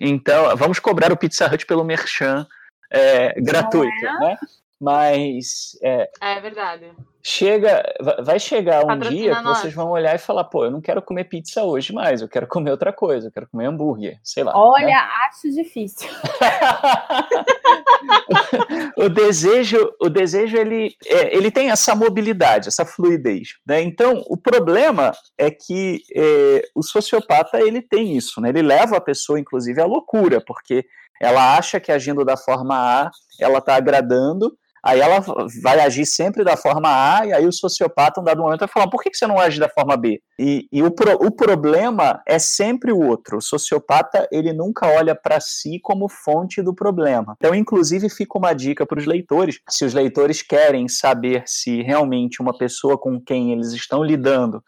Então, 0.00 0.56
vamos 0.56 0.78
cobrar 0.78 1.12
o 1.12 1.16
Pizza 1.16 1.46
Hut 1.46 1.66
pelo 1.66 1.84
merchan 1.84 2.46
é, 2.90 3.38
gratuito, 3.40 4.06
é? 4.06 4.18
né? 4.20 4.38
Mas. 4.82 5.78
É, 5.80 6.10
é 6.20 6.40
verdade. 6.40 6.90
Chega, 7.22 7.84
vai 8.24 8.40
chegar 8.40 8.82
um 8.82 8.88
Patrocina 8.88 9.16
dia 9.16 9.36
que 9.36 9.42
nós. 9.42 9.58
vocês 9.58 9.72
vão 9.72 9.90
olhar 9.90 10.12
e 10.12 10.18
falar, 10.18 10.42
pô, 10.42 10.64
eu 10.64 10.72
não 10.72 10.80
quero 10.80 11.00
comer 11.00 11.22
pizza 11.22 11.62
hoje 11.62 11.92
mais, 11.92 12.20
eu 12.20 12.28
quero 12.28 12.48
comer 12.48 12.72
outra 12.72 12.92
coisa, 12.92 13.28
eu 13.28 13.30
quero 13.30 13.48
comer 13.48 13.66
hambúrguer, 13.66 14.18
sei 14.24 14.42
lá. 14.42 14.52
Olha, 14.56 14.86
né? 14.86 15.08
acho 15.28 15.54
difícil. 15.54 16.10
o 18.98 19.08
desejo, 19.08 19.78
o 20.00 20.08
desejo 20.08 20.56
ele, 20.56 20.96
é, 21.06 21.36
ele 21.36 21.52
tem 21.52 21.70
essa 21.70 21.94
mobilidade, 21.94 22.66
essa 22.66 22.84
fluidez. 22.84 23.50
Né? 23.64 23.82
Então, 23.82 24.24
o 24.26 24.36
problema 24.36 25.12
é 25.38 25.48
que 25.48 26.02
é, 26.12 26.64
o 26.74 26.82
sociopata 26.82 27.60
ele 27.60 27.80
tem 27.80 28.16
isso, 28.16 28.40
né? 28.40 28.48
ele 28.48 28.62
leva 28.62 28.96
a 28.96 29.00
pessoa, 29.00 29.38
inclusive, 29.38 29.80
à 29.80 29.86
loucura, 29.86 30.42
porque 30.44 30.84
ela 31.20 31.56
acha 31.56 31.78
que 31.78 31.92
agindo 31.92 32.24
da 32.24 32.36
forma 32.36 32.74
A, 32.74 33.10
ela 33.38 33.58
está 33.58 33.76
agradando, 33.76 34.58
aí 34.82 35.00
ela 35.00 35.20
vai 35.62 35.80
agir 35.80 36.06
sempre 36.06 36.42
da 36.44 36.56
forma 36.56 36.88
A, 36.88 37.26
e 37.26 37.32
aí 37.32 37.46
o 37.46 37.52
sociopata, 37.52 38.20
um 38.20 38.24
dado 38.24 38.42
momento, 38.42 38.60
vai 38.60 38.68
falar, 38.68 38.88
por 38.88 39.02
que 39.02 39.14
você 39.14 39.26
não 39.26 39.38
age 39.38 39.60
da 39.60 39.68
forma 39.68 39.96
B? 39.96 40.20
E, 40.38 40.66
e 40.72 40.82
o, 40.82 40.90
pro, 40.90 41.12
o 41.14 41.30
problema 41.30 42.20
é 42.26 42.38
sempre 42.38 42.92
o 42.92 43.00
outro. 43.00 43.38
O 43.38 43.42
sociopata, 43.42 44.26
ele 44.32 44.52
nunca 44.52 44.86
olha 44.88 45.14
para 45.14 45.40
si 45.40 45.78
como 45.80 46.08
fonte 46.08 46.62
do 46.62 46.74
problema. 46.74 47.34
Então, 47.36 47.54
inclusive, 47.54 48.08
fica 48.08 48.38
uma 48.38 48.52
dica 48.52 48.84
para 48.84 48.98
os 48.98 49.06
leitores, 49.06 49.60
se 49.68 49.84
os 49.84 49.94
leitores 49.94 50.42
querem 50.42 50.88
saber 50.88 51.44
se 51.46 51.82
realmente 51.82 52.42
uma 52.42 52.56
pessoa 52.56 52.98
com 52.98 53.20
quem 53.20 53.52
eles 53.52 53.72
estão 53.72 54.02
lidando 54.02 54.62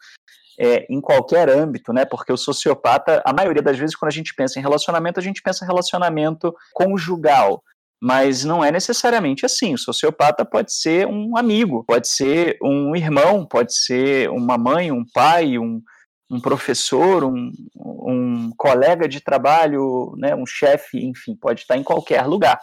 é, 0.59 0.85
em 0.89 1.01
qualquer 1.01 1.49
âmbito, 1.49 1.91
né? 1.91 2.05
Porque 2.05 2.31
o 2.31 2.37
sociopata, 2.37 3.21
a 3.25 3.33
maioria 3.33 3.61
das 3.61 3.77
vezes, 3.77 3.95
quando 3.95 4.09
a 4.09 4.13
gente 4.13 4.33
pensa 4.33 4.59
em 4.59 4.61
relacionamento, 4.61 5.19
a 5.19 5.23
gente 5.23 5.41
pensa 5.41 5.63
em 5.63 5.67
relacionamento 5.67 6.53
conjugal. 6.73 7.61
Mas 8.01 8.43
não 8.43 8.63
é 8.63 8.71
necessariamente 8.71 9.45
assim. 9.45 9.73
O 9.73 9.77
sociopata 9.77 10.45
pode 10.45 10.73
ser 10.73 11.07
um 11.07 11.37
amigo, 11.37 11.83
pode 11.85 12.07
ser 12.07 12.57
um 12.61 12.95
irmão, 12.95 13.45
pode 13.45 13.75
ser 13.75 14.29
uma 14.29 14.57
mãe, 14.57 14.91
um 14.91 15.05
pai, 15.13 15.57
um, 15.57 15.81
um 16.29 16.39
professor, 16.39 17.23
um, 17.23 17.51
um 17.75 18.51
colega 18.57 19.07
de 19.07 19.21
trabalho, 19.21 20.13
né, 20.17 20.35
um 20.35 20.45
chefe, 20.45 21.03
enfim, 21.03 21.35
pode 21.35 21.61
estar 21.61 21.77
em 21.77 21.83
qualquer 21.83 22.25
lugar. 22.25 22.59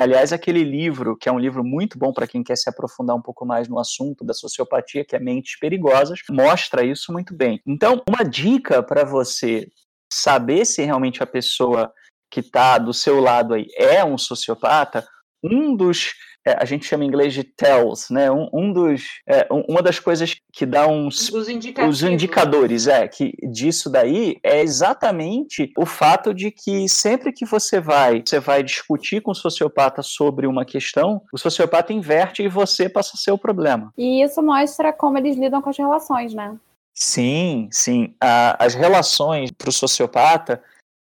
Aliás, 0.00 0.32
aquele 0.32 0.64
livro, 0.64 1.16
que 1.16 1.28
é 1.28 1.32
um 1.32 1.38
livro 1.38 1.62
muito 1.62 1.98
bom 1.98 2.12
para 2.14 2.26
quem 2.26 2.42
quer 2.42 2.56
se 2.56 2.68
aprofundar 2.68 3.14
um 3.14 3.20
pouco 3.20 3.44
mais 3.44 3.68
no 3.68 3.78
assunto 3.78 4.24
da 4.24 4.32
sociopatia, 4.32 5.04
que 5.04 5.14
é 5.14 5.18
Mentes 5.18 5.58
Perigosas, 5.58 6.20
mostra 6.30 6.82
isso 6.82 7.12
muito 7.12 7.34
bem. 7.34 7.60
Então, 7.66 8.02
uma 8.08 8.24
dica 8.24 8.82
para 8.82 9.04
você 9.04 9.68
saber 10.10 10.64
se 10.64 10.82
realmente 10.82 11.22
a 11.22 11.26
pessoa 11.26 11.92
que 12.32 12.40
está 12.40 12.78
do 12.78 12.94
seu 12.94 13.20
lado 13.20 13.52
aí 13.52 13.66
é 13.76 14.02
um 14.02 14.16
sociopata, 14.16 15.06
um 15.44 15.76
dos 15.76 16.14
é, 16.44 16.56
a 16.60 16.64
gente 16.64 16.86
chama 16.86 17.04
em 17.04 17.06
inglês 17.06 17.32
de 17.32 17.44
tells, 17.44 18.10
né? 18.10 18.28
Um, 18.28 18.48
um 18.52 18.72
dos, 18.72 19.02
é, 19.28 19.46
um, 19.48 19.60
uma 19.68 19.80
das 19.80 20.00
coisas 20.00 20.34
que 20.52 20.66
dá 20.66 20.88
uns 20.88 21.28
os, 21.28 21.48
os 21.88 22.02
indicadores, 22.02 22.88
é 22.88 23.06
que 23.06 23.32
disso 23.48 23.88
daí 23.88 24.38
é 24.42 24.60
exatamente 24.60 25.70
o 25.78 25.86
fato 25.86 26.34
de 26.34 26.50
que 26.50 26.88
sempre 26.88 27.32
que 27.32 27.46
você 27.46 27.78
vai, 27.80 28.24
você 28.26 28.40
vai 28.40 28.60
discutir 28.64 29.22
com 29.22 29.30
o 29.30 29.36
sociopata 29.36 30.02
sobre 30.02 30.48
uma 30.48 30.64
questão, 30.64 31.22
o 31.32 31.38
sociopata 31.38 31.92
inverte 31.92 32.42
e 32.42 32.48
você 32.48 32.88
passa 32.88 33.12
a 33.14 33.18
ser 33.18 33.30
o 33.30 33.38
problema. 33.38 33.92
E 33.96 34.20
isso 34.20 34.42
mostra 34.42 34.92
como 34.92 35.18
eles 35.18 35.36
lidam 35.36 35.62
com 35.62 35.70
as 35.70 35.78
relações, 35.78 36.34
né? 36.34 36.56
Sim, 36.92 37.68
sim. 37.70 38.14
as 38.58 38.74
relações 38.74 39.50
para 39.52 39.70
o 39.70 39.72
sociopata 39.72 40.60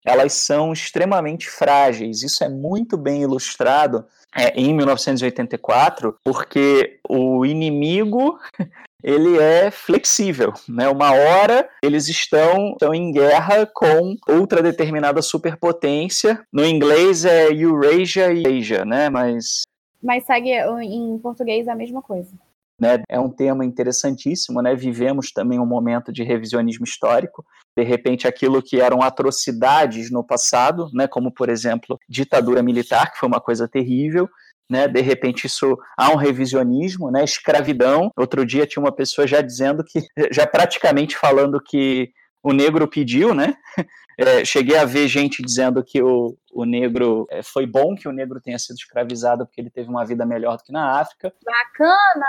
elas 0.06 0.32
são 0.34 0.72
extremamente 0.72 1.50
frágeis. 1.50 2.22
Isso 2.22 2.44
é 2.44 2.48
muito 2.48 2.96
bem 2.96 3.22
ilustrado 3.22 4.06
é, 4.34 4.58
em 4.58 4.72
1984, 4.72 6.16
porque 6.24 7.00
o 7.08 7.44
inimigo 7.44 8.38
ele 9.02 9.38
é 9.38 9.70
flexível, 9.70 10.52
né? 10.68 10.88
Uma 10.88 11.12
hora 11.12 11.68
eles 11.82 12.08
estão, 12.08 12.72
estão 12.72 12.94
em 12.94 13.10
guerra 13.10 13.66
com 13.66 14.16
outra 14.28 14.62
determinada 14.62 15.20
superpotência. 15.20 16.42
No 16.52 16.64
inglês 16.64 17.24
é 17.24 17.52
Eurasia 17.52 18.32
e 18.32 18.46
Asia, 18.46 18.84
né? 18.84 19.10
Mas 19.10 19.62
mas 20.02 20.24
segue 20.24 20.52
em 20.52 21.18
português 21.18 21.66
a 21.66 21.74
mesma 21.74 22.00
coisa. 22.00 22.30
Né, 22.78 23.02
é 23.08 23.18
um 23.18 23.30
tema 23.30 23.64
interessantíssimo, 23.64 24.60
né? 24.60 24.74
Vivemos 24.74 25.32
também 25.32 25.58
um 25.58 25.64
momento 25.64 26.12
de 26.12 26.22
revisionismo 26.22 26.84
histórico. 26.84 27.42
De 27.74 27.82
repente, 27.82 28.28
aquilo 28.28 28.62
que 28.62 28.78
eram 28.82 29.00
atrocidades 29.00 30.10
no 30.10 30.22
passado, 30.22 30.90
né, 30.92 31.06
como 31.06 31.32
por 31.32 31.48
exemplo 31.48 31.98
ditadura 32.06 32.62
militar, 32.62 33.10
que 33.10 33.18
foi 33.18 33.28
uma 33.28 33.40
coisa 33.40 33.66
terrível, 33.66 34.28
né? 34.70 34.88
De 34.88 35.00
repente 35.00 35.46
isso 35.46 35.78
há 35.96 36.10
um 36.10 36.16
revisionismo, 36.16 37.10
né? 37.10 37.24
Escravidão. 37.24 38.10
Outro 38.16 38.44
dia 38.44 38.66
tinha 38.66 38.82
uma 38.82 38.92
pessoa 38.92 39.26
já 39.26 39.40
dizendo 39.40 39.82
que, 39.84 40.00
já 40.30 40.46
praticamente 40.46 41.16
falando 41.16 41.60
que 41.62 42.10
o 42.46 42.52
negro 42.52 42.86
pediu, 42.86 43.34
né? 43.34 43.54
É, 44.18 44.46
cheguei 44.46 44.78
a 44.78 44.86
ver 44.86 45.08
gente 45.08 45.42
dizendo 45.42 45.84
que 45.84 46.02
o, 46.02 46.38
o 46.50 46.64
negro 46.64 47.26
é, 47.30 47.42
foi 47.42 47.66
bom 47.66 47.94
que 47.94 48.08
o 48.08 48.12
negro 48.12 48.40
tenha 48.40 48.58
sido 48.58 48.76
escravizado 48.76 49.44
porque 49.44 49.60
ele 49.60 49.68
teve 49.68 49.90
uma 49.90 50.06
vida 50.06 50.24
melhor 50.24 50.56
do 50.56 50.62
que 50.62 50.72
na 50.72 50.98
África. 50.98 51.34
Bacana, 51.44 52.26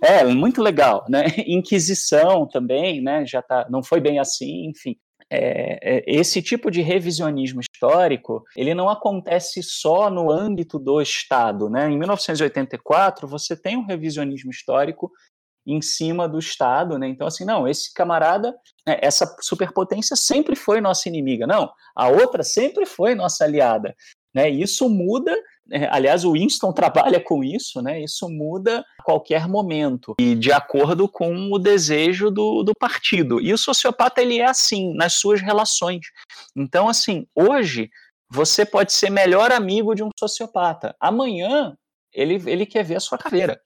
né? 0.00 0.20
É, 0.20 0.24
muito 0.24 0.62
legal, 0.62 1.04
né? 1.10 1.26
Inquisição 1.46 2.48
também, 2.48 3.02
né? 3.02 3.26
Já 3.26 3.42
tá, 3.42 3.66
não 3.68 3.82
foi 3.82 4.00
bem 4.00 4.18
assim, 4.18 4.70
enfim. 4.70 4.96
É, 5.28 5.98
é, 5.98 6.04
esse 6.06 6.40
tipo 6.40 6.70
de 6.70 6.80
revisionismo 6.80 7.60
histórico 7.60 8.42
ele 8.56 8.72
não 8.74 8.88
acontece 8.88 9.62
só 9.62 10.08
no 10.08 10.30
âmbito 10.30 10.78
do 10.78 11.02
Estado. 11.02 11.68
Né? 11.68 11.90
Em 11.90 11.98
1984, 11.98 13.28
você 13.28 13.54
tem 13.54 13.76
um 13.76 13.84
revisionismo 13.84 14.50
histórico 14.50 15.12
em 15.66 15.82
cima 15.82 16.28
do 16.28 16.38
Estado, 16.38 16.98
né? 16.98 17.08
Então, 17.08 17.26
assim, 17.26 17.44
não, 17.44 17.66
esse 17.66 17.92
camarada, 17.92 18.54
né, 18.86 18.98
essa 19.02 19.36
superpotência 19.40 20.14
sempre 20.14 20.54
foi 20.54 20.80
nossa 20.80 21.08
inimiga. 21.08 21.46
Não, 21.46 21.70
a 21.94 22.08
outra 22.08 22.42
sempre 22.42 22.86
foi 22.86 23.14
nossa 23.14 23.44
aliada. 23.44 23.94
Né? 24.32 24.50
Isso 24.50 24.88
muda, 24.88 25.34
né? 25.66 25.88
aliás, 25.90 26.24
o 26.24 26.32
Winston 26.32 26.70
trabalha 26.72 27.18
com 27.18 27.42
isso, 27.42 27.80
né? 27.82 28.02
Isso 28.02 28.28
muda 28.28 28.84
a 29.00 29.02
qualquer 29.02 29.48
momento 29.48 30.14
e 30.20 30.34
de 30.34 30.52
acordo 30.52 31.08
com 31.08 31.50
o 31.50 31.58
desejo 31.58 32.30
do, 32.30 32.62
do 32.62 32.72
partido. 32.78 33.40
E 33.40 33.52
o 33.52 33.58
sociopata 33.58 34.20
ele 34.20 34.38
é 34.38 34.44
assim 34.44 34.94
nas 34.94 35.14
suas 35.14 35.40
relações. 35.40 36.06
Então, 36.54 36.88
assim, 36.88 37.26
hoje 37.34 37.90
você 38.30 38.64
pode 38.66 38.92
ser 38.92 39.10
melhor 39.10 39.50
amigo 39.50 39.94
de 39.94 40.02
um 40.02 40.10
sociopata. 40.18 40.94
Amanhã 41.00 41.76
ele, 42.12 42.34
ele 42.46 42.66
quer 42.66 42.84
ver 42.84 42.96
a 42.96 43.00
sua 43.00 43.18
caveira. 43.18 43.60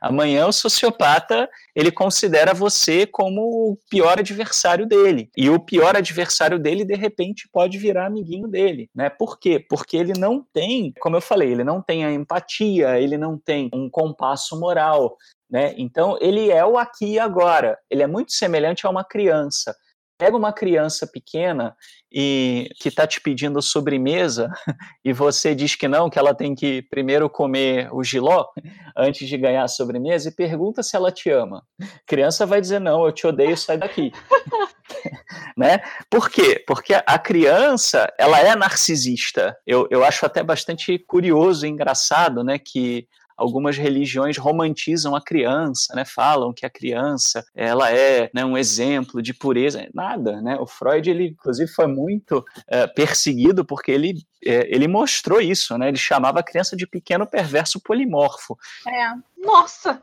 Amanhã 0.00 0.46
o 0.46 0.52
sociopata 0.52 1.48
ele 1.74 1.90
considera 1.90 2.52
você 2.52 3.06
como 3.06 3.42
o 3.42 3.78
pior 3.88 4.18
adversário 4.18 4.86
dele. 4.86 5.30
E 5.36 5.48
o 5.48 5.58
pior 5.58 5.96
adversário 5.96 6.58
dele, 6.58 6.84
de 6.84 6.94
repente, 6.94 7.48
pode 7.52 7.78
virar 7.78 8.06
amiguinho 8.06 8.48
dele. 8.48 8.90
Né? 8.94 9.08
Por 9.10 9.38
quê? 9.38 9.64
Porque 9.68 9.96
ele 9.96 10.12
não 10.12 10.44
tem, 10.52 10.92
como 11.00 11.16
eu 11.16 11.20
falei, 11.20 11.50
ele 11.50 11.64
não 11.64 11.80
tem 11.82 12.04
a 12.04 12.12
empatia, 12.12 12.98
ele 12.98 13.16
não 13.16 13.38
tem 13.38 13.70
um 13.72 13.88
compasso 13.88 14.58
moral. 14.58 15.16
Né? 15.50 15.74
Então, 15.76 16.16
ele 16.20 16.50
é 16.50 16.64
o 16.64 16.78
aqui 16.78 17.14
e 17.14 17.18
agora. 17.18 17.78
Ele 17.90 18.02
é 18.02 18.06
muito 18.06 18.32
semelhante 18.32 18.86
a 18.86 18.90
uma 18.90 19.04
criança. 19.04 19.74
Pega 20.20 20.36
uma 20.36 20.52
criança 20.52 21.06
pequena 21.06 21.74
e 22.12 22.68
que 22.78 22.90
está 22.90 23.06
te 23.06 23.22
pedindo 23.22 23.62
sobremesa 23.62 24.50
e 25.02 25.14
você 25.14 25.54
diz 25.54 25.74
que 25.74 25.88
não, 25.88 26.10
que 26.10 26.18
ela 26.18 26.34
tem 26.34 26.54
que 26.54 26.82
primeiro 26.90 27.30
comer 27.30 27.88
o 27.90 28.04
giló 28.04 28.44
antes 28.94 29.26
de 29.26 29.38
ganhar 29.38 29.64
a 29.64 29.68
sobremesa 29.68 30.28
e 30.28 30.34
pergunta 30.34 30.82
se 30.82 30.94
ela 30.94 31.10
te 31.10 31.30
ama. 31.30 31.64
A 31.80 31.86
criança 32.06 32.44
vai 32.44 32.60
dizer 32.60 32.80
não, 32.80 33.06
eu 33.06 33.12
te 33.12 33.26
odeio, 33.26 33.56
sai 33.56 33.78
daqui. 33.78 34.12
né? 35.56 35.80
Por 36.10 36.28
quê? 36.28 36.62
Porque 36.66 36.92
a 36.94 37.18
criança, 37.18 38.12
ela 38.18 38.38
é 38.40 38.54
narcisista. 38.54 39.56
Eu, 39.66 39.88
eu 39.90 40.04
acho 40.04 40.26
até 40.26 40.42
bastante 40.42 40.98
curioso 40.98 41.64
e 41.64 41.70
engraçado, 41.70 42.44
né, 42.44 42.58
que 42.58 43.08
algumas 43.40 43.78
religiões 43.78 44.36
romantizam 44.36 45.16
a 45.16 45.20
criança, 45.20 45.94
né? 45.94 46.04
Falam 46.04 46.52
que 46.52 46.66
a 46.66 46.70
criança 46.70 47.42
ela 47.54 47.90
é 47.90 48.30
né, 48.34 48.44
um 48.44 48.56
exemplo 48.56 49.22
de 49.22 49.32
pureza. 49.32 49.88
Nada, 49.94 50.42
né? 50.42 50.56
O 50.60 50.66
Freud 50.66 51.08
ele 51.08 51.28
inclusive 51.28 51.70
foi 51.70 51.86
muito 51.86 52.44
é, 52.68 52.86
perseguido 52.86 53.64
porque 53.64 53.90
ele 53.90 54.14
é, 54.44 54.66
ele 54.74 54.86
mostrou 54.86 55.40
isso, 55.40 55.76
né? 55.78 55.88
Ele 55.88 55.96
chamava 55.96 56.40
a 56.40 56.44
criança 56.44 56.76
de 56.76 56.86
pequeno 56.86 57.26
perverso 57.26 57.80
polimorfo. 57.80 58.58
É. 58.86 59.30
Nossa, 59.42 60.02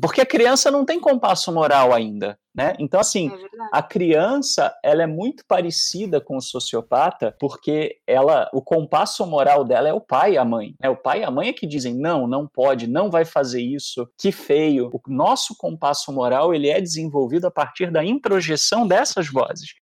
porque 0.00 0.20
a 0.20 0.26
criança 0.26 0.70
não 0.70 0.84
tem 0.84 1.00
compasso 1.00 1.52
moral 1.52 1.92
ainda, 1.92 2.38
né? 2.54 2.74
Então, 2.78 3.00
assim, 3.00 3.30
é 3.30 3.48
a 3.72 3.82
criança, 3.82 4.74
ela 4.82 5.02
é 5.02 5.06
muito 5.06 5.44
parecida 5.46 6.20
com 6.20 6.36
o 6.36 6.42
sociopata, 6.42 7.34
porque 7.38 7.98
ela, 8.06 8.48
o 8.52 8.62
compasso 8.62 9.26
moral 9.26 9.64
dela 9.64 9.88
é 9.88 9.92
o 9.92 10.00
pai 10.00 10.32
e 10.32 10.38
a 10.38 10.44
mãe. 10.44 10.74
Né? 10.80 10.88
O 10.88 10.96
pai 10.96 11.20
e 11.20 11.24
a 11.24 11.30
mãe 11.30 11.48
é 11.48 11.52
que 11.52 11.66
dizem, 11.66 11.94
não, 11.94 12.26
não 12.26 12.46
pode, 12.46 12.86
não 12.86 13.10
vai 13.10 13.24
fazer 13.24 13.60
isso, 13.60 14.08
que 14.16 14.32
feio. 14.32 14.90
O 14.92 15.00
nosso 15.06 15.56
compasso 15.56 16.12
moral, 16.12 16.54
ele 16.54 16.68
é 16.68 16.80
desenvolvido 16.80 17.46
a 17.46 17.50
partir 17.50 17.90
da 17.90 18.04
introjeção 18.04 18.86
dessas 18.86 19.28
vozes. 19.28 19.74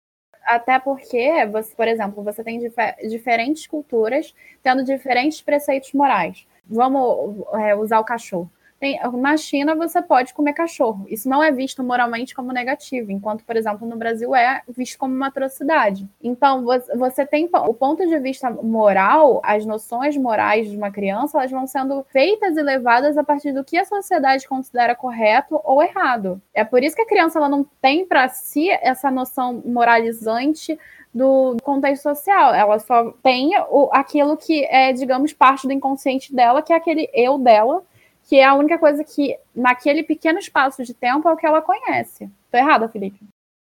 Até 0.46 0.78
porque, 0.78 1.44
você, 1.46 1.74
por 1.74 1.88
exemplo, 1.88 2.22
você 2.22 2.42
tem 2.44 2.58
dif 2.60 2.76
diferentes 3.08 3.66
culturas 3.66 4.32
tendo 4.62 4.84
diferentes 4.84 5.42
preceitos 5.42 5.92
morais. 5.92 6.46
Vamos 6.68 7.44
é, 7.54 7.74
usar 7.74 7.98
o 7.98 8.04
cachorro. 8.04 8.50
Tem, 8.78 9.00
na 9.14 9.36
China 9.38 9.74
você 9.74 10.02
pode 10.02 10.34
comer 10.34 10.52
cachorro. 10.52 11.06
Isso 11.08 11.28
não 11.28 11.42
é 11.42 11.50
visto 11.50 11.82
moralmente 11.82 12.34
como 12.34 12.52
negativo, 12.52 13.10
enquanto, 13.10 13.42
por 13.42 13.56
exemplo, 13.56 13.88
no 13.88 13.96
Brasil 13.96 14.34
é 14.34 14.62
visto 14.68 14.98
como 14.98 15.14
uma 15.14 15.28
atrocidade. 15.28 16.06
Então, 16.22 16.64
você 16.94 17.24
tem 17.24 17.48
o 17.50 17.72
ponto 17.74 18.06
de 18.06 18.18
vista 18.18 18.50
moral, 18.50 19.40
as 19.42 19.64
noções 19.64 20.16
morais 20.16 20.70
de 20.70 20.76
uma 20.76 20.90
criança, 20.90 21.38
elas 21.38 21.50
vão 21.50 21.66
sendo 21.66 22.04
feitas 22.10 22.56
e 22.56 22.62
levadas 22.62 23.16
a 23.16 23.24
partir 23.24 23.52
do 23.52 23.64
que 23.64 23.78
a 23.78 23.84
sociedade 23.84 24.46
considera 24.46 24.94
correto 24.94 25.58
ou 25.64 25.82
errado. 25.82 26.40
É 26.52 26.62
por 26.62 26.82
isso 26.82 26.94
que 26.94 27.02
a 27.02 27.08
criança 27.08 27.38
ela 27.38 27.48
não 27.48 27.64
tem 27.80 28.04
para 28.04 28.28
si 28.28 28.68
essa 28.70 29.10
noção 29.10 29.62
moralizante 29.64 30.78
do 31.14 31.56
contexto 31.62 32.02
social. 32.02 32.54
Ela 32.54 32.78
só 32.78 33.10
tem 33.22 33.52
o, 33.70 33.88
aquilo 33.90 34.36
que 34.36 34.64
é, 34.66 34.92
digamos, 34.92 35.32
parte 35.32 35.66
do 35.66 35.72
inconsciente 35.72 36.34
dela, 36.34 36.60
que 36.60 36.74
é 36.74 36.76
aquele 36.76 37.08
eu 37.14 37.38
dela, 37.38 37.82
que 38.26 38.36
é 38.36 38.44
a 38.44 38.54
única 38.54 38.76
coisa 38.78 39.04
que, 39.04 39.38
naquele 39.54 40.02
pequeno 40.02 40.38
espaço 40.38 40.84
de 40.84 40.92
tempo, 40.92 41.28
é 41.28 41.32
o 41.32 41.36
que 41.36 41.46
ela 41.46 41.62
conhece. 41.62 42.28
Tô 42.50 42.58
errada, 42.58 42.88
Felipe? 42.88 43.20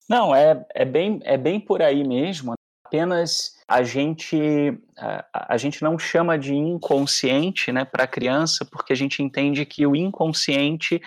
Não, 0.10 0.36
é, 0.36 0.66
é, 0.76 0.84
bem, 0.84 1.22
é 1.24 1.38
bem 1.38 1.60
por 1.60 1.82
aí 1.82 2.06
mesmo. 2.06 2.54
Apenas 2.86 3.58
a 3.66 3.82
gente, 3.82 4.78
a, 4.98 5.54
a 5.54 5.58
gente 5.58 5.82
não 5.82 5.98
chama 5.98 6.38
de 6.38 6.54
inconsciente 6.54 7.72
né, 7.72 7.86
para 7.86 8.04
a 8.04 8.08
criança, 8.08 8.66
porque 8.70 8.92
a 8.92 8.96
gente 8.96 9.24
entende 9.24 9.66
que 9.66 9.88
o 9.88 9.96
inconsciente 9.96 11.02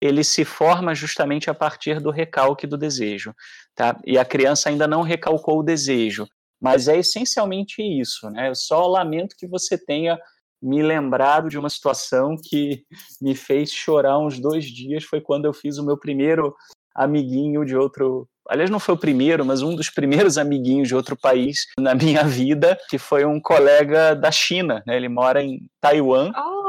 ele 0.00 0.24
se 0.24 0.44
forma 0.44 0.94
justamente 0.94 1.50
a 1.50 1.54
partir 1.54 2.00
do 2.00 2.10
recalque 2.10 2.66
do 2.66 2.78
desejo. 2.78 3.34
Tá? 3.74 3.98
E 4.06 4.18
a 4.18 4.24
criança 4.24 4.70
ainda 4.70 4.86
não 4.86 5.02
recalcou 5.02 5.58
o 5.58 5.62
desejo. 5.62 6.26
Mas 6.58 6.88
é 6.88 6.96
essencialmente 6.96 7.82
isso. 7.82 8.30
Né? 8.30 8.48
Eu 8.48 8.54
só 8.54 8.86
lamento 8.86 9.36
que 9.36 9.46
você 9.46 9.76
tenha 9.76 10.18
me 10.62 10.82
lembrado 10.82 11.48
de 11.48 11.58
uma 11.58 11.68
situação 11.68 12.36
que 12.42 12.82
me 13.20 13.34
fez 13.34 13.70
chorar 13.70 14.18
uns 14.18 14.38
dois 14.38 14.64
dias. 14.64 15.04
Foi 15.04 15.20
quando 15.20 15.44
eu 15.44 15.52
fiz 15.52 15.78
o 15.78 15.84
meu 15.84 15.96
primeiro 15.96 16.54
amiguinho 16.94 17.64
de 17.64 17.76
outro. 17.76 18.28
Aliás, 18.48 18.70
não 18.70 18.78
foi 18.78 18.94
o 18.94 18.98
primeiro, 18.98 19.44
mas 19.44 19.62
um 19.62 19.74
dos 19.74 19.90
primeiros 19.90 20.38
amiguinhos 20.38 20.88
de 20.88 20.94
outro 20.94 21.16
país 21.16 21.66
na 21.78 21.94
minha 21.94 22.24
vida, 22.24 22.78
que 22.88 22.98
foi 22.98 23.24
um 23.24 23.40
colega 23.40 24.14
da 24.14 24.30
China. 24.30 24.82
Né? 24.86 24.96
Ele 24.96 25.08
mora 25.08 25.42
em 25.42 25.68
Taiwan. 25.80 26.32
Oh. 26.36 26.66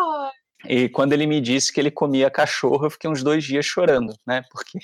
E 0.65 0.89
quando 0.89 1.13
ele 1.13 1.27
me 1.27 1.39
disse 1.39 1.71
que 1.71 1.79
ele 1.79 1.91
comia 1.91 2.31
cachorro, 2.31 2.85
eu 2.85 2.89
fiquei 2.89 3.09
uns 3.09 3.23
dois 3.23 3.43
dias 3.43 3.65
chorando, 3.65 4.13
né? 4.25 4.43
Porque 4.51 4.79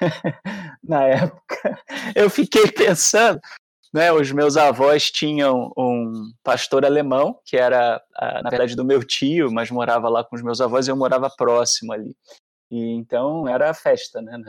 na 0.82 1.02
época 1.04 1.78
eu 2.14 2.30
fiquei 2.30 2.70
pensando, 2.70 3.40
né, 3.92 4.12
os 4.12 4.30
meus 4.30 4.56
avós 4.56 5.10
tinham 5.10 5.72
um 5.76 6.32
pastor 6.42 6.84
alemão, 6.84 7.38
que 7.44 7.56
era, 7.56 8.00
na 8.42 8.50
verdade, 8.50 8.76
do 8.76 8.84
meu 8.84 9.02
tio, 9.02 9.50
mas 9.50 9.70
morava 9.70 10.08
lá 10.08 10.22
com 10.24 10.36
os 10.36 10.42
meus 10.42 10.60
avós 10.60 10.86
e 10.86 10.90
eu 10.90 10.96
morava 10.96 11.28
próximo 11.28 11.92
ali. 11.92 12.14
E 12.70 12.92
então 12.92 13.48
era 13.48 13.74
festa, 13.74 14.22
né? 14.22 14.40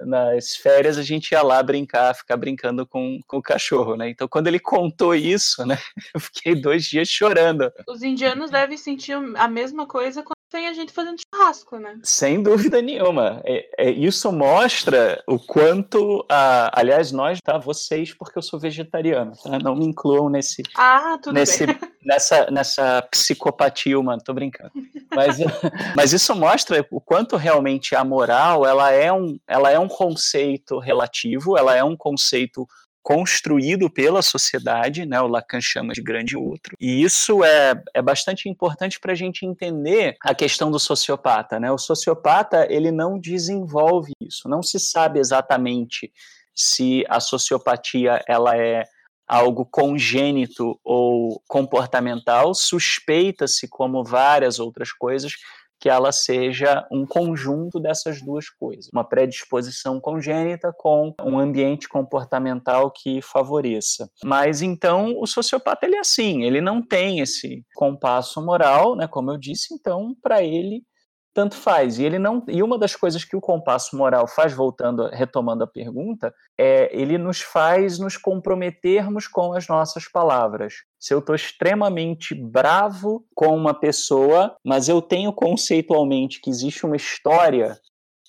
Nas 0.00 0.56
férias 0.56 0.98
a 0.98 1.02
gente 1.02 1.32
ia 1.32 1.42
lá 1.42 1.62
brincar, 1.62 2.14
ficar 2.14 2.36
brincando 2.36 2.86
com, 2.86 3.20
com 3.28 3.36
o 3.36 3.42
cachorro, 3.42 3.96
né? 3.96 4.08
Então 4.08 4.26
quando 4.26 4.48
ele 4.48 4.58
contou 4.58 5.14
isso, 5.14 5.64
né, 5.66 5.78
eu 6.14 6.20
fiquei 6.20 6.54
dois 6.54 6.84
dias 6.84 7.08
chorando. 7.08 7.70
Os 7.86 8.02
indianos 8.02 8.50
devem 8.50 8.78
sentir 8.78 9.12
a 9.12 9.46
mesma 9.46 9.86
coisa 9.86 10.22
quando 10.22 10.33
tem 10.54 10.68
a 10.68 10.72
gente 10.72 10.92
fazendo 10.92 11.16
churrasco, 11.18 11.78
né? 11.80 11.98
Sem 12.04 12.40
dúvida 12.40 12.80
nenhuma. 12.80 13.42
É, 13.44 13.86
é, 13.86 13.90
isso 13.90 14.30
mostra 14.30 15.20
o 15.26 15.36
quanto, 15.36 16.24
a, 16.30 16.70
aliás, 16.78 17.10
nós, 17.10 17.40
tá? 17.42 17.58
Vocês, 17.58 18.14
porque 18.14 18.38
eu 18.38 18.42
sou 18.42 18.60
vegetariano, 18.60 19.32
tá? 19.32 19.58
Não 19.58 19.74
me 19.74 19.84
incluam 19.84 20.28
nesse, 20.28 20.62
ah, 20.76 21.18
nesse, 21.32 21.66
bem. 21.66 21.76
nessa, 22.06 22.48
nessa 22.52 23.02
psicopatia 23.10 23.98
humana, 23.98 24.22
tô 24.24 24.32
brincando. 24.32 24.70
Mas, 25.12 25.38
mas 25.96 26.12
isso 26.12 26.32
mostra 26.36 26.86
o 26.88 27.00
quanto 27.00 27.36
realmente 27.36 27.96
a 27.96 28.04
moral 28.04 28.64
ela 28.64 28.92
é, 28.92 29.12
um, 29.12 29.36
ela 29.48 29.72
é 29.72 29.78
um 29.78 29.88
conceito 29.88 30.78
relativo, 30.78 31.58
ela 31.58 31.74
é 31.74 31.82
um 31.82 31.96
conceito 31.96 32.64
construído 33.04 33.90
pela 33.90 34.22
sociedade, 34.22 35.04
né? 35.04 35.20
O 35.20 35.28
Lacan 35.28 35.60
chama 35.60 35.92
de 35.92 36.02
grande 36.02 36.38
outro. 36.38 36.74
E 36.80 37.02
isso 37.02 37.44
é, 37.44 37.74
é 37.92 38.00
bastante 38.00 38.48
importante 38.48 38.98
para 38.98 39.12
a 39.12 39.14
gente 39.14 39.44
entender 39.44 40.16
a 40.22 40.34
questão 40.34 40.70
do 40.70 40.78
sociopata, 40.78 41.60
né? 41.60 41.70
O 41.70 41.76
sociopata 41.76 42.66
ele 42.70 42.90
não 42.90 43.20
desenvolve 43.20 44.12
isso, 44.18 44.48
não 44.48 44.62
se 44.62 44.80
sabe 44.80 45.20
exatamente 45.20 46.10
se 46.54 47.04
a 47.06 47.20
sociopatia 47.20 48.24
ela 48.26 48.56
é 48.56 48.84
algo 49.28 49.66
congênito 49.66 50.80
ou 50.82 51.42
comportamental, 51.46 52.54
suspeita-se, 52.54 53.68
como 53.68 54.02
várias 54.02 54.58
outras 54.58 54.92
coisas, 54.92 55.34
que 55.84 55.90
ela 55.90 56.12
seja 56.12 56.88
um 56.90 57.04
conjunto 57.04 57.78
dessas 57.78 58.22
duas 58.22 58.48
coisas, 58.48 58.88
uma 58.90 59.04
predisposição 59.04 60.00
congênita 60.00 60.72
com 60.78 61.14
um 61.22 61.38
ambiente 61.38 61.90
comportamental 61.90 62.90
que 62.90 63.20
favoreça. 63.20 64.08
Mas 64.24 64.62
então 64.62 65.12
o 65.18 65.26
sociopata 65.26 65.84
ele 65.84 65.96
é 65.96 66.00
assim, 66.00 66.42
ele 66.42 66.62
não 66.62 66.80
tem 66.80 67.20
esse 67.20 67.62
compasso 67.74 68.42
moral, 68.42 68.96
né, 68.96 69.06
como 69.06 69.30
eu 69.30 69.36
disse, 69.36 69.74
então 69.74 70.16
para 70.22 70.42
ele 70.42 70.82
tanto 71.34 71.56
faz. 71.56 71.98
E 71.98 72.04
ele 72.04 72.18
não. 72.18 72.42
E 72.48 72.62
uma 72.62 72.78
das 72.78 72.94
coisas 72.94 73.24
que 73.24 73.36
o 73.36 73.40
compasso 73.40 73.96
moral 73.96 74.26
faz, 74.28 74.52
voltando, 74.52 75.08
retomando 75.08 75.64
a 75.64 75.66
pergunta, 75.66 76.32
é 76.58 76.88
ele 76.96 77.18
nos 77.18 77.40
faz 77.40 77.98
nos 77.98 78.16
comprometermos 78.16 79.26
com 79.26 79.52
as 79.52 79.66
nossas 79.66 80.08
palavras. 80.08 80.74
Se 80.98 81.12
eu 81.12 81.18
estou 81.18 81.34
extremamente 81.34 82.34
bravo 82.34 83.26
com 83.34 83.54
uma 83.54 83.74
pessoa, 83.74 84.56
mas 84.64 84.88
eu 84.88 85.02
tenho 85.02 85.32
conceitualmente 85.32 86.40
que 86.40 86.48
existe 86.48 86.86
uma 86.86 86.96
história 86.96 87.78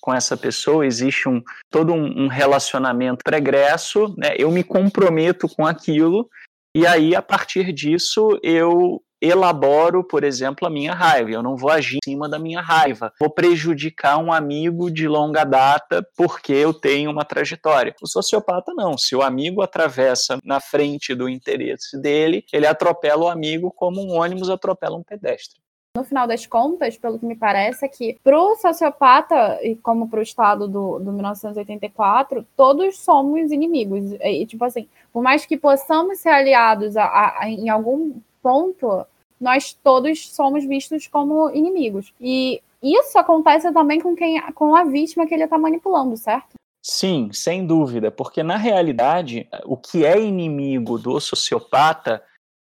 com 0.00 0.12
essa 0.12 0.36
pessoa, 0.36 0.86
existe 0.86 1.28
um 1.28 1.42
todo 1.70 1.92
um, 1.92 2.28
relacionamento 2.28 3.24
pregresso, 3.24 4.14
né? 4.18 4.34
Eu 4.36 4.50
me 4.50 4.62
comprometo 4.62 5.48
com 5.48 5.64
aquilo 5.64 6.28
e 6.74 6.86
aí 6.86 7.14
a 7.14 7.22
partir 7.22 7.72
disso 7.72 8.38
eu 8.42 9.02
elaboro, 9.20 10.04
por 10.04 10.24
exemplo, 10.24 10.66
a 10.66 10.70
minha 10.70 10.94
raiva. 10.94 11.30
Eu 11.30 11.42
não 11.42 11.56
vou 11.56 11.70
agir 11.70 11.96
em 11.96 12.10
cima 12.10 12.28
da 12.28 12.38
minha 12.38 12.60
raiva. 12.60 13.12
Vou 13.18 13.30
prejudicar 13.30 14.18
um 14.18 14.32
amigo 14.32 14.90
de 14.90 15.08
longa 15.08 15.44
data 15.44 16.06
porque 16.16 16.52
eu 16.52 16.72
tenho 16.72 17.10
uma 17.10 17.24
trajetória. 17.24 17.94
O 18.02 18.06
sociopata 18.06 18.72
não. 18.74 18.96
Se 18.96 19.14
o 19.14 19.22
amigo 19.22 19.62
atravessa 19.62 20.38
na 20.44 20.60
frente 20.60 21.14
do 21.14 21.28
interesse 21.28 22.00
dele, 22.00 22.44
ele 22.52 22.66
atropela 22.66 23.24
o 23.24 23.28
amigo 23.28 23.70
como 23.70 24.02
um 24.02 24.20
ônibus 24.20 24.50
atropela 24.50 24.96
um 24.96 25.02
pedestre. 25.02 25.60
No 25.96 26.04
final 26.04 26.26
das 26.26 26.46
contas, 26.46 26.98
pelo 26.98 27.18
que 27.18 27.24
me 27.24 27.34
parece, 27.34 27.86
é 27.86 27.88
que 27.88 28.18
para 28.22 28.38
o 28.38 28.54
sociopata, 28.56 29.58
e 29.62 29.76
como 29.76 30.10
para 30.10 30.18
o 30.20 30.22
Estado 30.22 30.68
do, 30.68 30.98
do 30.98 31.10
1984, 31.10 32.46
todos 32.54 32.98
somos 32.98 33.50
inimigos. 33.50 34.12
E, 34.20 34.44
tipo 34.44 34.62
assim, 34.62 34.86
por 35.10 35.22
mais 35.22 35.46
que 35.46 35.56
possamos 35.56 36.18
ser 36.18 36.28
aliados 36.28 36.98
a, 36.98 37.40
a, 37.40 37.48
em 37.48 37.70
algum 37.70 38.12
ponto, 38.46 39.04
nós 39.40 39.72
todos 39.72 40.28
somos 40.28 40.64
vistos 40.64 41.08
como 41.08 41.50
inimigos. 41.50 42.14
E 42.20 42.62
isso 42.80 43.18
acontece 43.18 43.72
também 43.72 44.00
com 44.00 44.14
quem 44.14 44.40
com 44.52 44.76
a 44.76 44.84
vítima 44.84 45.26
que 45.26 45.34
ele 45.34 45.42
está 45.42 45.58
manipulando, 45.58 46.16
certo? 46.16 46.54
Sim, 46.80 47.32
sem 47.32 47.66
dúvida, 47.66 48.12
porque 48.12 48.44
na 48.44 48.56
realidade 48.56 49.48
o 49.64 49.76
que 49.76 50.06
é 50.06 50.20
inimigo 50.20 50.96
do 50.96 51.18
sociopata 51.18 52.22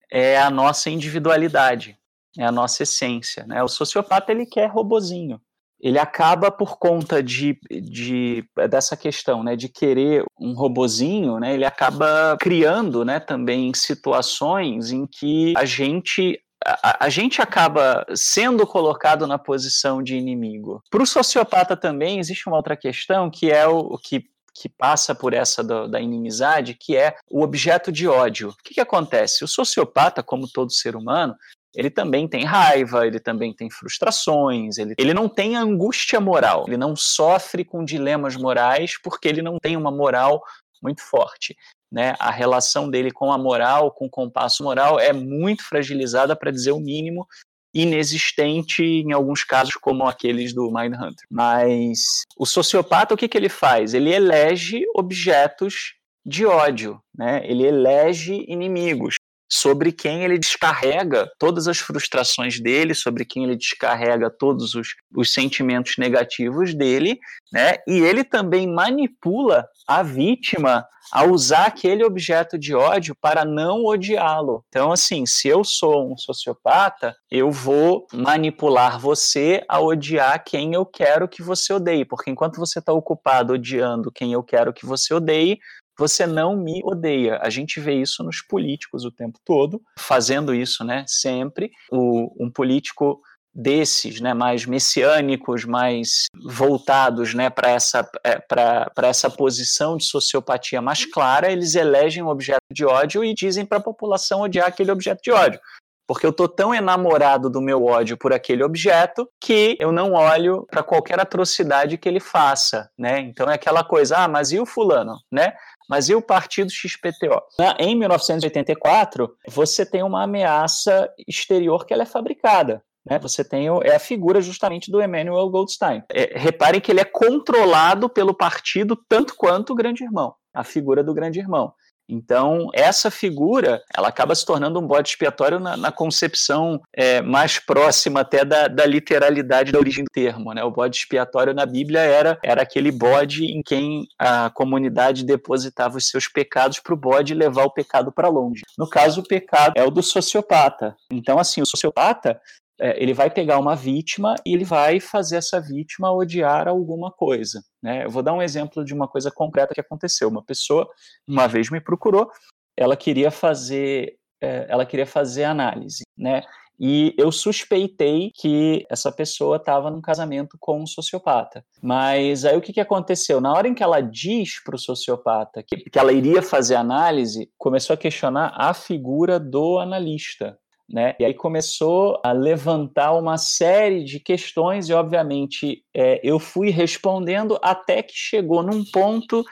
é 0.09 0.39
a 0.39 0.49
nossa 0.49 0.89
individualidade, 0.89 1.95
é 2.35 2.43
a 2.43 2.51
nossa 2.51 2.81
essência. 2.81 3.45
Né? 3.45 3.61
O 3.61 3.67
sociopata 3.67 4.31
ele 4.31 4.47
quer 4.47 4.65
robozinho. 4.65 5.39
Ele 5.79 5.99
acaba 5.99 6.49
por 6.49 6.77
conta 6.77 7.21
de, 7.21 7.59
de 7.69 8.43
dessa 8.69 8.97
questão, 8.97 9.43
né, 9.43 9.55
de 9.55 9.69
querer 9.69 10.23
um 10.39 10.53
robozinho, 10.53 11.39
né, 11.39 11.53
ele 11.53 11.65
acaba 11.65 12.37
criando, 12.39 13.05
né, 13.05 13.19
também 13.19 13.73
situações 13.73 14.91
em 14.91 15.05
que 15.05 15.53
a 15.55 15.65
gente 15.65 16.39
a, 16.65 17.05
a, 17.05 17.09
gente 17.09 17.41
acaba 17.41 18.05
sendo 18.15 18.65
colocado 18.65 19.27
na 19.27 19.37
posição 19.37 20.01
de 20.01 20.15
inimigo. 20.15 20.81
Para 20.89 21.03
o 21.03 21.05
sociopata 21.05 21.77
também 21.77 22.19
existe 22.19 22.47
uma 22.47 22.57
outra 22.57 22.75
questão 22.75 23.29
que 23.29 23.51
é 23.51 23.67
o, 23.67 23.77
o 23.77 23.97
que 23.97 24.25
que 24.59 24.67
passa 24.67 25.13
por 25.13 25.33
essa 25.33 25.63
do, 25.63 25.87
da 25.87 26.01
inimizade, 26.01 26.73
que 26.73 26.95
é 26.95 27.15
o 27.29 27.43
objeto 27.43 27.91
de 27.91 28.07
ódio. 28.07 28.49
O 28.49 28.55
que, 28.63 28.73
que 28.73 28.81
acontece? 28.81 29.43
O 29.43 29.47
sociopata, 29.47 30.23
como 30.23 30.47
todo 30.47 30.73
ser 30.73 30.95
humano, 30.95 31.35
ele 31.75 31.89
também 31.89 32.27
tem 32.27 32.43
raiva, 32.43 33.05
ele 33.05 33.19
também 33.19 33.53
tem 33.53 33.69
frustrações, 33.69 34.77
ele, 34.77 34.95
ele 34.97 35.13
não 35.13 35.29
tem 35.29 35.55
angústia 35.55 36.19
moral, 36.19 36.65
ele 36.67 36.77
não 36.77 36.95
sofre 36.95 37.63
com 37.63 37.83
dilemas 37.83 38.35
morais 38.35 38.99
porque 39.01 39.27
ele 39.27 39.41
não 39.41 39.57
tem 39.61 39.77
uma 39.77 39.91
moral 39.91 40.41
muito 40.81 41.01
forte. 41.01 41.55
Né? 41.91 42.15
A 42.19 42.31
relação 42.31 42.89
dele 42.89 43.11
com 43.11 43.31
a 43.31 43.37
moral, 43.37 43.91
com 43.91 44.05
o 44.05 44.09
compasso 44.09 44.63
moral, 44.63 44.99
é 44.99 45.13
muito 45.13 45.63
fragilizada, 45.63 46.35
para 46.35 46.51
dizer 46.51 46.71
o 46.71 46.79
mínimo, 46.79 47.25
inexistente 47.73 48.83
em 48.83 49.13
alguns 49.13 49.43
casos, 49.43 49.75
como 49.75 50.05
aqueles 50.05 50.53
do 50.53 50.71
Mindhunter. 50.71 51.25
Mas 51.29 51.99
o 52.37 52.45
sociopata, 52.45 53.13
o 53.13 53.17
que, 53.17 53.27
que 53.27 53.37
ele 53.37 53.49
faz? 53.49 53.93
Ele 53.93 54.11
elege 54.11 54.83
objetos 54.95 55.93
de 56.25 56.45
ódio, 56.45 56.99
né? 57.15 57.41
ele 57.45 57.63
elege 57.63 58.43
inimigos 58.49 59.15
sobre 59.49 59.91
quem 59.91 60.23
ele 60.23 60.37
descarrega 60.37 61.29
todas 61.39 61.67
as 61.67 61.77
frustrações 61.77 62.59
dele, 62.59 62.93
sobre 62.93 63.25
quem 63.25 63.43
ele 63.43 63.55
descarrega 63.55 64.29
todos 64.29 64.75
os, 64.75 64.89
os 65.15 65.33
sentimentos 65.33 65.95
negativos 65.97 66.73
dele, 66.73 67.19
né? 67.51 67.75
E 67.87 67.99
ele 67.99 68.23
também 68.23 68.67
manipula 68.67 69.65
a 69.87 70.03
vítima 70.03 70.85
a 71.11 71.23
usar 71.23 71.67
aquele 71.67 72.03
objeto 72.03 72.57
de 72.57 72.75
ódio 72.75 73.15
para 73.15 73.45
não 73.45 73.85
odiá-lo. 73.85 74.63
Então, 74.67 74.91
assim, 74.91 75.25
se 75.25 75.47
eu 75.47 75.63
sou 75.63 76.11
um 76.11 76.17
sociopata, 76.17 77.15
eu 77.31 77.51
vou 77.51 78.05
manipular 78.13 78.99
você 78.99 79.63
a 79.69 79.79
odiar 79.79 80.43
quem 80.43 80.73
eu 80.73 80.85
quero 80.85 81.27
que 81.27 81.41
você 81.41 81.73
odeie, 81.73 82.05
porque 82.05 82.29
enquanto 82.29 82.57
você 82.57 82.79
está 82.79 82.91
ocupado 82.91 83.53
odiando 83.53 84.11
quem 84.11 84.33
eu 84.33 84.43
quero 84.43 84.73
que 84.73 84.85
você 84.85 85.13
odeie, 85.13 85.59
você 85.97 86.25
não 86.25 86.55
me 86.55 86.81
odeia. 86.83 87.39
A 87.41 87.49
gente 87.49 87.79
vê 87.79 87.95
isso 87.95 88.23
nos 88.23 88.41
políticos 88.41 89.03
o 89.03 89.11
tempo 89.11 89.39
todo, 89.43 89.81
fazendo 89.97 90.53
isso, 90.53 90.83
né? 90.83 91.03
Sempre. 91.07 91.71
O, 91.91 92.31
um 92.39 92.51
político 92.51 93.21
desses, 93.57 94.21
né, 94.21 94.35
mais 94.35 94.67
messiânicos, 94.67 95.65
mais 95.65 96.27
voltados, 96.45 97.33
né, 97.33 97.49
para 97.49 97.71
essa 97.71 98.07
é, 98.23 98.37
para 98.37 99.07
essa 99.07 99.31
posição 99.31 99.97
de 99.97 100.05
sociopatia 100.05 100.79
mais 100.79 101.05
clara, 101.05 101.51
eles 101.51 101.73
elegem 101.73 102.21
um 102.21 102.27
objeto 102.27 102.61
de 102.71 102.85
ódio 102.85 103.25
e 103.25 103.33
dizem 103.33 103.65
para 103.65 103.79
a 103.79 103.83
população 103.83 104.41
odiar 104.41 104.67
aquele 104.67 104.91
objeto 104.91 105.23
de 105.23 105.31
ódio. 105.31 105.59
Porque 106.07 106.25
eu 106.25 106.31
tô 106.31 106.47
tão 106.47 106.73
enamorado 106.73 107.49
do 107.49 107.59
meu 107.59 107.83
ódio 107.83 108.15
por 108.15 108.31
aquele 108.31 108.63
objeto 108.63 109.27
que 109.41 109.75
eu 109.77 109.91
não 109.91 110.13
olho 110.13 110.65
para 110.69 110.81
qualquer 110.81 111.19
atrocidade 111.19 111.97
que 111.97 112.07
ele 112.07 112.21
faça, 112.21 112.89
né? 112.97 113.19
Então 113.19 113.49
é 113.49 113.55
aquela 113.55 113.83
coisa, 113.83 114.19
ah, 114.19 114.27
mas 114.27 114.51
e 114.51 114.59
o 114.59 114.65
fulano, 114.65 115.17
né? 115.29 115.53
Mas 115.89 116.09
e 116.09 116.15
o 116.15 116.21
partido 116.21 116.71
XPTO? 116.71 117.41
Em 117.79 117.95
1984, 117.95 119.29
você 119.47 119.85
tem 119.85 120.03
uma 120.03 120.23
ameaça 120.23 121.09
exterior 121.27 121.85
que 121.85 121.93
ela 121.93 122.03
é 122.03 122.05
fabricada. 122.05 122.83
Né? 123.09 123.17
Você 123.19 123.43
tem 123.43 123.67
é 123.83 123.95
a 123.95 123.99
figura 123.99 124.41
justamente 124.41 124.91
do 124.91 125.01
Emmanuel 125.01 125.49
Goldstein. 125.49 126.03
É, 126.11 126.37
reparem 126.37 126.81
que 126.81 126.91
ele 126.91 126.99
é 126.99 127.05
controlado 127.05 128.09
pelo 128.09 128.33
partido 128.33 128.97
tanto 129.07 129.33
quanto 129.35 129.71
o 129.71 129.75
grande 129.75 130.03
irmão, 130.03 130.35
a 130.53 130.63
figura 130.63 131.03
do 131.03 131.13
grande 131.13 131.39
irmão. 131.39 131.73
Então, 132.09 132.69
essa 132.73 133.11
figura, 133.11 133.81
ela 133.95 134.07
acaba 134.07 134.33
se 134.33 134.45
tornando 134.45 134.79
um 134.79 134.87
bode 134.87 135.09
expiatório 135.09 135.59
na, 135.59 135.75
na 135.75 135.91
concepção 135.91 136.81
é, 136.93 137.21
mais 137.21 137.59
próxima 137.59 138.21
até 138.21 138.45
da, 138.45 138.67
da, 138.67 138.85
literalidade 138.85 139.71
da 139.71 139.79
origem 139.79 140.05
do 140.05 140.11
termo. 140.11 140.53
Né? 140.53 140.63
O 140.63 140.71
bode 140.71 140.97
expiatório 140.97 141.53
na 141.53 141.65
Bíblia 141.65 141.99
era, 141.99 142.39
era 142.43 142.61
aquele 142.61 142.91
bode 142.91 143.45
em 143.45 143.61
quem 143.61 144.07
a 144.17 144.49
comunidade 144.49 145.25
depositava 145.25 145.97
os 145.97 146.07
seus 146.07 146.27
pecados 146.27 146.79
para 146.79 146.93
o 146.93 146.97
bode 146.97 147.33
levar 147.33 147.65
o 147.65 147.71
pecado 147.71 148.11
para 148.11 148.29
longe. 148.29 148.61
No 148.77 148.89
caso, 148.89 149.21
o 149.21 149.27
pecado 149.27 149.73
é 149.75 149.83
o 149.83 149.91
do 149.91 150.01
sociopata. 150.01 150.95
Então, 151.11 151.37
assim, 151.37 151.61
o 151.61 151.65
sociopata, 151.65 152.39
é, 152.79 153.01
ele 153.01 153.13
vai 153.13 153.29
pegar 153.29 153.59
uma 153.59 153.75
vítima 153.75 154.35
e 154.45 154.53
ele 154.53 154.63
vai 154.63 154.99
fazer 154.99 155.37
essa 155.37 155.59
vítima 155.59 156.11
odiar 156.11 156.67
alguma 156.67 157.11
coisa. 157.11 157.61
Né? 157.81 158.05
Eu 158.05 158.09
vou 158.09 158.21
dar 158.21 158.33
um 158.33 158.41
exemplo 158.41 158.85
de 158.85 158.93
uma 158.93 159.07
coisa 159.07 159.31
concreta 159.31 159.73
que 159.73 159.81
aconteceu. 159.81 160.29
Uma 160.29 160.43
pessoa 160.43 160.87
uma 161.27 161.47
vez 161.47 161.69
me 161.69 161.81
procurou, 161.81 162.29
ela 162.75 162.95
queria 162.95 163.31
fazer, 163.31 164.17
é, 164.41 164.67
ela 164.69 164.85
queria 164.85 165.07
fazer 165.07 165.45
análise, 165.45 166.03
né? 166.17 166.43
E 166.79 167.15
eu 167.17 167.31
suspeitei 167.31 168.31
que 168.35 168.85
essa 168.87 169.11
pessoa 169.11 169.57
estava 169.57 169.89
num 169.89 169.99
casamento 169.99 170.57
com 170.59 170.83
um 170.83 170.85
sociopata. 170.85 171.65
Mas 171.81 172.45
aí 172.45 172.55
o 172.55 172.61
que, 172.61 172.71
que 172.71 172.79
aconteceu? 172.79 173.41
Na 173.41 173.51
hora 173.51 173.67
em 173.67 173.73
que 173.73 173.81
ela 173.81 173.99
diz 173.99 174.63
para 174.63 174.75
o 174.75 174.79
sociopata 174.79 175.63
que, 175.63 175.77
que 175.77 175.97
ela 175.97 176.13
iria 176.13 176.39
fazer 176.39 176.75
análise, 176.75 177.49
começou 177.57 177.95
a 177.95 177.97
questionar 177.97 178.53
a 178.55 178.75
figura 178.75 179.39
do 179.39 179.79
analista 179.79 180.55
Né? 180.89 181.15
E 181.19 181.25
aí 181.25 181.33
começou 181.33 182.19
a 182.23 182.31
levantar 182.31 183.11
uma 183.13 183.37
série 183.37 184.05
de 184.05 184.21
questões, 184.21 184.87
e 184.87 184.93
obviamente 184.93 185.83
é, 185.93 186.21
eu 186.23 186.39
fui 186.39 186.69
respondendo 186.69 187.59
até 187.61 188.01
que 188.01 188.13
chegou 188.15 188.63
num 188.63 188.85
ponto 188.85 189.43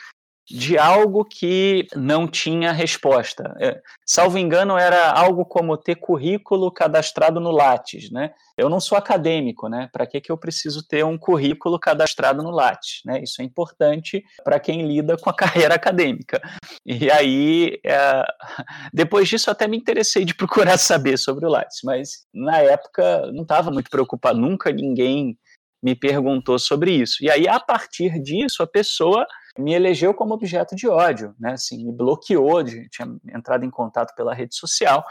de 0.49 0.77
algo 0.77 1.25
que 1.25 1.87
não 1.95 2.27
tinha 2.27 2.71
resposta. 2.71 3.55
É, 3.59 3.81
salvo 4.05 4.37
engano, 4.37 4.77
era 4.77 5.11
algo 5.11 5.43
como 5.43 5.75
ter 5.75 5.95
currículo 5.95 6.71
cadastrado 6.71 7.39
no 7.39 7.51
Lattes, 7.51 8.11
né? 8.11 8.31
Eu 8.57 8.69
não 8.69 8.79
sou 8.79 8.97
acadêmico, 8.97 9.67
né? 9.67 9.89
Para 9.91 10.05
que, 10.05 10.21
que 10.21 10.31
eu 10.31 10.37
preciso 10.37 10.87
ter 10.87 11.03
um 11.03 11.17
currículo 11.17 11.79
cadastrado 11.79 12.43
no 12.43 12.51
Lattes? 12.51 13.01
Né? 13.05 13.21
Isso 13.23 13.41
é 13.41 13.45
importante 13.45 14.23
para 14.43 14.59
quem 14.59 14.87
lida 14.87 15.17
com 15.17 15.29
a 15.29 15.33
carreira 15.35 15.75
acadêmica. 15.75 16.39
E 16.85 17.09
aí, 17.09 17.79
é... 17.83 18.23
depois 18.93 19.27
disso, 19.27 19.49
até 19.49 19.67
me 19.67 19.77
interessei 19.77 20.23
de 20.23 20.35
procurar 20.35 20.77
saber 20.77 21.17
sobre 21.17 21.45
o 21.45 21.49
Lattes, 21.49 21.79
mas 21.83 22.25
na 22.33 22.59
época 22.59 23.31
não 23.33 23.41
estava 23.41 23.71
muito 23.71 23.89
preocupado, 23.89 24.39
nunca 24.39 24.71
ninguém 24.71 25.37
me 25.83 25.95
perguntou 25.95 26.57
sobre 26.57 26.91
isso. 26.91 27.23
E 27.23 27.29
aí, 27.29 27.47
a 27.47 27.59
partir 27.59 28.19
disso, 28.21 28.63
a 28.63 28.67
pessoa 28.67 29.25
me 29.57 29.73
elegeu 29.73 30.13
como 30.13 30.33
objeto 30.33 30.75
de 30.75 30.87
ódio, 30.87 31.35
né? 31.39 31.53
Assim, 31.53 31.83
me 31.85 31.91
bloqueou, 31.91 32.61
de, 32.61 32.89
tinha 32.89 33.07
entrado 33.33 33.63
em 33.63 33.69
contato 33.69 34.13
pela 34.15 34.33
rede 34.33 34.55
social, 34.55 35.05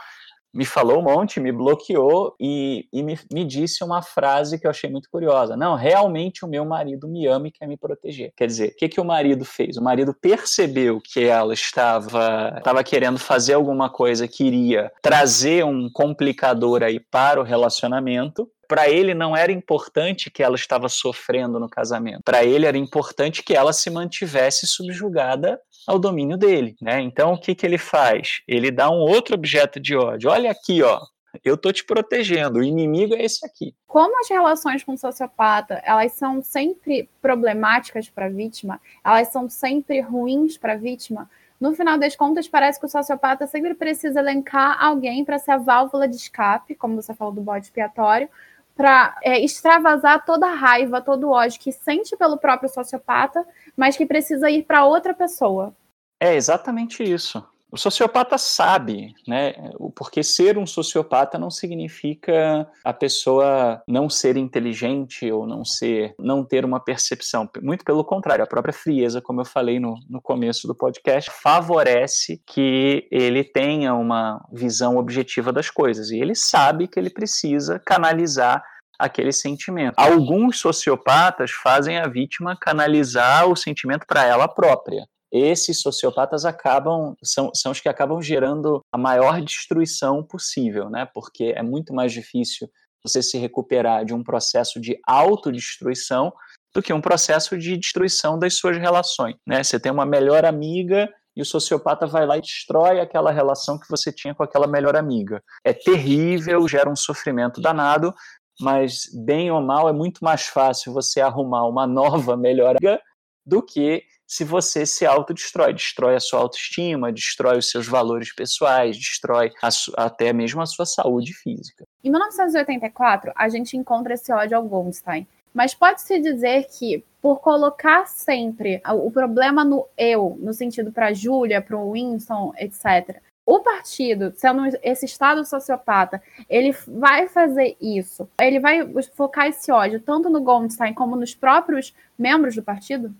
me 0.55 0.63
falou 0.63 0.99
um 0.99 1.03
monte, 1.03 1.39
me 1.39 1.51
bloqueou 1.51 2.33
e, 2.39 2.87
e 2.93 3.03
me, 3.03 3.19
me, 3.31 3.43
disse 3.43 3.83
uma 3.83 4.01
frase 4.01 4.57
que 4.57 4.65
eu 4.65 4.71
achei 4.71 4.89
muito 4.89 5.09
curiosa. 5.09 5.57
Não, 5.57 5.75
realmente 5.75 6.45
o 6.45 6.47
meu 6.47 6.63
marido 6.63 7.09
me 7.09 7.27
ama 7.27 7.49
e 7.49 7.51
quer 7.51 7.67
me 7.67 7.75
proteger. 7.75 8.31
Quer 8.37 8.47
dizer, 8.47 8.69
o 8.69 8.75
que, 8.77 8.87
que 8.87 9.01
o 9.01 9.05
marido 9.05 9.43
fez? 9.43 9.75
O 9.75 9.83
marido 9.83 10.13
percebeu 10.13 11.01
que 11.03 11.25
ela 11.25 11.53
estava, 11.53 12.55
estava 12.57 12.83
querendo 12.85 13.19
fazer 13.19 13.53
alguma 13.53 13.89
coisa, 13.89 14.29
queria 14.29 14.89
trazer 15.01 15.65
um 15.65 15.89
complicador 15.91 16.83
aí 16.83 16.99
para 16.99 17.41
o 17.41 17.43
relacionamento 17.43 18.49
para 18.67 18.89
ele 18.89 19.13
não 19.13 19.37
era 19.37 19.51
importante 19.51 20.31
que 20.31 20.41
ela 20.41 20.55
estava 20.55 20.89
sofrendo 20.89 21.59
no 21.59 21.69
casamento. 21.69 22.23
Para 22.23 22.43
ele 22.43 22.65
era 22.65 22.77
importante 22.77 23.43
que 23.43 23.53
ela 23.53 23.71
se 23.71 23.91
mantivesse 23.91 24.65
subjugada 24.65 25.59
ao 25.87 25.99
domínio 25.99 26.37
dele, 26.37 26.75
né? 26.81 27.01
Então 27.01 27.33
o 27.33 27.39
que 27.39 27.55
que 27.55 27.65
ele 27.65 27.77
faz? 27.77 28.41
Ele 28.47 28.71
dá 28.71 28.89
um 28.89 28.99
outro 28.99 29.35
objeto 29.35 29.79
de 29.79 29.95
ódio. 29.95 30.29
Olha 30.29 30.51
aqui, 30.51 30.81
ó. 30.81 30.99
Eu 31.43 31.57
tô 31.57 31.71
te 31.71 31.83
protegendo. 31.83 32.59
O 32.59 32.63
inimigo 32.63 33.13
é 33.13 33.23
esse 33.23 33.45
aqui. 33.45 33.75
Como 33.87 34.19
as 34.19 34.29
relações 34.29 34.83
com 34.83 34.93
o 34.93 34.97
sociopata, 34.97 35.81
elas 35.83 36.13
são 36.13 36.41
sempre 36.41 37.09
problemáticas 37.21 38.09
para 38.09 38.27
a 38.27 38.29
vítima, 38.29 38.79
elas 39.03 39.29
são 39.29 39.49
sempre 39.49 39.99
ruins 39.99 40.57
para 40.57 40.73
a 40.73 40.77
vítima. 40.77 41.29
No 41.59 41.73
final 41.73 41.97
das 41.97 42.15
contas, 42.15 42.47
parece 42.47 42.79
que 42.79 42.85
o 42.85 42.89
sociopata 42.89 43.47
sempre 43.47 43.73
precisa 43.73 44.19
elencar 44.19 44.77
alguém 44.83 45.23
para 45.23 45.39
ser 45.39 45.51
a 45.51 45.57
válvula 45.57 46.07
de 46.07 46.15
escape, 46.15 46.75
como 46.75 47.01
você 47.01 47.13
falou 47.13 47.33
do 47.33 47.41
bode 47.41 47.65
expiatório, 47.65 48.29
para 48.75 49.17
é, 49.23 49.39
extravasar 49.39 50.25
toda 50.25 50.47
a 50.47 50.53
raiva, 50.53 51.01
todo 51.01 51.27
o 51.27 51.31
ódio 51.31 51.59
que 51.59 51.71
sente 51.71 52.15
pelo 52.17 52.37
próprio 52.37 52.69
sociopata, 52.69 53.45
mas 53.75 53.95
que 53.95 54.05
precisa 54.05 54.49
ir 54.49 54.63
para 54.63 54.85
outra 54.85 55.13
pessoa. 55.13 55.73
É 56.19 56.35
exatamente 56.35 57.03
isso. 57.03 57.43
O 57.75 57.77
sociopata 57.77 58.37
sabe, 58.37 59.13
né? 59.27 59.53
Porque 59.93 60.23
ser 60.23 60.57
um 60.57 60.65
sociopata 60.65 61.37
não 61.37 61.51
significa 61.51 62.65
a 62.81 62.93
pessoa 62.93 63.83
não 63.85 64.09
ser 64.09 64.37
inteligente 64.37 65.29
ou 65.29 65.45
não 65.45 65.65
ser, 65.65 66.15
não 66.17 66.41
ter 66.45 66.63
uma 66.63 66.79
percepção. 66.79 67.49
Muito 67.61 67.83
pelo 67.83 68.05
contrário, 68.05 68.45
a 68.45 68.47
própria 68.47 68.73
frieza, 68.73 69.21
como 69.21 69.41
eu 69.41 69.45
falei 69.45 69.77
no, 69.77 69.95
no 70.09 70.21
começo 70.21 70.69
do 70.69 70.73
podcast, 70.73 71.29
favorece 71.29 72.41
que 72.47 73.09
ele 73.11 73.43
tenha 73.43 73.93
uma 73.93 74.41
visão 74.53 74.95
objetiva 74.95 75.51
das 75.51 75.69
coisas. 75.69 76.11
E 76.11 76.17
ele 76.17 76.33
sabe 76.33 76.87
que 76.87 76.97
ele 76.97 77.09
precisa 77.09 77.77
canalizar 77.85 78.63
aquele 78.97 79.33
sentimento. 79.33 79.95
Alguns 79.97 80.61
sociopatas 80.61 81.51
fazem 81.51 81.97
a 81.97 82.07
vítima 82.07 82.55
canalizar 82.55 83.49
o 83.49 83.55
sentimento 83.57 84.05
para 84.07 84.23
ela 84.23 84.47
própria 84.47 85.05
esses 85.31 85.81
sociopatas 85.81 86.45
acabam 86.45 87.15
são, 87.23 87.51
são 87.53 87.71
os 87.71 87.79
que 87.79 87.89
acabam 87.89 88.21
gerando 88.21 88.81
a 88.91 88.97
maior 88.97 89.41
destruição 89.41 90.23
possível, 90.23 90.89
né? 90.89 91.07
Porque 91.13 91.53
é 91.55 91.63
muito 91.63 91.93
mais 91.93 92.11
difícil 92.11 92.69
você 93.03 93.21
se 93.21 93.37
recuperar 93.37 94.05
de 94.05 94.13
um 94.13 94.23
processo 94.23 94.79
de 94.79 94.99
autodestruição 95.05 96.33
do 96.73 96.81
que 96.81 96.91
um 96.91 97.01
processo 97.01 97.57
de 97.57 97.77
destruição 97.77 98.37
das 98.37 98.55
suas 98.55 98.77
relações, 98.77 99.35
né? 99.47 99.63
Você 99.63 99.79
tem 99.79 99.91
uma 99.91 100.05
melhor 100.05 100.45
amiga 100.45 101.09
e 101.35 101.41
o 101.41 101.45
sociopata 101.45 102.07
vai 102.07 102.25
lá 102.25 102.37
e 102.37 102.41
destrói 102.41 102.99
aquela 102.99 103.31
relação 103.31 103.77
que 103.77 103.89
você 103.89 104.11
tinha 104.11 104.33
com 104.33 104.43
aquela 104.43 104.67
melhor 104.67 104.95
amiga. 104.95 105.43
É 105.63 105.73
terrível, 105.73 106.67
gera 106.67 106.89
um 106.89 106.95
sofrimento 106.95 107.61
danado, 107.61 108.13
mas 108.59 109.09
bem 109.13 109.51
ou 109.51 109.61
mal 109.61 109.89
é 109.89 109.93
muito 109.93 110.23
mais 110.23 110.47
fácil 110.47 110.93
você 110.93 111.19
arrumar 111.19 111.67
uma 111.67 111.85
nova 111.85 112.37
melhor 112.37 112.75
amiga 112.77 113.01
do 113.45 113.61
que 113.61 114.03
se 114.27 114.43
você 114.43 114.85
se 114.85 115.05
autodestrói, 115.05 115.73
destrói 115.73 116.15
a 116.15 116.19
sua 116.19 116.39
autoestima, 116.39 117.11
destrói 117.11 117.57
os 117.57 117.69
seus 117.69 117.87
valores 117.87 118.33
pessoais, 118.33 118.97
destrói 118.97 119.51
até 119.95 120.33
mesmo 120.33 120.61
a 120.61 120.65
sua 120.65 120.85
saúde 120.85 121.33
física. 121.33 121.85
Em 122.03 122.09
1984, 122.09 123.31
a 123.35 123.49
gente 123.49 123.77
encontra 123.77 124.13
esse 124.13 124.31
ódio 124.33 124.57
ao 124.57 124.63
Goldstein. 124.63 125.27
Mas 125.53 125.73
pode-se 125.73 126.19
dizer 126.19 126.67
que, 126.67 127.01
por 127.21 127.39
colocar 127.39 128.05
sempre 128.07 128.81
o 128.85 129.09
problema 129.09 129.63
no 129.63 129.87
eu, 129.97 130.37
no 130.37 130.53
sentido 130.53 130.91
para 130.91 131.13
Júlia, 131.13 131.61
para 131.61 131.77
o 131.77 131.93
Winston, 131.93 132.51
etc., 132.57 133.21
o 133.45 133.59
partido, 133.59 134.33
sendo 134.35 134.63
esse 134.81 135.05
estado 135.05 135.45
sociopata, 135.45 136.21
ele 136.49 136.75
vai 136.87 137.27
fazer 137.27 137.77
isso, 137.79 138.27
ele 138.41 138.59
vai 138.59 138.81
focar 139.13 139.47
esse 139.47 139.71
ódio 139.71 140.01
tanto 140.01 140.29
no 140.29 140.41
Goldstein 140.41 140.93
como 140.93 141.15
nos 141.15 141.35
próprios 141.35 141.93
membros 142.17 142.55
do 142.55 142.63
partido? 142.63 143.15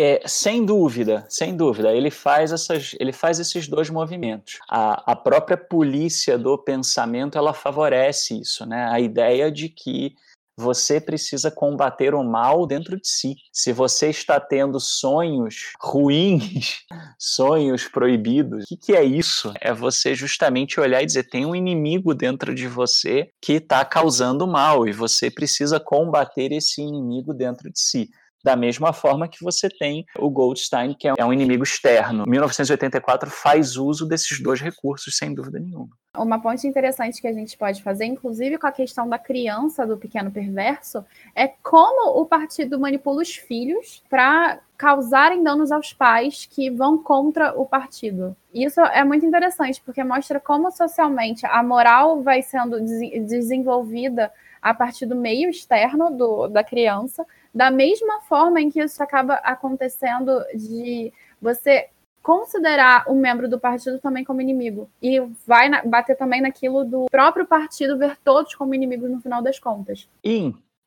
É, 0.00 0.20
sem 0.26 0.64
dúvida, 0.64 1.26
sem 1.28 1.56
dúvida. 1.56 1.92
Ele 1.92 2.08
faz, 2.08 2.52
essas, 2.52 2.94
ele 3.00 3.12
faz 3.12 3.40
esses 3.40 3.66
dois 3.66 3.90
movimentos. 3.90 4.60
A, 4.70 5.10
a 5.10 5.16
própria 5.16 5.56
polícia 5.56 6.38
do 6.38 6.56
pensamento 6.56 7.36
ela 7.36 7.52
favorece 7.52 8.40
isso, 8.40 8.64
né? 8.64 8.88
A 8.92 9.00
ideia 9.00 9.50
de 9.50 9.68
que 9.68 10.14
você 10.56 11.00
precisa 11.00 11.50
combater 11.50 12.14
o 12.14 12.22
mal 12.22 12.64
dentro 12.64 12.96
de 12.96 13.08
si. 13.08 13.34
Se 13.52 13.72
você 13.72 14.08
está 14.10 14.38
tendo 14.38 14.78
sonhos 14.78 15.72
ruins, 15.80 16.84
sonhos 17.18 17.88
proibidos, 17.88 18.62
o 18.62 18.66
que, 18.68 18.76
que, 18.76 18.92
é 18.92 19.02
isso? 19.02 19.52
É 19.60 19.74
você 19.74 20.14
justamente 20.14 20.78
olhar 20.78 21.02
e 21.02 21.06
dizer: 21.06 21.28
tem 21.28 21.44
um 21.44 21.56
inimigo 21.56 22.14
dentro 22.14 22.54
de 22.54 22.68
você 22.68 23.30
que 23.42 23.54
está 23.54 23.84
causando 23.84 24.46
mal 24.46 24.86
e 24.86 24.92
você 24.92 25.28
precisa 25.28 25.80
combater 25.80 26.52
esse 26.52 26.80
inimigo 26.80 27.34
dentro 27.34 27.68
de 27.68 27.80
si 27.80 28.08
da 28.42 28.56
mesma 28.56 28.92
forma 28.92 29.28
que 29.28 29.42
você 29.42 29.68
tem 29.68 30.04
o 30.18 30.30
Goldstein, 30.30 30.94
que 30.94 31.08
é 31.08 31.24
um 31.24 31.32
inimigo 31.32 31.62
externo. 31.62 32.24
1984 32.26 33.30
faz 33.30 33.76
uso 33.76 34.06
desses 34.06 34.40
dois 34.40 34.60
recursos, 34.60 35.16
sem 35.16 35.34
dúvida 35.34 35.58
nenhuma. 35.58 35.90
Uma 36.16 36.40
ponte 36.40 36.66
interessante 36.66 37.20
que 37.20 37.28
a 37.28 37.32
gente 37.32 37.56
pode 37.56 37.82
fazer, 37.82 38.04
inclusive 38.04 38.58
com 38.58 38.66
a 38.66 38.72
questão 38.72 39.08
da 39.08 39.18
criança 39.18 39.86
do 39.86 39.96
pequeno 39.96 40.30
perverso, 40.30 41.04
é 41.34 41.46
como 41.46 42.20
o 42.20 42.26
partido 42.26 42.78
manipula 42.78 43.22
os 43.22 43.36
filhos 43.36 44.02
para 44.08 44.58
causarem 44.76 45.42
danos 45.42 45.70
aos 45.70 45.92
pais 45.92 46.46
que 46.46 46.70
vão 46.70 47.02
contra 47.02 47.52
o 47.58 47.66
partido. 47.66 48.36
Isso 48.54 48.80
é 48.80 49.04
muito 49.04 49.26
interessante, 49.26 49.82
porque 49.84 50.02
mostra 50.02 50.40
como 50.40 50.70
socialmente 50.70 51.44
a 51.46 51.62
moral 51.62 52.22
vai 52.22 52.42
sendo 52.42 52.80
desenvolvida 52.80 54.32
a 54.62 54.74
partir 54.74 55.06
do 55.06 55.14
meio 55.14 55.50
externo 55.50 56.10
do, 56.10 56.48
da 56.48 56.64
criança, 56.64 57.24
da 57.54 57.70
mesma 57.70 58.20
forma 58.22 58.60
em 58.60 58.70
que 58.70 58.80
isso 58.80 59.02
acaba 59.02 59.34
acontecendo 59.34 60.44
de 60.54 61.12
você 61.40 61.88
considerar 62.22 63.04
um 63.08 63.14
membro 63.14 63.48
do 63.48 63.58
partido 63.58 63.98
também 63.98 64.24
como 64.24 64.42
inimigo. 64.42 64.90
E 65.00 65.18
vai 65.46 65.70
bater 65.86 66.16
também 66.16 66.42
naquilo 66.42 66.84
do 66.84 67.06
próprio 67.10 67.46
partido 67.46 67.96
ver 67.96 68.18
todos 68.22 68.54
como 68.54 68.74
inimigos 68.74 69.10
no 69.10 69.20
final 69.20 69.40
das 69.40 69.58
contas. 69.58 70.08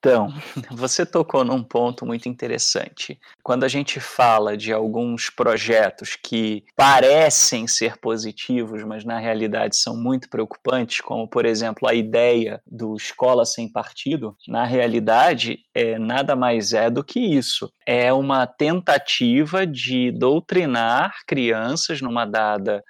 Então, 0.02 0.34
você 0.72 1.06
tocou 1.06 1.46
num 1.46 1.64
ponto 1.64 2.08
muito 2.08 2.28
interessante. 2.28 3.20
Quando 3.44 3.64
a 3.64 3.68
gente 3.68 4.00
fala 4.00 4.58
de 4.58 4.74
alguns 4.74 5.30
projetos 5.30 6.16
que 6.16 6.66
parecem 6.76 7.68
ser 7.68 7.98
positivos, 7.98 8.84
mas 8.84 9.06
na 9.06 9.20
realidade 9.20 9.78
são 9.78 9.96
muito 9.96 10.28
preocupantes, 10.28 11.02
como 11.02 11.28
por 11.28 11.46
exemplo 11.46 11.88
a 11.88 11.94
ideia 11.94 12.60
do 12.66 12.96
escola 12.96 13.46
sem 13.46 13.72
partido, 13.72 14.36
na 14.48 14.66
realidade 14.66 15.60
é 15.74 16.00
nada 16.00 16.36
mais 16.36 16.74
é 16.74 16.90
do 16.90 17.04
que 17.04 17.20
isso. 17.20 17.72
É 17.86 18.12
uma 18.12 18.48
tentativa 18.48 19.68
de 19.68 20.12
doutrinar 20.12 21.14
crianças 21.28 22.02
numa 22.02 22.26
dada 22.26 22.84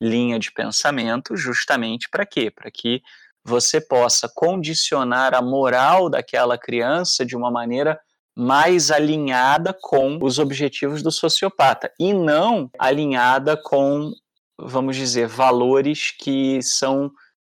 linha 0.00 0.38
de 0.38 0.52
pensamento, 0.52 1.34
justamente 1.34 2.08
para 2.10 2.26
quê? 2.26 2.50
Para 2.50 2.70
que 2.70 3.00
você 3.44 3.80
possa 3.80 4.30
condicionar 4.34 5.34
a 5.34 5.42
moral 5.42 6.10
daquela 6.10 6.58
criança 6.58 7.24
de 7.24 7.36
uma 7.36 7.50
maneira 7.50 7.98
mais 8.36 8.90
alinhada 8.90 9.76
com 9.80 10.18
os 10.22 10.38
objetivos 10.38 11.02
do 11.02 11.10
sociopata 11.10 11.92
e 11.98 12.12
não 12.12 12.70
alinhada 12.78 13.56
com, 13.56 14.12
vamos 14.56 14.96
dizer, 14.96 15.26
valores 15.26 16.12
que 16.12 16.62
são 16.62 17.10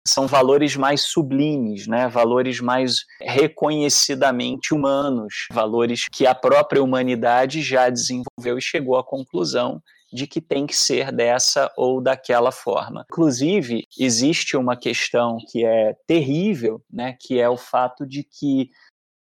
são 0.07 0.27
valores 0.27 0.75
mais 0.75 1.03
sublimes, 1.03 1.87
né? 1.87 2.09
valores 2.09 2.61
mais 2.61 3.05
reconhecidamente 3.21 4.75
humanos, 4.75 5.47
valores 5.53 6.07
que 6.11 6.27
a 6.27 6.35
própria 6.35 6.83
humanidade 6.83 7.63
já 7.63 7.89
desenvolveu 7.89 8.59
e 8.59 8.61
chegou 8.63 8.97
à 8.97 9.05
conclusão 9.05 9.81
de 10.13 10.27
que 10.27 10.41
tem 10.41 10.67
que 10.67 10.77
ser 10.77 11.11
dessa 11.11 11.73
ou 11.77 12.01
daquela 12.01 12.53
forma. 12.53 13.05
Inclusive, 13.11 13.87
existe 13.99 14.57
uma 14.57 14.77
questão 14.77 15.39
que 15.51 15.65
é 15.65 15.97
terrível, 16.07 16.83
né, 16.91 17.17
que 17.19 17.41
é 17.41 17.49
o 17.49 17.57
fato 17.57 18.07
de 18.07 18.23
que 18.23 18.69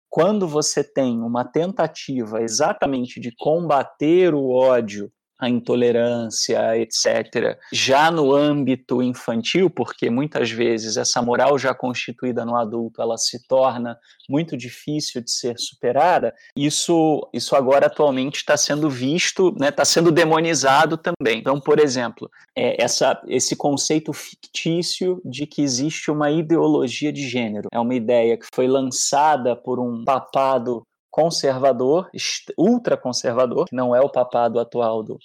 quando 0.10 0.48
você 0.48 0.84
tem 0.84 1.22
uma 1.22 1.46
tentativa 1.46 2.42
exatamente 2.42 3.20
de 3.20 3.32
combater 3.38 4.34
o 4.34 4.50
ódio 4.50 5.12
a 5.40 5.50
intolerância, 5.50 6.78
etc. 6.78 7.58
Já 7.72 8.12
no 8.12 8.36
âmbito 8.36 9.02
infantil, 9.02 9.70
porque 9.70 10.10
muitas 10.10 10.52
vezes 10.52 10.98
essa 10.98 11.22
moral 11.22 11.58
já 11.58 11.74
constituída 11.74 12.46
no 12.46 12.58
adulto, 12.58 13.02
ela 13.02 13.18
se 13.18 13.48
torna 13.48 13.98
muito 14.30 14.58
difícil 14.58 15.24
de 15.24 15.32
ser 15.32 15.58
superada, 15.58 16.36
isso, 16.56 17.28
isso 17.34 17.56
agora 17.56 17.88
atualmente 17.88 18.38
está 18.38 18.58
sendo 18.58 18.90
visto, 18.90 19.50
está 19.60 19.82
né, 19.82 19.86
sendo 19.86 20.12
demonizado 20.12 20.98
também. 20.98 21.40
Então, 21.40 21.60
por 21.60 21.80
exemplo, 21.80 22.30
é, 22.56 22.82
essa, 22.84 23.20
esse 23.28 23.56
conceito 23.56 24.12
fictício 24.12 25.22
de 25.24 25.48
que 25.48 25.62
existe 25.62 26.12
uma 26.12 26.30
ideologia 26.30 27.12
de 27.14 27.28
gênero, 27.28 27.70
é 27.72 27.80
uma 27.80 27.96
ideia 27.96 28.38
que 28.38 28.46
foi 28.54 28.68
lançada 28.68 29.56
por 29.56 29.80
um 29.80 30.04
papado 30.04 30.84
conservador, 31.20 32.10
ultraconservador, 32.58 33.66
que 33.66 33.76
não 33.76 33.94
é 33.94 34.00
o 34.00 34.10
papado 34.10 34.58
atual 34.58 35.04
do, 35.04 35.20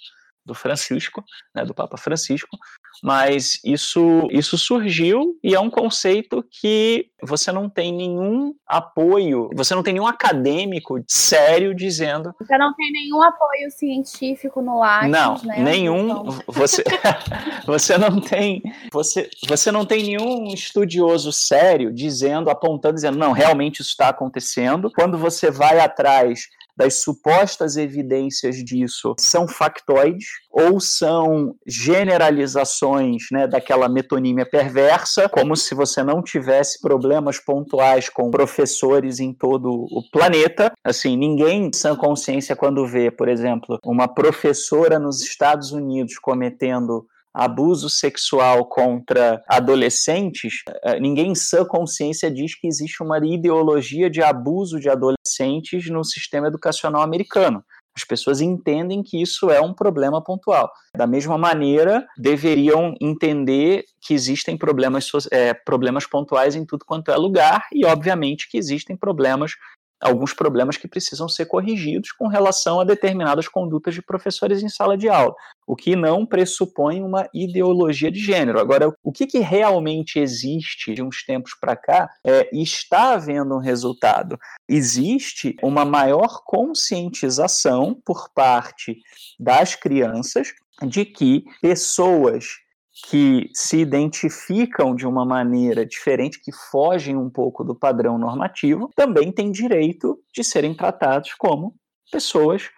do 0.45 0.53
Francisco, 0.53 1.23
né, 1.53 1.63
do 1.63 1.73
Papa 1.73 1.95
Francisco, 1.95 2.57
mas 3.03 3.59
isso, 3.63 4.27
isso 4.31 4.57
surgiu 4.57 5.37
e 5.43 5.53
é 5.53 5.59
um 5.59 5.69
conceito 5.69 6.43
que 6.49 7.07
você 7.21 7.51
não 7.51 7.69
tem 7.69 7.91
nenhum 7.91 8.53
apoio, 8.67 9.49
você 9.55 9.73
não 9.73 9.83
tem 9.83 9.93
nenhum 9.93 10.07
acadêmico 10.07 11.03
sério 11.07 11.73
dizendo. 11.73 12.33
Você 12.39 12.57
não 12.57 12.73
tem 12.73 12.91
nenhum 12.91 13.21
apoio 13.21 13.71
científico 13.71 14.61
no 14.61 14.79
Lattes, 14.79 15.11
Não, 15.11 15.35
né? 15.43 15.59
nenhum. 15.59 16.09
Então... 16.09 16.39
Você, 16.47 16.83
você 17.65 17.97
não 17.97 18.19
tem, 18.19 18.61
você, 18.91 19.29
você 19.47 19.71
não 19.71 19.85
tem 19.85 20.03
nenhum 20.03 20.47
estudioso 20.53 21.31
sério 21.31 21.93
dizendo, 21.93 22.49
apontando, 22.49 22.95
dizendo, 22.95 23.17
não, 23.17 23.31
realmente 23.31 23.81
isso 23.81 23.89
está 23.89 24.09
acontecendo. 24.09 24.91
Quando 24.95 25.17
você 25.17 25.49
vai 25.49 25.79
atrás 25.79 26.47
das 26.75 27.01
supostas 27.01 27.77
evidências 27.77 28.57
disso 28.57 29.15
são 29.17 29.47
factoides 29.47 30.27
ou 30.51 30.79
são 30.79 31.55
generalizações 31.65 32.84
né, 33.31 33.47
daquela 33.47 33.89
metonímia 33.89 34.45
perversa, 34.45 35.27
como 35.29 35.55
se 35.55 35.73
você 35.73 36.03
não 36.03 36.21
tivesse 36.21 36.79
problemas 36.81 37.39
pontuais 37.39 38.09
com 38.09 38.29
professores 38.31 39.19
em 39.19 39.33
todo 39.33 39.87
o 39.91 40.03
planeta. 40.11 40.71
Assim, 40.83 41.17
ninguém 41.17 41.71
sem 41.73 41.95
consciência 41.95 42.55
quando 42.55 42.85
vê, 42.85 43.09
por 43.09 43.27
exemplo, 43.27 43.79
uma 43.83 44.07
professora 44.07 44.99
nos 44.99 45.21
Estados 45.21 45.71
Unidos 45.71 46.17
cometendo 46.19 47.05
abuso 47.35 47.89
sexual 47.89 48.65
contra 48.65 49.43
adolescentes, 49.45 50.63
eh, 50.83 50.99
ninguém 51.01 51.31
em 51.31 51.35
sã 51.35 51.65
consciência 51.65 52.31
diz 52.31 52.55
que 52.55 52.65
existe 52.65 53.03
uma 53.03 53.17
ideologia 53.17 54.09
de 54.09 54.21
abuso 54.21 54.79
de 54.79 54.89
adolescentes 54.89 55.89
no 55.89 56.05
sistema 56.05 56.47
educacional 56.47 57.01
americano. 57.01 57.61
As 57.97 58.03
pessoas 58.03 58.41
entendem 58.41 59.01
que 59.01 59.21
isso 59.21 59.49
é 59.49 59.61
um 59.61 59.73
problema 59.73 60.21
pontual. 60.21 60.69
Da 60.95 61.07
mesma 61.07 61.37
maneira, 61.37 62.05
deveriam 62.17 62.93
entender 62.99 63.85
que 64.01 64.13
existem 64.13 64.57
problemas, 64.57 65.09
é, 65.31 65.53
problemas 65.53 66.05
pontuais 66.05 66.55
em 66.55 66.65
tudo 66.65 66.85
quanto 66.85 67.09
é 67.09 67.15
lugar 67.15 67.65
e, 67.71 67.85
obviamente, 67.85 68.49
que 68.49 68.57
existem 68.57 68.97
problemas 68.97 69.53
alguns 70.01 70.33
problemas 70.33 70.77
que 70.77 70.87
precisam 70.87 71.27
ser 71.27 71.45
corrigidos 71.45 72.11
com 72.11 72.27
relação 72.27 72.79
a 72.79 72.83
determinadas 72.83 73.47
condutas 73.47 73.93
de 73.93 74.01
professores 74.01 74.61
em 74.61 74.69
sala 74.69 74.97
de 74.97 75.09
aula, 75.09 75.33
o 75.65 75.75
que 75.75 75.95
não 75.95 76.25
pressupõe 76.25 77.01
uma 77.01 77.27
ideologia 77.33 78.11
de 78.11 78.19
gênero. 78.19 78.59
Agora, 78.59 78.93
o 79.03 79.11
que, 79.11 79.25
que 79.25 79.39
realmente 79.39 80.19
existe 80.19 80.93
de 80.93 81.01
uns 81.01 81.23
tempos 81.23 81.53
para 81.59 81.75
cá 81.75 82.09
é, 82.23 82.49
está 82.55 83.13
havendo 83.13 83.55
um 83.55 83.59
resultado. 83.59 84.37
Existe 84.67 85.55
uma 85.61 85.85
maior 85.85 86.43
conscientização 86.43 87.99
por 88.05 88.29
parte 88.29 88.97
das 89.39 89.75
crianças 89.75 90.53
de 90.85 91.05
que 91.05 91.45
pessoas 91.61 92.64
que 93.03 93.49
se 93.53 93.77
identificam 93.77 94.95
de 94.95 95.05
uma 95.05 95.25
maneira 95.25 95.85
diferente, 95.85 96.41
que 96.41 96.51
fogem 96.71 97.17
um 97.17 97.29
pouco 97.29 97.63
do 97.63 97.75
padrão 97.75 98.17
normativo, 98.17 98.89
também 98.95 99.31
têm 99.31 99.51
direito 99.51 100.17
de 100.33 100.43
serem 100.43 100.73
tratados 100.73 101.33
como 101.33 101.75
pessoas 102.09 102.69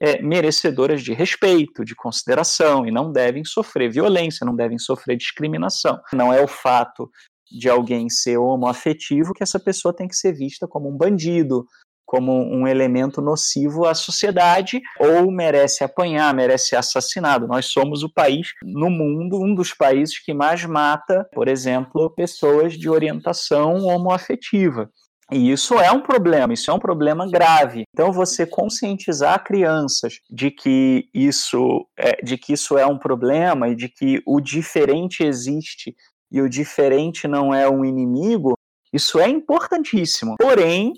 é, 0.00 0.22
merecedoras 0.22 1.02
de 1.02 1.12
respeito, 1.12 1.84
de 1.84 1.94
consideração, 1.94 2.86
e 2.86 2.90
não 2.90 3.10
devem 3.10 3.44
sofrer 3.44 3.90
violência, 3.90 4.46
não 4.46 4.54
devem 4.54 4.78
sofrer 4.78 5.16
discriminação. 5.16 6.00
Não 6.12 6.32
é 6.32 6.40
o 6.40 6.48
fato 6.48 7.10
de 7.50 7.68
alguém 7.68 8.08
ser 8.08 8.36
homoafetivo 8.36 9.34
que 9.34 9.42
essa 9.42 9.58
pessoa 9.58 9.94
tem 9.94 10.06
que 10.06 10.16
ser 10.16 10.32
vista 10.32 10.68
como 10.68 10.88
um 10.88 10.96
bandido, 10.96 11.66
como 12.04 12.32
um 12.32 12.66
elemento 12.66 13.20
nocivo 13.20 13.86
à 13.86 13.94
sociedade 13.94 14.80
ou 14.98 15.30
merece 15.30 15.82
apanhar, 15.82 16.34
merece 16.34 16.68
ser 16.68 16.76
assassinado. 16.76 17.46
Nós 17.46 17.66
somos 17.66 18.02
o 18.02 18.12
país 18.12 18.48
no 18.62 18.90
mundo, 18.90 19.40
um 19.40 19.54
dos 19.54 19.72
países 19.72 20.18
que 20.18 20.34
mais 20.34 20.64
mata, 20.64 21.26
por 21.32 21.48
exemplo, 21.48 22.10
pessoas 22.10 22.74
de 22.74 22.88
orientação 22.88 23.84
homoafetiva. 23.84 24.90
E 25.32 25.50
isso 25.50 25.74
é 25.74 25.90
um 25.90 26.02
problema, 26.02 26.52
isso 26.52 26.70
é 26.70 26.74
um 26.74 26.78
problema 26.78 27.28
grave. 27.28 27.84
Então, 27.94 28.12
você 28.12 28.46
conscientizar 28.46 29.42
crianças 29.42 30.20
de 30.30 30.50
que 30.50 31.08
isso 31.14 31.86
é, 31.98 32.22
de 32.22 32.36
que 32.36 32.52
isso 32.52 32.76
é 32.76 32.86
um 32.86 32.98
problema 32.98 33.68
e 33.68 33.74
de 33.74 33.88
que 33.88 34.22
o 34.26 34.38
diferente 34.40 35.24
existe 35.24 35.94
e 36.30 36.42
o 36.42 36.48
diferente 36.48 37.26
não 37.26 37.54
é 37.54 37.68
um 37.68 37.84
inimigo, 37.84 38.54
isso 38.92 39.18
é 39.18 39.28
importantíssimo. 39.28 40.36
Porém, 40.38 40.92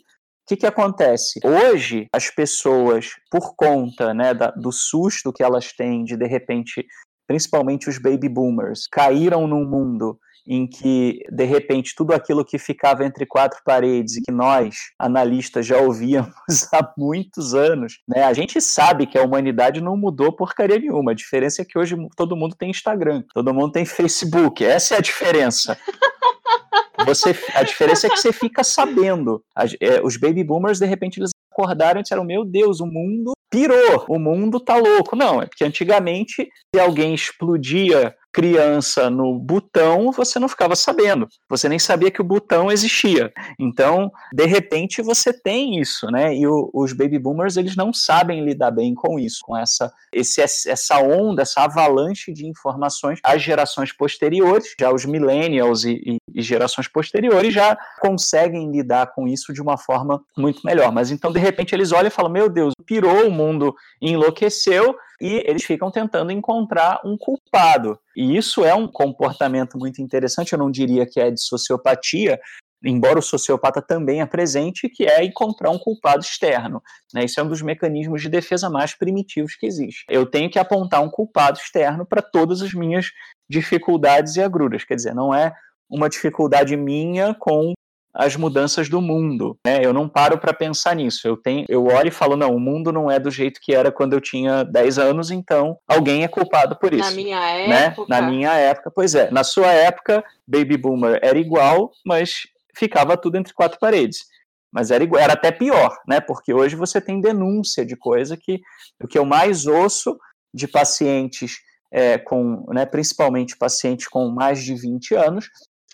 que, 0.47 0.57
que 0.57 0.67
acontece? 0.67 1.41
Hoje, 1.45 2.07
as 2.13 2.31
pessoas, 2.31 3.11
por 3.31 3.55
conta 3.57 4.15
né, 4.15 4.33
da, 4.33 4.51
do 4.53 4.71
susto 4.71 5.33
que 5.33 5.43
elas 5.43 5.73
têm 5.73 6.05
de, 6.05 6.17
de 6.17 6.27
repente, 6.27 6.87
principalmente 7.27 7.89
os 7.89 7.99
baby 7.99 8.29
boomers, 8.29 8.87
caíram 8.91 9.47
num 9.49 9.65
mundo 9.65 10.19
em 10.49 10.65
que, 10.65 11.19
de 11.29 11.45
repente, 11.45 11.93
tudo 11.97 12.15
aquilo 12.15 12.45
que 12.45 12.57
ficava 12.57 13.05
entre 13.05 13.27
quatro 13.27 13.61
paredes 13.65 14.17
e 14.17 14.23
que 14.23 14.31
nós, 14.31 14.77
analistas, 14.97 15.67
já 15.67 15.79
ouvíamos 15.79 16.33
há 16.73 16.89
muitos 16.97 17.53
anos, 17.53 17.99
né? 18.07 18.23
A 18.23 18.33
gente 18.33 18.61
sabe 18.61 19.09
que 19.09 19.19
a 19.19 19.25
humanidade 19.25 19.81
não 19.81 19.97
mudou 19.97 20.33
porcaria 20.33 20.79
nenhuma. 20.79 21.11
A 21.11 21.15
diferença 21.17 21.63
é 21.63 21.65
que 21.65 21.77
hoje 21.77 21.97
todo 22.17 22.37
mundo 22.37 22.55
tem 22.55 22.71
Instagram, 22.71 23.25
todo 23.35 23.53
mundo 23.53 23.73
tem 23.73 23.85
Facebook. 23.85 24.65
Essa 24.65 24.95
é 24.95 24.99
a 24.99 25.01
diferença. 25.03 25.77
Você, 27.07 27.35
a 27.55 27.63
diferença 27.63 28.07
é 28.07 28.11
que 28.11 28.19
você 28.19 28.33
fica 28.33 28.63
sabendo. 28.65 29.43
É, 29.81 30.01
os 30.03 30.17
baby 30.17 30.43
boomers, 30.43 30.79
de 30.79 30.87
repente, 30.87 31.19
eles 31.19 31.31
acordaram 31.53 32.01
e 32.01 32.03
disseram: 32.03 32.25
Meu 32.25 32.45
Deus, 32.45 32.81
o 32.81 32.87
mundo 32.87 33.33
pirou, 33.51 34.05
o 34.09 34.19
mundo 34.19 34.61
tá 34.61 34.77
louco. 34.77 35.17
Não, 35.17 35.41
é 35.41 35.47
porque 35.47 35.65
antigamente, 35.65 36.49
se 36.75 36.81
alguém 36.81 37.15
explodia 37.15 38.15
criança 38.37 39.09
no 39.09 39.39
botão, 39.39 40.13
você 40.13 40.39
não 40.39 40.47
ficava 40.47 40.77
sabendo. 40.77 41.27
Você 41.49 41.71
nem 41.71 41.79
sabia 41.79 42.11
que 42.11 42.21
o 42.21 42.25
botão 42.25 42.71
existia. 42.71 43.33
Então, 43.59 44.13
de 44.31 44.45
repente, 44.45 45.01
você 45.01 45.33
tem 45.33 45.81
isso, 45.81 46.11
né? 46.11 46.37
E 46.37 46.47
o, 46.47 46.69
os 46.75 46.93
baby 46.93 47.19
boomers, 47.19 47.57
eles 47.57 47.75
não 47.75 47.95
sabem 47.95 48.45
lidar 48.45 48.73
bem 48.73 48.95
com 48.95 49.19
isso, 49.19 49.39
com 49.41 49.57
essa, 49.57 49.91
esse, 50.13 50.43
essa 50.43 50.99
onda, 50.99 51.41
essa 51.41 51.63
avalanche 51.63 52.31
de 52.31 52.47
informações. 52.47 53.21
As 53.25 53.41
gerações 53.41 53.91
posteriores, 53.91 54.75
já 54.79 54.93
os 54.93 55.07
millennials 55.07 55.85
e, 55.85 55.93
e, 56.05 56.17
e 56.35 56.43
gerações 56.43 56.89
posteriores, 56.89 57.55
já 57.55 57.75
conseguem 58.03 58.71
lidar 58.71 59.15
com 59.15 59.27
isso 59.27 59.51
de 59.51 59.63
uma 59.63 59.79
forma 59.79 60.23
muito 60.37 60.61
melhor. 60.63 60.93
Mas 60.93 61.11
então, 61.11 61.33
de 61.33 61.39
repente, 61.39 61.75
eles 61.75 61.91
olham 61.91 62.09
e 62.09 62.11
falam: 62.11 62.31
Meu 62.31 62.51
Deus, 62.51 62.75
pirou 62.85 63.29
o 63.29 63.31
mundo, 63.31 63.75
enlouqueceu 63.99 64.95
e 65.21 65.43
eles 65.47 65.65
ficam 65.65 65.91
tentando 65.91 66.31
encontrar 66.31 67.01
um 67.05 67.17
culpado. 67.17 67.99
E 68.17 68.37
isso 68.37 68.65
é 68.65 68.75
um 68.75 68.87
comportamento 68.87 69.79
muito 69.79 70.01
interessante, 70.03 70.53
eu 70.53 70.59
não 70.59 70.71
diria 70.71 71.07
que 71.07 71.21
é 71.21 71.31
de 71.31 71.41
sociopatia, 71.41 72.39
embora 72.85 73.19
o 73.19 73.23
sociopata 73.23 73.81
também 73.81 74.21
é 74.21 74.27
presente, 74.27 74.89
que 74.89 75.05
é 75.05 75.25
encontrar 75.25 75.71
um 75.71 75.79
culpado 75.79 76.23
externo. 76.23 76.83
Né? 77.13 77.25
Isso 77.25 77.41
é 77.41 77.43
um 77.43 77.49
dos 77.49 77.63
mecanismos 77.63 78.23
de 78.23 78.29
defesa 78.29 78.69
mais 78.69 78.95
primitivos 78.95 79.55
que 79.55 79.67
existe. 79.67 80.05
Eu 80.09 80.27
tenho 80.27 80.51
que 80.51 80.59
apontar 80.59 81.03
um 81.03 81.11
culpado 81.11 81.59
externo 81.59 82.07
para 82.07 82.23
todas 82.23 82.63
as 82.63 82.73
minhas 82.73 83.11
dificuldades 83.49 84.37
e 84.37 84.43
agruras. 84.43 84.85
Quer 84.85 84.97
dizer, 84.97 85.15
não 85.15 85.35
é 85.35 85.53
uma 85.89 86.09
dificuldade 86.09 86.77
minha 86.77 87.35
com 87.35 87.73
as 88.17 88.35
mudanças 88.35 88.89
do 88.89 89.01
mundo. 89.01 89.59
Né? 89.67 89.85
Eu 89.85 89.93
não 89.93 90.09
paro 90.09 90.39
para 90.39 90.55
pensar 90.55 90.97
nisso. 90.97 91.29
Eu 91.29 91.37
tenho, 91.37 91.67
eu 91.69 91.85
olho 91.85 92.09
e 92.09 92.13
falo, 92.13 92.35
não, 92.35 92.55
o 92.55 92.61
mundo 92.61 92.91
não 92.91 93.11
é 93.11 93.21
do 93.21 93.31
jeito 93.31 93.61
que 93.61 93.75
era 93.75 93.93
quando 93.93 94.15
eu 94.15 94.21
tinha 94.21 94.65
10 94.65 94.99
anos, 94.99 95.31
então 95.31 95.79
alguém 95.87 96.25
é 96.25 96.29
culpado 96.29 96.77
por 96.77 96.95
isso. 96.95 97.11
Na 97.11 97.15
minha 97.15 97.39
né? 97.39 97.85
época. 97.87 98.07
Na 98.09 98.23
minha 98.23 98.53
época, 98.55 98.91
pois 98.91 99.15
é. 99.15 99.31
Na 99.31 99.45
sua 99.45 99.71
época, 99.71 100.25
Baby 100.47 100.79
Boomer 100.79 101.21
era 101.23 101.39
igual, 101.39 101.93
mas 102.05 102.47
ficava 102.75 103.17
tudo 103.17 103.37
entre 103.37 103.53
quatro 103.53 103.79
paredes. 103.79 104.25
Mas 104.73 104.91
era, 104.91 105.05
igual, 105.05 105.23
era 105.23 105.35
até 105.35 105.53
pior, 105.53 105.97
né? 106.09 106.21
Porque 106.21 106.53
hoje 106.53 106.75
você 106.75 107.01
tem 107.01 107.21
denúncia 107.21 107.85
de 107.85 107.97
coisa 107.97 108.37
que 108.37 108.61
o 109.03 109.07
que 109.07 109.19
eu 109.19 109.25
mais 109.25 109.67
ouço 109.67 110.19
de 110.53 110.67
pacientes 110.67 111.59
é, 111.93 112.19
com, 112.19 112.65
né, 112.69 112.85
principalmente 112.85 113.57
pacientes 113.57 114.09
com 114.09 114.29
mais 114.29 114.63
de 114.63 114.75
20 114.75 115.15
anos, 115.15 115.49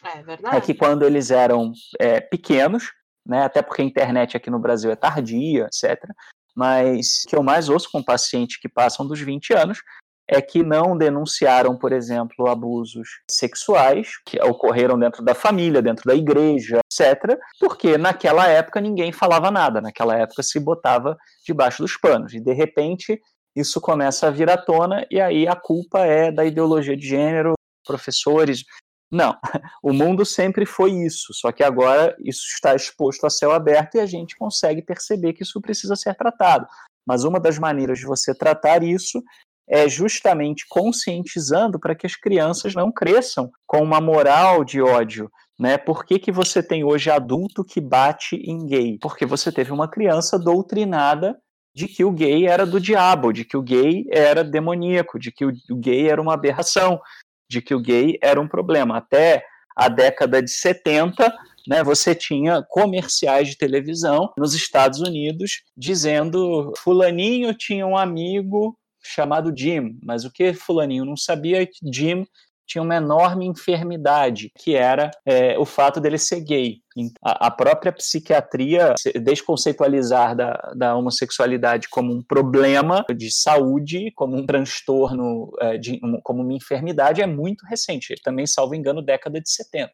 É 0.05 0.23
verdade. 0.23 0.57
é 0.57 0.61
que 0.61 0.75
quando 0.75 1.05
eles 1.05 1.31
eram 1.31 1.73
é, 1.99 2.21
pequenos, 2.21 2.91
né, 3.27 3.45
até 3.45 3.63
porque 3.63 3.83
a 3.83 3.85
internet 3.85 4.37
aqui 4.37 4.51
no 4.51 4.59
Brasil 4.59 4.91
é 4.91 4.97
tardia, 4.97 5.67
etc., 5.67 6.05
mas 6.55 7.23
o 7.25 7.29
que 7.31 7.37
eu 7.37 7.43
mais 7.43 7.69
ouço 7.69 7.89
com 7.91 8.03
pacientes 8.03 8.59
que 8.59 8.69
passam 8.69 9.07
dos 9.07 9.21
20 9.21 9.55
anos 9.55 9.79
é 10.29 10.41
que 10.41 10.63
não 10.63 10.97
denunciaram, 10.97 11.77
por 11.77 11.93
exemplo, 11.93 12.49
abusos 12.49 13.09
sexuais 13.31 14.13
que 14.25 14.41
ocorreram 14.43 14.99
dentro 14.99 15.25
da 15.25 15.35
família, 15.35 15.83
dentro 15.83 16.05
da 16.07 16.15
igreja, 16.15 16.79
etc., 16.91 17.39
porque 17.59 17.99
naquela 17.99 18.47
época 18.49 18.81
ninguém 18.81 19.13
falava 19.13 19.51
nada, 19.51 19.81
naquela 19.81 20.17
época 20.17 20.43
se 20.43 20.59
botava 20.61 21.17
debaixo 21.45 21.83
dos 21.83 21.97
panos, 21.97 22.33
e 22.35 22.41
de 22.41 22.53
repente 22.53 23.21
isso 23.55 23.81
começa 23.81 24.29
a 24.29 24.31
vir 24.31 24.49
à 24.49 24.57
tona, 24.57 25.07
e 25.11 25.21
aí 25.21 25.47
a 25.47 25.57
culpa 25.57 26.01
é 26.01 26.31
da 26.33 26.45
ideologia 26.45 26.97
de 26.97 27.07
gênero, 27.07 27.53
professores. 27.85 28.65
Não, 29.13 29.37
o 29.83 29.93
mundo 29.93 30.25
sempre 30.25 30.65
foi 30.65 30.93
isso, 30.93 31.35
só 31.35 31.53
que 31.53 31.63
agora 31.63 32.17
isso 32.19 32.47
está 32.47 32.75
exposto 32.75 33.27
a 33.27 33.31
céu 33.31 33.53
aberto 33.53 33.97
e 33.97 34.01
a 34.01 34.07
gente 34.07 34.35
consegue 34.37 34.81
perceber 34.81 35.35
que 35.35 35.43
isso 35.43 35.61
precisa 35.61 35.95
ser 35.95 36.15
tratado. 36.15 36.67
Mas 37.07 37.23
uma 37.23 37.39
das 37.39 37.59
maneiras 37.59 37.99
de 37.99 38.07
você 38.07 38.35
tratar 38.35 38.83
isso 38.83 39.23
é 39.69 39.89
justamente 39.89 40.67
conscientizando 40.69 41.79
para 41.79 41.95
que 41.95 42.07
as 42.07 42.17
crianças 42.17 42.75
não 42.75 42.91
cresçam 42.91 43.51
com 43.67 43.83
uma 43.83 44.01
moral 44.01 44.65
de 44.65 44.81
ódio. 44.81 45.31
Né? 45.59 45.77
Por 45.79 46.05
que, 46.05 46.19
que 46.19 46.33
você 46.33 46.63
tem 46.63 46.83
hoje 46.83 47.11
adulto 47.11 47.65
que 47.65 47.81
bate 47.81 48.37
em 48.37 48.67
gay? 48.67 48.99
Porque 49.01 49.27
você 49.27 49.53
teve 49.53 49.73
uma 49.73 49.89
criança 49.89 50.39
doutrinada 50.39 51.39
de 51.75 51.87
que 51.87 52.05
o 52.05 52.11
gay 52.11 52.47
era 52.47 52.67
do 52.67 52.81
diabo, 52.81 53.33
de 53.33 53.45
que 53.45 53.57
o 53.57 53.63
gay 53.63 54.07
era 54.11 54.43
demoníaco, 54.45 55.19
de 55.19 55.31
que 55.31 55.45
o 55.45 55.53
gay 55.77 56.09
era 56.09 56.21
uma 56.21 56.35
aberração, 56.35 57.01
de 57.53 57.61
que 57.61 57.75
o 57.75 57.81
gay 57.81 58.19
era 58.23 58.41
um 58.41 58.49
problema. 58.49 58.97
Até 58.97 59.45
a 59.77 59.89
década 59.89 60.43
de 60.43 60.51
70, 60.51 61.33
né, 61.69 61.85
você 61.85 62.15
tinha 62.15 62.63
comerciais 62.63 63.49
de 63.49 63.57
televisão 63.57 64.33
nos 64.37 64.55
Estados 64.55 65.01
Unidos 65.01 65.63
dizendo 65.77 66.73
fulaninho 66.79 67.55
tinha 67.55 67.87
um 67.87 67.97
amigo 67.97 68.77
chamado 69.05 69.53
Jim, 69.57 69.99
mas 70.03 70.25
o 70.25 70.31
que 70.31 70.55
fulaninho 70.55 71.05
não 71.05 71.17
sabia 71.17 71.63
é 71.63 71.67
que 71.67 71.79
Jim 71.93 72.27
tinha 72.73 72.83
uma 72.83 72.97
enorme 72.97 73.47
enfermidade, 73.47 74.51
que 74.57 74.75
era 74.75 75.11
é, 75.27 75.59
o 75.59 75.65
fato 75.67 76.01
dele 76.01 76.17
ser 76.17 76.41
gay. 76.41 76.81
A, 77.23 77.51
própria 77.51 77.93
psiquiatria 77.93 78.95
desconceitualizar 79.23 80.37
da, 80.37 80.73
da, 80.77 80.95
homossexualidade 80.95 81.89
como 81.89 82.13
um 82.13 82.23
problema 82.23 83.05
de 83.17 83.31
saúde, 83.31 84.11
como 84.15 84.37
um 84.37 84.45
transtorno, 84.45 85.51
é, 85.61 85.79
de, 85.79 85.99
como 86.23 86.43
uma 86.43 86.53
enfermidade, 86.53 87.23
é 87.23 87.27
muito 87.27 87.65
recente. 87.67 88.15
Também, 88.23 88.47
salvo 88.47 88.75
engano, 88.75 89.01
década 89.01 89.41
de 89.41 89.51
70. 89.51 89.93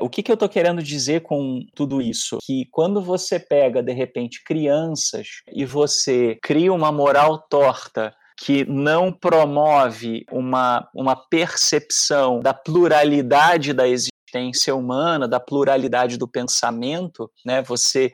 O 0.00 0.08
que, 0.08 0.22
que 0.22 0.30
eu 0.30 0.34
estou 0.34 0.48
querendo 0.48 0.82
dizer 0.82 1.20
com 1.20 1.64
tudo 1.74 2.02
isso? 2.02 2.38
Que 2.42 2.66
quando 2.70 3.00
você 3.00 3.38
pega, 3.38 3.82
de 3.82 3.92
repente, 3.92 4.42
crianças 4.44 5.28
e 5.52 5.64
você 5.64 6.38
cria 6.42 6.72
uma 6.72 6.90
moral 6.90 7.38
torta 7.48 8.12
que 8.36 8.64
não 8.64 9.12
promove 9.12 10.24
uma, 10.30 10.88
uma 10.94 11.16
percepção 11.16 12.40
da 12.40 12.52
pluralidade 12.52 13.72
da 13.72 13.86
existência 13.86 14.74
humana, 14.74 15.28
da 15.28 15.38
pluralidade 15.38 16.16
do 16.16 16.28
pensamento, 16.28 17.30
né? 17.44 17.62
Você 17.62 18.12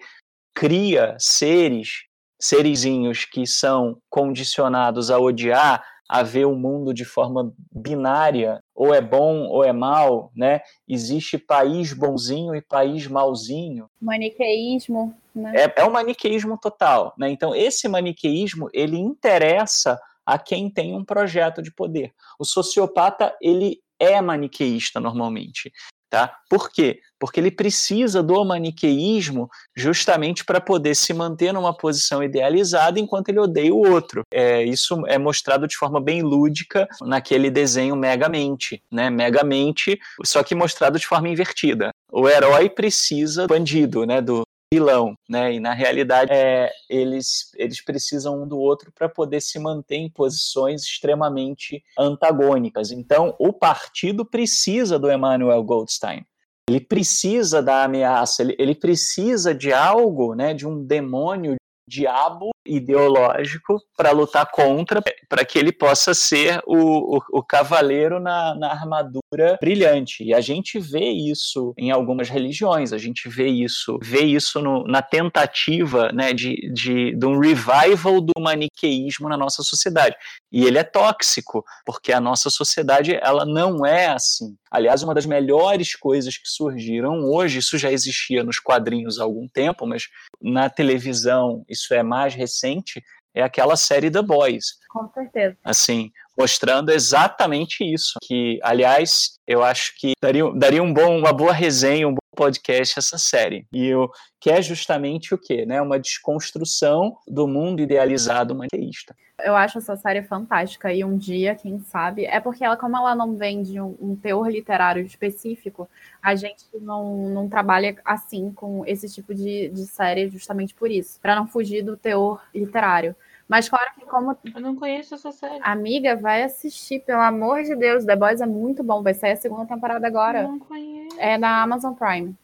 cria 0.55 1.17
seres, 1.19 2.05
serizinhos 2.41 3.25
que 3.25 3.47
são 3.47 3.99
condicionados 4.11 5.11
a 5.11 5.19
odiar, 5.19 5.83
a 6.09 6.23
ver 6.25 6.45
o 6.45 6.57
mundo 6.57 6.93
de 6.93 7.05
forma 7.05 7.53
binária, 7.73 8.61
ou 8.75 8.93
é 8.93 9.01
bom 9.01 9.47
ou 9.47 9.65
é 9.65 9.73
mal, 9.73 10.33
né? 10.35 10.61
Existe 10.89 11.39
país 11.39 11.93
bonzinho 11.93 12.55
e 12.55 12.61
país 12.61 13.07
malzinho. 13.07 13.89
Maniqueísmo, 14.01 15.15
né? 15.35 15.53
É, 15.55 15.81
é 15.81 15.85
um 15.85 15.93
maniqueísmo 15.93 16.59
total, 16.59 17.15
né? 17.17 17.31
Então 17.31 17.55
esse 17.55 17.89
maniqueísmo 17.89 18.69
ele 18.75 18.99
interessa 18.99 19.99
a 20.25 20.39
quem 20.39 20.71
tem 20.71 20.95
um 20.95 21.05
projeto 21.05 21.63
de 21.63 21.73
poder. 21.73 22.13
O 22.39 22.45
sociopata, 22.45 23.35
ele 23.41 23.79
é 23.99 24.21
maniqueísta 24.21 24.99
normalmente. 24.99 25.71
Tá? 26.11 26.35
Por 26.49 26.73
quê? 26.73 26.99
Porque 27.21 27.39
ele 27.39 27.53
precisa 27.53 28.21
do 28.21 28.45
maniqueísmo 28.45 29.49
justamente 29.77 30.45
para 30.45 30.61
poder 30.61 30.97
se 30.97 31.15
manter 31.15 31.53
numa 31.53 31.73
posição 31.73 32.21
idealizada 32.21 32.99
enquanto 32.99 33.29
ele 33.29 33.39
odeia 33.39 33.73
o 33.73 33.89
outro. 33.89 34.23
É, 34.29 34.65
isso 34.65 35.07
é 35.07 35.17
mostrado 35.19 35.69
de 35.69 35.77
forma 35.77 36.01
bem 36.01 36.21
lúdica 36.21 36.89
naquele 37.03 37.49
desenho 37.49 37.95
Megamente, 37.95 38.83
né? 38.91 39.09
Megamente, 39.09 40.01
só 40.25 40.43
que 40.43 40.53
mostrado 40.53 40.99
de 40.99 41.07
forma 41.07 41.29
invertida. 41.29 41.93
O 42.11 42.29
herói 42.29 42.69
precisa 42.69 43.43
do 43.43 43.55
bandido, 43.55 44.05
né? 44.05 44.21
Do, 44.21 44.43
vilão, 44.73 45.17
né? 45.29 45.55
E 45.55 45.61
na 45.61 45.75
realidade 45.75 46.31
é, 46.33 46.71
eles, 46.89 47.51
eles 47.57 47.81
precisam 47.81 48.43
um 48.43 48.47
do 48.47 48.59
outro 48.59 48.93
para 48.93 49.09
poder 49.09 49.41
se 49.41 49.59
manter 49.59 49.97
em 49.97 50.09
posições 50.09 50.83
extremamente 50.83 51.83
antagônicas. 51.99 52.93
Então, 52.93 53.35
o 53.39 53.53
partido 53.53 54.25
precisa 54.25 54.99
do 54.99 55.11
Emmanuel 55.11 55.63
Goldstein. 55.65 56.25
Ele 56.69 56.81
precisa 56.81 57.61
da 57.61 57.83
ameaça, 57.83 58.43
ele, 58.43 58.55
ele 58.57 58.77
precisa 58.77 59.53
de 59.53 59.73
algo, 59.73 60.37
né, 60.37 60.55
de 60.55 60.69
um 60.69 60.85
demônio, 60.85 61.57
diabo 61.91 62.51
ideológico 62.65 63.83
para 63.97 64.13
lutar 64.13 64.49
contra, 64.51 65.03
para 65.29 65.45
que 65.45 65.59
ele 65.59 65.73
possa 65.73 66.15
ser 66.15 66.63
o, 66.67 67.17
o, 67.17 67.21
o 67.33 67.43
cavaleiro 67.43 68.21
na, 68.21 68.55
na, 68.55 68.71
armadura 68.71 69.59
brilhante. 69.61 70.23
E 70.23 70.33
a 70.33 70.41
gente 70.41 70.79
vê 70.79 71.11
isso 71.11 71.75
em 71.77 71.91
algumas 71.91 72.29
religiões, 72.29 72.93
a 72.93 72.99
gente 72.99 73.29
vê 73.29 73.49
isso, 73.49 73.99
vê 74.03 74.21
isso 74.21 74.61
no, 74.61 74.85
na 74.85 75.03
tentativa 75.03 76.13
né, 76.13 76.33
de, 76.33 76.71
de, 76.73 77.17
de 77.17 77.27
um 77.27 77.39
revival 77.39 78.21
do 78.21 78.33
maniqueísmo 78.39 79.29
na 79.29 79.37
nossa 79.37 79.63
sociedade. 79.63 80.15
E 80.53 80.65
ele 80.65 80.79
é 80.79 80.85
tóxico, 80.85 81.65
porque 81.85 82.13
a 82.13 82.21
nossa 82.21 82.51
sociedade 82.51 83.19
ela 83.21 83.45
não 83.45 83.85
é 83.85 84.09
assim. 84.09 84.55
Aliás, 84.71 85.03
uma 85.03 85.15
das 85.15 85.27
melhores 85.27 85.97
coisas 85.97 86.37
que 86.37 86.49
surgiram 86.49 87.25
hoje, 87.25 87.59
isso 87.59 87.77
já 87.77 87.91
existia 87.91 88.45
nos 88.45 88.61
quadrinhos 88.61 89.19
há 89.19 89.25
algum 89.25 89.49
tempo, 89.49 89.85
mas 89.85 90.05
na 90.41 90.71
televisão 90.71 91.65
isso 91.81 91.95
é 91.95 92.03
mais 92.03 92.35
recente, 92.35 93.03
é 93.35 93.43
aquela 93.43 93.77
série 93.77 94.11
The 94.11 94.23
Boys. 94.23 94.79
Com 94.89 95.09
certeza. 95.13 95.57
Assim, 95.65 96.11
mostrando 96.41 96.91
exatamente 96.91 97.85
isso. 97.85 98.19
Que, 98.23 98.59
aliás, 98.63 99.39
eu 99.47 99.63
acho 99.63 99.93
que 99.99 100.13
daria, 100.23 100.51
daria 100.55 100.83
um 100.83 100.93
bom, 100.93 101.19
uma 101.19 101.33
boa 101.33 101.53
resenha, 101.53 102.09
um 102.09 102.15
bom 102.15 102.21
podcast 102.35 102.99
essa 102.99 103.19
série. 103.19 103.67
E 103.71 103.95
o 103.95 104.11
que 104.41 104.51
é 104.51 104.63
justamente 104.63 105.35
o 105.35 105.39
quê? 105.39 105.67
Né? 105.67 105.83
Uma 105.83 105.99
desconstrução 105.99 107.15
do 107.29 107.47
mundo 107.47 107.83
idealizado 107.83 108.55
maniqueísta. 108.55 109.15
Eu 109.43 109.55
acho 109.57 109.79
essa 109.79 109.97
série 109.97 110.23
fantástica 110.23 110.93
e 110.93 111.03
um 111.05 111.17
dia, 111.17 111.55
quem 111.55 111.81
sabe, 111.81 112.25
é 112.25 112.41
porque 112.41 112.65
ela, 112.65 112.77
como 112.77 112.97
ela 112.97 113.15
não 113.15 113.37
vende 113.37 113.81
um, 113.81 113.97
um 114.01 114.17
teor 114.17 114.49
literário 114.49 115.03
específico, 115.03 115.89
a 116.23 116.35
gente 116.35 116.65
não, 116.81 117.29
não 117.31 117.49
trabalha 117.49 117.97
assim 118.05 118.53
com 118.53 118.85
esse 118.87 119.09
tipo 119.09 119.35
de, 119.35 119.69
de 119.69 119.87
série 119.87 120.29
justamente 120.29 120.75
por 120.75 120.91
isso, 120.91 121.19
para 121.21 121.35
não 121.35 121.47
fugir 121.47 121.83
do 121.83 121.97
teor 121.97 122.43
literário. 122.55 123.15
Mas 123.51 123.69
claro 123.69 123.91
que 123.99 124.07
como. 124.07 124.39
Eu 124.55 124.61
não 124.61 124.77
conheço 124.77 125.17
essa 125.17 125.33
série. 125.33 125.59
Amiga, 125.63 126.15
vai 126.15 126.45
assistir, 126.45 127.01
pelo 127.01 127.21
amor 127.21 127.65
de 127.65 127.75
Deus. 127.75 128.05
The 128.05 128.15
Boys 128.15 128.41
é 128.41 128.47
muito 128.47 128.85
bom. 128.85 129.03
Vai 129.03 129.13
sair 129.13 129.33
a 129.33 129.37
segunda 129.37 129.67
temporada 129.67 130.07
agora. 130.07 130.43
Eu 130.43 130.53
não 130.53 130.61
conheço. 130.61 131.21
É 131.21 131.37
na 131.37 131.61
Amazon 131.61 131.93
Prime. 131.95 132.37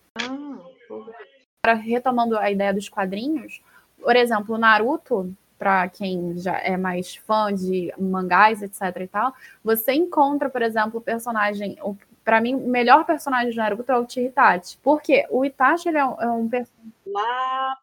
Ah, 1.64 1.74
retomando 1.74 2.36
a 2.36 2.50
ideia 2.50 2.74
dos 2.74 2.88
quadrinhos, 2.88 3.62
por 4.00 4.16
exemplo, 4.16 4.58
Naruto, 4.58 5.32
para 5.56 5.88
quem 5.88 6.36
já 6.38 6.58
é 6.58 6.76
mais 6.76 7.14
fã 7.14 7.54
de 7.54 7.94
mangás, 7.96 8.60
etc 8.60 9.00
e 9.00 9.06
tal, 9.06 9.32
você 9.62 9.92
encontra, 9.92 10.50
por 10.50 10.60
exemplo, 10.60 10.98
o 10.98 11.02
personagem, 11.02 11.78
para 12.24 12.40
mim, 12.40 12.56
o 12.56 12.68
melhor 12.68 13.04
personagem 13.04 13.50
de 13.50 13.56
Naruto 13.56 13.92
é 13.92 13.96
o 13.96 14.06
Itachi. 14.16 14.76
Por 14.78 15.00
quê? 15.00 15.24
O 15.30 15.44
Itachi 15.44 15.88
ele 15.88 15.98
é 15.98 16.04
um, 16.04 16.20
é 16.20 16.30
um 16.32 16.48
personagem 16.48 16.92
lá. 17.06 17.78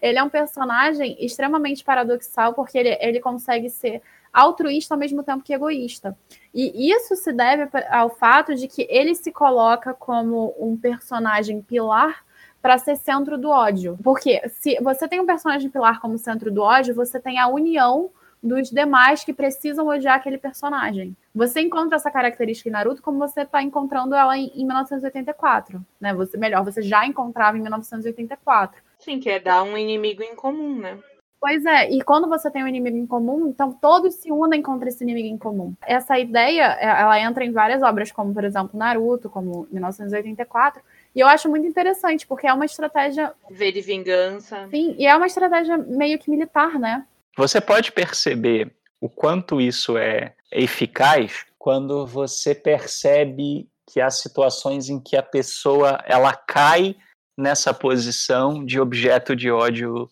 Ele 0.00 0.18
é 0.18 0.22
um 0.22 0.28
personagem 0.28 1.16
extremamente 1.18 1.84
paradoxal, 1.84 2.54
porque 2.54 2.78
ele, 2.78 2.96
ele 3.00 3.20
consegue 3.20 3.70
ser 3.70 4.02
altruísta 4.32 4.94
ao 4.94 4.98
mesmo 4.98 5.22
tempo 5.22 5.42
que 5.42 5.52
egoísta. 5.52 6.16
E 6.54 6.92
isso 6.92 7.16
se 7.16 7.32
deve 7.32 7.68
ao 7.90 8.10
fato 8.10 8.54
de 8.54 8.68
que 8.68 8.86
ele 8.88 9.14
se 9.14 9.32
coloca 9.32 9.94
como 9.94 10.54
um 10.58 10.76
personagem 10.76 11.62
pilar 11.62 12.24
para 12.60 12.78
ser 12.78 12.96
centro 12.96 13.38
do 13.38 13.50
ódio. 13.50 13.98
Porque 14.02 14.46
se 14.48 14.78
você 14.82 15.08
tem 15.08 15.20
um 15.20 15.26
personagem 15.26 15.70
pilar 15.70 16.00
como 16.00 16.18
centro 16.18 16.50
do 16.50 16.62
ódio, 16.62 16.94
você 16.94 17.20
tem 17.20 17.38
a 17.38 17.48
união 17.48 18.10
dos 18.42 18.70
demais 18.70 19.24
que 19.24 19.32
precisam 19.32 19.86
odiar 19.86 20.16
aquele 20.16 20.38
personagem. 20.38 21.16
Você 21.34 21.60
encontra 21.60 21.96
essa 21.96 22.10
característica 22.10 22.68
em 22.68 22.72
Naruto 22.72 23.02
como 23.02 23.18
você 23.18 23.42
está 23.42 23.62
encontrando 23.62 24.14
ela 24.14 24.36
em, 24.36 24.46
em 24.54 24.64
1984, 24.64 25.84
né? 26.00 26.14
Você 26.14 26.36
melhor, 26.36 26.64
você 26.64 26.80
já 26.82 27.04
encontrava 27.04 27.58
em 27.58 27.62
1984. 27.62 28.80
Sim, 28.98 29.20
que 29.20 29.30
é 29.30 29.38
dar 29.38 29.62
um 29.62 29.76
inimigo 29.76 30.22
em 30.22 30.34
comum, 30.34 30.78
né? 30.78 30.98
Pois 31.40 31.64
é, 31.64 31.88
e 31.90 32.02
quando 32.02 32.28
você 32.28 32.50
tem 32.50 32.64
um 32.64 32.66
inimigo 32.66 32.96
em 32.96 33.06
comum, 33.06 33.46
então 33.48 33.72
todos 33.72 34.14
se 34.16 34.32
unem 34.32 34.60
contra 34.60 34.88
esse 34.88 35.04
inimigo 35.04 35.28
em 35.28 35.38
comum. 35.38 35.72
Essa 35.86 36.18
ideia, 36.18 36.64
ela 36.80 37.20
entra 37.20 37.44
em 37.44 37.52
várias 37.52 37.80
obras, 37.80 38.10
como 38.10 38.34
por 38.34 38.42
exemplo 38.42 38.76
Naruto, 38.76 39.30
como 39.30 39.68
1984, 39.70 40.82
e 41.14 41.20
eu 41.20 41.28
acho 41.28 41.48
muito 41.48 41.66
interessante, 41.66 42.26
porque 42.26 42.46
é 42.46 42.52
uma 42.52 42.64
estratégia. 42.64 43.32
V 43.48 43.70
de 43.70 43.80
vingança. 43.80 44.68
Sim, 44.68 44.96
e 44.98 45.06
é 45.06 45.16
uma 45.16 45.26
estratégia 45.28 45.78
meio 45.78 46.18
que 46.18 46.28
militar, 46.28 46.76
né? 46.78 47.06
Você 47.36 47.60
pode 47.60 47.92
perceber 47.92 48.72
o 49.00 49.08
quanto 49.08 49.60
isso 49.60 49.96
é 49.96 50.34
eficaz 50.50 51.46
quando 51.56 52.04
você 52.04 52.52
percebe 52.52 53.68
que 53.86 54.00
há 54.00 54.10
situações 54.10 54.88
em 54.88 54.98
que 54.98 55.16
a 55.16 55.22
pessoa 55.22 56.02
ela 56.04 56.34
cai 56.34 56.96
nessa 57.38 57.72
posição 57.72 58.64
de 58.64 58.80
objeto 58.80 59.36
de 59.36 59.48
ódio 59.50 60.10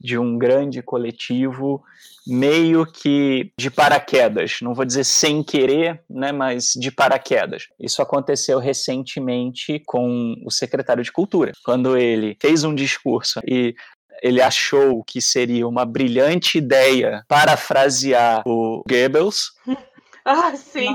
de 0.00 0.16
um 0.16 0.38
grande 0.38 0.80
coletivo, 0.80 1.82
meio 2.24 2.86
que 2.86 3.52
de 3.58 3.68
paraquedas, 3.68 4.58
não 4.62 4.72
vou 4.72 4.84
dizer 4.84 5.02
sem 5.02 5.42
querer, 5.42 6.00
né, 6.08 6.30
mas 6.30 6.72
de 6.76 6.92
paraquedas. 6.92 7.66
Isso 7.80 8.00
aconteceu 8.00 8.60
recentemente 8.60 9.82
com 9.84 10.36
o 10.46 10.50
secretário 10.52 11.02
de 11.02 11.10
Cultura, 11.10 11.52
quando 11.64 11.96
ele 11.96 12.36
fez 12.40 12.62
um 12.62 12.74
discurso 12.74 13.40
e 13.44 13.74
ele 14.22 14.40
achou 14.40 15.02
que 15.04 15.20
seria 15.20 15.66
uma 15.66 15.84
brilhante 15.84 16.58
ideia 16.58 17.24
parafrasear 17.26 18.42
o 18.46 18.82
Goebbels. 18.88 19.52
Ah, 20.30 20.54
sim. 20.54 20.92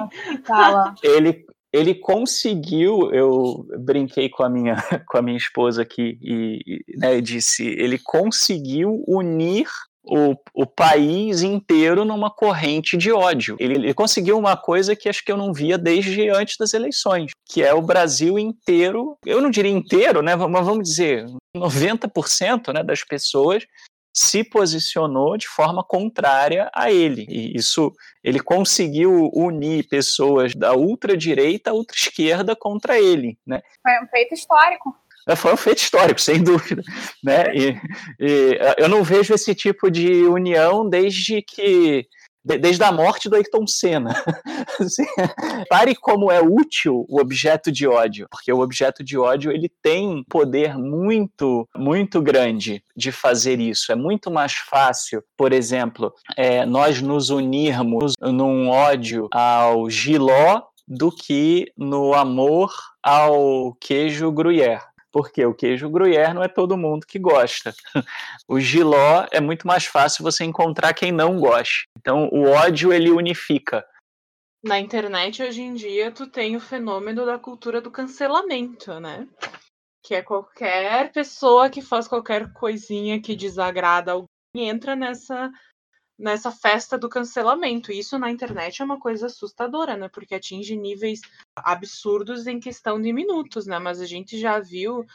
Nossa, 0.48 0.94
ele 1.02 1.44
ele 1.74 1.96
conseguiu, 1.96 3.12
eu 3.12 3.66
brinquei 3.80 4.30
com 4.30 4.44
a 4.44 4.50
minha, 4.50 4.76
com 5.10 5.18
a 5.18 5.22
minha 5.22 5.38
esposa 5.38 5.82
aqui 5.82 6.20
e 6.22 6.86
né, 6.96 7.20
disse, 7.20 7.66
ele 7.66 7.98
conseguiu 7.98 9.04
unir 9.08 9.68
o, 10.06 10.36
o 10.54 10.66
país 10.66 11.42
inteiro 11.42 12.04
numa 12.06 12.30
corrente 12.30 12.98
de 12.98 13.12
ódio. 13.12 13.56
Ele, 13.60 13.76
ele, 13.76 13.94
conseguiu 13.94 14.38
uma 14.38 14.56
coisa 14.56 14.96
que 14.96 15.08
acho 15.08 15.24
que 15.24 15.32
eu 15.32 15.38
não 15.38 15.54
via 15.54 15.78
desde 15.78 16.30
antes 16.30 16.58
das 16.58 16.74
eleições, 16.74 17.32
que 17.46 17.64
é 17.64 17.74
o 17.74 17.82
Brasil 17.82 18.38
inteiro, 18.38 19.18
eu 19.26 19.42
não 19.42 19.50
diria 19.50 19.72
inteiro, 19.72 20.22
né, 20.22 20.36
mas 20.36 20.66
vamos 20.66 20.88
dizer, 20.88 21.26
90% 21.56 22.74
né, 22.74 22.84
das 22.84 23.04
pessoas 23.04 23.66
se 24.14 24.44
posicionou 24.44 25.36
de 25.36 25.48
forma 25.48 25.84
contrária 25.84 26.70
a 26.74 26.92
ele. 26.92 27.26
E 27.28 27.58
isso 27.58 27.92
ele 28.24 28.40
conseguiu 28.40 29.32
unir 29.34 29.88
pessoas 29.88 30.54
da 30.54 30.76
ultradireita 30.76 31.72
à 31.72 31.74
ultra-esquerda 31.74 32.56
contra 32.56 33.00
ele. 33.00 33.38
Né? 33.46 33.62
Foi 33.82 33.92
um 34.04 34.08
feito 34.08 34.34
histórico. 34.36 34.96
É, 35.28 35.36
foi 35.36 35.54
um 35.54 35.58
feito 35.58 35.80
histórico, 35.80 36.22
sem 36.22 36.44
dúvida. 36.44 36.84
Né? 37.24 37.56
E, 37.56 37.78
e 38.20 38.60
eu 38.78 38.88
não 38.88 39.04
vejo 39.04 39.34
esse 39.34 39.56
tipo 39.56 39.90
de 39.90 40.26
união 40.26 40.88
desde 40.88 41.42
que 41.42 42.08
desde 42.44 42.84
a 42.84 42.92
morte 42.92 43.30
do 43.30 43.36
Ayrton 43.36 43.66
Senna. 43.66 44.14
Assim, 44.80 45.06
pare 45.70 45.96
como 45.96 46.32
é 46.32 46.42
útil 46.42 47.06
o 47.08 47.20
objeto 47.20 47.72
de 47.72 47.88
ódio, 47.88 48.28
porque 48.30 48.52
o 48.52 48.60
objeto 48.60 49.04
de 49.04 49.18
ódio 49.18 49.52
ele 49.52 49.72
tem 49.82 50.08
um 50.08 50.24
poder 50.24 50.78
muito, 50.78 51.68
muito 51.76 52.22
grande 52.22 52.84
de 52.96 53.12
fazer 53.12 53.60
isso. 53.60 53.92
É 53.92 53.96
muito 53.96 54.30
mais 54.30 54.54
fácil, 54.54 55.24
por 55.38 55.54
exemplo, 55.54 56.14
é, 56.36 56.66
nós 56.66 57.02
nos 57.02 57.30
unirmos 57.30 58.14
num 58.22 58.70
ódio 58.70 59.28
ao 59.32 59.90
giló 59.90 60.62
do 60.88 61.12
que 61.12 61.72
no 61.78 62.14
amor 62.14 62.74
ao 63.02 63.74
queijo 63.80 64.32
gruyère 64.32 64.93
porque 65.14 65.46
o 65.46 65.54
queijo 65.54 65.88
gruyère 65.90 66.34
não 66.34 66.44
é 66.44 66.48
todo 66.48 66.76
mundo 66.76 67.06
que 67.06 67.20
gosta. 67.20 67.74
O 68.48 68.60
giló 68.60 69.26
é 69.32 69.40
muito 69.40 69.68
mais 69.68 69.86
fácil 69.86 70.24
você 70.24 70.44
encontrar 70.44 70.94
quem 70.94 71.12
não 71.12 71.40
goste. 71.40 71.88
Então, 71.98 72.28
o 72.32 72.50
ódio 72.50 72.92
ele 72.92 73.12
unifica. 73.12 73.86
Na 74.64 74.80
internet 74.80 75.44
hoje 75.44 75.62
em 75.62 75.74
dia 75.76 76.12
tu 76.12 76.26
tem 76.26 76.56
o 76.56 76.60
fenômeno 76.60 77.26
da 77.26 77.38
cultura 77.38 77.80
do 77.80 77.92
cancelamento, 77.92 79.00
né? 79.00 79.28
Que 80.04 80.16
é 80.16 80.22
qualquer 80.22 81.12
pessoa 81.12 81.70
que 81.70 81.82
faz 81.82 82.08
qualquer 82.08 82.52
coisinha 82.54 83.22
que 83.22 83.36
desagrada 83.36 84.14
alguém 84.14 84.70
entra 84.70 84.96
nessa 84.96 85.52
nessa 86.18 86.52
festa 86.52 86.98
do 86.98 87.10
cancelamento. 87.10 87.92
Isso 87.92 88.18
na 88.18 88.30
internet 88.30 88.82
é 88.82 88.86
uma 88.86 89.00
coisa 89.00 89.26
assustadora, 89.26 89.98
né? 89.98 90.10
Porque 90.10 90.36
atinge 90.36 90.76
níveis 90.76 91.22
absurdos 91.56 92.48
em 92.48 92.60
questão 92.60 93.02
de 93.02 93.12
minutos, 93.12 93.66
né? 93.66 93.80
Mas 93.80 94.00
a 94.00 94.06
gente 94.06 94.40
já 94.40 94.60
viu 94.60 95.06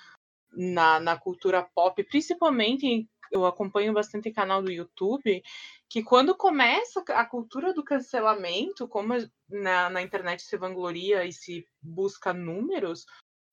na, 0.52 0.98
na 0.98 1.16
cultura 1.16 1.62
pop, 1.74 2.02
principalmente 2.04 3.06
eu 3.30 3.44
acompanho 3.44 3.92
bastante 3.92 4.30
canal 4.30 4.62
do 4.62 4.72
YouTube, 4.72 5.42
que 5.88 6.02
quando 6.02 6.34
começa 6.34 7.02
a 7.08 7.24
cultura 7.24 7.74
do 7.74 7.84
cancelamento, 7.84 8.88
como 8.88 9.14
na, 9.48 9.90
na 9.90 10.02
internet 10.02 10.42
se 10.42 10.56
vangloria 10.56 11.24
e 11.24 11.32
se 11.32 11.66
busca 11.82 12.32
números, 12.32 13.04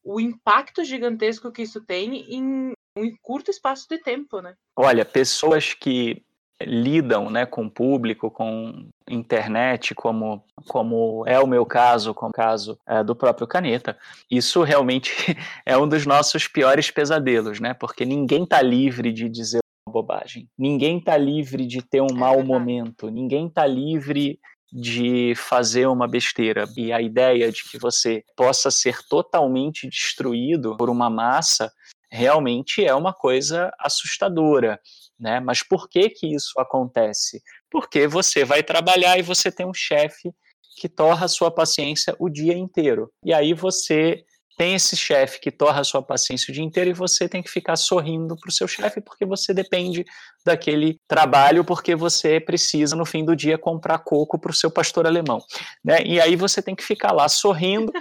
o 0.04 0.20
impacto 0.20 0.84
gigantesco 0.84 1.52
que 1.52 1.64
isso 1.64 1.82
tem 1.82 2.34
em 2.34 2.74
um 2.98 3.18
curto 3.22 3.52
espaço 3.52 3.88
de 3.90 3.98
tempo, 3.98 4.40
né? 4.40 4.56
Olha, 4.78 5.04
pessoas 5.04 5.74
que 5.74 6.24
lidam 6.61 7.30
né, 7.30 7.45
com 7.45 7.65
o 7.65 7.72
público, 7.72 8.32
com 8.32 8.88
internet, 9.10 9.94
como, 9.94 10.44
como 10.68 11.23
é 11.27 11.40
o 11.40 11.48
meu 11.48 11.65
caso, 11.65 12.14
como 12.14 12.30
o 12.30 12.34
caso 12.34 12.77
é, 12.88 13.03
do 13.03 13.15
próprio 13.15 13.48
Caneta, 13.48 13.98
isso 14.32 14.64
realmente 14.64 15.11
é 15.65 15.77
um 15.77 15.88
dos 15.88 16.06
nossos 16.06 16.48
piores 16.48 16.90
pesadelos, 16.90 17.60
né? 17.60 17.73
Porque 17.73 18.06
ninguém 18.06 18.44
está 18.44 18.61
livre 18.61 19.11
de 19.11 19.30
dizer 19.30 19.60
uma 19.88 19.94
bobagem, 19.94 20.48
ninguém 20.57 20.98
está 20.98 21.18
livre 21.18 21.65
de 21.65 21.82
ter 21.82 22.02
um 22.02 22.07
é 22.10 22.14
mau 22.14 22.44
momento, 22.44 23.10
ninguém 23.10 23.48
está 23.48 23.68
livre 23.68 24.40
de 24.72 25.34
fazer 25.36 25.88
uma 25.88 26.07
besteira. 26.07 26.65
E 26.76 26.91
a 26.91 27.02
ideia 27.02 27.52
de 27.52 27.64
que 27.64 27.77
você 27.77 28.23
possa 28.36 28.69
ser 28.72 28.98
totalmente 29.07 29.88
destruído 29.88 30.76
por 30.76 30.90
uma 30.90 31.10
massa 31.10 31.72
realmente 32.11 32.84
é 32.84 32.94
uma 32.94 33.14
coisa 33.14 33.72
assustadora. 33.80 34.80
Né? 35.20 35.40
Mas 35.40 35.64
por 35.64 35.88
que 35.90 36.10
que 36.10 36.34
isso 36.34 36.60
acontece? 36.60 37.42
Porque 37.70 38.08
você 38.08 38.44
vai 38.44 38.62
trabalhar 38.64 39.18
e 39.18 39.22
você 39.22 39.52
tem 39.52 39.66
um 39.66 39.74
chefe 39.74 40.32
que 40.78 40.90
torra 40.90 41.26
a 41.26 41.30
sua 41.30 41.50
paciência 41.50 42.16
o 42.20 42.30
dia 42.30 42.54
inteiro. 42.54 43.10
E 43.24 43.34
aí 43.34 43.54
você 43.54 44.26
tem 44.58 44.76
esse 44.76 44.96
chefe 44.96 45.40
que 45.40 45.52
torra 45.52 45.82
a 45.82 45.84
sua 45.84 46.02
paciência 46.02 46.52
o 46.52 46.54
dia 46.54 46.64
inteiro 46.64 46.90
e 46.90 46.94
você 46.94 47.28
tem 47.28 47.44
que 47.44 47.50
ficar 47.50 47.76
sorrindo 47.76 48.36
para 48.38 48.50
o 48.50 48.52
seu 48.52 48.68
chefe 48.68 49.02
porque 49.02 49.26
você 49.26 49.54
depende 49.54 50.06
daquele 50.46 50.98
trabalho, 51.08 51.66
porque 51.66 51.96
você 51.96 52.40
precisa, 52.40 52.96
no 52.96 53.06
fim 53.06 53.26
do 53.26 53.36
dia, 53.36 53.58
comprar 53.58 54.00
coco 54.00 54.40
para 54.40 54.52
o 54.52 54.56
seu 54.56 54.72
pastor 54.72 55.06
alemão. 55.06 55.40
Né? 55.84 56.02
E 56.06 56.22
aí 56.22 56.36
você 56.36 56.62
tem 56.62 56.76
que 56.76 56.84
ficar 56.84 57.12
lá 57.12 57.28
sorrindo 57.28 57.92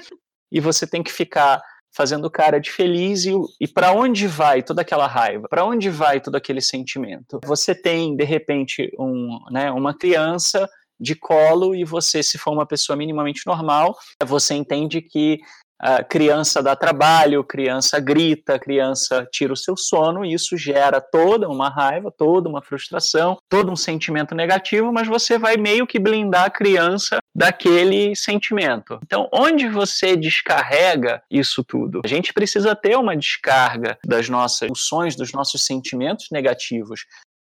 e 0.50 0.60
você 0.60 0.86
tem 0.86 1.02
que 1.02 1.12
ficar 1.12 1.60
fazendo 1.94 2.30
cara 2.30 2.58
de 2.58 2.70
feliz 2.70 3.24
e, 3.24 3.32
e 3.60 3.68
para 3.68 3.92
onde 3.92 4.26
vai 4.26 4.62
toda 4.62 4.82
aquela 4.82 5.06
raiva? 5.06 5.48
Para 5.48 5.64
onde 5.64 5.88
vai 5.88 6.20
todo 6.20 6.34
aquele 6.34 6.60
sentimento? 6.60 7.40
Você 7.44 7.74
tem 7.74 8.16
de 8.16 8.24
repente 8.24 8.90
um, 8.98 9.38
né, 9.50 9.70
uma 9.70 9.96
criança 9.96 10.68
de 10.98 11.14
colo 11.14 11.74
e 11.74 11.84
você, 11.84 12.22
se 12.22 12.38
for 12.38 12.52
uma 12.52 12.66
pessoa 12.66 12.96
minimamente 12.96 13.42
normal, 13.46 13.96
você 14.24 14.54
entende 14.54 15.00
que 15.00 15.38
a 15.80 16.02
criança 16.02 16.62
dá 16.62 16.76
trabalho, 16.76 17.44
criança 17.44 17.98
grita, 17.98 18.58
criança 18.58 19.26
tira 19.30 19.52
o 19.52 19.56
seu 19.56 19.76
sono, 19.76 20.24
e 20.24 20.32
isso 20.32 20.56
gera 20.56 21.00
toda 21.00 21.48
uma 21.48 21.68
raiva, 21.68 22.10
toda 22.10 22.48
uma 22.48 22.62
frustração, 22.62 23.36
todo 23.48 23.70
um 23.70 23.76
sentimento 23.76 24.34
negativo, 24.34 24.92
mas 24.92 25.08
você 25.08 25.38
vai 25.38 25.56
meio 25.56 25.86
que 25.86 25.98
blindar 25.98 26.44
a 26.44 26.50
criança 26.50 27.18
daquele 27.34 28.14
sentimento. 28.14 28.98
Então, 29.04 29.28
onde 29.32 29.68
você 29.68 30.16
descarrega 30.16 31.22
isso 31.30 31.64
tudo? 31.64 32.00
A 32.04 32.08
gente 32.08 32.32
precisa 32.32 32.74
ter 32.76 32.96
uma 32.96 33.16
descarga 33.16 33.98
das 34.06 34.28
nossas 34.28 34.62
emoções, 34.62 35.16
dos 35.16 35.32
nossos 35.32 35.64
sentimentos 35.64 36.28
negativos. 36.30 37.04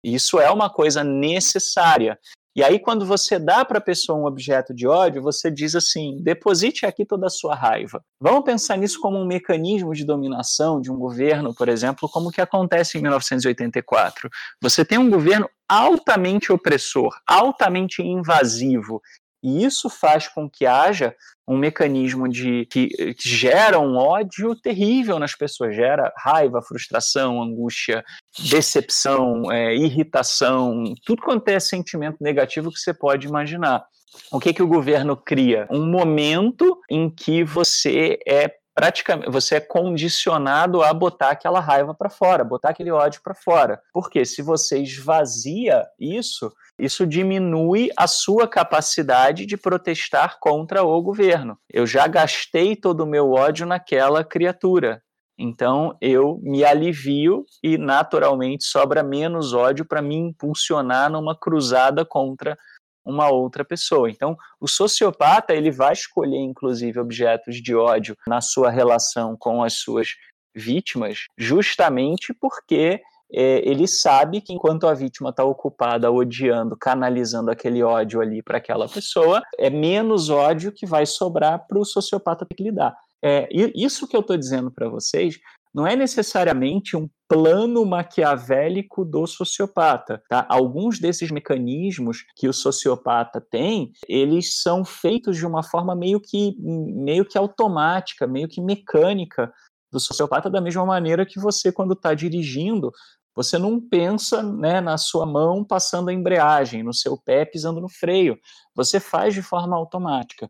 Isso 0.04 0.40
é 0.40 0.50
uma 0.50 0.70
coisa 0.70 1.04
necessária. 1.04 2.18
E 2.54 2.62
aí, 2.62 2.80
quando 2.80 3.06
você 3.06 3.40
dá 3.40 3.64
para 3.64 3.78
a 3.78 3.82
pessoa 3.82 4.20
um 4.20 4.26
objeto 4.26 4.74
de 4.74 4.86
ódio, 4.86 5.22
você 5.22 5.50
diz 5.50 5.74
assim: 5.74 6.18
deposite 6.22 6.86
aqui 6.86 7.06
toda 7.06 7.28
a 7.28 7.30
sua 7.30 7.56
raiva. 7.56 8.04
Vamos 8.20 8.44
pensar 8.44 8.78
nisso 8.78 9.00
como 9.00 9.18
um 9.18 9.26
mecanismo 9.26 9.94
de 9.94 10.04
dominação 10.04 10.82
de 10.82 10.92
um 10.92 10.98
governo, 10.98 11.56
por 11.56 11.70
exemplo, 11.70 12.10
como 12.10 12.30
que 12.30 12.42
acontece 12.42 12.98
em 12.98 13.02
1984. 13.02 14.30
Você 14.62 14.84
tem 14.84 14.98
um 14.98 15.10
governo 15.10 15.50
altamente 15.68 16.52
opressor, 16.52 17.10
altamente 17.26 18.02
invasivo, 18.02 19.02
e 19.44 19.64
isso 19.64 19.90
faz 19.90 20.28
com 20.28 20.50
que 20.50 20.66
haja 20.66 21.16
um 21.48 21.58
mecanismo 21.58 22.30
de 22.30 22.66
que, 22.68 22.88
que, 22.88 23.30
gera 23.30 23.80
um 23.80 23.98
ódio 23.98 24.56
terrível 24.56 25.20
nas 25.20 25.36
pessoas, 25.36 25.76
gera 25.76 26.14
raiva, 26.18 26.62
frustração, 26.62 27.42
angústia, 27.42 28.04
decepção, 28.40 29.52
é, 29.52 29.76
irritação, 29.76 30.84
tudo 31.06 31.22
quanto 31.22 31.48
é 31.50 31.60
sentimento 31.60 32.18
negativo 32.22 32.72
que 32.72 32.80
você 32.80 32.94
pode 32.94 33.28
imaginar. 33.28 33.84
O 34.32 34.40
que 34.40 34.54
que 34.54 34.64
o 34.64 34.68
governo 34.68 35.16
cria? 35.16 35.68
Um 35.72 35.86
momento 35.86 36.80
em 36.90 37.10
que 37.10 37.44
você 37.44 38.20
é 38.28 38.61
praticamente 38.74 39.30
você 39.30 39.56
é 39.56 39.60
condicionado 39.60 40.82
a 40.82 40.94
botar 40.94 41.30
aquela 41.30 41.60
raiva 41.60 41.94
para 41.94 42.10
fora, 42.10 42.44
botar 42.44 42.70
aquele 42.70 42.92
ódio 42.92 43.22
para 43.24 43.34
fora. 43.34 43.82
Porque 43.94 44.26
se 44.26 44.42
você 44.42 44.80
esvazia 44.80 45.86
isso, 46.00 46.52
isso 46.80 47.06
diminui 47.06 47.90
a 47.98 48.08
sua 48.08 48.48
capacidade 48.48 49.46
de 49.46 49.58
protestar 49.58 50.40
contra 50.40 50.84
o 50.84 51.02
governo. 51.02 51.58
Eu 51.70 51.86
já 51.86 52.08
gastei 52.08 52.76
todo 52.76 53.02
o 53.02 53.08
meu 53.08 53.32
ódio 53.32 53.66
naquela 53.66 54.24
criatura. 54.24 55.02
Então 55.38 55.98
eu 56.00 56.40
me 56.44 56.64
alivio 56.64 57.46
e 57.64 57.78
naturalmente 57.78 58.64
sobra 58.64 59.02
menos 59.02 59.54
ódio 59.54 59.86
para 59.86 60.02
me 60.02 60.16
impulsionar 60.16 61.10
numa 61.10 61.36
cruzada 61.36 62.06
contra 62.06 62.58
uma 63.06 63.30
outra 63.30 63.64
pessoa. 63.64 64.10
Então, 64.10 64.38
o 64.60 64.68
sociopata 64.68 65.54
ele 65.54 65.72
vai 65.72 65.94
escolher 65.94 66.40
inclusive 66.40 67.00
objetos 67.00 67.62
de 67.62 67.76
ódio 67.76 68.16
na 68.28 68.42
sua 68.42 68.70
relação 68.70 69.36
com 69.38 69.64
as 69.64 69.74
suas 69.74 70.10
vítimas, 70.54 71.26
justamente 71.38 72.34
porque 72.34 73.02
é, 73.34 73.62
ele 73.68 73.88
sabe 73.88 74.42
que 74.42 74.54
enquanto 74.54 74.86
a 74.88 74.94
vítima 74.94 75.30
está 75.30 75.44
ocupada 75.44 76.12
odiando, 76.12 76.76
canalizando 76.78 77.50
aquele 77.50 77.82
ódio 77.82 78.20
ali 78.20 78.44
para 78.44 78.58
aquela 78.58 78.90
pessoa, 78.90 79.42
é 79.58 79.70
menos 79.70 80.30
ódio 80.30 80.72
que 80.72 80.86
vai 80.86 81.06
sobrar 81.06 81.66
para 81.66 81.80
o 81.80 81.86
sociopata 81.86 82.46
ter 82.46 82.56
que 82.56 82.64
lidar. 82.64 82.96
É, 83.24 83.48
isso 83.52 84.08
que 84.08 84.16
eu 84.16 84.22
estou 84.22 84.36
dizendo 84.36 84.72
para 84.72 84.90
vocês 84.90 85.40
não 85.74 85.88
é 85.88 85.96
necessariamente 85.96 86.98
um 86.98 87.10
plano 87.28 87.86
maquiavélico 87.86 89.06
do 89.06 89.26
sociopata. 89.26 90.22
Tá? 90.30 90.46
Alguns 90.50 91.00
desses 91.00 91.32
mecanismos 91.32 92.26
que 92.36 92.48
o 92.48 92.54
sociopata 92.54 93.40
tem, 93.40 93.92
eles 94.08 94.62
são 94.62 94.84
feitos 94.84 95.38
de 95.38 95.46
uma 95.46 95.64
forma 95.64 95.96
meio 95.96 96.20
que, 96.20 96.56
meio 96.60 97.26
que 97.26 97.38
automática, 97.38 98.28
meio 98.28 98.50
que 98.50 98.60
mecânica 98.60 99.52
do 99.92 100.00
sociopata, 100.00 100.50
da 100.50 100.62
mesma 100.62 100.86
maneira 100.86 101.26
que 101.26 101.40
você, 101.40 101.72
quando 101.72 101.94
está 101.94 102.14
dirigindo, 102.14 102.92
você 103.36 103.58
não 103.58 103.80
pensa 103.80 104.44
né, 104.44 104.82
na 104.82 104.98
sua 104.98 105.26
mão 105.26 105.64
passando 105.64 106.10
a 106.10 106.14
embreagem, 106.14 106.84
no 106.84 106.94
seu 106.94 107.18
pé 107.18 107.46
pisando 107.46 107.80
no 107.80 107.90
freio. 107.90 108.38
Você 108.76 109.00
faz 109.00 109.34
de 109.34 109.42
forma 109.42 109.76
automática. 109.76 110.50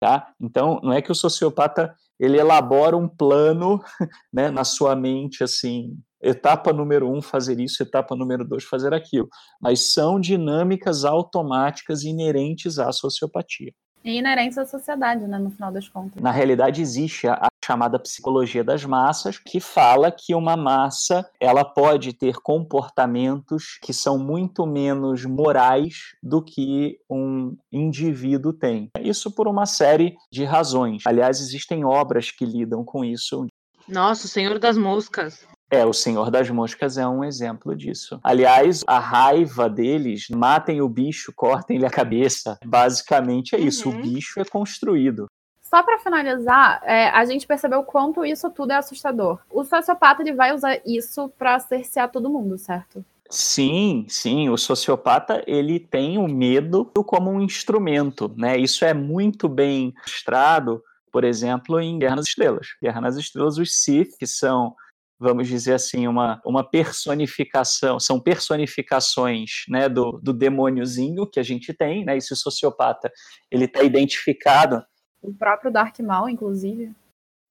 Tá? 0.00 0.32
Então, 0.40 0.78
não 0.82 0.92
é 0.92 1.02
que 1.02 1.10
o 1.10 1.14
sociopata 1.14 1.94
ele 2.18 2.38
elabora 2.38 2.96
um 2.96 3.08
plano 3.08 3.80
né, 4.32 4.50
na 4.50 4.64
sua 4.64 4.96
mente, 4.96 5.44
assim, 5.44 5.96
etapa 6.20 6.72
número 6.72 7.10
um, 7.10 7.22
fazer 7.22 7.60
isso, 7.60 7.82
etapa 7.82 8.16
número 8.16 8.44
dois, 8.44 8.64
fazer 8.64 8.92
aquilo. 8.92 9.28
Mas 9.60 9.92
são 9.92 10.18
dinâmicas 10.18 11.04
automáticas 11.04 12.02
inerentes 12.02 12.78
à 12.78 12.90
sociopatia. 12.92 13.72
E 14.04 14.18
inerentes 14.18 14.56
à 14.58 14.64
sociedade, 14.64 15.26
né, 15.26 15.38
no 15.38 15.50
final 15.50 15.72
das 15.72 15.88
contas. 15.88 16.22
Na 16.22 16.30
realidade, 16.30 16.80
existe 16.80 17.26
a, 17.28 17.48
chamada 17.68 17.98
psicologia 17.98 18.64
das 18.64 18.82
massas, 18.86 19.38
que 19.38 19.60
fala 19.60 20.10
que 20.10 20.34
uma 20.34 20.56
massa 20.56 21.28
ela 21.38 21.62
pode 21.62 22.14
ter 22.14 22.36
comportamentos 22.36 23.78
que 23.82 23.92
são 23.92 24.18
muito 24.18 24.66
menos 24.66 25.26
morais 25.26 26.14
do 26.22 26.42
que 26.42 26.98
um 27.10 27.54
indivíduo 27.70 28.54
tem. 28.54 28.90
Isso 28.98 29.30
por 29.30 29.46
uma 29.46 29.66
série 29.66 30.16
de 30.32 30.44
razões. 30.44 31.02
Aliás, 31.06 31.40
existem 31.40 31.84
obras 31.84 32.30
que 32.30 32.46
lidam 32.46 32.82
com 32.82 33.04
isso. 33.04 33.46
Nossa, 33.86 34.24
o 34.24 34.28
Senhor 34.30 34.58
das 34.58 34.78
Moscas. 34.78 35.46
É, 35.70 35.84
o 35.84 35.92
Senhor 35.92 36.30
das 36.30 36.48
Moscas 36.48 36.96
é 36.96 37.06
um 37.06 37.22
exemplo 37.22 37.76
disso. 37.76 38.18
Aliás, 38.24 38.82
a 38.86 38.98
raiva 38.98 39.68
deles, 39.68 40.26
matem 40.30 40.80
o 40.80 40.88
bicho, 40.88 41.30
cortem-lhe 41.36 41.84
a 41.84 41.90
cabeça. 41.90 42.58
Basicamente 42.64 43.54
é 43.54 43.60
isso, 43.60 43.90
uhum. 43.90 43.98
o 43.98 44.02
bicho 44.02 44.40
é 44.40 44.44
construído. 44.46 45.26
Só 45.68 45.82
para 45.82 45.98
finalizar, 45.98 46.80
é, 46.82 47.10
a 47.10 47.26
gente 47.26 47.46
percebeu 47.46 47.82
quanto 47.82 48.24
isso 48.24 48.50
tudo 48.50 48.72
é 48.72 48.76
assustador. 48.76 49.38
O 49.50 49.62
sociopata 49.64 50.22
ele 50.22 50.32
vai 50.32 50.54
usar 50.54 50.80
isso 50.86 51.28
para 51.38 51.58
cercear 51.60 52.10
todo 52.10 52.30
mundo, 52.30 52.56
certo? 52.56 53.04
Sim, 53.28 54.06
sim, 54.08 54.48
o 54.48 54.56
sociopata 54.56 55.44
ele 55.46 55.78
tem 55.78 56.16
o 56.16 56.26
medo 56.26 56.86
como 57.06 57.30
um 57.30 57.42
instrumento, 57.42 58.32
né? 58.34 58.56
Isso 58.56 58.82
é 58.82 58.94
muito 58.94 59.46
bem 59.46 59.92
mostrado, 59.98 60.82
por 61.12 61.22
exemplo, 61.22 61.78
em 61.78 61.98
Guerra 61.98 62.16
nas 62.16 62.26
Estrelas. 62.26 62.68
Guerra 62.82 63.02
nas 63.02 63.16
Estrelas, 63.16 63.58
os 63.58 63.82
Sith, 63.82 64.16
que 64.18 64.26
são 64.26 64.74
vamos 65.20 65.48
dizer 65.48 65.74
assim, 65.74 66.06
uma, 66.06 66.40
uma 66.46 66.62
personificação, 66.62 67.98
são 67.98 68.20
personificações 68.20 69.64
né, 69.68 69.88
do, 69.88 70.12
do 70.22 70.32
demôniozinho 70.32 71.26
que 71.26 71.40
a 71.40 71.42
gente 71.42 71.74
tem, 71.74 72.04
né? 72.04 72.16
Esse 72.16 72.34
sociopata, 72.36 73.10
ele 73.50 73.64
está 73.64 73.82
identificado. 73.82 74.82
O 75.22 75.34
próprio 75.34 75.70
Dark 75.70 75.98
Maul, 76.00 76.28
inclusive. 76.28 76.94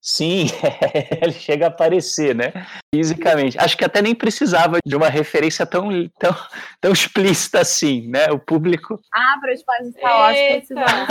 Sim, 0.01 0.45
ele 1.21 1.33
chega 1.33 1.65
a 1.65 1.67
aparecer, 1.69 2.33
né? 2.33 2.53
Fisicamente. 2.93 3.59
Acho 3.59 3.75
que 3.75 3.83
até 3.83 4.01
nem 4.01 4.15
precisava 4.15 4.77
de 4.85 4.95
uma 4.95 5.09
referência 5.09 5.65
tão, 5.65 5.89
tão, 6.19 6.35
tão 6.79 6.93
explícita 6.93 7.59
assim, 7.59 8.07
né? 8.07 8.31
O 8.31 8.39
público. 8.39 9.01
Ah, 9.13 9.37
para 9.41 9.53
os 9.53 9.63
fãs 9.63 9.87
de 9.87 9.97
Star 9.97 10.17
Wars 10.17 10.37
precisava. 10.37 11.07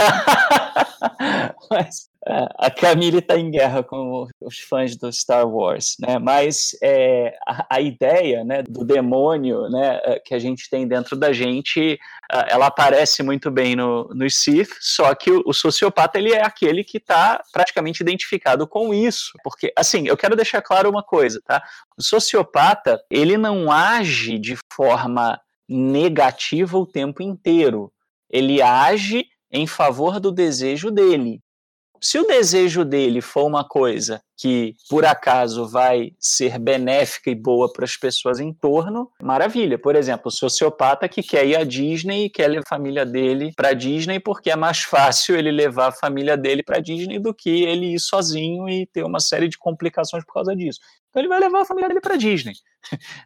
Mas 1.69 2.09
a 2.57 2.69
Camille 2.69 3.19
está 3.19 3.37
em 3.37 3.49
guerra 3.49 3.83
com 3.83 4.27
os 4.41 4.59
fãs 4.59 4.97
do 4.97 5.11
Star 5.11 5.47
Wars, 5.47 5.95
né? 5.99 6.19
Mas 6.19 6.77
é, 6.81 7.37
a, 7.47 7.75
a, 7.75 7.81
ideia, 7.81 8.43
né, 8.43 8.63
do 8.63 8.83
demônio, 8.83 9.69
né, 9.69 9.99
é, 10.03 10.19
que 10.19 10.33
a 10.33 10.39
gente 10.39 10.69
tem 10.69 10.87
dentro 10.87 11.15
da 11.15 11.31
gente, 11.31 11.97
ela 12.49 12.67
aparece 12.67 13.23
muito 13.23 13.49
bem 13.49 13.75
no, 13.75 14.09
no 14.13 14.29
Sith. 14.29 14.71
Só 14.81 15.13
que 15.15 15.31
o, 15.31 15.41
o 15.45 15.53
sociopata 15.53 16.17
ele 16.17 16.33
é 16.33 16.43
aquele 16.43 16.83
que 16.83 16.97
está 16.97 17.41
praticamente 17.53 18.03
identificado 18.03 18.67
com 18.67 18.93
isso, 18.93 19.31
porque 19.43 19.71
assim, 19.75 20.07
eu 20.07 20.17
quero 20.17 20.35
deixar 20.35 20.61
claro 20.61 20.89
uma 20.89 21.03
coisa, 21.03 21.41
tá? 21.45 21.63
O 21.97 22.03
sociopata 22.03 23.01
ele 23.09 23.37
não 23.37 23.71
age 23.71 24.37
de 24.37 24.57
forma 24.73 25.39
negativa 25.69 26.77
o 26.77 26.85
tempo 26.85 27.23
inteiro. 27.23 27.91
Ele 28.29 28.61
age 28.61 29.25
em 29.51 29.65
favor 29.65 30.19
do 30.19 30.31
desejo 30.31 30.91
dele. 30.91 31.41
Se 32.01 32.19
o 32.19 32.25
desejo 32.25 32.85
dele 32.85 33.21
for 33.21 33.45
uma 33.45 33.67
coisa 33.67 34.21
que, 34.37 34.75
por 34.89 35.03
acaso, 35.03 35.67
vai 35.67 36.11
ser 36.19 36.59
benéfica 36.59 37.31
e 37.31 37.35
boa 37.35 37.71
para 37.71 37.85
as 37.85 37.97
pessoas 37.97 38.39
em 38.39 38.53
torno, 38.53 39.09
maravilha. 39.21 39.79
Por 39.79 39.95
exemplo, 39.95 40.27
o 40.27 40.31
sociopata 40.31 41.09
que 41.09 41.23
quer 41.23 41.45
ir 41.45 41.55
à 41.55 41.63
Disney 41.63 42.25
e 42.25 42.29
quer 42.29 42.47
levar 42.47 42.63
a 42.65 42.69
família 42.69 43.05
dele 43.05 43.51
para 43.55 43.73
Disney 43.73 44.19
porque 44.19 44.51
é 44.51 44.55
mais 44.55 44.83
fácil 44.83 45.35
ele 45.35 45.51
levar 45.51 45.87
a 45.87 45.91
família 45.91 46.37
dele 46.37 46.61
para 46.61 46.79
Disney 46.79 47.19
do 47.19 47.33
que 47.33 47.63
ele 47.63 47.95
ir 47.95 47.99
sozinho 47.99 48.69
e 48.69 48.85
ter 48.85 49.03
uma 49.03 49.19
série 49.19 49.47
de 49.47 49.57
complicações 49.57 50.23
por 50.23 50.33
causa 50.33 50.55
disso. 50.55 50.79
Então 51.17 51.23
ele 51.23 51.29
vai 51.29 51.39
levar 51.39 51.61
a 51.61 51.65
família 51.65 51.89
dele 51.89 51.99
para 51.99 52.15
Disney. 52.15 52.53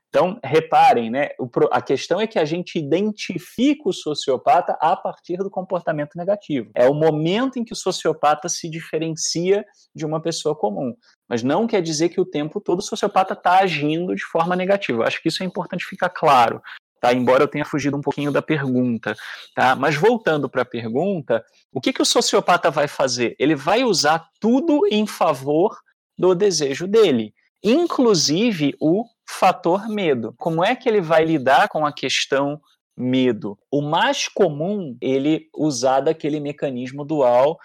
Então, 0.08 0.40
reparem, 0.44 1.12
né? 1.12 1.30
A 1.72 1.82
questão 1.82 2.22
é 2.22 2.26
que 2.26 2.40
a 2.40 2.46
gente 2.46 2.80
identifica 2.80 3.90
o 3.90 3.94
sociopata 3.94 4.78
a 4.80 4.96
partir 4.96 5.38
do 5.38 5.50
comportamento 5.50 6.16
negativo. 6.16 6.72
É 6.74 6.90
o 6.90 6.94
momento 6.94 7.60
em 7.60 7.64
que 7.66 7.74
o 7.74 7.76
sociopata 7.76 8.48
se 8.48 8.70
diferencia 8.70 9.66
de 9.94 10.06
uma 10.06 10.22
pessoa 10.22 10.56
comum. 10.56 10.96
Mas 11.28 11.44
não 11.44 11.68
quer 11.68 11.82
dizer 11.82 12.10
que 12.10 12.20
o 12.20 12.26
tempo 12.26 12.62
todo 12.62 12.80
o 12.80 12.82
sociopata 12.82 13.34
está 13.34 13.60
agindo 13.60 14.16
de 14.16 14.24
forma 14.24 14.56
negativa. 14.56 15.04
Eu 15.04 15.08
acho 15.08 15.22
que 15.22 15.28
isso 15.28 15.44
é 15.44 15.46
importante 15.46 15.86
ficar 15.86 16.10
claro. 16.10 16.62
Tá? 17.02 17.14
Embora 17.14 17.44
eu 17.44 17.48
tenha 17.48 17.66
fugido 17.66 17.98
um 17.98 18.02
pouquinho 18.02 18.32
da 18.32 18.42
pergunta. 18.42 19.14
Tá? 19.54 19.76
Mas 19.76 19.96
voltando 19.96 20.50
para 20.50 20.62
a 20.62 20.66
pergunta, 20.66 21.44
o 21.74 21.82
que, 21.82 21.92
que 21.92 22.02
o 22.02 22.06
sociopata 22.06 22.72
vai 22.72 22.88
fazer? 22.88 23.36
Ele 23.38 23.56
vai 23.56 23.84
usar 23.84 24.30
tudo 24.40 24.88
em 24.90 25.06
favor 25.06 25.78
do 26.18 26.34
desejo 26.34 26.88
dele 26.88 27.34
inclusive 27.64 28.76
o 28.80 29.06
fator 29.28 29.88
medo. 29.88 30.34
Como 30.38 30.64
é 30.64 30.76
que 30.76 30.88
ele 30.90 31.02
vai 31.02 31.26
lidar 31.26 31.70
com 31.70 31.86
a 31.86 31.94
questão 31.94 32.62
medo? 32.98 33.58
O 33.72 33.82
mais 33.82 34.28
comum 34.28 34.98
ele 35.02 35.50
usar 35.56 36.02
daquele 36.02 36.40
mecanismo 36.40 37.06
dual 37.06 37.58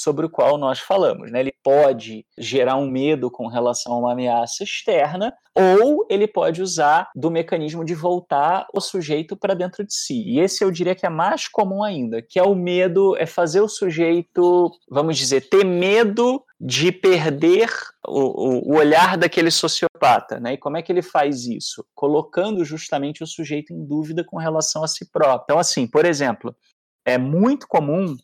sobre 0.00 0.24
o 0.24 0.30
qual 0.30 0.56
nós 0.56 0.78
falamos. 0.78 1.30
Né? 1.30 1.40
Ele 1.40 1.54
pode 1.62 2.24
gerar 2.38 2.76
um 2.76 2.90
medo 2.90 3.30
com 3.30 3.46
relação 3.46 3.92
a 3.92 3.98
uma 3.98 4.12
ameaça 4.12 4.64
externa, 4.64 5.32
ou 5.54 6.06
ele 6.08 6.26
pode 6.26 6.62
usar 6.62 7.10
do 7.14 7.30
mecanismo 7.30 7.84
de 7.84 7.94
voltar 7.94 8.66
o 8.72 8.80
sujeito 8.80 9.36
para 9.36 9.52
dentro 9.52 9.84
de 9.84 9.92
si. 9.92 10.22
E 10.26 10.40
esse 10.40 10.64
eu 10.64 10.70
diria 10.70 10.94
que 10.94 11.04
é 11.04 11.10
mais 11.10 11.48
comum 11.48 11.82
ainda, 11.82 12.22
que 12.22 12.38
é 12.38 12.42
o 12.42 12.54
medo, 12.54 13.14
é 13.18 13.26
fazer 13.26 13.60
o 13.60 13.68
sujeito, 13.68 14.70
vamos 14.88 15.18
dizer, 15.18 15.48
ter 15.50 15.64
medo 15.64 16.42
de 16.58 16.90
perder 16.90 17.68
o, 18.06 18.70
o, 18.70 18.76
olhar 18.76 19.18
daquele 19.18 19.50
sociopata. 19.50 20.40
Né? 20.40 20.54
E 20.54 20.58
como 20.58 20.78
é 20.78 20.82
que 20.82 20.90
ele 20.90 21.02
faz 21.02 21.46
isso? 21.46 21.84
Colocando 21.94 22.64
justamente 22.64 23.22
o 23.22 23.26
sujeito 23.26 23.72
em 23.72 23.84
dúvida 23.84 24.24
com 24.24 24.38
relação 24.38 24.82
a 24.82 24.88
si 24.88 25.10
próprio. 25.10 25.44
Então, 25.44 25.58
assim, 25.58 25.86
por 25.86 26.06
exemplo, 26.06 26.54
é 27.04 27.18
muito 27.18 27.66
comum 27.66 28.16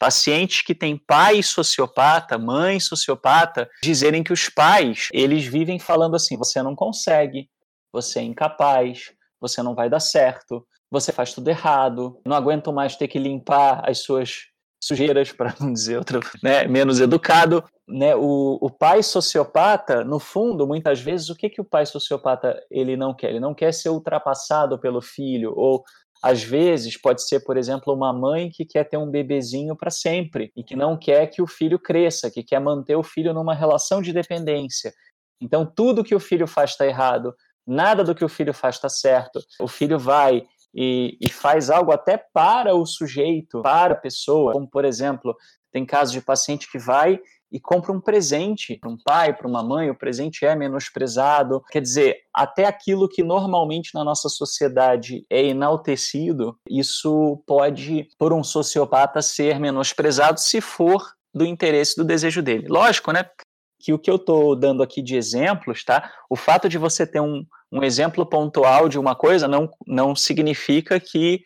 pacientes 0.00 0.62
que 0.62 0.74
têm 0.74 0.96
pai 0.96 1.42
sociopata, 1.42 2.38
mãe 2.38 2.80
sociopata, 2.80 3.68
dizerem 3.82 4.24
que 4.24 4.32
os 4.32 4.48
pais, 4.48 5.08
eles 5.12 5.44
vivem 5.44 5.78
falando 5.78 6.16
assim: 6.16 6.38
você 6.38 6.62
não 6.62 6.74
consegue, 6.74 7.50
você 7.92 8.20
é 8.20 8.22
incapaz, 8.22 9.12
você 9.38 9.62
não 9.62 9.74
vai 9.74 9.90
dar 9.90 10.00
certo, 10.00 10.66
você 10.90 11.12
faz 11.12 11.34
tudo 11.34 11.48
errado, 11.48 12.18
não 12.26 12.34
aguento 12.34 12.72
mais 12.72 12.96
ter 12.96 13.08
que 13.08 13.18
limpar 13.18 13.82
as 13.88 14.02
suas 14.02 14.46
sujeiras, 14.82 15.30
para 15.36 15.54
não 15.60 15.70
dizer 15.70 15.98
outro, 15.98 16.20
né, 16.42 16.66
menos 16.66 16.98
educado, 16.98 17.62
né, 17.86 18.16
o, 18.16 18.58
o 18.58 18.70
pai 18.70 19.02
sociopata, 19.02 20.02
no 20.02 20.18
fundo, 20.18 20.66
muitas 20.66 20.98
vezes, 20.98 21.28
o 21.28 21.36
que 21.36 21.50
que 21.50 21.60
o 21.60 21.64
pai 21.64 21.84
sociopata 21.84 22.58
ele 22.70 22.96
não 22.96 23.12
quer? 23.14 23.28
Ele 23.30 23.40
não 23.40 23.54
quer 23.54 23.74
ser 23.74 23.90
ultrapassado 23.90 24.78
pelo 24.78 25.02
filho, 25.02 25.52
ou 25.54 25.84
às 26.22 26.42
vezes 26.42 26.96
pode 26.96 27.26
ser, 27.26 27.40
por 27.40 27.56
exemplo, 27.56 27.94
uma 27.94 28.12
mãe 28.12 28.50
que 28.50 28.64
quer 28.64 28.84
ter 28.84 28.96
um 28.96 29.10
bebezinho 29.10 29.74
para 29.74 29.90
sempre 29.90 30.52
e 30.54 30.62
que 30.62 30.76
não 30.76 30.96
quer 30.96 31.26
que 31.26 31.40
o 31.40 31.46
filho 31.46 31.78
cresça, 31.78 32.30
que 32.30 32.42
quer 32.42 32.60
manter 32.60 32.96
o 32.96 33.02
filho 33.02 33.32
numa 33.32 33.54
relação 33.54 34.02
de 34.02 34.12
dependência. 34.12 34.92
Então, 35.40 35.64
tudo 35.64 36.04
que 36.04 36.14
o 36.14 36.20
filho 36.20 36.46
faz 36.46 36.70
está 36.70 36.86
errado, 36.86 37.34
nada 37.66 38.04
do 38.04 38.14
que 38.14 38.24
o 38.24 38.28
filho 38.28 38.52
faz 38.52 38.74
está 38.74 38.88
certo. 38.88 39.40
O 39.58 39.66
filho 39.66 39.98
vai 39.98 40.46
e, 40.74 41.16
e, 41.20 41.28
faz 41.28 41.70
algo 41.70 41.92
até 41.92 42.16
para 42.16 42.74
o 42.74 42.84
sujeito, 42.84 43.62
para 43.62 43.94
a 43.94 43.98
pessoa, 43.98 44.52
como 44.52 44.68
por 44.68 44.84
exemplo, 44.84 45.34
tem 45.72 45.84
casos 45.84 46.12
de 46.12 46.20
paciente 46.20 46.70
que 46.70 46.78
vai 46.78 47.18
e 47.50 47.58
compra 47.58 47.92
um 47.92 48.00
presente 48.00 48.78
para 48.80 48.90
um 48.90 48.96
pai, 48.96 49.34
para 49.36 49.48
uma 49.48 49.62
mãe, 49.62 49.90
o 49.90 49.94
presente 49.94 50.44
é 50.44 50.54
menosprezado. 50.54 51.62
Quer 51.70 51.80
dizer, 51.80 52.18
até 52.32 52.64
aquilo 52.64 53.08
que 53.08 53.22
normalmente 53.22 53.94
na 53.94 54.04
nossa 54.04 54.28
sociedade 54.28 55.24
é 55.28 55.46
enaltecido, 55.46 56.56
isso 56.68 57.42
pode, 57.46 58.08
por 58.18 58.32
um 58.32 58.44
sociopata, 58.44 59.20
ser 59.20 59.58
menosprezado 59.58 60.38
se 60.38 60.60
for 60.60 61.02
do 61.34 61.44
interesse 61.44 61.96
do 61.96 62.04
desejo 62.04 62.42
dele. 62.42 62.66
Lógico, 62.68 63.12
né? 63.12 63.24
Que 63.80 63.92
o 63.92 63.98
que 63.98 64.10
eu 64.10 64.16
estou 64.16 64.54
dando 64.54 64.82
aqui 64.82 65.02
de 65.02 65.16
exemplos, 65.16 65.84
tá? 65.84 66.12
O 66.28 66.36
fato 66.36 66.68
de 66.68 66.78
você 66.78 67.06
ter 67.06 67.20
um, 67.20 67.44
um 67.72 67.82
exemplo 67.82 68.26
pontual 68.26 68.88
de 68.88 68.98
uma 68.98 69.14
coisa 69.14 69.48
não, 69.48 69.68
não 69.86 70.14
significa 70.14 71.00
que 71.00 71.42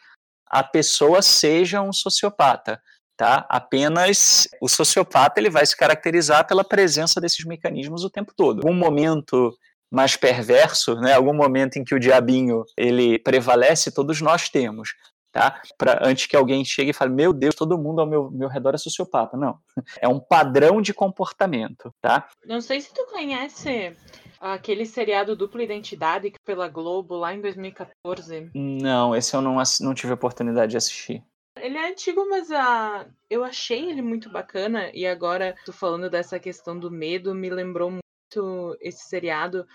a 0.47 0.63
pessoa 0.63 1.23
seja 1.23 1.81
um 1.81 1.93
sociopata 1.93 2.81
tá? 3.17 3.47
Apenas 3.49 4.49
o 4.61 4.69
sociopata 4.69 5.41
ele 5.41 5.51
vai 5.51 5.65
se 5.65 5.77
caracterizar 5.77 6.47
pela 6.47 6.65
presença 6.65 7.21
desses 7.21 7.45
mecanismos 7.45 8.05
o 8.05 8.11
tempo 8.11 8.33
todo. 8.37 8.59
Algum 8.59 8.75
momento 8.75 9.53
mais 9.91 10.17
perverso, 10.17 10.97
né? 10.97 11.15
Algum 11.15 11.35
momento 11.35 11.77
em 11.77 11.85
que 11.85 11.95
o 11.95 12.01
diabinho 12.01 12.65
ele 12.77 13.19
prevalece, 13.19 13.93
todos 13.93 14.21
nós 14.21 14.49
temos. 14.49 14.91
Tá? 15.31 15.61
Pra, 15.77 15.99
antes 16.01 16.27
que 16.27 16.37
alguém 16.37 16.65
chegue 16.65 16.91
e 16.91 16.95
fale, 16.95 17.13
meu 17.13 17.33
Deus, 17.33 17.57
todo 17.57 17.77
mundo 17.77 18.01
ao 18.01 18.07
meu, 18.07 18.31
meu 18.31 18.49
redor 18.49 18.75
é 18.75 18.79
sociopata. 18.79 19.37
Não. 19.37 19.59
É 20.01 20.07
um 20.09 20.21
padrão 20.21 20.81
de 20.81 20.95
comportamento, 20.95 21.93
tá? 22.01 22.29
Não 22.47 22.61
sei 22.61 22.81
se 22.81 22.95
tu 22.95 23.05
conhece 23.07 23.97
aquele 24.41 24.85
seriado 24.85 25.35
Dupla 25.35 25.63
Identidade 25.63 26.33
pela 26.45 26.69
Globo 26.69 27.17
lá 27.17 27.35
em 27.35 27.41
2014. 27.41 28.51
Não, 28.55 29.17
esse 29.17 29.35
eu 29.35 29.41
não, 29.41 29.57
não 29.81 29.95
tive 29.95 30.13
oportunidade 30.13 30.73
de 30.73 30.77
assistir. 30.77 31.25
Ele 31.57 31.79
é 31.79 31.89
antigo, 31.89 32.29
mas 32.29 32.51
uh, 32.51 33.11
eu 33.31 33.45
achei 33.45 33.89
ele 33.89 34.03
muito 34.03 34.29
bacana. 34.29 34.91
E 34.93 35.07
agora, 35.07 35.55
tô 35.65 35.73
falando 35.73 36.11
dessa 36.11 36.39
questão 36.39 36.79
do 36.79 36.91
medo, 36.91 37.35
me 37.35 37.49
lembrou 37.49 37.91
muito 37.91 38.77
esse 38.81 39.09
seriado. 39.09 39.67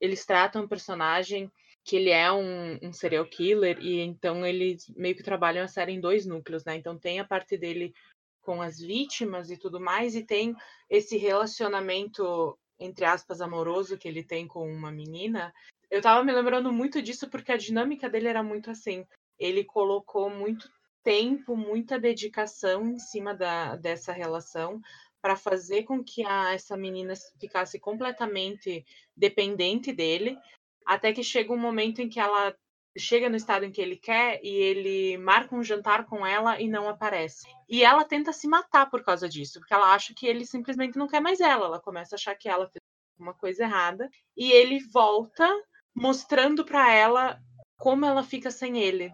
Eles 0.00 0.24
tratam 0.24 0.62
um 0.62 0.68
personagem 0.68 1.50
que 1.84 1.96
ele 1.96 2.10
é 2.10 2.32
um, 2.32 2.78
um, 2.82 2.92
serial 2.92 3.26
killer, 3.26 3.78
e 3.78 4.00
então 4.00 4.46
eles 4.46 4.88
meio 4.96 5.14
que 5.14 5.22
trabalham 5.22 5.64
a 5.64 5.68
série 5.68 5.92
em 5.92 6.00
dois 6.00 6.24
núcleos, 6.24 6.64
né? 6.64 6.76
Então 6.76 6.98
tem 6.98 7.20
a 7.20 7.26
parte 7.26 7.58
dele 7.58 7.92
com 8.40 8.62
as 8.62 8.78
vítimas 8.78 9.50
e 9.50 9.58
tudo 9.58 9.78
mais, 9.78 10.14
e 10.14 10.24
tem 10.24 10.54
esse 10.88 11.18
relacionamento, 11.18 12.58
entre 12.78 13.04
aspas, 13.04 13.42
amoroso 13.42 13.98
que 13.98 14.08
ele 14.08 14.22
tem 14.22 14.46
com 14.46 14.66
uma 14.72 14.90
menina. 14.90 15.52
Eu 15.90 16.00
tava 16.00 16.24
me 16.24 16.32
lembrando 16.32 16.72
muito 16.72 17.02
disso 17.02 17.28
porque 17.28 17.52
a 17.52 17.56
dinâmica 17.56 18.08
dele 18.08 18.28
era 18.28 18.42
muito 18.42 18.70
assim. 18.70 19.04
Ele 19.38 19.62
colocou 19.62 20.30
muito 20.30 20.70
tempo, 21.04 21.56
muita 21.56 21.98
dedicação 21.98 22.88
em 22.88 22.98
cima 22.98 23.34
da, 23.34 23.76
dessa 23.76 24.12
relação 24.12 24.80
para 25.22 25.36
fazer 25.36 25.84
com 25.84 26.02
que 26.02 26.24
a, 26.26 26.52
essa 26.52 26.76
menina 26.76 27.14
ficasse 27.40 27.78
completamente 27.78 28.84
dependente 29.16 29.92
dele, 29.92 30.36
até 30.84 31.12
que 31.12 31.22
chega 31.22 31.52
um 31.52 31.58
momento 31.58 32.00
em 32.00 32.08
que 32.08 32.18
ela 32.18 32.54
chega 32.96 33.28
no 33.28 33.36
estado 33.36 33.64
em 33.64 33.72
que 33.72 33.80
ele 33.80 33.96
quer 33.96 34.40
e 34.42 34.48
ele 34.48 35.18
marca 35.18 35.54
um 35.54 35.64
jantar 35.64 36.06
com 36.06 36.26
ela 36.26 36.60
e 36.60 36.68
não 36.68 36.88
aparece. 36.88 37.46
E 37.68 37.82
ela 37.82 38.04
tenta 38.04 38.32
se 38.32 38.46
matar 38.46 38.88
por 38.90 39.02
causa 39.02 39.28
disso, 39.28 39.58
porque 39.58 39.74
ela 39.74 39.94
acha 39.94 40.14
que 40.14 40.26
ele 40.26 40.46
simplesmente 40.46 40.96
não 40.96 41.08
quer 41.08 41.20
mais 41.20 41.40
ela. 41.40 41.66
Ela 41.66 41.80
começa 41.80 42.14
a 42.14 42.16
achar 42.16 42.34
que 42.34 42.48
ela 42.48 42.68
fez 42.68 42.82
uma 43.18 43.34
coisa 43.34 43.64
errada 43.64 44.08
e 44.36 44.52
ele 44.52 44.78
volta 44.92 45.48
mostrando 45.94 46.64
para 46.64 46.92
ela 46.92 47.40
como 47.78 48.04
ela 48.04 48.22
fica 48.22 48.50
sem 48.50 48.78
ele. 48.78 49.12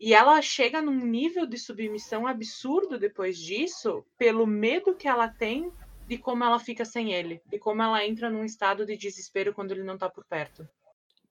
E 0.00 0.14
ela 0.14 0.40
chega 0.40 0.80
num 0.80 1.04
nível 1.04 1.46
de 1.46 1.58
submissão 1.58 2.26
absurdo 2.26 2.98
depois 2.98 3.36
disso, 3.36 4.04
pelo 4.16 4.46
medo 4.46 4.94
que 4.96 5.08
ela 5.08 5.28
tem 5.28 5.72
de 6.06 6.16
como 6.16 6.44
ela 6.44 6.58
fica 6.58 6.84
sem 6.84 7.12
ele, 7.12 7.42
de 7.46 7.58
como 7.58 7.82
ela 7.82 8.04
entra 8.06 8.30
num 8.30 8.44
estado 8.44 8.86
de 8.86 8.96
desespero 8.96 9.52
quando 9.52 9.72
ele 9.72 9.82
não 9.82 9.98
tá 9.98 10.08
por 10.08 10.24
perto. 10.24 10.68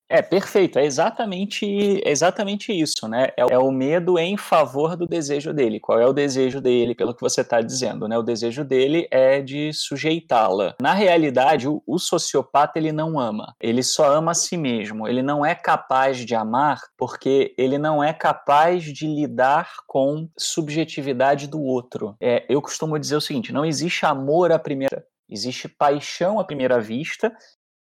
É, 0.10 0.22
perfeito, 0.22 0.80
é 0.80 0.86
exatamente, 0.86 2.02
é 2.04 2.10
exatamente 2.10 2.72
isso, 2.72 3.08
né? 3.10 3.28
É, 3.36 3.42
é, 3.54 3.58
o 3.58 3.72
medo 3.72 4.18
em 4.18 4.38
favor 4.38 4.96
do 4.96 5.06
desejo 5.06 5.54
dele. 5.54 5.82
Qual 5.82 6.00
é 6.00 6.06
o 6.08 6.14
desejo 6.14 6.62
dele, 6.62 6.96
pelo 6.96 7.14
que 7.14 7.22
você 7.22 7.42
está 7.42 7.60
dizendo, 7.62 8.08
né? 8.08 8.18
O 8.18 8.24
desejo 8.24 8.64
dele 8.64 9.08
é 9.12 9.42
de 9.42 9.74
sujeitá-la. 9.74 10.76
Na 10.82 10.94
realidade, 10.94 11.68
o, 11.68 11.84
o 11.86 12.00
sociopata 12.00 12.80
ele 12.80 12.94
não 12.94 13.20
ama, 13.20 13.54
ele 13.60 13.84
só 13.84 14.14
ama 14.14 14.32
a 14.32 14.36
si 14.36 14.56
mesmo. 14.56 15.08
Ele 15.08 15.22
não 15.22 15.46
é 15.46 15.54
capaz 15.54 16.20
de 16.26 16.34
amar 16.34 16.80
porque 16.98 17.54
ele 17.58 17.78
não 17.78 18.02
é 18.02 18.14
capaz 18.14 18.84
de 18.84 19.08
lidar 19.08 19.72
com 19.86 20.30
subjetividade 20.38 21.48
do 21.48 21.62
outro. 21.62 22.16
É, 22.22 22.46
eu 22.48 22.62
costumo 22.62 22.98
dizer 22.98 23.18
o 23.18 23.22
seguinte: 23.22 23.52
não 23.52 23.66
existe 23.66 24.06
amor 24.06 24.54
à 24.54 24.60
primeira, 24.60 25.06
existe 25.30 25.68
paixão 25.68 26.40
à 26.40 26.46
primeira 26.46 26.80
vista 26.80 27.36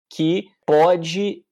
que 0.10 0.46
pode 0.66 1.44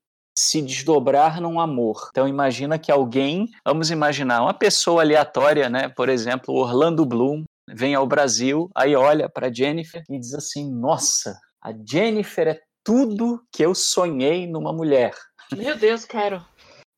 se 0.41 0.59
desdobrar 0.59 1.39
num 1.39 1.59
amor. 1.59 2.09
Então 2.09 2.27
imagina 2.27 2.80
que 2.80 2.91
alguém, 2.91 3.47
vamos 3.63 3.91
imaginar 3.91 4.41
uma 4.41 4.55
pessoa 4.55 5.03
aleatória, 5.03 5.69
né, 5.69 5.88
por 5.88 6.09
exemplo, 6.09 6.55
Orlando 6.55 7.05
Bloom, 7.05 7.43
vem 7.69 7.93
ao 7.93 8.07
Brasil, 8.07 8.68
aí 8.73 8.95
olha 8.95 9.30
para 9.30 9.53
Jennifer 9.53 10.03
e 10.09 10.18
diz 10.18 10.34
assim: 10.34 10.73
"Nossa, 10.73 11.39
a 11.63 11.72
Jennifer 11.88 12.47
é 12.47 12.59
tudo 12.84 13.39
que 13.51 13.63
eu 13.63 13.76
sonhei 13.76 14.47
numa 14.47 14.73
mulher". 14.73 15.13
Meu 15.55 15.77
Deus, 15.77 16.05
quero. 16.05 16.43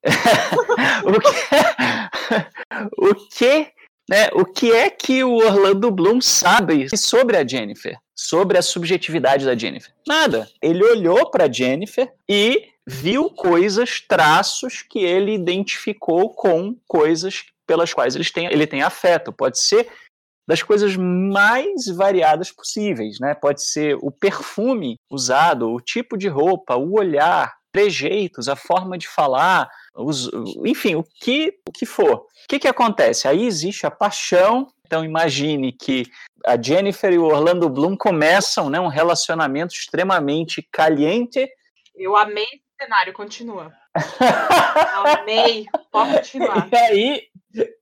o 1.03 1.19
que 1.19 1.35
o 2.97 3.15
que 3.29 3.73
né, 4.09 4.29
o 4.33 4.45
que 4.45 4.71
é 4.71 4.89
que 4.89 5.23
o 5.23 5.35
Orlando 5.35 5.91
Bloom 5.91 6.21
sabe 6.21 6.87
sobre 6.97 7.37
a 7.37 7.45
Jennifer? 7.45 7.97
Sobre 8.15 8.57
a 8.57 8.61
subjetividade 8.61 9.45
da 9.45 9.55
Jennifer? 9.55 9.93
Nada. 10.07 10.47
Ele 10.61 10.83
olhou 10.83 11.29
para 11.31 11.51
Jennifer 11.51 12.11
e 12.27 12.72
viu 12.87 13.29
coisas, 13.29 14.01
traços 14.01 14.81
que 14.81 14.99
ele 14.99 15.33
identificou 15.33 16.29
com 16.29 16.75
coisas 16.87 17.45
pelas 17.65 17.93
quais 17.93 18.15
ele 18.15 18.25
tem, 18.25 18.47
ele 18.47 18.67
tem 18.67 18.81
afeto. 18.81 19.31
Pode 19.31 19.59
ser 19.59 19.89
das 20.47 20.61
coisas 20.61 20.95
mais 20.97 21.87
variadas 21.87 22.51
possíveis, 22.51 23.19
né? 23.19 23.33
Pode 23.33 23.63
ser 23.63 23.97
o 24.01 24.11
perfume 24.11 24.97
usado, 25.09 25.69
o 25.69 25.79
tipo 25.79 26.17
de 26.17 26.27
roupa, 26.27 26.75
o 26.75 26.99
olhar, 26.99 27.53
trejeitos, 27.71 28.47
a 28.47 28.55
forma 28.55 28.97
de 28.97 29.07
falar, 29.07 29.69
os, 29.95 30.29
enfim, 30.65 30.95
o 30.95 31.03
que, 31.03 31.57
o 31.67 31.71
que 31.71 31.85
for. 31.85 32.15
O 32.15 32.27
que, 32.47 32.59
que 32.59 32.67
acontece? 32.67 33.27
Aí 33.27 33.45
existe 33.45 33.85
a 33.85 33.91
paixão. 33.91 34.67
Então 34.85 35.03
imagine 35.03 35.71
que 35.71 36.05
a 36.45 36.61
Jennifer 36.61 37.11
e 37.11 37.17
o 37.17 37.23
Orlando 37.23 37.69
Bloom 37.69 37.95
começam 37.95 38.69
né, 38.69 38.79
um 38.79 38.89
relacionamento 38.89 39.73
extremamente 39.73 40.61
caliente. 40.71 41.49
Eu 41.95 42.15
amei 42.15 42.62
cenário, 42.81 43.13
continua. 43.13 43.71
Amei, 45.19 45.65
pode 45.91 46.13
continuar. 46.13 46.67
E 46.71 46.75
aí, 46.75 47.21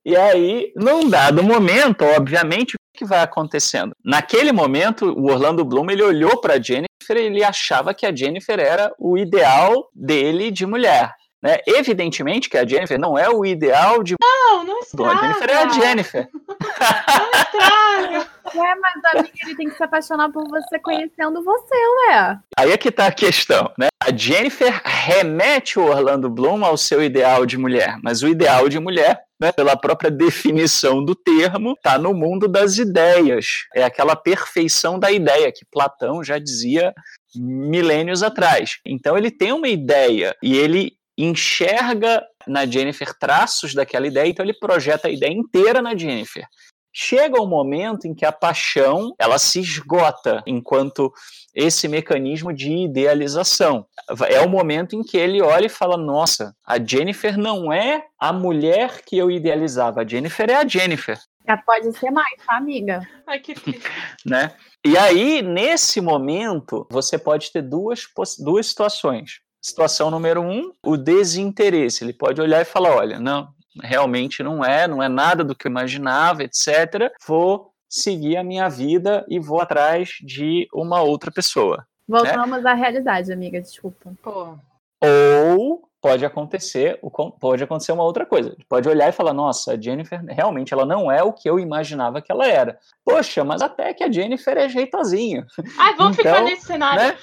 E 0.06 0.16
aí, 0.16 0.74
num 0.76 1.10
dado 1.10 1.42
momento, 1.44 2.04
obviamente, 2.04 2.76
o 2.76 2.80
que 2.94 3.06
vai 3.06 3.22
acontecendo? 3.22 3.94
Naquele 4.04 4.52
momento, 4.52 5.06
o 5.06 5.32
Orlando 5.32 5.64
Bloom 5.64 5.90
ele 5.90 6.04
olhou 6.04 6.40
para 6.42 6.62
Jennifer 6.62 6.88
e 7.16 7.22
ele 7.22 7.44
achava 7.44 7.94
que 7.94 8.06
a 8.06 8.14
Jennifer 8.14 8.60
era 8.60 8.94
o 9.00 9.18
ideal 9.18 9.90
dele 9.96 10.52
de 10.52 10.66
mulher. 10.66 11.14
Né? 11.42 11.58
Evidentemente 11.66 12.50
que 12.50 12.58
a 12.58 12.68
Jennifer 12.68 13.00
não 13.00 13.18
é 13.18 13.28
o 13.28 13.44
ideal 13.44 14.04
de. 14.04 14.16
Não, 14.22 14.64
não 14.64 14.80
estraga. 14.80 15.12
A 15.12 15.22
Jennifer 15.22 15.50
é 15.50 15.58
a 15.58 15.70
Jennifer. 15.70 16.30
Não 16.62 17.32
estraga. 17.32 18.32
Ué, 18.54 18.76
mas 18.76 19.16
amiga, 19.16 19.34
ele 19.44 19.56
tem 19.56 19.70
que 19.70 19.76
se 19.76 19.84
apaixonar 19.84 20.32
por 20.32 20.48
você 20.48 20.78
conhecendo 20.80 21.44
você, 21.44 21.76
ué. 22.10 22.40
Aí 22.58 22.72
é 22.72 22.78
que 22.78 22.92
tá 22.92 23.08
a 23.08 23.12
questão, 23.12 23.72
né? 23.78 23.88
A 24.04 24.16
Jennifer 24.16 24.82
remete 24.84 25.80
o 25.80 25.86
Orlando 25.86 26.30
Bloom 26.30 26.66
ao 26.66 26.76
seu 26.76 27.04
ideal 27.04 27.46
de 27.46 27.58
mulher, 27.58 27.98
mas 28.04 28.24
o 28.24 28.28
ideal 28.28 28.68
de 28.68 28.80
mulher, 28.80 29.22
né, 29.40 29.52
pela 29.52 29.78
própria 29.78 30.12
definição 30.12 31.04
do 31.04 31.16
termo, 31.16 31.74
está 31.74 31.98
no 31.98 32.14
mundo 32.14 32.48
das 32.48 32.78
ideias. 32.78 33.46
É 33.76 33.84
aquela 33.84 34.16
perfeição 34.16 35.00
da 35.00 35.12
ideia 35.12 35.52
que 35.52 35.66
Platão 35.72 36.24
já 36.24 36.38
dizia 36.38 36.94
milênios 37.36 38.24
atrás. 38.24 38.80
Então 38.86 39.18
ele 39.18 39.32
tem 39.32 39.54
uma 39.54 39.68
ideia 39.68 40.36
e 40.44 40.58
ele 40.58 40.94
enxerga 41.24 42.24
na 42.48 42.66
Jennifer 42.66 43.14
traços 43.18 43.74
daquela 43.74 44.08
ideia, 44.08 44.28
então 44.28 44.46
ele 44.46 44.54
projeta 44.54 45.08
a 45.08 45.12
ideia 45.12 45.32
inteira 45.32 45.82
na 45.82 45.96
Jennifer. 45.96 46.46
Chega 46.94 47.40
o 47.40 47.46
um 47.46 47.50
momento 47.50 48.06
em 48.06 48.14
que 48.14 48.26
a 48.26 48.34
paixão 48.34 49.14
ela 49.18 49.40
se 49.40 49.62
esgota 49.62 50.44
enquanto 50.46 51.12
esse 51.56 51.88
mecanismo 51.88 52.54
de 52.54 52.70
idealização. 52.70 53.86
É 54.28 54.42
o 54.42 54.50
momento 54.50 54.96
em 54.96 55.02
que 55.02 55.18
ele 55.18 55.42
olha 55.42 55.68
e 55.68 55.70
fala: 55.70 55.96
Nossa, 55.96 56.54
a 56.66 56.78
Jennifer 56.78 57.38
não 57.38 57.72
é 57.72 58.04
a 58.20 58.34
mulher 58.34 59.02
que 59.06 59.18
eu 59.18 59.32
idealizava, 59.32 60.02
a 60.02 60.08
Jennifer 60.08 60.50
é 60.50 60.56
a 60.56 60.68
Jennifer. 60.68 61.18
Já 61.48 61.58
pode 61.58 61.98
ser 61.98 62.12
mais, 62.12 62.36
tá, 62.46 62.58
amiga? 62.58 63.08
Ai, 63.26 63.40
que 63.40 63.56
né? 64.26 64.54
E 64.86 64.98
aí, 64.98 65.42
nesse 65.42 66.02
momento, 66.02 66.88
você 66.90 67.18
pode 67.18 67.52
ter 67.52 67.62
duas, 67.62 68.02
duas 68.40 68.68
situações. 68.68 69.40
Situação 69.62 70.10
número 70.10 70.42
um, 70.42 70.72
o 70.84 70.98
desinteresse. 70.98 72.04
Ele 72.04 72.14
pode 72.14 72.42
olhar 72.42 72.62
e 72.62 72.66
falar: 72.66 72.96
olha, 72.96 73.20
não, 73.20 73.50
realmente 73.82 74.42
não 74.42 74.66
é, 74.66 74.88
não 74.88 75.02
é 75.02 75.08
nada 75.08 75.44
do 75.44 75.56
que 75.56 75.68
eu 75.68 75.70
imaginava, 75.70 76.44
etc. 76.44 77.12
Vou 77.28 77.72
seguir 77.90 78.38
a 78.38 78.44
minha 78.44 78.68
vida 78.70 79.26
e 79.28 79.40
vou 79.40 79.62
atrás 79.62 80.18
de 80.24 80.68
uma 80.74 81.02
outra 81.02 81.32
pessoa. 81.32 81.86
Voltamos 82.08 82.64
né? 82.64 82.72
à 82.72 82.74
realidade, 82.74 83.32
amiga, 83.32 83.62
desculpa. 83.62 84.14
Pô. 84.22 84.58
Ou 85.04 85.84
pode 86.02 86.26
acontecer, 86.26 87.00
pode 87.40 87.64
acontecer 87.64 87.92
uma 87.92 88.04
outra 88.04 88.26
coisa. 88.26 88.56
Pode 88.68 88.90
olhar 88.90 89.08
e 89.08 89.14
falar, 89.14 89.34
nossa, 89.34 89.74
a 89.74 89.80
Jennifer 89.80 90.20
realmente 90.28 90.74
ela 90.74 90.86
não 90.86 91.12
é 91.12 91.22
o 91.22 91.32
que 91.32 91.48
eu 91.48 91.60
imaginava 91.60 92.22
que 92.22 92.32
ela 92.32 92.48
era. 92.48 92.78
Poxa, 93.06 93.44
mas 93.44 93.62
até 93.62 93.94
que 93.94 94.04
a 94.04 94.12
Jennifer 94.12 94.58
é 94.58 94.68
jeitosinha. 94.68 95.46
Ai, 95.78 95.96
vamos 95.96 96.18
então, 96.18 96.34
ficar 96.34 96.44
nesse 96.44 96.66
cenário. 96.66 97.04
Né, 97.04 97.18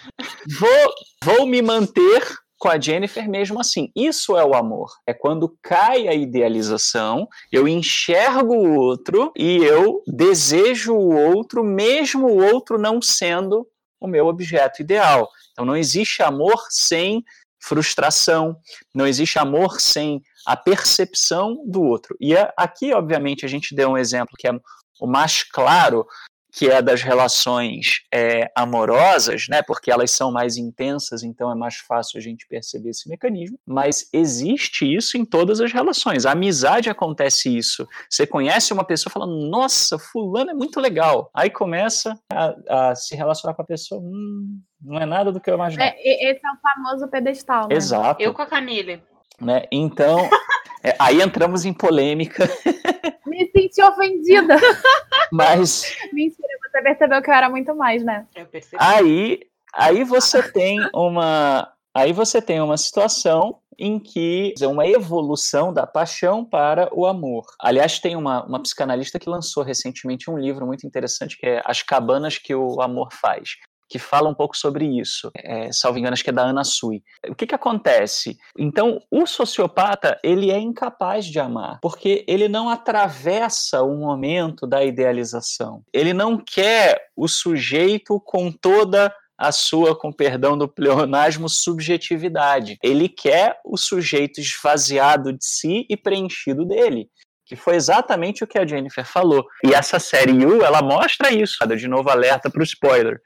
vou, 0.58 0.92
vou 1.24 1.46
me 1.46 1.60
manter 1.60 2.22
com 2.56 2.68
a 2.68 2.78
Jennifer 2.78 3.28
mesmo 3.28 3.60
assim. 3.60 3.90
Isso 3.94 4.36
é 4.36 4.44
o 4.44 4.54
amor. 4.54 4.90
É 5.06 5.12
quando 5.12 5.56
cai 5.60 6.06
a 6.06 6.14
idealização, 6.14 7.28
eu 7.50 7.66
enxergo 7.66 8.54
o 8.54 8.74
outro 8.74 9.32
e 9.36 9.58
eu 9.58 10.02
desejo 10.06 10.94
o 10.94 11.14
outro, 11.14 11.64
mesmo 11.64 12.28
o 12.28 12.44
outro 12.44 12.78
não 12.78 13.02
sendo 13.02 13.66
o 14.00 14.06
meu 14.06 14.26
objeto 14.26 14.82
ideal. 14.82 15.28
Então 15.52 15.64
não 15.64 15.76
existe 15.76 16.22
amor 16.22 16.60
sem 16.68 17.24
frustração, 17.60 18.56
não 18.94 19.06
existe 19.06 19.38
amor 19.38 19.80
sem 19.80 20.22
a 20.46 20.56
percepção 20.56 21.64
do 21.66 21.82
outro. 21.82 22.16
E 22.20 22.34
aqui, 22.56 22.92
obviamente, 22.92 23.44
a 23.44 23.48
gente 23.48 23.74
deu 23.74 23.90
um 23.90 23.98
exemplo 23.98 24.34
que 24.38 24.48
é 24.48 24.52
o 25.00 25.06
mais 25.06 25.42
claro 25.42 26.06
que 26.52 26.68
é 26.68 26.80
das 26.80 27.02
relações 27.02 28.02
é, 28.12 28.50
amorosas, 28.54 29.46
né, 29.48 29.62
porque 29.62 29.90
elas 29.90 30.10
são 30.10 30.32
mais 30.32 30.56
intensas, 30.56 31.22
então 31.22 31.50
é 31.50 31.54
mais 31.54 31.76
fácil 31.76 32.18
a 32.18 32.20
gente 32.20 32.46
perceber 32.48 32.90
esse 32.90 33.08
mecanismo, 33.08 33.58
mas 33.66 34.08
existe 34.12 34.84
isso 34.92 35.16
em 35.16 35.24
todas 35.24 35.60
as 35.60 35.72
relações. 35.72 36.26
A 36.26 36.32
amizade 36.32 36.88
acontece 36.88 37.54
isso. 37.56 37.86
Você 38.08 38.26
conhece 38.26 38.72
uma 38.72 38.84
pessoa 38.84 39.12
falando, 39.12 39.48
nossa, 39.48 39.98
fulano 39.98 40.50
é 40.50 40.54
muito 40.54 40.80
legal. 40.80 41.30
Aí 41.34 41.50
começa 41.50 42.18
a, 42.32 42.90
a 42.90 42.94
se 42.94 43.14
relacionar 43.14 43.54
com 43.54 43.62
a 43.62 43.66
pessoa, 43.66 44.00
hum, 44.00 44.60
não 44.80 44.98
é 44.98 45.06
nada 45.06 45.30
do 45.30 45.40
que 45.40 45.50
eu 45.50 45.54
imaginava. 45.54 45.90
É, 45.96 46.30
esse 46.30 46.40
é 46.44 46.50
o 46.50 46.60
famoso 46.60 47.08
pedestal, 47.08 47.68
né? 47.68 47.74
Exato. 47.74 48.22
Eu 48.22 48.32
com 48.32 48.42
a 48.42 48.46
Camille. 48.46 49.02
Né? 49.40 49.64
Então, 49.70 50.18
é, 50.82 50.94
aí 50.98 51.20
entramos 51.20 51.64
em 51.64 51.72
polêmica. 51.72 52.48
Me 53.26 53.50
senti 53.54 53.82
ofendida. 53.82 54.56
Mas. 55.32 55.96
Mentira, 56.12 56.48
você 56.62 56.82
percebeu 56.82 57.22
que 57.22 57.30
eu 57.30 57.34
era 57.34 57.48
muito 57.48 57.74
mais, 57.74 58.04
né? 58.04 58.26
Eu 58.34 58.46
percebi. 58.46 58.76
Aí, 58.78 59.40
aí 59.74 60.04
você 60.04 60.42
tem 60.42 60.78
uma. 60.94 61.72
Aí 61.94 62.12
você 62.12 62.40
tem 62.40 62.60
uma 62.60 62.76
situação 62.76 63.58
em 63.78 63.98
que 63.98 64.54
é 64.60 64.66
uma 64.66 64.86
evolução 64.86 65.72
da 65.72 65.86
paixão 65.86 66.44
para 66.44 66.88
o 66.92 67.06
amor. 67.06 67.44
Aliás, 67.60 68.00
tem 68.00 68.16
uma, 68.16 68.44
uma 68.44 68.60
psicanalista 68.60 69.18
que 69.18 69.30
lançou 69.30 69.62
recentemente 69.62 70.28
um 70.28 70.36
livro 70.36 70.66
muito 70.66 70.86
interessante 70.86 71.38
que 71.38 71.46
é 71.46 71.62
As 71.64 71.82
Cabanas 71.82 72.38
que 72.38 72.54
o 72.54 72.80
Amor 72.80 73.08
Faz 73.12 73.50
que 73.88 73.98
fala 73.98 74.28
um 74.28 74.34
pouco 74.34 74.56
sobre 74.56 74.84
isso. 74.84 75.30
É, 75.36 75.72
salvo 75.72 75.98
engano, 75.98 76.12
acho 76.12 76.22
que 76.22 76.30
é 76.30 76.32
da 76.32 76.42
Ana 76.42 76.64
Sui. 76.64 77.02
O 77.28 77.34
que, 77.34 77.46
que 77.46 77.54
acontece? 77.54 78.38
Então, 78.56 79.00
o 79.10 79.26
sociopata, 79.26 80.18
ele 80.22 80.50
é 80.50 80.58
incapaz 80.58 81.24
de 81.24 81.40
amar, 81.40 81.78
porque 81.80 82.24
ele 82.28 82.48
não 82.48 82.68
atravessa 82.68 83.82
o 83.82 83.96
momento 83.96 84.66
da 84.66 84.84
idealização. 84.84 85.82
Ele 85.92 86.12
não 86.12 86.36
quer 86.36 87.08
o 87.16 87.26
sujeito 87.26 88.20
com 88.20 88.52
toda 88.52 89.14
a 89.36 89.52
sua, 89.52 89.96
com 89.96 90.12
perdão 90.12 90.58
do 90.58 90.68
pleonasmo, 90.68 91.48
subjetividade. 91.48 92.76
Ele 92.82 93.08
quer 93.08 93.60
o 93.64 93.76
sujeito 93.76 94.40
esvaziado 94.40 95.32
de 95.32 95.44
si 95.44 95.86
e 95.88 95.96
preenchido 95.96 96.64
dele 96.64 97.08
que 97.48 97.56
foi 97.56 97.76
exatamente 97.76 98.44
o 98.44 98.46
que 98.46 98.58
a 98.58 98.66
Jennifer 98.66 99.06
falou. 99.06 99.46
E 99.64 99.72
essa 99.72 99.98
série 99.98 100.32
You, 100.32 100.62
ela 100.62 100.82
mostra 100.82 101.32
isso. 101.32 101.66
De 101.66 101.88
novo, 101.88 102.10
alerta 102.10 102.50
para 102.50 102.60
o 102.60 102.62
spoiler. 102.62 103.18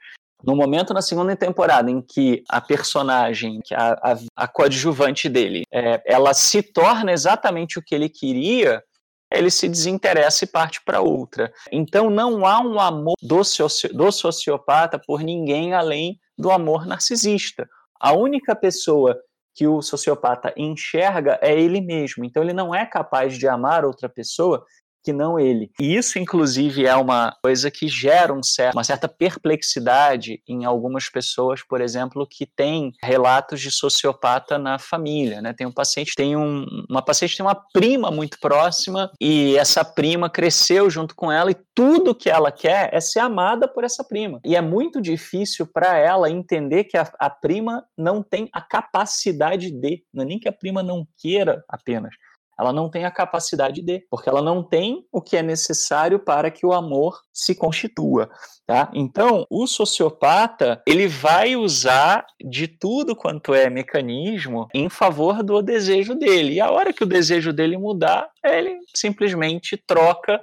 No 0.43 0.55
momento 0.55 0.93
na 0.93 1.01
segunda 1.01 1.35
temporada 1.37 1.89
em 1.89 2.01
que 2.01 2.43
a 2.49 2.59
personagem, 2.59 3.61
a, 3.71 4.11
a, 4.11 4.17
a 4.35 4.47
coadjuvante 4.47 5.29
dele, 5.29 5.63
é, 5.71 6.03
ela 6.05 6.33
se 6.33 6.61
torna 6.61 7.13
exatamente 7.13 7.79
o 7.79 7.81
que 7.81 7.95
ele 7.95 8.09
queria, 8.09 8.83
ele 9.31 9.49
se 9.49 9.69
desinteressa 9.69 10.43
e 10.43 10.47
parte 10.47 10.81
para 10.83 10.99
outra. 10.99 11.51
Então 11.71 12.09
não 12.09 12.45
há 12.45 12.59
um 12.59 12.77
amor 12.77 13.15
do, 13.21 13.41
soci, 13.43 13.87
do 13.87 14.11
sociopata 14.11 14.99
por 14.99 15.21
ninguém 15.21 15.73
além 15.73 16.19
do 16.37 16.51
amor 16.51 16.85
narcisista. 16.85 17.67
A 17.99 18.11
única 18.11 18.53
pessoa 18.53 19.17
que 19.55 19.67
o 19.67 19.81
sociopata 19.81 20.53
enxerga 20.57 21.39
é 21.41 21.57
ele 21.57 21.79
mesmo. 21.79 22.25
Então 22.25 22.43
ele 22.43 22.53
não 22.53 22.73
é 22.73 22.85
capaz 22.85 23.37
de 23.37 23.47
amar 23.47 23.85
outra 23.85 24.09
pessoa 24.09 24.65
que 25.03 25.11
não 25.11 25.39
ele. 25.39 25.71
E 25.79 25.95
isso, 25.95 26.17
inclusive, 26.17 26.85
é 26.85 26.95
uma 26.95 27.35
coisa 27.43 27.69
que 27.69 27.87
gera 27.87 28.33
um 28.33 28.41
certo, 28.41 28.75
uma 28.75 28.83
certa 28.83 29.07
perplexidade 29.07 30.41
em 30.47 30.65
algumas 30.65 31.09
pessoas, 31.09 31.61
por 31.61 31.81
exemplo, 31.81 32.25
que 32.25 32.45
têm 32.45 32.93
relatos 33.03 33.59
de 33.59 33.69
sociopata 33.69 34.57
na 34.57 34.79
família. 34.79 35.41
Né? 35.41 35.53
Tem 35.53 35.67
um 35.67 35.71
paciente, 35.71 36.13
tem 36.15 36.35
um, 36.35 36.65
uma 36.89 37.01
paciente 37.01 37.37
tem 37.37 37.45
uma 37.45 37.55
prima 37.73 38.09
muito 38.09 38.39
próxima 38.39 39.11
e 39.19 39.57
essa 39.57 39.83
prima 39.83 40.29
cresceu 40.29 40.89
junto 40.89 41.15
com 41.15 41.31
ela 41.31 41.51
e 41.51 41.57
tudo 41.73 42.15
que 42.15 42.29
ela 42.29 42.51
quer 42.51 42.89
é 42.93 42.99
ser 42.99 43.19
amada 43.19 43.67
por 43.67 43.83
essa 43.83 44.03
prima. 44.03 44.39
E 44.45 44.55
é 44.55 44.61
muito 44.61 45.01
difícil 45.01 45.67
para 45.67 45.97
ela 45.97 46.29
entender 46.29 46.85
que 46.85 46.97
a, 46.97 47.11
a 47.19 47.29
prima 47.29 47.83
não 47.97 48.21
tem 48.21 48.49
a 48.53 48.61
capacidade 48.61 49.71
de, 49.71 50.03
não 50.13 50.23
é 50.23 50.27
nem 50.27 50.39
que 50.39 50.47
a 50.47 50.53
prima 50.53 50.83
não 50.83 51.07
queira 51.17 51.63
apenas, 51.67 52.13
ela 52.59 52.71
não 52.71 52.89
tem 52.89 53.05
a 53.05 53.11
capacidade 53.11 53.81
de, 53.81 54.05
porque 54.09 54.29
ela 54.29 54.41
não 54.41 54.63
tem 54.63 55.05
o 55.11 55.21
que 55.21 55.37
é 55.37 55.43
necessário 55.43 56.19
para 56.19 56.51
que 56.51 56.65
o 56.65 56.73
amor 56.73 57.19
se 57.33 57.55
constitua, 57.55 58.29
tá? 58.65 58.91
Então, 58.93 59.45
o 59.49 59.65
sociopata, 59.65 60.81
ele 60.87 61.07
vai 61.07 61.55
usar 61.55 62.25
de 62.43 62.67
tudo 62.67 63.15
quanto 63.15 63.53
é 63.53 63.69
mecanismo 63.69 64.67
em 64.73 64.89
favor 64.89 65.43
do 65.43 65.61
desejo 65.61 66.15
dele. 66.15 66.53
E 66.53 66.61
a 66.61 66.69
hora 66.69 66.93
que 66.93 67.03
o 67.03 67.07
desejo 67.07 67.51
dele 67.51 67.77
mudar, 67.77 68.29
ele 68.43 68.79
simplesmente 68.93 69.77
troca 69.77 70.41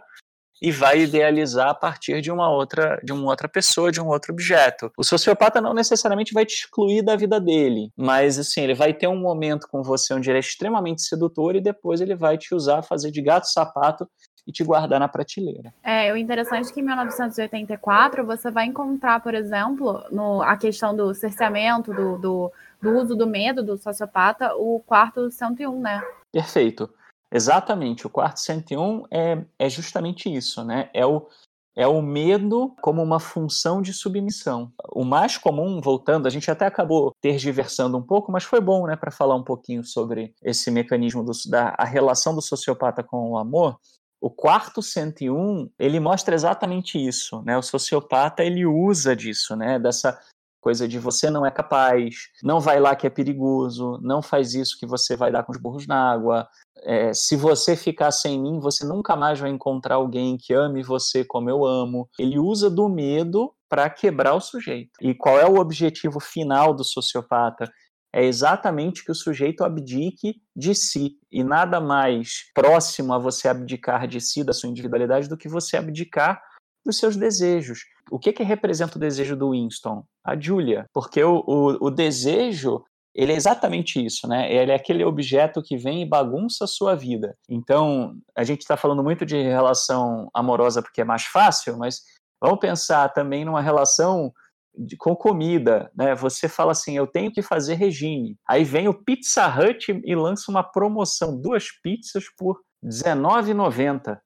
e 0.61 0.71
vai 0.71 1.03
idealizar 1.03 1.69
a 1.69 1.75
partir 1.75 2.21
de 2.21 2.31
uma 2.31 2.51
outra 2.51 3.01
de 3.03 3.13
uma 3.13 3.31
outra 3.31 3.49
pessoa, 3.49 3.91
de 3.91 4.01
um 4.01 4.09
outro 4.09 4.33
objeto. 4.33 4.93
O 4.97 5.05
sociopata 5.05 5.61
não 5.61 5.73
necessariamente 5.73 6.35
vai 6.35 6.45
te 6.45 6.55
excluir 6.55 7.03
da 7.03 7.17
vida 7.17 7.41
dele, 7.41 7.91
mas 7.97 8.39
assim, 8.39 8.63
ele 8.63 8.75
vai 8.75 8.93
ter 8.93 9.07
um 9.07 9.19
momento 9.19 9.67
com 9.69 9.83
você 9.83 10.13
onde 10.13 10.31
ele 10.31 10.39
é 10.39 10.41
extremamente 10.41 11.03
sedutor 11.03 11.57
e 11.57 11.61
depois 11.61 12.01
ele 12.01 12.15
vai 12.15 12.37
te 12.37 12.55
usar, 12.55 12.83
fazer 12.83 13.11
de 13.11 13.23
gato 13.23 13.47
sapato 13.47 14.09
e 14.47 14.53
te 14.53 14.65
guardar 14.65 15.01
na 15.01 15.09
prateleira. 15.09 15.73
É, 15.83 16.13
o 16.13 16.17
interessante 16.17 16.71
é 16.71 16.73
que 16.73 16.81
em 16.81 16.85
1984 16.85 18.25
você 18.25 18.51
vai 18.51 18.67
encontrar, 18.67 19.21
por 19.21 19.35
exemplo, 19.35 20.03
no, 20.11 20.43
a 20.43 20.57
questão 20.57 20.95
do 20.95 21.15
cerceamento, 21.15 21.93
do, 21.93 22.19
do, 22.19 22.53
do 22.81 22.99
uso 22.99 23.15
do 23.15 23.27
medo 23.27 23.63
do 23.63 23.77
sociopata, 23.77 24.55
o 24.57 24.81
quarto 24.81 25.31
101, 25.31 25.81
né? 25.81 26.03
Perfeito. 26.33 26.91
Exatamente, 27.33 28.07
o 28.07 28.11
quarto 28.11 28.41
101 28.41 29.05
é, 29.11 29.45
é 29.59 29.71
justamente 29.71 30.33
isso, 30.33 30.65
né? 30.65 30.91
É 30.93 31.07
o, 31.07 31.29
é 31.77 31.87
o 31.87 32.03
medo 32.03 32.75
como 32.83 33.01
uma 33.03 33.21
função 33.21 33.81
de 33.81 33.93
submissão. 33.93 34.73
O 34.91 35.05
mais 35.05 35.39
comum, 35.39 35.81
voltando, 35.81 36.27
a 36.27 36.31
gente 36.31 36.51
até 36.51 36.67
acabou 36.67 37.15
tergiversando 37.21 37.97
um 37.97 38.03
pouco, 38.03 38.33
mas 38.33 38.43
foi 38.43 38.61
bom, 38.61 38.87
né, 38.87 38.97
para 38.97 39.13
falar 39.13 39.37
um 39.37 39.45
pouquinho 39.45 39.85
sobre 39.85 40.35
esse 40.43 40.71
mecanismo 40.71 41.23
do, 41.23 41.33
da 41.49 41.75
a 41.79 41.85
relação 41.85 42.35
do 42.35 42.43
sociopata 42.43 43.03
com 43.03 43.31
o 43.31 43.39
amor. 43.39 43.79
O 44.21 44.29
quarto 44.29 44.83
101, 44.83 45.71
ele 45.79 45.99
mostra 46.01 46.35
exatamente 46.35 46.99
isso, 46.99 47.41
né? 47.43 47.57
O 47.57 47.63
sociopata, 47.63 48.45
ele 48.45 48.67
usa 48.67 49.17
disso, 49.17 49.57
né? 49.57 49.79
Dessa 49.79 50.21
coisa 50.61 50.87
de 50.87 50.99
você 50.99 51.31
não 51.31 51.45
é 51.45 51.51
capaz, 51.51 52.15
não 52.43 52.61
vai 52.61 52.79
lá 52.79 52.95
que 52.95 53.07
é 53.07 53.11
perigoso, 53.11 53.99
não 54.03 54.23
faz 54.23 54.55
isso 54.55 54.77
que 54.79 54.87
você 54.87 55.17
vai 55.17 55.33
dar 55.33 55.43
com 55.43 55.53
os 55.53 55.59
burros 55.59 55.87
na 55.87 56.13
água. 56.13 56.49
É, 56.83 57.13
se 57.13 57.37
você 57.37 57.77
ficar 57.77 58.11
sem 58.11 58.41
mim, 58.41 58.61
você 58.61 58.85
nunca 58.85 59.17
mais 59.17 59.39
vai 59.39 59.51
encontrar 59.51 59.97
alguém 59.97 60.37
que 60.39 60.53
ame 60.53 60.83
você 60.83 61.25
como 61.25 61.51
eu 61.51 61.65
amo. 61.65 62.09
Ele 62.19 62.39
usa 62.39 62.71
do 62.71 62.89
medo 62.89 63.53
para 63.69 63.89
quebrar 63.89 64.35
o 64.35 64.41
sujeito. 64.41 64.91
E 65.01 65.15
qual 65.15 65.39
é 65.39 65.47
o 65.47 65.59
objetivo 65.59 66.21
final 66.21 66.75
do 66.75 66.85
sociopata? 66.85 67.71
é 68.13 68.25
exatamente 68.25 69.05
que 69.05 69.13
o 69.13 69.15
sujeito 69.15 69.65
abdique 69.65 70.35
de 70.55 70.75
si. 70.75 71.17
E 71.31 71.45
nada 71.45 71.81
mais 71.81 72.51
próximo 72.55 73.15
a 73.15 73.19
você 73.19 73.49
abdicar 73.49 74.07
de 74.09 74.21
si, 74.21 74.43
da 74.43 74.53
sua 74.53 74.69
individualidade, 74.69 75.29
do 75.29 75.37
que 75.37 75.49
você 75.49 75.77
abdicar 75.77 76.43
dos 76.85 76.99
seus 76.99 77.17
desejos. 77.17 77.81
O 78.11 78.19
que, 78.19 78.33
que 78.33 78.43
representa 78.43 78.97
o 78.97 79.01
desejo 79.01 79.37
do 79.37 79.51
Winston? 79.51 80.05
A 80.25 80.39
Julia. 80.39 80.87
Porque 80.93 81.23
o, 81.23 81.43
o, 81.47 81.87
o 81.87 81.91
desejo 81.91 82.83
ele 83.15 83.33
é 83.33 83.37
exatamente 83.37 84.05
isso, 84.05 84.29
né? 84.29 84.53
Ele 84.53 84.71
é 84.71 84.75
aquele 84.75 85.05
objeto 85.05 85.63
que 85.63 85.77
vem 85.77 86.03
e 86.03 86.09
bagunça 86.09 86.65
a 86.65 86.69
sua 86.69 86.95
vida. 86.95 87.37
Então, 87.49 88.15
a 88.37 88.45
gente 88.45 88.61
está 88.61 88.77
falando 88.77 89.03
muito 89.03 89.27
de 89.27 89.43
relação 89.43 90.29
amorosa 90.33 90.81
porque 90.81 91.01
é 91.01 91.05
mais 91.05 91.25
fácil, 91.25 91.77
mas 91.77 92.03
vamos 92.41 92.61
pensar 92.61 93.09
também 93.13 93.45
numa 93.45 93.61
relação 93.61 94.33
de, 94.77 94.97
com 94.97 95.17
comida, 95.17 95.91
né? 95.97 96.15
Você 96.15 96.49
fala 96.49 96.73
assim, 96.73 96.97
eu 96.97 97.07
tenho 97.07 97.33
que 97.33 97.43
fazer 97.43 97.75
regime. 97.75 98.37
Aí 98.49 98.63
vem 98.63 98.89
o 98.89 98.95
Pizza 98.95 99.47
Hut 99.49 100.01
e 100.05 100.15
lança 100.15 100.51
uma 100.51 100.63
promoção, 100.63 101.37
duas 101.37 101.67
pizzas 101.83 102.25
por 102.39 102.61
R$19,90. 102.83 104.19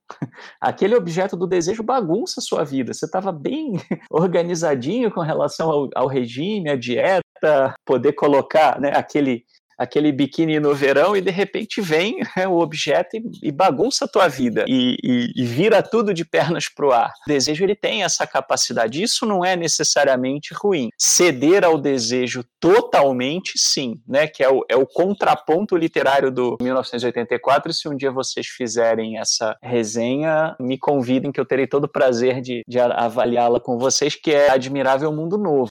Aquele 0.61 0.95
objeto 0.95 1.37
do 1.37 1.47
desejo 1.47 1.83
bagunça 1.83 2.41
a 2.41 2.43
sua 2.43 2.65
vida. 2.65 2.93
Você 2.93 3.07
estava 3.07 3.33
bem 3.33 3.73
organizadinho 4.11 5.11
com 5.11 5.21
relação 5.21 5.71
ao, 5.71 5.89
ao 5.95 6.07
regime, 6.07 6.71
à 6.71 6.77
dieta, 6.77 7.75
poder 7.85 8.13
colocar 8.13 8.81
né, 8.81 8.93
aquele 8.95 9.45
aquele 9.79 10.13
biquíni 10.13 10.59
no 10.61 10.75
verão 10.75 11.17
e 11.17 11.21
de 11.21 11.31
repente 11.31 11.81
vem 11.81 12.21
né, 12.37 12.47
o 12.47 12.59
objeto 12.59 13.17
e, 13.17 13.23
e, 13.43 13.53
bagunça 13.53 14.05
a 14.05 14.09
tua 14.09 14.29
vida 14.29 14.65
e, 14.69 14.97
e, 15.03 15.33
e 15.37 15.45
vira 15.45 15.83
tudo 15.83 16.15
de 16.15 16.25
pernas 16.25 16.69
para 16.69 16.87
o 16.87 16.93
ar. 16.93 17.13
O 17.27 17.29
desejo 17.29 17.65
ele 17.65 17.75
tem 17.75 18.03
essa 18.03 18.27
capacidade. 18.27 19.03
Isso 19.03 19.27
não 19.27 19.45
é 19.45 19.57
necessariamente 19.57 20.55
ruim. 20.55 20.91
Ceder 20.99 21.65
ao 21.65 21.79
desejo 21.79 22.45
totalmente, 22.61 23.59
sim, 23.59 24.01
né? 24.07 24.27
Que 24.27 24.43
é 24.43 24.49
o, 24.49 24.65
é 24.69 24.77
o 24.77 24.87
contraponto 24.87 25.77
literário 25.77 26.31
do 26.31 26.57
1984. 26.61 27.71
E 27.71 27.75
se 27.75 27.89
um 27.89 27.97
dia 27.97 28.11
vocês 28.11 28.47
fizerem 28.47 29.19
essa 29.19 29.57
resenha, 29.63 30.57
me 30.59 30.79
convidem 30.79 31.33
que 31.33 31.41
eu 31.41 31.45
terei 31.45 31.67
todo 31.67 31.85
o 31.85 31.89
prazer 31.89 32.41
de, 32.41 32.63
de 32.67 32.79
avaliá-la 32.79 33.61
com 33.61 33.79
vocês, 33.79 34.15
que 34.15 34.31
é 34.31 34.51
Admirável 34.51 35.13
Mundo 35.13 35.37
Novo. 35.37 35.69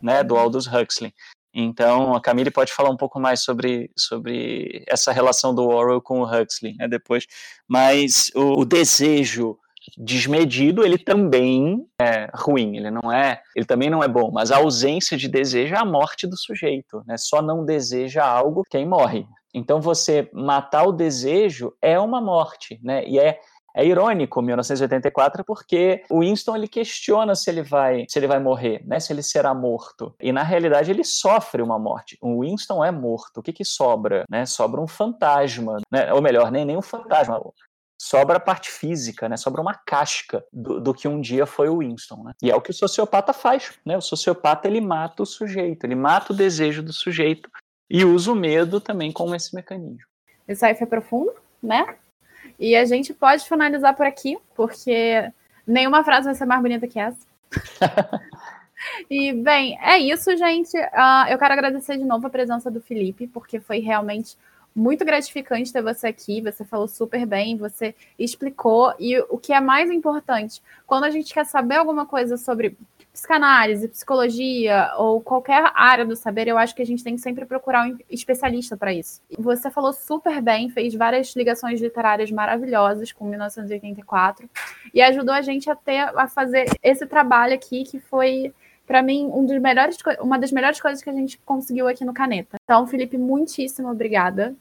Né, 0.00 0.22
do 0.22 0.36
Aldous 0.36 0.68
Huxley. 0.68 1.12
Então, 1.58 2.14
a 2.14 2.20
Camille 2.20 2.50
pode 2.50 2.70
falar 2.70 2.90
um 2.90 2.96
pouco 2.98 3.18
mais 3.18 3.42
sobre, 3.42 3.90
sobre 3.96 4.84
essa 4.86 5.10
relação 5.10 5.54
do 5.54 5.66
Orwell 5.66 6.02
com 6.02 6.20
o 6.20 6.24
Huxley 6.24 6.76
né, 6.76 6.86
depois. 6.86 7.26
Mas 7.66 8.30
o, 8.34 8.60
o 8.60 8.64
desejo 8.66 9.58
desmedido, 9.96 10.84
ele 10.84 10.98
também 10.98 11.86
é 11.98 12.28
ruim, 12.34 12.76
ele 12.76 12.90
não 12.90 13.10
é, 13.10 13.40
ele 13.54 13.64
também 13.64 13.88
não 13.88 14.02
é 14.02 14.08
bom, 14.08 14.30
mas 14.30 14.50
a 14.50 14.58
ausência 14.58 15.16
de 15.16 15.28
desejo 15.28 15.74
é 15.74 15.78
a 15.78 15.84
morte 15.84 16.26
do 16.26 16.36
sujeito, 16.36 17.02
né? 17.06 17.16
Só 17.16 17.40
não 17.40 17.64
deseja 17.64 18.24
algo 18.26 18.64
quem 18.68 18.84
morre. 18.84 19.26
Então 19.54 19.80
você 19.80 20.28
matar 20.34 20.84
o 20.84 20.92
desejo 20.92 21.72
é 21.80 21.98
uma 21.98 22.20
morte, 22.20 22.78
né? 22.82 23.06
E 23.06 23.18
é 23.18 23.40
é 23.76 23.84
irônico 23.84 24.40
1984 24.40 25.44
porque 25.44 26.02
o 26.08 26.20
Winston 26.20 26.56
ele 26.56 26.66
questiona 26.66 27.34
se 27.34 27.50
ele 27.50 27.62
vai 27.62 28.06
se 28.08 28.18
ele 28.18 28.26
vai 28.26 28.40
morrer, 28.40 28.82
né? 28.86 28.98
Se 28.98 29.12
ele 29.12 29.22
será 29.22 29.54
morto. 29.54 30.14
E 30.18 30.32
na 30.32 30.42
realidade 30.42 30.90
ele 30.90 31.04
sofre 31.04 31.60
uma 31.60 31.78
morte. 31.78 32.16
O 32.22 32.40
Winston 32.40 32.82
é 32.82 32.90
morto. 32.90 33.38
O 33.38 33.42
que 33.42 33.52
que 33.52 33.64
sobra, 33.64 34.24
né? 34.30 34.46
Sobra 34.46 34.80
um 34.80 34.86
fantasma, 34.86 35.76
né? 35.92 36.10
Ou 36.12 36.22
melhor, 36.22 36.50
nem 36.50 36.64
nem 36.64 36.76
um 36.76 36.82
fantasma, 36.82 37.38
sobra 38.00 38.38
a 38.38 38.40
parte 38.40 38.70
física, 38.70 39.28
né? 39.28 39.36
Sobra 39.36 39.60
uma 39.60 39.74
casca 39.74 40.42
do, 40.50 40.80
do, 40.80 40.94
que 40.94 41.06
um 41.06 41.20
dia 41.20 41.44
foi 41.44 41.68
o 41.68 41.78
Winston, 41.78 42.22
né? 42.24 42.32
E 42.42 42.50
é 42.50 42.56
o 42.56 42.62
que 42.62 42.70
o 42.70 42.74
sociopata 42.74 43.34
faz, 43.34 43.72
né? 43.84 43.96
O 43.96 44.02
sociopata 44.02 44.66
ele 44.66 44.80
mata 44.80 45.22
o 45.22 45.26
sujeito, 45.26 45.84
ele 45.84 45.94
mata 45.94 46.32
o 46.32 46.36
desejo 46.36 46.82
do 46.82 46.92
sujeito 46.92 47.50
e 47.90 48.04
usa 48.04 48.32
o 48.32 48.36
medo 48.36 48.80
também 48.80 49.12
como 49.12 49.34
esse 49.34 49.54
mecanismo. 49.54 50.06
Isso 50.48 50.64
aí 50.64 50.74
foi 50.74 50.86
profundo, 50.86 51.34
né? 51.62 51.96
E 52.58 52.74
a 52.74 52.84
gente 52.84 53.12
pode 53.12 53.46
finalizar 53.46 53.94
por 53.94 54.06
aqui, 54.06 54.38
porque 54.54 55.30
nenhuma 55.66 56.04
frase 56.04 56.26
vai 56.26 56.34
ser 56.34 56.46
mais 56.46 56.62
bonita 56.62 56.86
que 56.86 56.98
essa. 56.98 57.26
e, 59.10 59.32
bem, 59.32 59.78
é 59.80 59.98
isso, 59.98 60.36
gente. 60.36 60.76
Uh, 60.76 61.28
eu 61.28 61.38
quero 61.38 61.52
agradecer 61.52 61.98
de 61.98 62.04
novo 62.04 62.26
a 62.26 62.30
presença 62.30 62.70
do 62.70 62.80
Felipe, 62.80 63.26
porque 63.26 63.60
foi 63.60 63.78
realmente 63.78 64.36
muito 64.74 65.04
gratificante 65.04 65.72
ter 65.72 65.82
você 65.82 66.06
aqui. 66.08 66.40
Você 66.42 66.64
falou 66.64 66.86
super 66.86 67.24
bem, 67.26 67.56
você 67.56 67.94
explicou. 68.18 68.94
E 68.98 69.18
o 69.30 69.38
que 69.38 69.52
é 69.52 69.60
mais 69.60 69.90
importante, 69.90 70.62
quando 70.86 71.04
a 71.04 71.10
gente 71.10 71.32
quer 71.32 71.46
saber 71.46 71.76
alguma 71.76 72.06
coisa 72.06 72.36
sobre 72.36 72.76
psicanálise, 73.16 73.88
psicologia 73.88 74.92
ou 74.98 75.22
qualquer 75.22 75.72
área 75.74 76.04
do 76.04 76.14
saber, 76.14 76.48
eu 76.48 76.58
acho 76.58 76.74
que 76.74 76.82
a 76.82 76.86
gente 76.86 77.02
tem 77.02 77.16
que 77.16 77.22
sempre 77.22 77.46
procurar 77.46 77.88
um 77.88 77.96
especialista 78.10 78.76
para 78.76 78.92
isso. 78.92 79.22
Você 79.38 79.70
falou 79.70 79.94
super 79.94 80.42
bem, 80.42 80.68
fez 80.68 80.94
várias 80.94 81.34
ligações 81.34 81.80
literárias 81.80 82.30
maravilhosas 82.30 83.12
com 83.12 83.24
1984 83.24 84.50
e 84.92 85.00
ajudou 85.00 85.34
a 85.34 85.40
gente 85.40 85.70
a 85.70 85.74
ter 85.74 86.00
a 86.00 86.28
fazer 86.28 86.66
esse 86.82 87.06
trabalho 87.06 87.54
aqui 87.54 87.84
que 87.84 87.98
foi 87.98 88.52
para 88.86 89.02
mim 89.02 89.30
um 89.32 89.46
dos 89.46 89.58
melhores, 89.58 89.96
uma 90.20 90.38
das 90.38 90.52
melhores 90.52 90.78
coisas 90.78 91.02
que 91.02 91.08
a 91.08 91.14
gente 91.14 91.38
conseguiu 91.38 91.88
aqui 91.88 92.04
no 92.04 92.12
Caneta. 92.12 92.58
Então, 92.62 92.86
Felipe, 92.86 93.16
muitíssimo 93.16 93.90
obrigada 93.90 94.54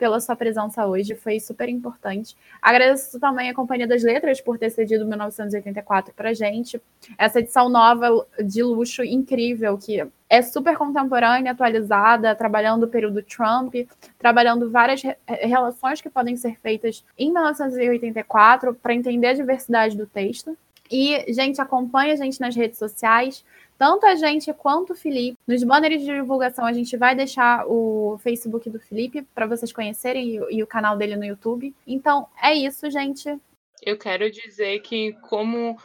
pela 0.00 0.18
sua 0.18 0.34
presença 0.34 0.86
hoje, 0.86 1.14
foi 1.14 1.38
super 1.38 1.68
importante. 1.68 2.34
Agradeço 2.62 3.20
também 3.20 3.50
a 3.50 3.54
Companhia 3.54 3.86
das 3.86 4.02
Letras 4.02 4.40
por 4.40 4.58
ter 4.58 4.70
cedido 4.70 5.04
1984 5.04 6.14
para 6.14 6.32
gente. 6.32 6.80
Essa 7.18 7.40
edição 7.40 7.68
nova 7.68 8.26
de 8.42 8.62
luxo 8.62 9.04
incrível, 9.04 9.76
que 9.76 10.02
é 10.30 10.40
super 10.40 10.74
contemporânea, 10.78 11.52
atualizada, 11.52 12.34
trabalhando 12.34 12.84
o 12.84 12.88
período 12.88 13.22
Trump, 13.22 13.74
trabalhando 14.18 14.70
várias 14.70 15.02
re 15.02 15.14
relações 15.26 16.00
que 16.00 16.08
podem 16.08 16.34
ser 16.34 16.58
feitas 16.60 17.04
em 17.18 17.30
1984 17.30 18.74
para 18.76 18.94
entender 18.94 19.26
a 19.26 19.34
diversidade 19.34 19.98
do 19.98 20.06
texto. 20.06 20.56
E, 20.90 21.30
gente, 21.32 21.60
acompanha 21.60 22.14
a 22.14 22.16
gente 22.16 22.40
nas 22.40 22.56
redes 22.56 22.78
sociais 22.78 23.44
tanto 23.80 24.04
a 24.04 24.14
gente 24.14 24.52
quanto 24.52 24.92
o 24.92 24.94
Felipe. 24.94 25.38
Nos 25.46 25.64
banners 25.64 26.02
de 26.02 26.14
divulgação, 26.14 26.66
a 26.66 26.72
gente 26.74 26.98
vai 26.98 27.14
deixar 27.16 27.66
o 27.66 28.18
Facebook 28.22 28.68
do 28.68 28.78
Felipe 28.78 29.22
para 29.34 29.46
vocês 29.46 29.72
conhecerem 29.72 30.36
e, 30.36 30.58
e, 30.58 30.62
o 30.62 30.66
canal 30.66 30.98
dele 30.98 31.16
no 31.16 31.24
YouTube. 31.24 31.74
Então, 31.86 32.28
é 32.42 32.54
isso, 32.54 32.90
gente. 32.90 33.34
Eu 33.80 33.96
quero 33.96 34.30
dizer 34.30 34.80
que, 34.80 35.14
como 35.22 35.78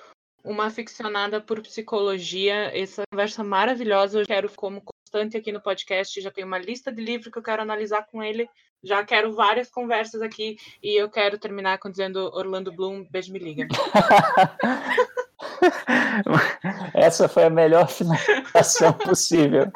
uma 0.44 0.66
aficionada 0.66 1.40
por 1.40 1.62
psicologia, 1.62 2.70
essa 2.78 3.04
conversa 3.10 3.46
maravilhosa, 3.46 4.20
eu 4.20 4.26
quero 4.26 4.52
como 4.58 4.82
constante 4.82 5.38
aqui 5.38 5.54
no 5.54 5.62
podcast, 5.62 6.20
já 6.20 6.30
tenho 6.30 6.48
uma 6.48 6.60
lista 6.60 6.92
de 6.92 7.02
livros 7.02 7.32
que 7.32 7.40
eu 7.40 7.44
quero 7.44 7.62
analisar 7.62 8.06
com 8.08 8.22
ele. 8.22 8.50
Já 8.84 9.06
quero 9.06 9.32
várias 9.32 9.70
conversas 9.70 10.22
aqui 10.22 10.58
e 10.84 11.02
eu 11.02 11.10
quero 11.10 11.38
terminar 11.38 11.78
com 11.78 11.90
dizendo 11.90 12.30
Orlando 12.34 12.74
Bloom, 12.74 13.06
beijo 13.10 13.32
me 13.32 13.40
liga. 13.40 13.66
Essa 16.94 17.28
foi 17.28 17.46
a 17.46 17.50
melhor 17.50 17.90
finalização 17.90 18.94
possível. 19.00 19.72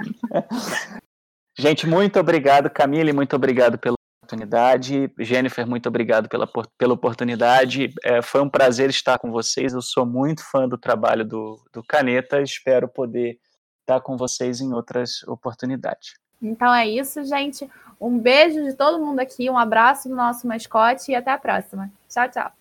Gente, 1.58 1.88
muito 1.88 2.20
obrigado, 2.20 2.70
Camille, 2.70 3.12
muito 3.12 3.36
obrigado 3.36 3.78
pela 3.78 3.96
oportunidade. 4.24 5.12
Jennifer, 5.20 5.68
muito 5.68 5.90
obrigado 5.90 6.30
pela, 6.30 6.48
pela 6.78 6.94
oportunidade. 6.94 7.94
É, 8.04 8.22
foi 8.22 8.42
um 8.42 8.50
prazer 8.50 8.90
estar 8.90 9.18
com 9.18 9.32
vocês. 9.32 9.74
Eu 9.74 9.82
sou 9.82 10.06
muito 10.06 10.44
fã 10.44 10.68
do 10.68 10.78
trabalho 10.78 11.26
do, 11.26 11.60
do 11.74 11.84
Caneta. 11.84 12.42
Espero 12.42 12.88
poder 12.88 13.40
estar 13.82 14.00
com 14.02 14.16
vocês 14.16 14.62
em 14.62 14.74
outras 14.74 15.24
oportunidades. 15.28 16.14
Então 16.42 16.74
é 16.74 16.88
isso, 16.88 17.24
gente. 17.26 17.70
Um 18.00 18.18
beijo 18.18 18.64
de 18.64 18.74
todo 18.74 19.04
mundo 19.04 19.20
aqui, 19.20 19.50
um 19.50 19.58
abraço 19.58 20.08
do 20.08 20.16
nosso 20.16 20.48
mascote 20.48 21.12
e 21.12 21.16
até 21.16 21.32
a 21.32 21.38
próxima. 21.38 21.92
Tchau, 22.08 22.30
tchau. 22.30 22.52